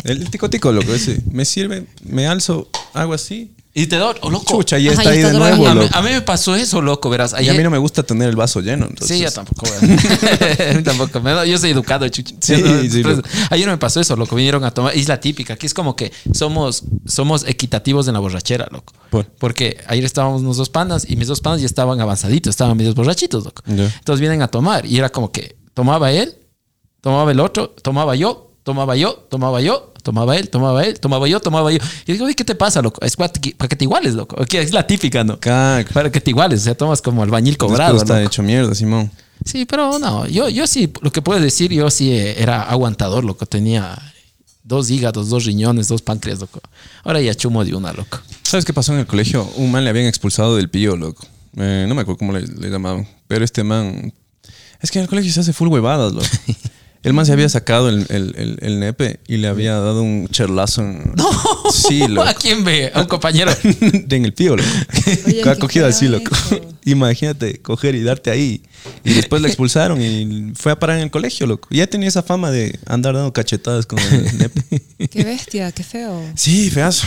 El 0.03 0.29
tico 0.29 0.49
tico, 0.49 0.71
loco, 0.71 0.93
ese. 0.93 1.21
Me 1.31 1.45
sirve, 1.45 1.85
me 2.03 2.27
alzo, 2.27 2.69
hago 2.93 3.13
así 3.13 3.51
Y 3.75 3.87
te 3.87 3.99
oh, 3.99 4.13
loco. 4.29 4.57
Chucha, 4.57 4.77
ya 4.77 4.91
Ajá, 4.91 5.01
está 5.01 5.03
ya 5.05 5.09
ahí 5.09 5.17
está 5.17 5.29
de 5.31 5.35
otra 5.37 5.49
vez. 5.49 5.57
nuevo, 5.57 5.71
a, 5.71 5.73
mí, 5.75 5.81
loco. 5.85 5.97
a 5.97 6.01
mí 6.03 6.09
me 6.11 6.21
pasó 6.21 6.55
eso, 6.55 6.79
loco, 6.79 7.09
verás. 7.09 7.31
Y 7.31 7.35
a 7.35 7.37
Ayer- 7.39 7.57
mí 7.57 7.63
no 7.63 7.71
me 7.71 7.79
gusta 7.79 8.03
tener 8.03 8.29
el 8.29 8.35
vaso 8.35 8.61
lleno. 8.61 8.85
Entonces, 8.87 9.17
Sí, 9.17 9.23
yo 9.23 9.31
tampoco. 9.31 9.65
A 9.81 10.73
mí 10.75 10.83
tampoco. 10.83 11.19
Me 11.21 11.31
da- 11.31 11.43
Yo 11.45 11.57
soy 11.57 11.71
educado, 11.71 12.07
chuchi. 12.07 12.35
Sí, 12.39 12.53
¿no? 12.61 12.81
sí, 12.83 13.01
Pues, 13.01 13.17
loco. 13.17 13.29
ayer 13.49 13.67
me 13.67 13.77
pasó 13.79 13.99
eso, 13.99 14.15
loco. 14.15 14.35
Vinieron 14.35 14.63
a 14.63 14.69
tomar. 14.71 14.95
Y 14.95 14.99
es 14.99 15.07
la 15.07 15.19
típica. 15.19 15.55
Aquí 15.55 15.65
es 15.65 15.73
como 15.73 15.95
que 15.95 16.11
somos, 16.33 16.83
somos 17.07 17.45
equitativos 17.47 18.07
en 18.07 18.13
la 18.13 18.19
borrachera, 18.19 18.67
loco. 18.71 18.93
¿Por? 19.09 19.25
Porque 19.25 19.77
ayer 19.87 20.05
estábamos 20.05 20.41
unos 20.43 20.57
dos 20.57 20.69
panas 20.69 21.05
y 21.09 21.15
mis 21.15 21.27
dos 21.27 21.41
panas 21.41 21.59
ya 21.59 21.65
estaban 21.65 21.99
avanzaditos, 21.99 22.51
estaban 22.51 22.77
medios 22.77 22.93
borrachitos, 22.93 23.43
loco. 23.43 23.63
Ya. 23.65 23.85
Entonces 23.85 24.19
vienen 24.19 24.43
a 24.43 24.49
tomar 24.49 24.85
y 24.85 24.97
era 24.99 25.09
como 25.09 25.31
que 25.31 25.55
tomaba 25.73 26.11
él, 26.11 26.35
tomaba 27.01 27.31
el 27.31 27.39
otro, 27.39 27.69
tomaba 27.81 28.15
yo, 28.15 28.51
tomaba 28.63 28.95
yo, 28.95 29.25
tomaba 29.29 29.61
yo, 29.61 29.93
tomaba 30.01 30.37
él, 30.37 30.49
tomaba 30.49 30.83
él, 30.83 30.99
tomaba 30.99 31.27
yo, 31.27 31.39
tomaba 31.39 31.71
yo. 31.71 31.79
Y 32.05 32.13
digo, 32.13 32.25
oye, 32.25 32.35
¿qué 32.35 32.43
te 32.43 32.55
pasa, 32.55 32.81
loco? 32.81 33.03
Es 33.05 33.15
para 33.15 33.31
que, 33.31 33.75
te 33.75 33.85
iguales, 33.85 34.15
loco. 34.15 34.37
Es 34.49 34.71
la 34.71 34.87
típica, 34.87 35.23
¿no? 35.23 35.39
Cac. 35.39 35.91
Para 35.91 36.11
que 36.11 36.21
te 36.21 36.31
iguales, 36.31 36.61
o 36.61 36.63
sea, 36.63 36.75
tomas 36.75 37.01
como 37.01 37.23
albañil 37.23 37.57
cobrado. 37.57 37.93
Después 37.93 38.03
está 38.03 38.19
loco. 38.19 38.27
hecho 38.27 38.43
mierda, 38.43 38.73
Simón. 38.73 39.11
Sí, 39.45 39.65
pero 39.65 39.99
no, 39.99 40.25
yo, 40.27 40.47
yo 40.47 40.65
sí, 40.67 40.91
lo 41.01 41.11
que 41.11 41.21
puedo 41.21 41.39
decir, 41.39 41.71
yo 41.71 41.89
sí 41.89 42.11
eh, 42.11 42.41
era 42.41 42.63
aguantador, 42.63 43.25
loco. 43.25 43.45
Tenía 43.45 43.97
dos 44.63 44.89
hígados, 44.89 45.29
dos 45.29 45.43
riñones, 45.45 45.89
dos 45.89 46.01
páncreas, 46.01 46.39
loco. 46.39 46.61
Ahora 47.03 47.19
ya 47.21 47.35
chumo 47.35 47.65
de 47.65 47.75
una, 47.75 47.91
loco. 47.91 48.19
¿Sabes 48.43 48.63
qué 48.63 48.73
pasó 48.73 48.93
en 48.93 48.99
el 48.99 49.07
colegio? 49.07 49.43
Un 49.57 49.71
man 49.71 49.83
le 49.83 49.89
habían 49.89 50.05
expulsado 50.05 50.55
del 50.55 50.69
pío, 50.69 50.95
loco. 50.95 51.25
Eh, 51.57 51.85
no 51.87 51.95
me 51.95 52.01
acuerdo 52.01 52.19
cómo 52.19 52.31
le, 52.31 52.47
le 52.47 52.69
llamaban. 52.69 53.07
Pero 53.27 53.43
este 53.43 53.63
man. 53.63 54.13
Es 54.81 54.91
que 54.91 54.99
en 54.99 55.03
el 55.03 55.09
colegio 55.09 55.31
se 55.31 55.41
hace 55.41 55.53
full 55.53 55.67
huevadas, 55.67 56.13
loco. 56.13 56.27
El 57.03 57.13
man 57.13 57.25
se 57.25 57.33
había 57.33 57.49
sacado 57.49 57.89
el, 57.89 58.05
el- 58.09 58.33
el- 58.37 58.57
el 58.61 58.79
nepe 58.79 59.19
y 59.27 59.37
le 59.37 59.47
había 59.49 59.73
dado 59.73 60.01
un 60.01 60.27
cherlazo 60.29 60.81
en. 60.81 61.13
No, 61.17 61.29
Sí, 61.71 62.07
loco. 62.07 62.27
¿A 62.27 62.33
quién 62.33 62.63
ve? 62.63 62.91
A 62.93 63.01
un 63.01 63.07
compañero. 63.07 63.51
en 63.63 64.25
el 64.25 64.33
pío, 64.33 64.55
loco. 64.55 64.69
Oye, 65.27 65.49
ha 65.49 65.55
cogido 65.57 65.85
así, 65.85 66.07
loco. 66.07 66.33
eso. 66.33 66.61
Imagínate 66.85 67.61
coger 67.61 67.95
y 67.95 68.03
darte 68.03 68.29
ahí. 68.31 68.61
Y 69.03 69.13
después 69.13 69.41
le 69.41 69.47
expulsaron 69.47 70.01
y 70.01 70.51
fue 70.55 70.71
a 70.71 70.79
parar 70.79 70.97
en 70.97 71.03
el 71.03 71.11
colegio, 71.11 71.45
loco. 71.47 71.67
Ya 71.71 71.87
tenía 71.87 72.07
esa 72.09 72.23
fama 72.23 72.51
de 72.51 72.77
andar 72.85 73.15
dando 73.15 73.31
cachetadas 73.33 73.85
con 73.85 73.99
el 73.99 74.37
nepe. 74.37 74.81
Qué 75.09 75.23
bestia, 75.23 75.71
qué 75.71 75.83
feo. 75.83 76.21
Sí, 76.35 76.69
feazo. 76.69 77.05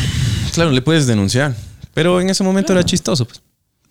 Claro, 0.53 0.70
le 0.70 0.80
puedes 0.82 1.07
denunciar. 1.07 1.55
Pero 1.94 2.20
en 2.20 2.28
ese 2.30 2.42
momento 2.44 2.72
era 2.72 2.84
chistoso, 2.84 3.26
pues. 3.26 3.40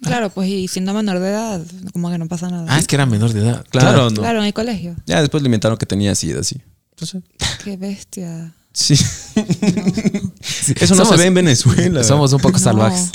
Claro, 0.01 0.29
pues 0.29 0.49
y 0.49 0.67
siendo 0.67 0.93
menor 0.93 1.19
de 1.19 1.29
edad, 1.29 1.61
como 1.93 2.09
que 2.11 2.17
no 2.17 2.27
pasa 2.27 2.49
nada. 2.49 2.65
Ah, 2.69 2.77
es 2.79 2.87
que 2.87 2.95
era 2.95 3.05
menor 3.05 3.33
de 3.33 3.41
edad. 3.41 3.65
Claro, 3.69 4.09
no. 4.09 4.21
Claro, 4.21 4.39
en 4.39 4.45
el 4.45 4.53
colegio. 4.53 4.95
Ya 5.05 5.21
después 5.21 5.41
le 5.41 5.47
inventaron 5.47 5.77
que 5.77 5.85
tenía 5.85 6.13
SIDA, 6.15 6.41
así. 6.41 6.61
Entonces, 6.91 7.23
Qué 7.63 7.75
bestia. 7.77 8.53
sí. 8.73 8.93
Eso 10.79 10.95
no 10.95 11.05
Somos- 11.05 11.09
se 11.09 11.17
ve 11.17 11.25
en 11.25 11.33
Venezuela. 11.33 12.03
Somos 12.03 12.33
un 12.33 12.39
poco 12.39 12.57
No. 12.57 12.63
salvajes. 12.63 13.09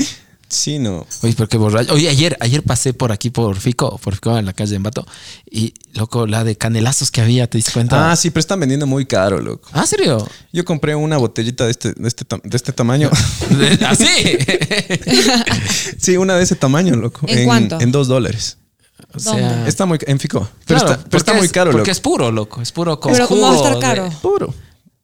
Sí, 0.51 0.81
no. 0.81 1.07
Oye, 1.23 1.33
pero 1.37 1.49
qué 1.49 1.57
borracho. 1.57 1.95
Oye, 1.95 2.09
ayer, 2.09 2.37
ayer 2.41 2.63
pasé 2.65 2.93
por 2.93 3.13
aquí 3.13 3.31
por 3.31 3.57
Fico, 3.57 3.97
por 3.99 4.15
Fico 4.15 4.37
en 4.37 4.45
la 4.47 4.53
calle 4.53 4.71
de 4.71 4.77
Embato. 4.77 5.07
Y, 5.49 5.73
loco, 5.95 6.27
la 6.27 6.43
de 6.43 6.57
canelazos 6.57 7.13
que 7.13 7.21
había, 7.21 7.49
¿te 7.49 7.57
diste 7.57 7.71
cuenta? 7.73 8.11
Ah, 8.11 8.17
sí, 8.17 8.31
pero 8.31 8.41
están 8.41 8.59
vendiendo 8.59 8.85
muy 8.87 9.07
caro, 9.07 9.41
loco. 9.41 9.69
¿Ah, 9.73 9.87
serio? 9.87 10.29
Yo 10.53 10.65
compré 10.65 10.97
una 10.97 11.19
botellita 11.19 11.65
de 11.67 11.71
este, 11.71 11.93
de 11.93 12.09
este, 12.09 12.25
de 12.43 12.57
este 12.57 12.73
tamaño. 12.73 13.11
¿Así? 13.87 14.07
sí, 15.99 16.17
una 16.17 16.35
de 16.37 16.43
ese 16.43 16.57
tamaño, 16.57 16.97
loco. 16.97 17.21
¿En 17.29 17.45
cuánto? 17.47 17.81
En 17.81 17.93
dos 17.93 18.09
dólares. 18.09 18.59
o 19.15 19.19
sea, 19.21 19.33
¿Dónde? 19.33 19.69
Está 19.69 19.87
muy 19.87 19.99
en 20.07 20.19
Fico. 20.19 20.49
Pero 20.67 20.81
claro, 20.81 20.95
está, 20.95 21.05
pero 21.09 21.19
está 21.19 21.33
porque 21.33 21.41
muy 21.41 21.49
caro, 21.49 21.71
Porque 21.71 21.79
loco. 21.83 21.91
es 21.93 22.01
puro, 22.01 22.33
loco. 22.33 22.61
Es 22.63 22.73
puro 22.73 22.99
con 23.01 23.13
Pero 23.13 23.29
¿cómo 23.29 23.43
va 23.43 23.53
a 23.53 23.57
estar 23.57 23.71
jugo 23.73 23.81
caro? 23.81 24.05
de- 24.05 24.11
puro. 24.17 24.55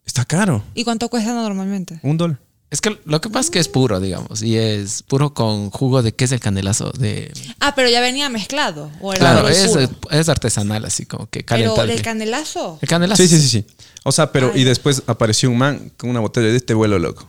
Está 0.04 0.24
caro. 0.24 0.62
¿Y 0.74 0.84
cuánto 0.84 1.08
cuesta 1.08 1.32
normalmente? 1.34 1.98
Un 2.02 2.16
dólar. 2.16 2.38
Es 2.70 2.80
que 2.80 2.98
lo 3.04 3.20
que 3.20 3.28
pasa 3.30 3.46
es 3.46 3.50
que 3.50 3.58
es 3.60 3.68
puro, 3.68 4.00
digamos. 4.00 4.42
Y 4.42 4.56
es 4.56 5.02
puro 5.04 5.32
con 5.34 5.70
jugo 5.70 6.02
de... 6.02 6.12
¿Qué 6.12 6.24
es 6.24 6.32
el 6.32 6.40
canelazo? 6.40 6.90
De... 6.98 7.32
Ah, 7.60 7.74
pero 7.76 7.88
ya 7.88 8.00
venía 8.00 8.28
mezclado. 8.28 8.90
¿o 9.00 9.12
era 9.12 9.20
Claro, 9.20 9.48
es, 9.48 9.70
es 10.10 10.28
artesanal, 10.28 10.84
así 10.84 11.06
como 11.06 11.30
que 11.30 11.44
Pero 11.44 11.74
calentar. 11.74 11.90
el 11.90 12.02
canelazo. 12.02 12.78
El 12.82 12.88
canelazo. 12.88 13.22
Sí, 13.22 13.28
sí, 13.28 13.40
sí, 13.40 13.48
sí. 13.48 13.66
O 14.02 14.10
sea, 14.10 14.32
pero 14.32 14.50
Ay. 14.52 14.62
y 14.62 14.64
después 14.64 15.02
apareció 15.06 15.48
un 15.48 15.58
man 15.58 15.92
con 15.96 16.10
una 16.10 16.18
botella 16.20 16.48
de 16.48 16.56
este 16.56 16.74
vuelo, 16.74 16.98
loco. 16.98 17.26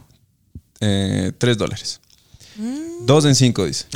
Eh, 0.79 1.31
tres 1.37 1.57
dólares. 1.57 1.99
Mm. 2.55 3.05
Dos 3.05 3.25
en 3.25 3.35
cinco, 3.35 3.65
dice. 3.65 3.85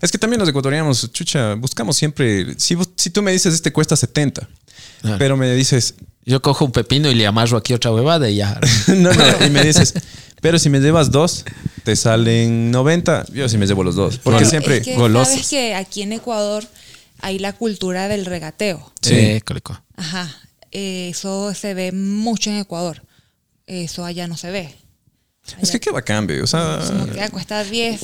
Es 0.00 0.12
que 0.12 0.18
también 0.18 0.38
los 0.38 0.48
ecuatorianos, 0.48 1.10
chucha, 1.12 1.54
buscamos 1.54 1.96
siempre. 1.96 2.54
Si, 2.58 2.76
vos- 2.76 2.88
si 2.94 3.10
tú 3.10 3.20
me 3.20 3.32
dices 3.32 3.52
este 3.52 3.72
cuesta 3.72 3.96
70, 3.96 4.48
Ah. 5.02 5.16
pero 5.18 5.36
me 5.36 5.52
dices, 5.54 5.94
Yo 6.24 6.40
cojo 6.40 6.64
un 6.64 6.70
pepino 6.72 7.10
y 7.10 7.14
le 7.16 7.26
amarro 7.26 7.56
aquí 7.58 7.72
otra 7.74 7.90
huevada 7.92 8.30
y 8.30 8.36
ya. 8.36 8.60
no, 8.88 9.12
no, 9.12 9.44
y 9.46 9.50
me 9.50 9.64
dices, 9.64 9.94
pero 10.40 10.58
si 10.58 10.70
me 10.70 10.80
llevas 10.80 11.10
dos, 11.10 11.44
te 11.84 11.96
salen 11.96 12.70
90. 12.70 13.26
Yo 13.32 13.48
sí 13.48 13.58
me 13.58 13.66
llevo 13.66 13.82
los 13.84 13.94
dos. 13.94 14.18
Porque 14.18 14.38
Pero 14.40 14.50
siempre 14.50 14.76
es 14.78 14.82
que 14.84 14.96
golosos. 14.96 15.28
sabes 15.34 15.48
que 15.48 15.74
aquí 15.74 16.02
en 16.02 16.12
Ecuador 16.12 16.64
hay 17.20 17.38
la 17.38 17.52
cultura 17.52 18.08
del 18.08 18.24
regateo. 18.26 18.92
Sí, 19.02 19.40
colico. 19.44 19.80
Ajá. 19.96 20.34
Eh, 20.70 21.08
Eso 21.10 21.54
se 21.54 21.74
ve 21.74 21.92
mucho 21.92 22.50
en 22.50 22.58
Ecuador. 22.58 23.02
Eso 23.66 24.04
allá 24.04 24.26
no 24.28 24.36
se 24.36 24.50
ve. 24.50 24.74
Es 25.60 25.70
que 25.70 25.80
qué 25.80 25.90
bacán, 25.90 26.26
ve, 26.26 26.42
O 26.42 26.46
sea, 26.46 26.78
que 27.14 27.28
cuesta 27.30 27.62
10. 27.64 28.00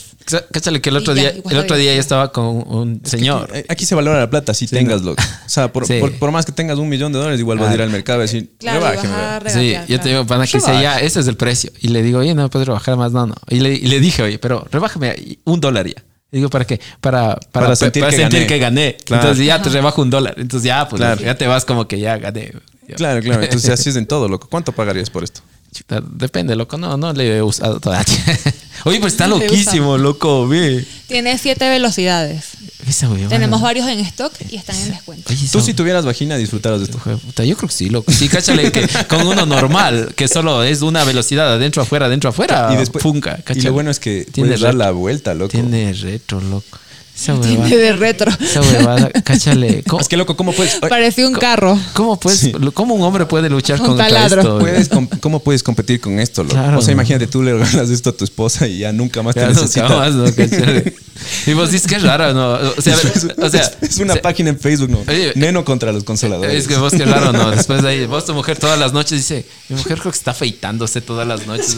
Cáchale 0.53 0.81
que 0.81 0.91
el 0.91 0.97
otro 0.97 1.15
ya, 1.15 1.23
día, 1.33 1.43
el 1.51 1.59
otro 1.59 1.77
día 1.77 1.95
yo 1.95 2.01
estaba 2.01 2.33
con 2.33 2.47
un 2.47 3.01
señor. 3.05 3.51
aquí 3.69 3.85
se 3.85 3.95
valora 3.95 4.19
la 4.21 4.31
plata, 4.31 4.55
si 4.55 4.67
tengas, 4.67 5.03
loco. 5.03 5.23
O 5.47 5.49
sea, 5.49 5.73
por, 5.73 5.87
Sí. 5.87 5.99
por- 6.01 6.13
por 6.19 6.31
más 6.31 6.47
que 6.47 6.53
tengas 6.53 6.79
un 6.79 6.89
millón 6.89 7.13
de 7.13 7.19
dólares, 7.19 7.39
igual 7.41 7.59
vas 7.59 7.71
a 7.71 7.75
ir 7.75 7.83
al 7.83 7.91
mercado 7.91 8.21
y 8.21 8.23
decir, 8.23 8.51
Claro, 8.59 8.81
rebájeme. 8.81 9.51
Sí, 9.51 9.75
yo 9.89 10.01
te 10.01 10.09
digo, 10.09 10.27
pana 10.27 10.47
que 10.47 10.59
dice, 10.59 10.73
ya, 10.81 10.99
ese 11.01 11.21
es 11.21 11.27
el 11.29 11.37
precio. 11.37 11.71
Y 11.81 11.89
le 11.89 12.03
digo, 12.03 12.21
oye, 12.21 12.35
no 12.35 12.49
puedes 12.51 12.67
rebajar 12.67 12.97
más, 12.97 13.13
no, 13.13 13.27
no. 13.27 13.35
Y 13.49 13.61
le, 13.61 13.73
y 13.75 13.87
le 13.87 14.01
dije, 14.01 14.23
oye, 14.23 14.39
pero 14.39 14.67
rebájame 14.71 15.39
un 15.45 15.61
dólar 15.61 15.87
ya. 15.87 16.03
Y 16.33 16.39
digo, 16.39 16.51
¿para 16.51 16.65
qué? 16.65 16.81
Para, 17.01 17.37
para, 17.53 17.67
Para 17.67 17.77
sentir 17.77 18.05
que 18.05 18.17
gané. 18.17 18.47
que 18.49 18.59
gané. 18.59 18.97
Claro. 19.05 19.23
Entonces 19.23 19.47
ya 19.47 19.63
te 19.63 19.69
rebajo 19.69 20.03
un 20.03 20.11
dólar. 20.11 20.35
Entonces 20.37 20.67
ya, 20.67 20.89
pues 20.89 20.99
Claro. 20.99 21.21
ya 21.21 21.37
te 21.37 21.47
vas 21.47 21.65
como 21.65 21.87
que 21.87 22.01
ya 22.01 22.17
gané. 22.19 22.53
Ya. 22.89 22.97
Claro, 22.97 23.21
claro. 23.23 23.43
Entonces 23.43 23.71
así 23.79 23.91
es 23.91 23.97
en 23.97 24.07
todo, 24.07 24.29
loco. 24.29 24.49
¿Cuánto 24.51 24.73
pagarías 24.73 25.11
por 25.11 25.23
esto? 25.23 25.43
Chuta, 25.75 26.01
Depende, 26.01 26.55
loco. 26.55 26.79
No, 26.79 26.97
no 26.97 27.13
le 27.13 27.37
he 27.37 27.43
usado 27.43 27.81
todavía. 27.81 28.07
Oye, 28.85 29.01
pues 29.01 29.13
está 29.15 29.27
loquísimo, 29.29 29.99
loco, 29.99 30.47
ve. 30.47 30.85
Tiene 31.09 31.37
siete 31.37 31.69
velocidades. 31.69 32.45
Esa 32.87 33.09
huevada. 33.09 33.31
Tenemos 33.31 33.61
varios 33.61 33.89
en 33.89 33.99
stock 34.01 34.33
y 34.51 34.57
están 34.57 34.77
en 34.77 34.91
descuento. 34.91 35.33
Oye, 35.33 35.49
Tú 35.51 35.61
si 35.61 35.75
tuvieras 35.75 36.05
vagina 36.05 36.37
disfrutaras 36.37 36.81
de 36.81 36.85
esto. 36.85 36.99
Puta, 36.99 37.45
yo 37.45 37.57
creo 37.57 37.69
que 37.69 37.75
sí, 37.75 37.89
loco. 37.89 38.13
Sí, 38.13 38.29
cáchale 38.29 38.71
que 38.71 38.87
con 39.09 39.27
uno 39.27 39.47
normal, 39.47 40.13
que 40.15 40.29
solo 40.29 40.63
es 40.63 40.83
una 40.83 41.03
velocidad 41.05 41.53
adentro, 41.53 41.83
afuera, 41.83 42.07
adentro, 42.07 42.31
afuera. 42.31 42.71
Y 42.73 42.77
después 42.77 43.03
funca, 43.03 43.41
Y 43.55 43.61
lo 43.63 43.73
bueno 43.73 43.91
es 43.91 43.99
que 43.99 44.25
Tiene 44.31 44.51
puedes 44.51 44.61
dar 44.61 44.75
la 44.75 44.91
vuelta, 44.93 45.35
loco. 45.35 45.51
Tiene 45.51 45.93
retro, 45.93 46.41
loco. 46.41 46.79
Esa 47.17 47.33
Tiene 47.41 47.59
huevada. 47.59 47.77
de 47.77 47.93
retro. 47.93 48.33
Esa 48.41 48.61
huevada, 48.61 49.11
cáchale. 49.23 49.83
¿Cómo, 49.89 50.01
Es 50.03 50.09
que 50.09 50.17
loco, 50.17 50.37
¿cómo 50.37 50.53
puedes 50.53 50.75
Parece 50.77 51.25
un 51.25 51.35
carro. 51.35 51.79
cómo, 51.93 52.19
puedes, 52.19 52.41
Sí. 52.41 52.53
¿Cómo 52.75 52.95
un 52.97 53.03
hombre 53.03 53.25
puede 53.27 53.49
luchar 53.49 53.81
Un 53.81 53.87
contra 53.87 54.09
taladro. 54.09 54.41
esto? 54.41 54.59
puedes 54.59 54.91
cómo 55.21 55.39
puedes 55.41 55.63
competir 55.63 56.01
con 56.01 56.19
esto, 56.19 56.43
loco? 56.43 56.55
Claro. 56.57 56.79
O 56.79 56.83
sea, 56.83 56.93
imagínate 56.93 57.27
tú 57.29 57.43
le 57.43 57.53
regalas 57.53 57.89
esto 57.91 58.11
a 58.11 58.13
tu 58.17 58.25
esposa 58.25 58.67
y 58.67 58.79
ya 58.79 58.93
nunca 58.93 59.23
más 59.23 59.35
Ya 59.37 59.43
te 59.43 59.49
nunca 59.49 59.61
necesita. 59.63 59.89
más, 59.89 60.13
¿no? 60.15 60.25
Cáchale. 60.35 60.95
Y 61.47 61.53
vos 61.53 61.71
dices 61.71 61.87
que 61.89 61.95
es 61.95 62.03
raro, 62.03 62.35
¿no? 62.35 62.55
O 62.77 62.83
sea, 62.83 62.95
Es, 62.97 63.25
o 63.41 63.49
sea, 63.49 63.61
es- 63.81 63.91
es 63.91 63.99
una 63.99 64.15
o 64.15 64.17
sea, 64.17 64.23
página 64.23 64.51
en 64.51 64.59
Facebook, 64.59 64.91
¿no? 64.91 64.99
Oye, 65.07 65.33
Neno 65.37 65.65
contra 65.65 65.93
los 65.93 66.03
consoladores. 66.03 66.53
Es 66.63 66.67
que 66.69 66.77
vos 66.77 66.93
qué 66.93 67.05
raro, 67.05 67.33
¿no? 67.33 67.51
Después 67.57 67.83
de 67.83 67.89
ahí, 67.89 68.07
vos 68.07 68.27
tu 68.27 68.35
mujer 68.35 68.59
todas 68.59 68.79
las 68.81 68.93
noches 68.93 69.19
dice, 69.19 69.47
mi 69.69 69.77
mujer 69.77 70.01
creo 70.01 70.11
que 70.11 70.19
está 70.19 70.33
afeitándose 70.33 71.01
todas 71.01 71.27
las 71.27 71.47
noches. 71.47 71.77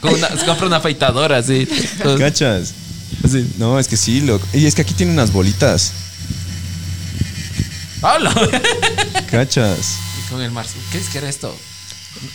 Con 0.00 0.14
una- 0.14 0.28
se 0.36 0.44
compra 0.44 0.66
una 0.66 0.76
afeitadora 0.78 1.36
así. 1.36 1.68
Entonces, 1.98 2.18
¿Cachas? 2.20 2.74
Así. 3.24 3.50
No, 3.58 3.78
es 3.78 3.88
que 3.88 3.96
sí, 3.96 4.20
loco. 4.20 4.46
Y 4.52 4.66
es 4.66 4.74
que 4.74 4.82
aquí 4.82 4.94
tiene 4.94 5.12
unas 5.12 5.32
bolitas. 5.32 5.92
¡Hola! 8.00 8.32
¿Cachas? 9.30 9.96
Y 10.18 10.30
con 10.30 10.40
el 10.40 10.50
marsupial. 10.50 10.86
¿Qué 10.92 10.98
es 10.98 11.08
que 11.08 11.18
era 11.18 11.28
esto? 11.28 11.54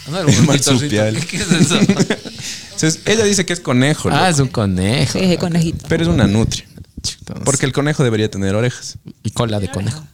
No 0.09 0.19
era 0.19 0.29
El 0.29 0.39
un 0.39 0.45
marsupial. 0.45 1.25
¿Qué, 1.25 1.37
es 1.37 1.51
eso? 1.51 1.79
Entonces, 1.79 2.99
ella 3.05 3.23
dice 3.23 3.45
que 3.45 3.53
es 3.53 3.59
conejo, 3.59 4.09
loco. 4.09 4.21
ah, 4.21 4.29
es 4.29 4.39
un 4.39 4.49
conejo. 4.49 5.13
Sí, 5.13 5.19
es 5.19 5.31
el 5.31 5.37
conejito. 5.37 5.85
Pero 5.87 6.03
es 6.03 6.09
una 6.09 6.27
nutria. 6.27 6.65
Porque 7.45 7.65
el 7.65 7.73
conejo 7.73 8.03
debería 8.03 8.29
tener 8.29 8.55
orejas. 8.55 8.97
Y 9.23 9.31
cola 9.31 9.59
de 9.59 9.69
conejo. 9.69 10.05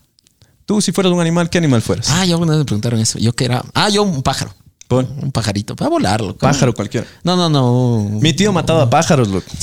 Tú, 0.66 0.82
si 0.82 0.92
fueras 0.92 1.12
un 1.12 1.20
animal, 1.20 1.50
¿qué 1.50 1.58
animal 1.58 1.82
fueras? 1.82 2.10
Ah, 2.10 2.26
yo 2.26 2.34
alguna 2.34 2.52
vez 2.52 2.60
me 2.60 2.66
preguntaron 2.66 3.00
eso. 3.00 3.18
Yo 3.18 3.34
que 3.34 3.46
era. 3.46 3.64
Ah, 3.74 3.90
yo 3.90 4.04
un 4.04 4.22
pájaro. 4.22 4.54
Pon. 4.90 5.08
Un 5.22 5.32
pajarito. 5.32 5.76
Para 5.76 5.92
volarlo. 5.92 6.36
Pájaro 6.36 6.74
cualquiera. 6.74 7.06
No, 7.24 7.36
no, 7.38 7.48
no. 7.48 8.10
Mi 8.20 8.34
tío 8.34 8.52
mataba 8.52 8.90
pájaros, 8.90 9.28
loco. 9.28 9.46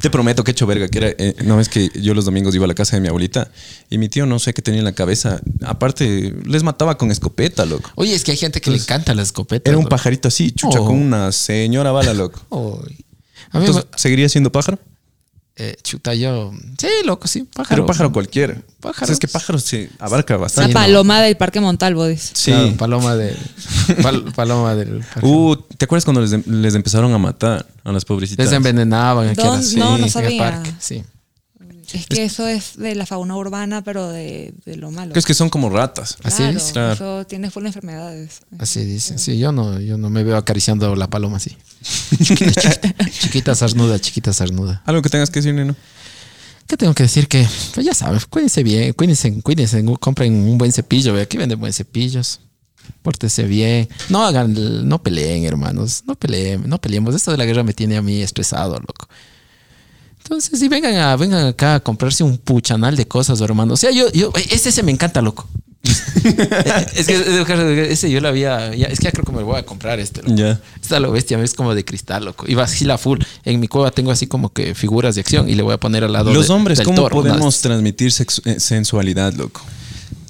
Te 0.00 0.08
prometo 0.10 0.42
que 0.44 0.50
he 0.50 0.52
hecho 0.52 0.66
verga, 0.66 0.88
que 0.88 0.98
era, 0.98 1.08
eh, 1.18 1.34
no 1.44 1.60
es 1.60 1.68
que 1.68 1.90
yo 2.00 2.14
los 2.14 2.24
domingos 2.24 2.54
iba 2.54 2.64
a 2.64 2.68
la 2.68 2.74
casa 2.74 2.96
de 2.96 3.02
mi 3.02 3.08
abuelita 3.08 3.50
y 3.90 3.98
mi 3.98 4.08
tío 4.08 4.24
no 4.24 4.38
sé 4.38 4.54
qué 4.54 4.62
tenía 4.62 4.78
en 4.80 4.84
la 4.86 4.92
cabeza. 4.92 5.40
Aparte, 5.62 6.34
les 6.46 6.62
mataba 6.62 6.96
con 6.96 7.10
escopeta, 7.10 7.66
loco. 7.66 7.90
Oye, 7.96 8.14
es 8.14 8.24
que 8.24 8.30
hay 8.30 8.38
gente 8.38 8.62
que 8.62 8.70
le 8.70 8.78
encanta 8.78 9.14
la 9.14 9.20
escopeta. 9.22 9.68
Era 9.68 9.76
un 9.76 9.84
loco. 9.84 9.94
pajarito 9.96 10.28
así, 10.28 10.52
chucha, 10.52 10.80
Oh. 10.80 10.86
con 10.86 10.96
una 10.96 11.30
señora 11.32 11.92
bala, 11.92 12.14
loco. 12.14 12.40
A 13.50 13.58
mí 13.58 13.66
Entonces, 13.66 13.86
¿seguiría 13.96 14.28
siendo 14.30 14.50
pájaro? 14.50 14.78
Eh, 15.60 15.76
chuta, 15.82 16.14
yo. 16.14 16.52
Sí, 16.78 16.86
loco, 17.04 17.26
sí. 17.26 17.42
Pájaro. 17.52 17.68
Pero 17.82 17.86
pájaro 17.86 18.12
cualquiera. 18.12 18.54
Pájaro. 18.80 19.02
O 19.02 19.06
sea, 19.06 19.12
es 19.14 19.18
que 19.18 19.26
pájaro 19.26 19.58
se 19.58 19.90
abarca 19.98 20.34
La 20.34 20.38
bastante. 20.40 20.72
paloma 20.72 21.20
del 21.20 21.36
Parque 21.36 21.60
Montalvo, 21.60 22.06
dice. 22.06 22.30
Sí. 22.34 22.52
Claro, 22.52 22.76
paloma 22.76 23.16
del. 23.16 23.36
pal- 24.00 24.32
paloma 24.34 24.74
del. 24.76 25.02
Uh, 25.20 25.56
¿te 25.76 25.84
acuerdas 25.86 26.04
cuando 26.04 26.20
les, 26.20 26.46
les 26.46 26.74
empezaron 26.76 27.12
a 27.12 27.18
matar 27.18 27.66
a 27.82 27.90
las 27.92 28.04
pobrecitas? 28.04 28.46
Les 28.46 28.52
envenenaban. 28.54 29.28
aquí 29.30 29.40
a 29.40 29.44
No, 29.46 29.90
no 29.90 29.96
en 29.98 30.04
el 30.04 30.10
sabía. 30.10 30.38
parque, 30.52 30.72
Sí. 30.78 31.02
Es 31.92 32.06
que 32.06 32.24
eso 32.24 32.46
es 32.46 32.76
de 32.76 32.94
la 32.94 33.06
fauna 33.06 33.36
urbana, 33.36 33.82
pero 33.82 34.08
de, 34.08 34.52
de 34.64 34.76
lo 34.76 34.90
malo. 34.90 35.12
Que 35.12 35.18
es 35.18 35.24
que 35.24 35.34
son 35.34 35.48
como 35.48 35.70
ratas. 35.70 36.18
Así 36.22 36.42
claro, 36.42 36.56
es. 36.58 36.72
Claro. 36.72 36.92
Eso 36.92 37.26
tiene 37.26 37.50
full 37.50 37.64
enfermedades. 37.64 38.42
Así 38.58 38.84
dicen. 38.84 39.18
Sí, 39.18 39.38
yo 39.38 39.52
no, 39.52 39.80
yo 39.80 39.96
no 39.96 40.10
me 40.10 40.22
veo 40.22 40.36
acariciando 40.36 40.94
la 40.96 41.08
paloma 41.08 41.38
así. 41.38 41.56
Chiquita, 42.22 42.52
chiquita. 42.60 43.10
Chiquita 43.10 43.54
sarnuda, 43.54 43.98
chiquita 43.98 44.32
sarnuda. 44.32 44.82
Algo 44.84 45.00
que 45.00 45.08
tengas 45.08 45.30
que 45.30 45.40
decir, 45.40 45.54
Neno. 45.54 45.74
¿Qué 46.66 46.76
tengo 46.76 46.92
que 46.92 47.04
decir? 47.04 47.28
Que, 47.28 47.48
pues 47.72 47.86
ya 47.86 47.94
saben, 47.94 48.20
cuídense 48.28 48.62
bien, 48.62 48.92
cuídense, 48.92 49.40
cuídense, 49.40 49.82
compren 49.98 50.34
un 50.34 50.58
buen 50.58 50.70
cepillo, 50.70 51.18
aquí 51.18 51.38
venden 51.38 51.58
buen 51.58 51.72
cepillos. 51.72 52.40
Pórtese 53.02 53.44
bien. 53.44 53.88
No 54.10 54.22
hagan, 54.24 54.54
no 54.86 55.02
peleen, 55.02 55.44
hermanos. 55.44 56.02
No 56.06 56.14
peleen, 56.14 56.68
no 56.68 56.78
peleemos. 56.78 57.14
Esto 57.14 57.30
de 57.30 57.38
la 57.38 57.46
guerra 57.46 57.62
me 57.62 57.72
tiene 57.72 57.96
a 57.96 58.02
mí 58.02 58.20
estresado, 58.20 58.78
loco. 58.78 59.08
Entonces, 60.22 60.58
si 60.58 60.68
vengan 60.68 60.94
a, 60.96 61.16
vengan 61.16 61.46
acá 61.46 61.76
a 61.76 61.80
comprarse 61.80 62.22
un 62.24 62.36
puchanal 62.38 62.96
de 62.96 63.06
cosas, 63.08 63.40
hermano. 63.40 63.74
O 63.74 63.76
sea, 63.76 63.90
yo, 63.90 64.10
yo, 64.12 64.30
ese 64.50 64.70
se 64.72 64.82
me 64.82 64.92
encanta, 64.92 65.22
loco. 65.22 65.48
es 66.94 67.06
que 67.06 67.88
ese 67.90 68.10
yo 68.10 68.20
lo 68.20 68.28
había, 68.28 68.74
ya- 68.74 68.88
es 68.88 68.98
que 68.98 69.04
ya 69.04 69.12
creo 69.12 69.24
que 69.24 69.32
me 69.32 69.42
voy 69.42 69.56
a 69.58 69.64
comprar 69.64 69.98
este. 70.00 70.22
loco. 70.22 70.34
Ya. 70.34 70.60
Esta 70.80 71.00
lo 71.00 71.10
bestia, 71.12 71.40
es 71.42 71.54
como 71.54 71.74
de 71.74 71.84
cristal, 71.84 72.24
loco. 72.26 72.44
Y 72.48 72.54
vacila 72.54 72.98
full. 72.98 73.20
En 73.44 73.60
mi 73.60 73.68
cueva 73.68 73.90
tengo 73.90 74.10
así 74.10 74.26
como 74.26 74.52
que 74.52 74.74
figuras 74.74 75.14
de 75.14 75.20
acción 75.22 75.48
y 75.48 75.54
le 75.54 75.62
voy 75.62 75.74
a 75.74 75.78
poner 75.80 76.04
al 76.04 76.12
lado 76.12 76.32
Los 76.34 76.48
de- 76.48 76.54
hombres, 76.54 76.78
del 76.78 76.84
¿cómo 76.86 76.96
toro, 77.02 77.16
podemos 77.16 77.60
transmitir 77.60 78.12
eh, 78.44 78.60
sensualidad, 78.60 79.32
loco? 79.34 79.62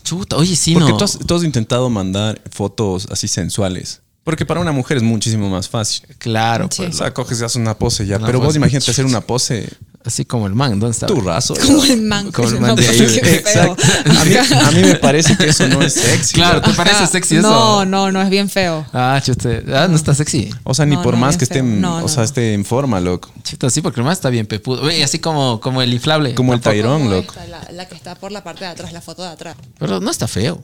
Chuta, 0.04 0.36
oye, 0.36 0.54
sí, 0.56 0.74
Porque 0.74 0.90
no. 0.92 0.96
tú, 0.98 1.04
has, 1.04 1.18
tú 1.18 1.34
has 1.34 1.44
intentado 1.44 1.90
mandar 1.90 2.40
fotos 2.50 3.08
así 3.10 3.26
sensuales. 3.28 4.00
Porque 4.28 4.44
para 4.44 4.60
una 4.60 4.72
mujer 4.72 4.98
es 4.98 5.02
muchísimo 5.02 5.48
más 5.48 5.70
fácil. 5.70 6.06
Claro, 6.18 6.68
Sí. 6.70 6.82
O 6.82 6.84
pues. 6.84 6.98
sea, 6.98 7.14
coges 7.14 7.40
y 7.40 7.44
haces 7.44 7.56
una 7.56 7.78
pose 7.78 8.04
ya. 8.04 8.18
Una 8.18 8.26
pero 8.26 8.40
vos 8.40 8.54
imagínate 8.54 8.90
hacer 8.90 9.06
una 9.06 9.22
pose 9.22 9.70
Así 10.04 10.26
como 10.26 10.46
el 10.46 10.54
man, 10.54 10.78
¿dónde 10.78 10.90
está? 10.90 11.06
tu 11.06 11.18
raso. 11.22 11.54
Como 11.54 11.82
el 11.82 12.02
man. 12.02 12.30
Como 12.30 12.48
el 12.50 12.60
man 12.60 12.76
de 12.76 12.86
ahí, 12.86 12.98
qué 12.98 13.40
feo. 13.42 13.72
Exacto. 13.74 13.82
A 14.20 14.24
mí, 14.26 14.34
a 14.36 14.70
mí 14.72 14.82
me 14.82 14.96
parece 14.96 15.34
que 15.34 15.48
eso 15.48 15.66
no 15.68 15.80
es 15.80 15.94
sexy. 15.94 16.34
Claro. 16.34 16.60
¿te 16.60 16.74
parece 16.74 17.06
sexy 17.06 17.36
eso? 17.36 17.48
No, 17.48 17.86
no, 17.86 18.12
no, 18.12 18.20
es 18.20 18.28
bien 18.28 18.50
feo. 18.50 18.84
Ah, 18.92 19.18
chuta. 19.24 19.48
Ah, 19.72 19.88
no 19.88 19.96
está 19.96 20.14
sexy. 20.14 20.50
O 20.62 20.74
sea, 20.74 20.84
ni 20.84 20.96
No, 20.96 21.02
por 21.02 21.14
no, 21.14 21.20
más 21.20 21.38
que 21.38 21.44
esté, 21.44 21.62
No, 21.62 22.04
o 22.04 22.08
sea, 22.08 22.24
esté 22.24 22.52
en 22.52 22.66
forma, 22.66 23.00
loco. 23.00 23.30
Chuta, 23.44 23.70
sí, 23.70 23.80
porque 23.80 24.00
el 24.00 24.04
man 24.04 24.12
está 24.12 24.28
bien 24.28 24.44
pepudo. 24.44 24.82
Oye, 24.82 25.02
así 25.02 25.20
como, 25.20 25.58
como 25.58 25.80
el 25.80 25.90
inflable. 25.90 26.34
Como 26.34 26.52
el 26.52 26.60
Tairón, 26.60 27.08
loco. 27.10 27.32
esta, 27.32 27.46
la, 27.46 27.66
la 27.72 27.88
que 27.88 27.94
está 27.94 28.14
por 28.14 28.30
la 28.30 28.44
parte 28.44 28.66
de 28.66 28.72
atrás, 28.72 28.92
la 28.92 29.00
foto 29.00 29.22
de 29.22 29.30
atrás. 29.30 29.56
Pero 29.78 30.00
no 30.00 30.10
está 30.10 30.28
feo. 30.28 30.62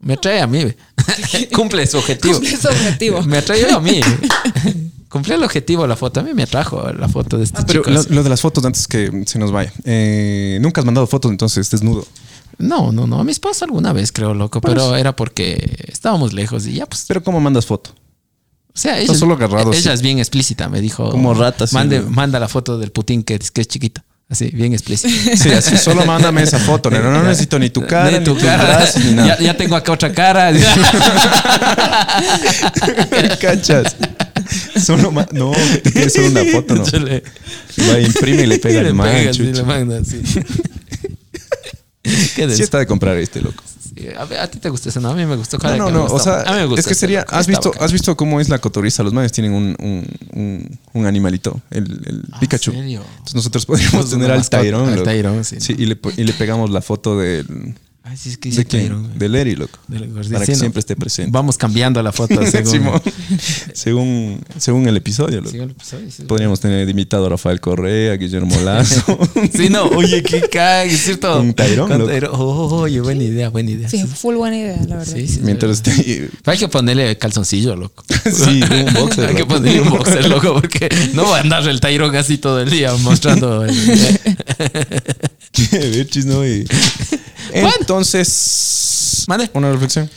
Me 0.00 0.14
atrae 0.14 0.40
a 0.40 0.46
mí. 0.46 0.64
Cumple 1.54 1.86
su 1.86 1.98
objetivo. 1.98 2.34
Cumple 2.34 2.56
su 2.56 2.68
objetivo. 2.68 3.22
Me 3.22 3.38
atrae 3.38 3.70
a 3.70 3.80
mí. 3.80 4.00
Cumple 5.08 5.36
el 5.36 5.42
objetivo 5.44 5.86
la 5.86 5.96
foto. 5.96 6.20
A 6.20 6.22
mí 6.22 6.34
me 6.34 6.42
atrajo 6.42 6.90
la 6.92 7.08
foto 7.08 7.38
de 7.38 7.44
este 7.44 7.62
Pero 7.64 7.82
chico. 7.82 8.02
lo, 8.10 8.22
de 8.22 8.28
las 8.28 8.40
fotos 8.40 8.64
antes 8.64 8.86
que 8.86 9.24
se 9.26 9.38
nos 9.38 9.52
vaya. 9.52 9.72
Eh, 9.84 10.58
Nunca 10.60 10.80
has 10.80 10.84
mandado 10.84 11.06
fotos 11.06 11.30
entonces 11.30 11.70
desnudo. 11.70 12.06
No, 12.58 12.92
no, 12.92 13.06
no. 13.06 13.20
A 13.20 13.24
mi 13.24 13.32
esposa 13.32 13.64
alguna 13.64 13.92
vez, 13.92 14.12
creo, 14.12 14.34
loco. 14.34 14.60
Pero 14.60 14.96
era 14.96 15.14
porque 15.14 15.84
estábamos 15.88 16.32
lejos 16.32 16.66
y 16.66 16.74
ya, 16.74 16.86
pues. 16.86 17.04
Pero 17.08 17.22
¿cómo 17.22 17.40
mandas 17.40 17.66
foto? 17.66 17.90
O 18.74 18.78
sea, 18.78 18.98
ella, 18.98 19.14
solo 19.14 19.34
agarrado, 19.34 19.72
ella 19.72 19.80
sí. 19.80 19.88
es 19.88 20.02
bien 20.02 20.18
explícita, 20.18 20.68
me 20.68 20.82
dijo. 20.82 21.10
Como 21.10 21.32
rata, 21.32 21.66
sí, 21.66 21.74
Mande. 21.74 22.00
Manda 22.02 22.38
la 22.38 22.48
foto 22.48 22.78
del 22.78 22.92
Putin 22.92 23.22
que, 23.22 23.36
es- 23.36 23.50
que 23.50 23.62
es 23.62 23.68
chiquito. 23.68 24.02
Así, 24.28 24.50
bien 24.52 24.72
explícita. 24.72 25.08
Sí, 25.36 25.50
así 25.52 25.76
solo 25.76 26.04
mándame 26.04 26.42
esa 26.42 26.58
foto. 26.58 26.90
No, 26.90 27.00
no 27.00 27.22
necesito 27.22 27.58
ni 27.58 27.70
tu 27.70 27.86
cara, 27.86 28.10
Ni 28.10 28.24
tu 28.24 28.36
cara. 28.36 28.84
ni 29.04 29.12
nada. 29.12 29.36
Ya, 29.38 29.44
ya 29.44 29.56
tengo 29.56 29.76
acá 29.76 29.92
otra 29.92 30.12
cara. 30.12 30.52
¿Cachas? 33.40 33.96
Solo 34.84 35.12
no, 35.32 35.52
te 35.82 35.92
quieres 35.92 36.12
solo 36.12 36.28
una 36.28 36.44
foto, 36.44 36.74
no. 36.74 36.84
Le- 36.84 37.22
Va, 37.90 38.00
imprime 38.00 38.42
y 38.42 38.46
le 38.46 38.58
pega 38.58 38.82
le 38.82 38.88
al 38.88 38.94
man, 38.94 39.12
pega, 39.12 39.32
sí, 39.32 39.42
le 39.42 39.62
manda, 39.62 40.04
sí. 40.04 40.20
¿Qué 42.34 42.54
Sí 42.54 42.62
está 42.62 42.78
de 42.78 42.86
comprar 42.86 43.16
este, 43.18 43.40
loco. 43.40 43.62
A, 44.18 44.46
ti 44.48 44.58
te 44.58 44.68
gusta 44.68 44.90
eso, 44.90 45.00
¿no? 45.00 45.10
A 45.10 45.14
mí 45.14 45.24
me 45.24 45.36
gustó. 45.36 45.58
No, 45.58 45.76
no, 45.76 45.90
no. 45.90 46.04
O 46.04 46.18
sea, 46.18 46.42
a 46.42 46.52
mí 46.52 46.58
me 46.58 46.66
gusta 46.66 46.80
es 46.80 46.86
que 46.86 46.94
sería. 46.94 47.20
loco. 47.20 47.34
¿Has 47.34 47.46
visto. 47.46 47.72
¿Has 47.80 47.92
visto 47.92 48.16
cómo 48.16 48.40
es 48.40 48.48
la 48.48 48.58
cotoriza? 48.58 49.02
Los 49.02 49.12
manes 49.12 49.32
tienen 49.32 49.52
un, 49.52 49.76
un, 49.78 50.06
un, 50.32 50.78
un 50.92 51.06
animalito, 51.06 51.60
el, 51.70 51.84
el 52.06 52.22
Pikachu. 52.38 52.72
Ah, 52.72 52.74
serio? 52.74 53.02
Entonces 53.10 53.34
nosotros 53.34 53.66
podríamos 53.66 54.10
tener 54.10 54.30
al 54.30 54.48
Tyrone. 54.48 54.92
al. 54.92 55.02
Tyrone, 55.02 55.44
sí. 55.44 55.56
Sí, 55.60 55.74
y 55.78 55.86
le, 55.86 55.98
y 56.16 56.24
le 56.24 56.32
pegamos 56.34 56.70
la 56.70 56.82
foto 56.82 57.18
del. 57.18 57.74
Ay, 58.08 58.16
sí, 58.16 58.28
es 58.30 58.38
que 58.38 58.50
¿De 58.50 58.64
quién? 58.64 59.18
Del 59.18 59.34
Eri, 59.34 59.56
loco. 59.56 59.80
Del. 59.88 60.08
Para 60.08 60.46
que 60.46 60.54
siempre 60.54 60.78
esté 60.78 60.94
presente. 60.94 61.32
Vamos 61.32 61.58
cambiando 61.58 62.00
la 62.04 62.12
foto 62.12 62.34
según, 62.50 62.70
Simón. 62.72 63.02
según, 63.74 64.40
según 64.58 64.86
el 64.88 64.96
episodio, 64.96 65.38
loco. 65.38 65.50
según 65.50 65.64
el 65.64 65.70
episodio, 65.72 66.10
sí. 66.12 66.22
Podríamos 66.22 66.60
tener 66.60 66.88
invitado 66.88 67.26
a 67.26 67.30
Rafael 67.30 67.60
Correa, 67.60 68.14
Guillermo 68.16 68.54
Lazo. 68.60 69.18
Sí, 69.56 69.70
no, 69.70 69.86
oye, 69.86 70.22
qué 70.22 70.40
cague, 70.48 70.92
es 70.94 71.02
cierto. 71.02 71.32
Con 71.36 71.52
Tyrone, 71.54 72.20
Con. 72.20 72.30
Oh, 72.32 72.76
oye, 72.82 73.00
buena 73.00 73.24
idea, 73.24 73.48
buena 73.48 73.70
idea. 73.72 73.88
Sí, 73.88 73.98
Sí, 73.98 74.06
full 74.06 74.36
buena 74.36 74.56
idea, 74.56 74.76
la 74.86 74.96
verdad. 74.98 75.12
sí, 75.12 75.26
sí, 75.26 75.40
Mientras. 75.42 75.82
Hay 76.44 76.58
que 76.58 76.68
ponerle 76.68 77.18
calzoncillo, 77.18 77.74
loco. 77.74 78.04
Sí, 78.24 78.60
un 78.62 78.94
boxer. 78.94 79.30
Hay 79.30 79.34
que 79.34 79.46
ponerle 79.46 79.80
un 79.80 79.90
boxer, 79.90 80.28
loco, 80.28 80.54
porque 80.54 80.88
no 81.14 81.24
va 81.30 81.38
a 81.38 81.40
andar 81.40 81.66
el 81.68 81.80
Tyrone 81.80 82.16
así 82.18 82.38
todo 82.38 82.60
el 82.60 82.70
día 82.70 82.94
mostrando. 83.02 83.64
el- 83.64 83.74
Qué 85.52 85.78
bichis, 85.88 86.26
¿no? 86.26 86.46
Y- 86.46 86.66
Entonces, 87.52 89.24
Mande. 89.28 89.50
una 89.54 89.70
reflexión. 89.72 90.10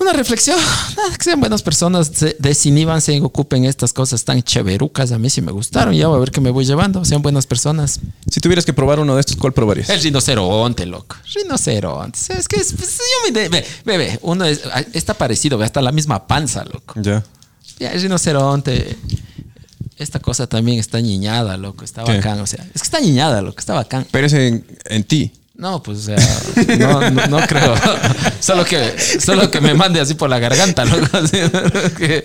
Una 0.00 0.12
reflexión, 0.12 0.58
nada, 0.96 1.10
que 1.16 1.22
sean 1.24 1.38
buenas 1.38 1.62
personas, 1.62 2.10
se 2.12 2.36
desiníbanse, 2.40 3.20
ocupen 3.20 3.64
estas 3.64 3.92
cosas 3.92 4.24
tan 4.24 4.42
cheverucas, 4.42 5.12
a 5.12 5.18
mí 5.18 5.30
sí 5.30 5.40
me 5.40 5.52
gustaron, 5.52 5.94
ya 5.94 6.08
voy 6.08 6.16
a 6.16 6.20
ver 6.20 6.32
qué 6.32 6.40
me 6.40 6.50
voy 6.50 6.64
llevando, 6.64 7.04
sean 7.04 7.22
buenas 7.22 7.46
personas. 7.46 8.00
Si 8.28 8.40
tuvieras 8.40 8.64
que 8.64 8.72
probar 8.72 8.98
uno 8.98 9.14
de 9.14 9.20
estos, 9.20 9.36
¿cuál 9.36 9.52
probarías? 9.52 9.88
El 9.90 10.02
rinoceronte, 10.02 10.84
loco. 10.84 11.16
Rinoceronte. 11.34 12.18
Es 12.36 12.48
que 12.48 12.56
es, 12.60 12.72
pues, 12.72 12.98
yo 12.98 13.32
me 13.84 13.96
ve, 13.96 14.18
uno 14.22 14.44
es- 14.44 14.62
está 14.92 15.14
parecido, 15.14 15.62
hasta 15.62 15.80
la 15.80 15.92
misma 15.92 16.26
panza, 16.26 16.64
loco. 16.64 16.94
Ya. 17.00 17.22
Ya, 17.78 17.92
el 17.92 18.02
rinoceronte. 18.02 18.96
Esta 19.96 20.18
cosa 20.18 20.48
también 20.48 20.80
está 20.80 21.00
niñada, 21.00 21.56
loco. 21.56 21.84
Está 21.84 22.02
¿Qué? 22.02 22.16
bacán. 22.16 22.40
O 22.40 22.46
sea, 22.46 22.64
es 22.74 22.82
que 22.82 22.86
está 22.86 23.00
niñada, 23.00 23.40
loco. 23.42 23.60
Está 23.60 23.74
bacán. 23.74 24.04
Pero 24.10 24.26
es 24.26 24.32
en, 24.32 24.66
en 24.86 25.04
ti. 25.04 25.32
No, 25.54 25.82
pues, 25.82 25.98
o 25.98 26.02
sea, 26.02 26.16
no, 26.78 27.10
no, 27.10 27.26
no 27.28 27.46
creo. 27.46 27.74
solo, 28.40 28.64
que, 28.64 28.92
solo 29.20 29.50
que 29.50 29.60
me 29.60 29.72
mande 29.74 30.00
así 30.00 30.14
por 30.14 30.28
la 30.28 30.38
garganta, 30.40 30.84
loco. 30.84 31.06
Así, 31.16 31.38
que- 31.96 32.24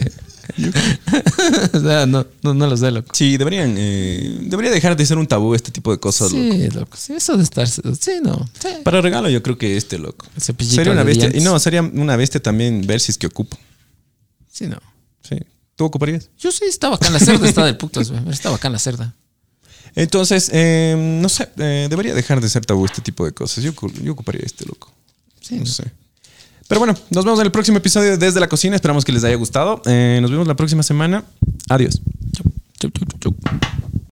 o 1.74 1.80
sea, 1.80 2.06
no, 2.08 2.26
no, 2.42 2.54
no 2.56 2.68
lo 2.68 2.76
sé, 2.76 2.90
loco. 2.92 3.10
Sí, 3.14 3.38
deberían. 3.38 3.76
eh, 3.78 4.38
debería 4.42 4.72
dejar 4.72 4.98
de 4.98 5.06
ser 5.06 5.18
un 5.18 5.28
tabú 5.28 5.54
este 5.54 5.72
tipo 5.72 5.92
de 5.92 6.00
cosas, 6.00 6.32
loco. 6.32 6.54
Sí, 6.54 6.70
loco. 6.72 6.98
Sí, 6.98 7.14
eso 7.14 7.38
de 7.38 7.44
estar. 7.44 7.68
Sí, 7.68 8.14
no. 8.24 8.50
Sí. 8.60 8.70
Para 8.84 9.00
regalo, 9.00 9.30
yo 9.30 9.44
creo 9.44 9.58
que 9.58 9.78
este, 9.78 10.00
loco. 10.00 10.26
Sería 10.60 10.92
una 10.92 11.04
bestia. 11.04 11.30
Y 11.34 11.42
no, 11.42 11.58
sería 11.60 11.82
una 11.84 12.16
bestia 12.16 12.42
también 12.42 12.86
ver 12.86 13.00
si 13.00 13.12
es 13.12 13.18
que 13.18 13.28
ocupo. 13.28 13.58
Sí, 14.52 14.66
no. 14.66 14.78
Sí. 15.22 15.38
¿Tú 15.76 15.86
ocuparías? 15.86 16.30
Yo 16.38 16.52
sí, 16.52 16.66
estaba 16.68 16.96
acá 16.96 17.08
en 17.08 17.14
la 17.14 17.20
cerda, 17.20 17.48
está 17.48 17.64
del 17.64 17.78
putas, 17.78 18.12
acá 18.12 18.68
en 18.68 18.74
la 18.74 18.80
cerda. 18.80 19.14
Entonces, 19.96 20.50
em, 20.54 21.22
no 21.22 21.30
sé, 21.30 21.50
eh, 21.58 21.88
debería 21.90 22.14
dejar 22.14 22.42
de 22.42 22.50
ser 22.50 22.66
tabú 22.66 22.86
este 22.86 23.02
tipo 23.02 23.26
de 23.26 23.32
cosas. 23.32 23.64
Yo, 23.64 23.74
yo 24.04 24.14
ocuparía 24.14 24.42
este 24.46 24.66
loco. 24.66 24.92
Sí. 25.42 25.56
No 25.56 25.66
sé. 25.66 25.92
Pero 26.68 26.80
bueno, 26.80 26.96
nos 27.10 27.26
vemos 27.26 27.40
en 27.40 27.48
el 27.48 27.52
próximo 27.52 27.80
episodio 27.80 28.12
de 28.12 28.18
Desde 28.18 28.40
la 28.40 28.48
Cocina. 28.48 28.76
Esperamos 28.76 29.04
que 29.04 29.12
les 29.12 29.24
haya 29.24 29.36
gustado. 29.36 29.82
Eh, 29.86 30.20
nos 30.22 30.30
vemos 30.30 30.48
la 30.48 30.56
próxima 30.56 30.84
semana. 30.84 31.24
Adiós. 31.68 32.00
Chau, 32.32 32.92
chau, 32.92 32.92
chau, 33.20 33.36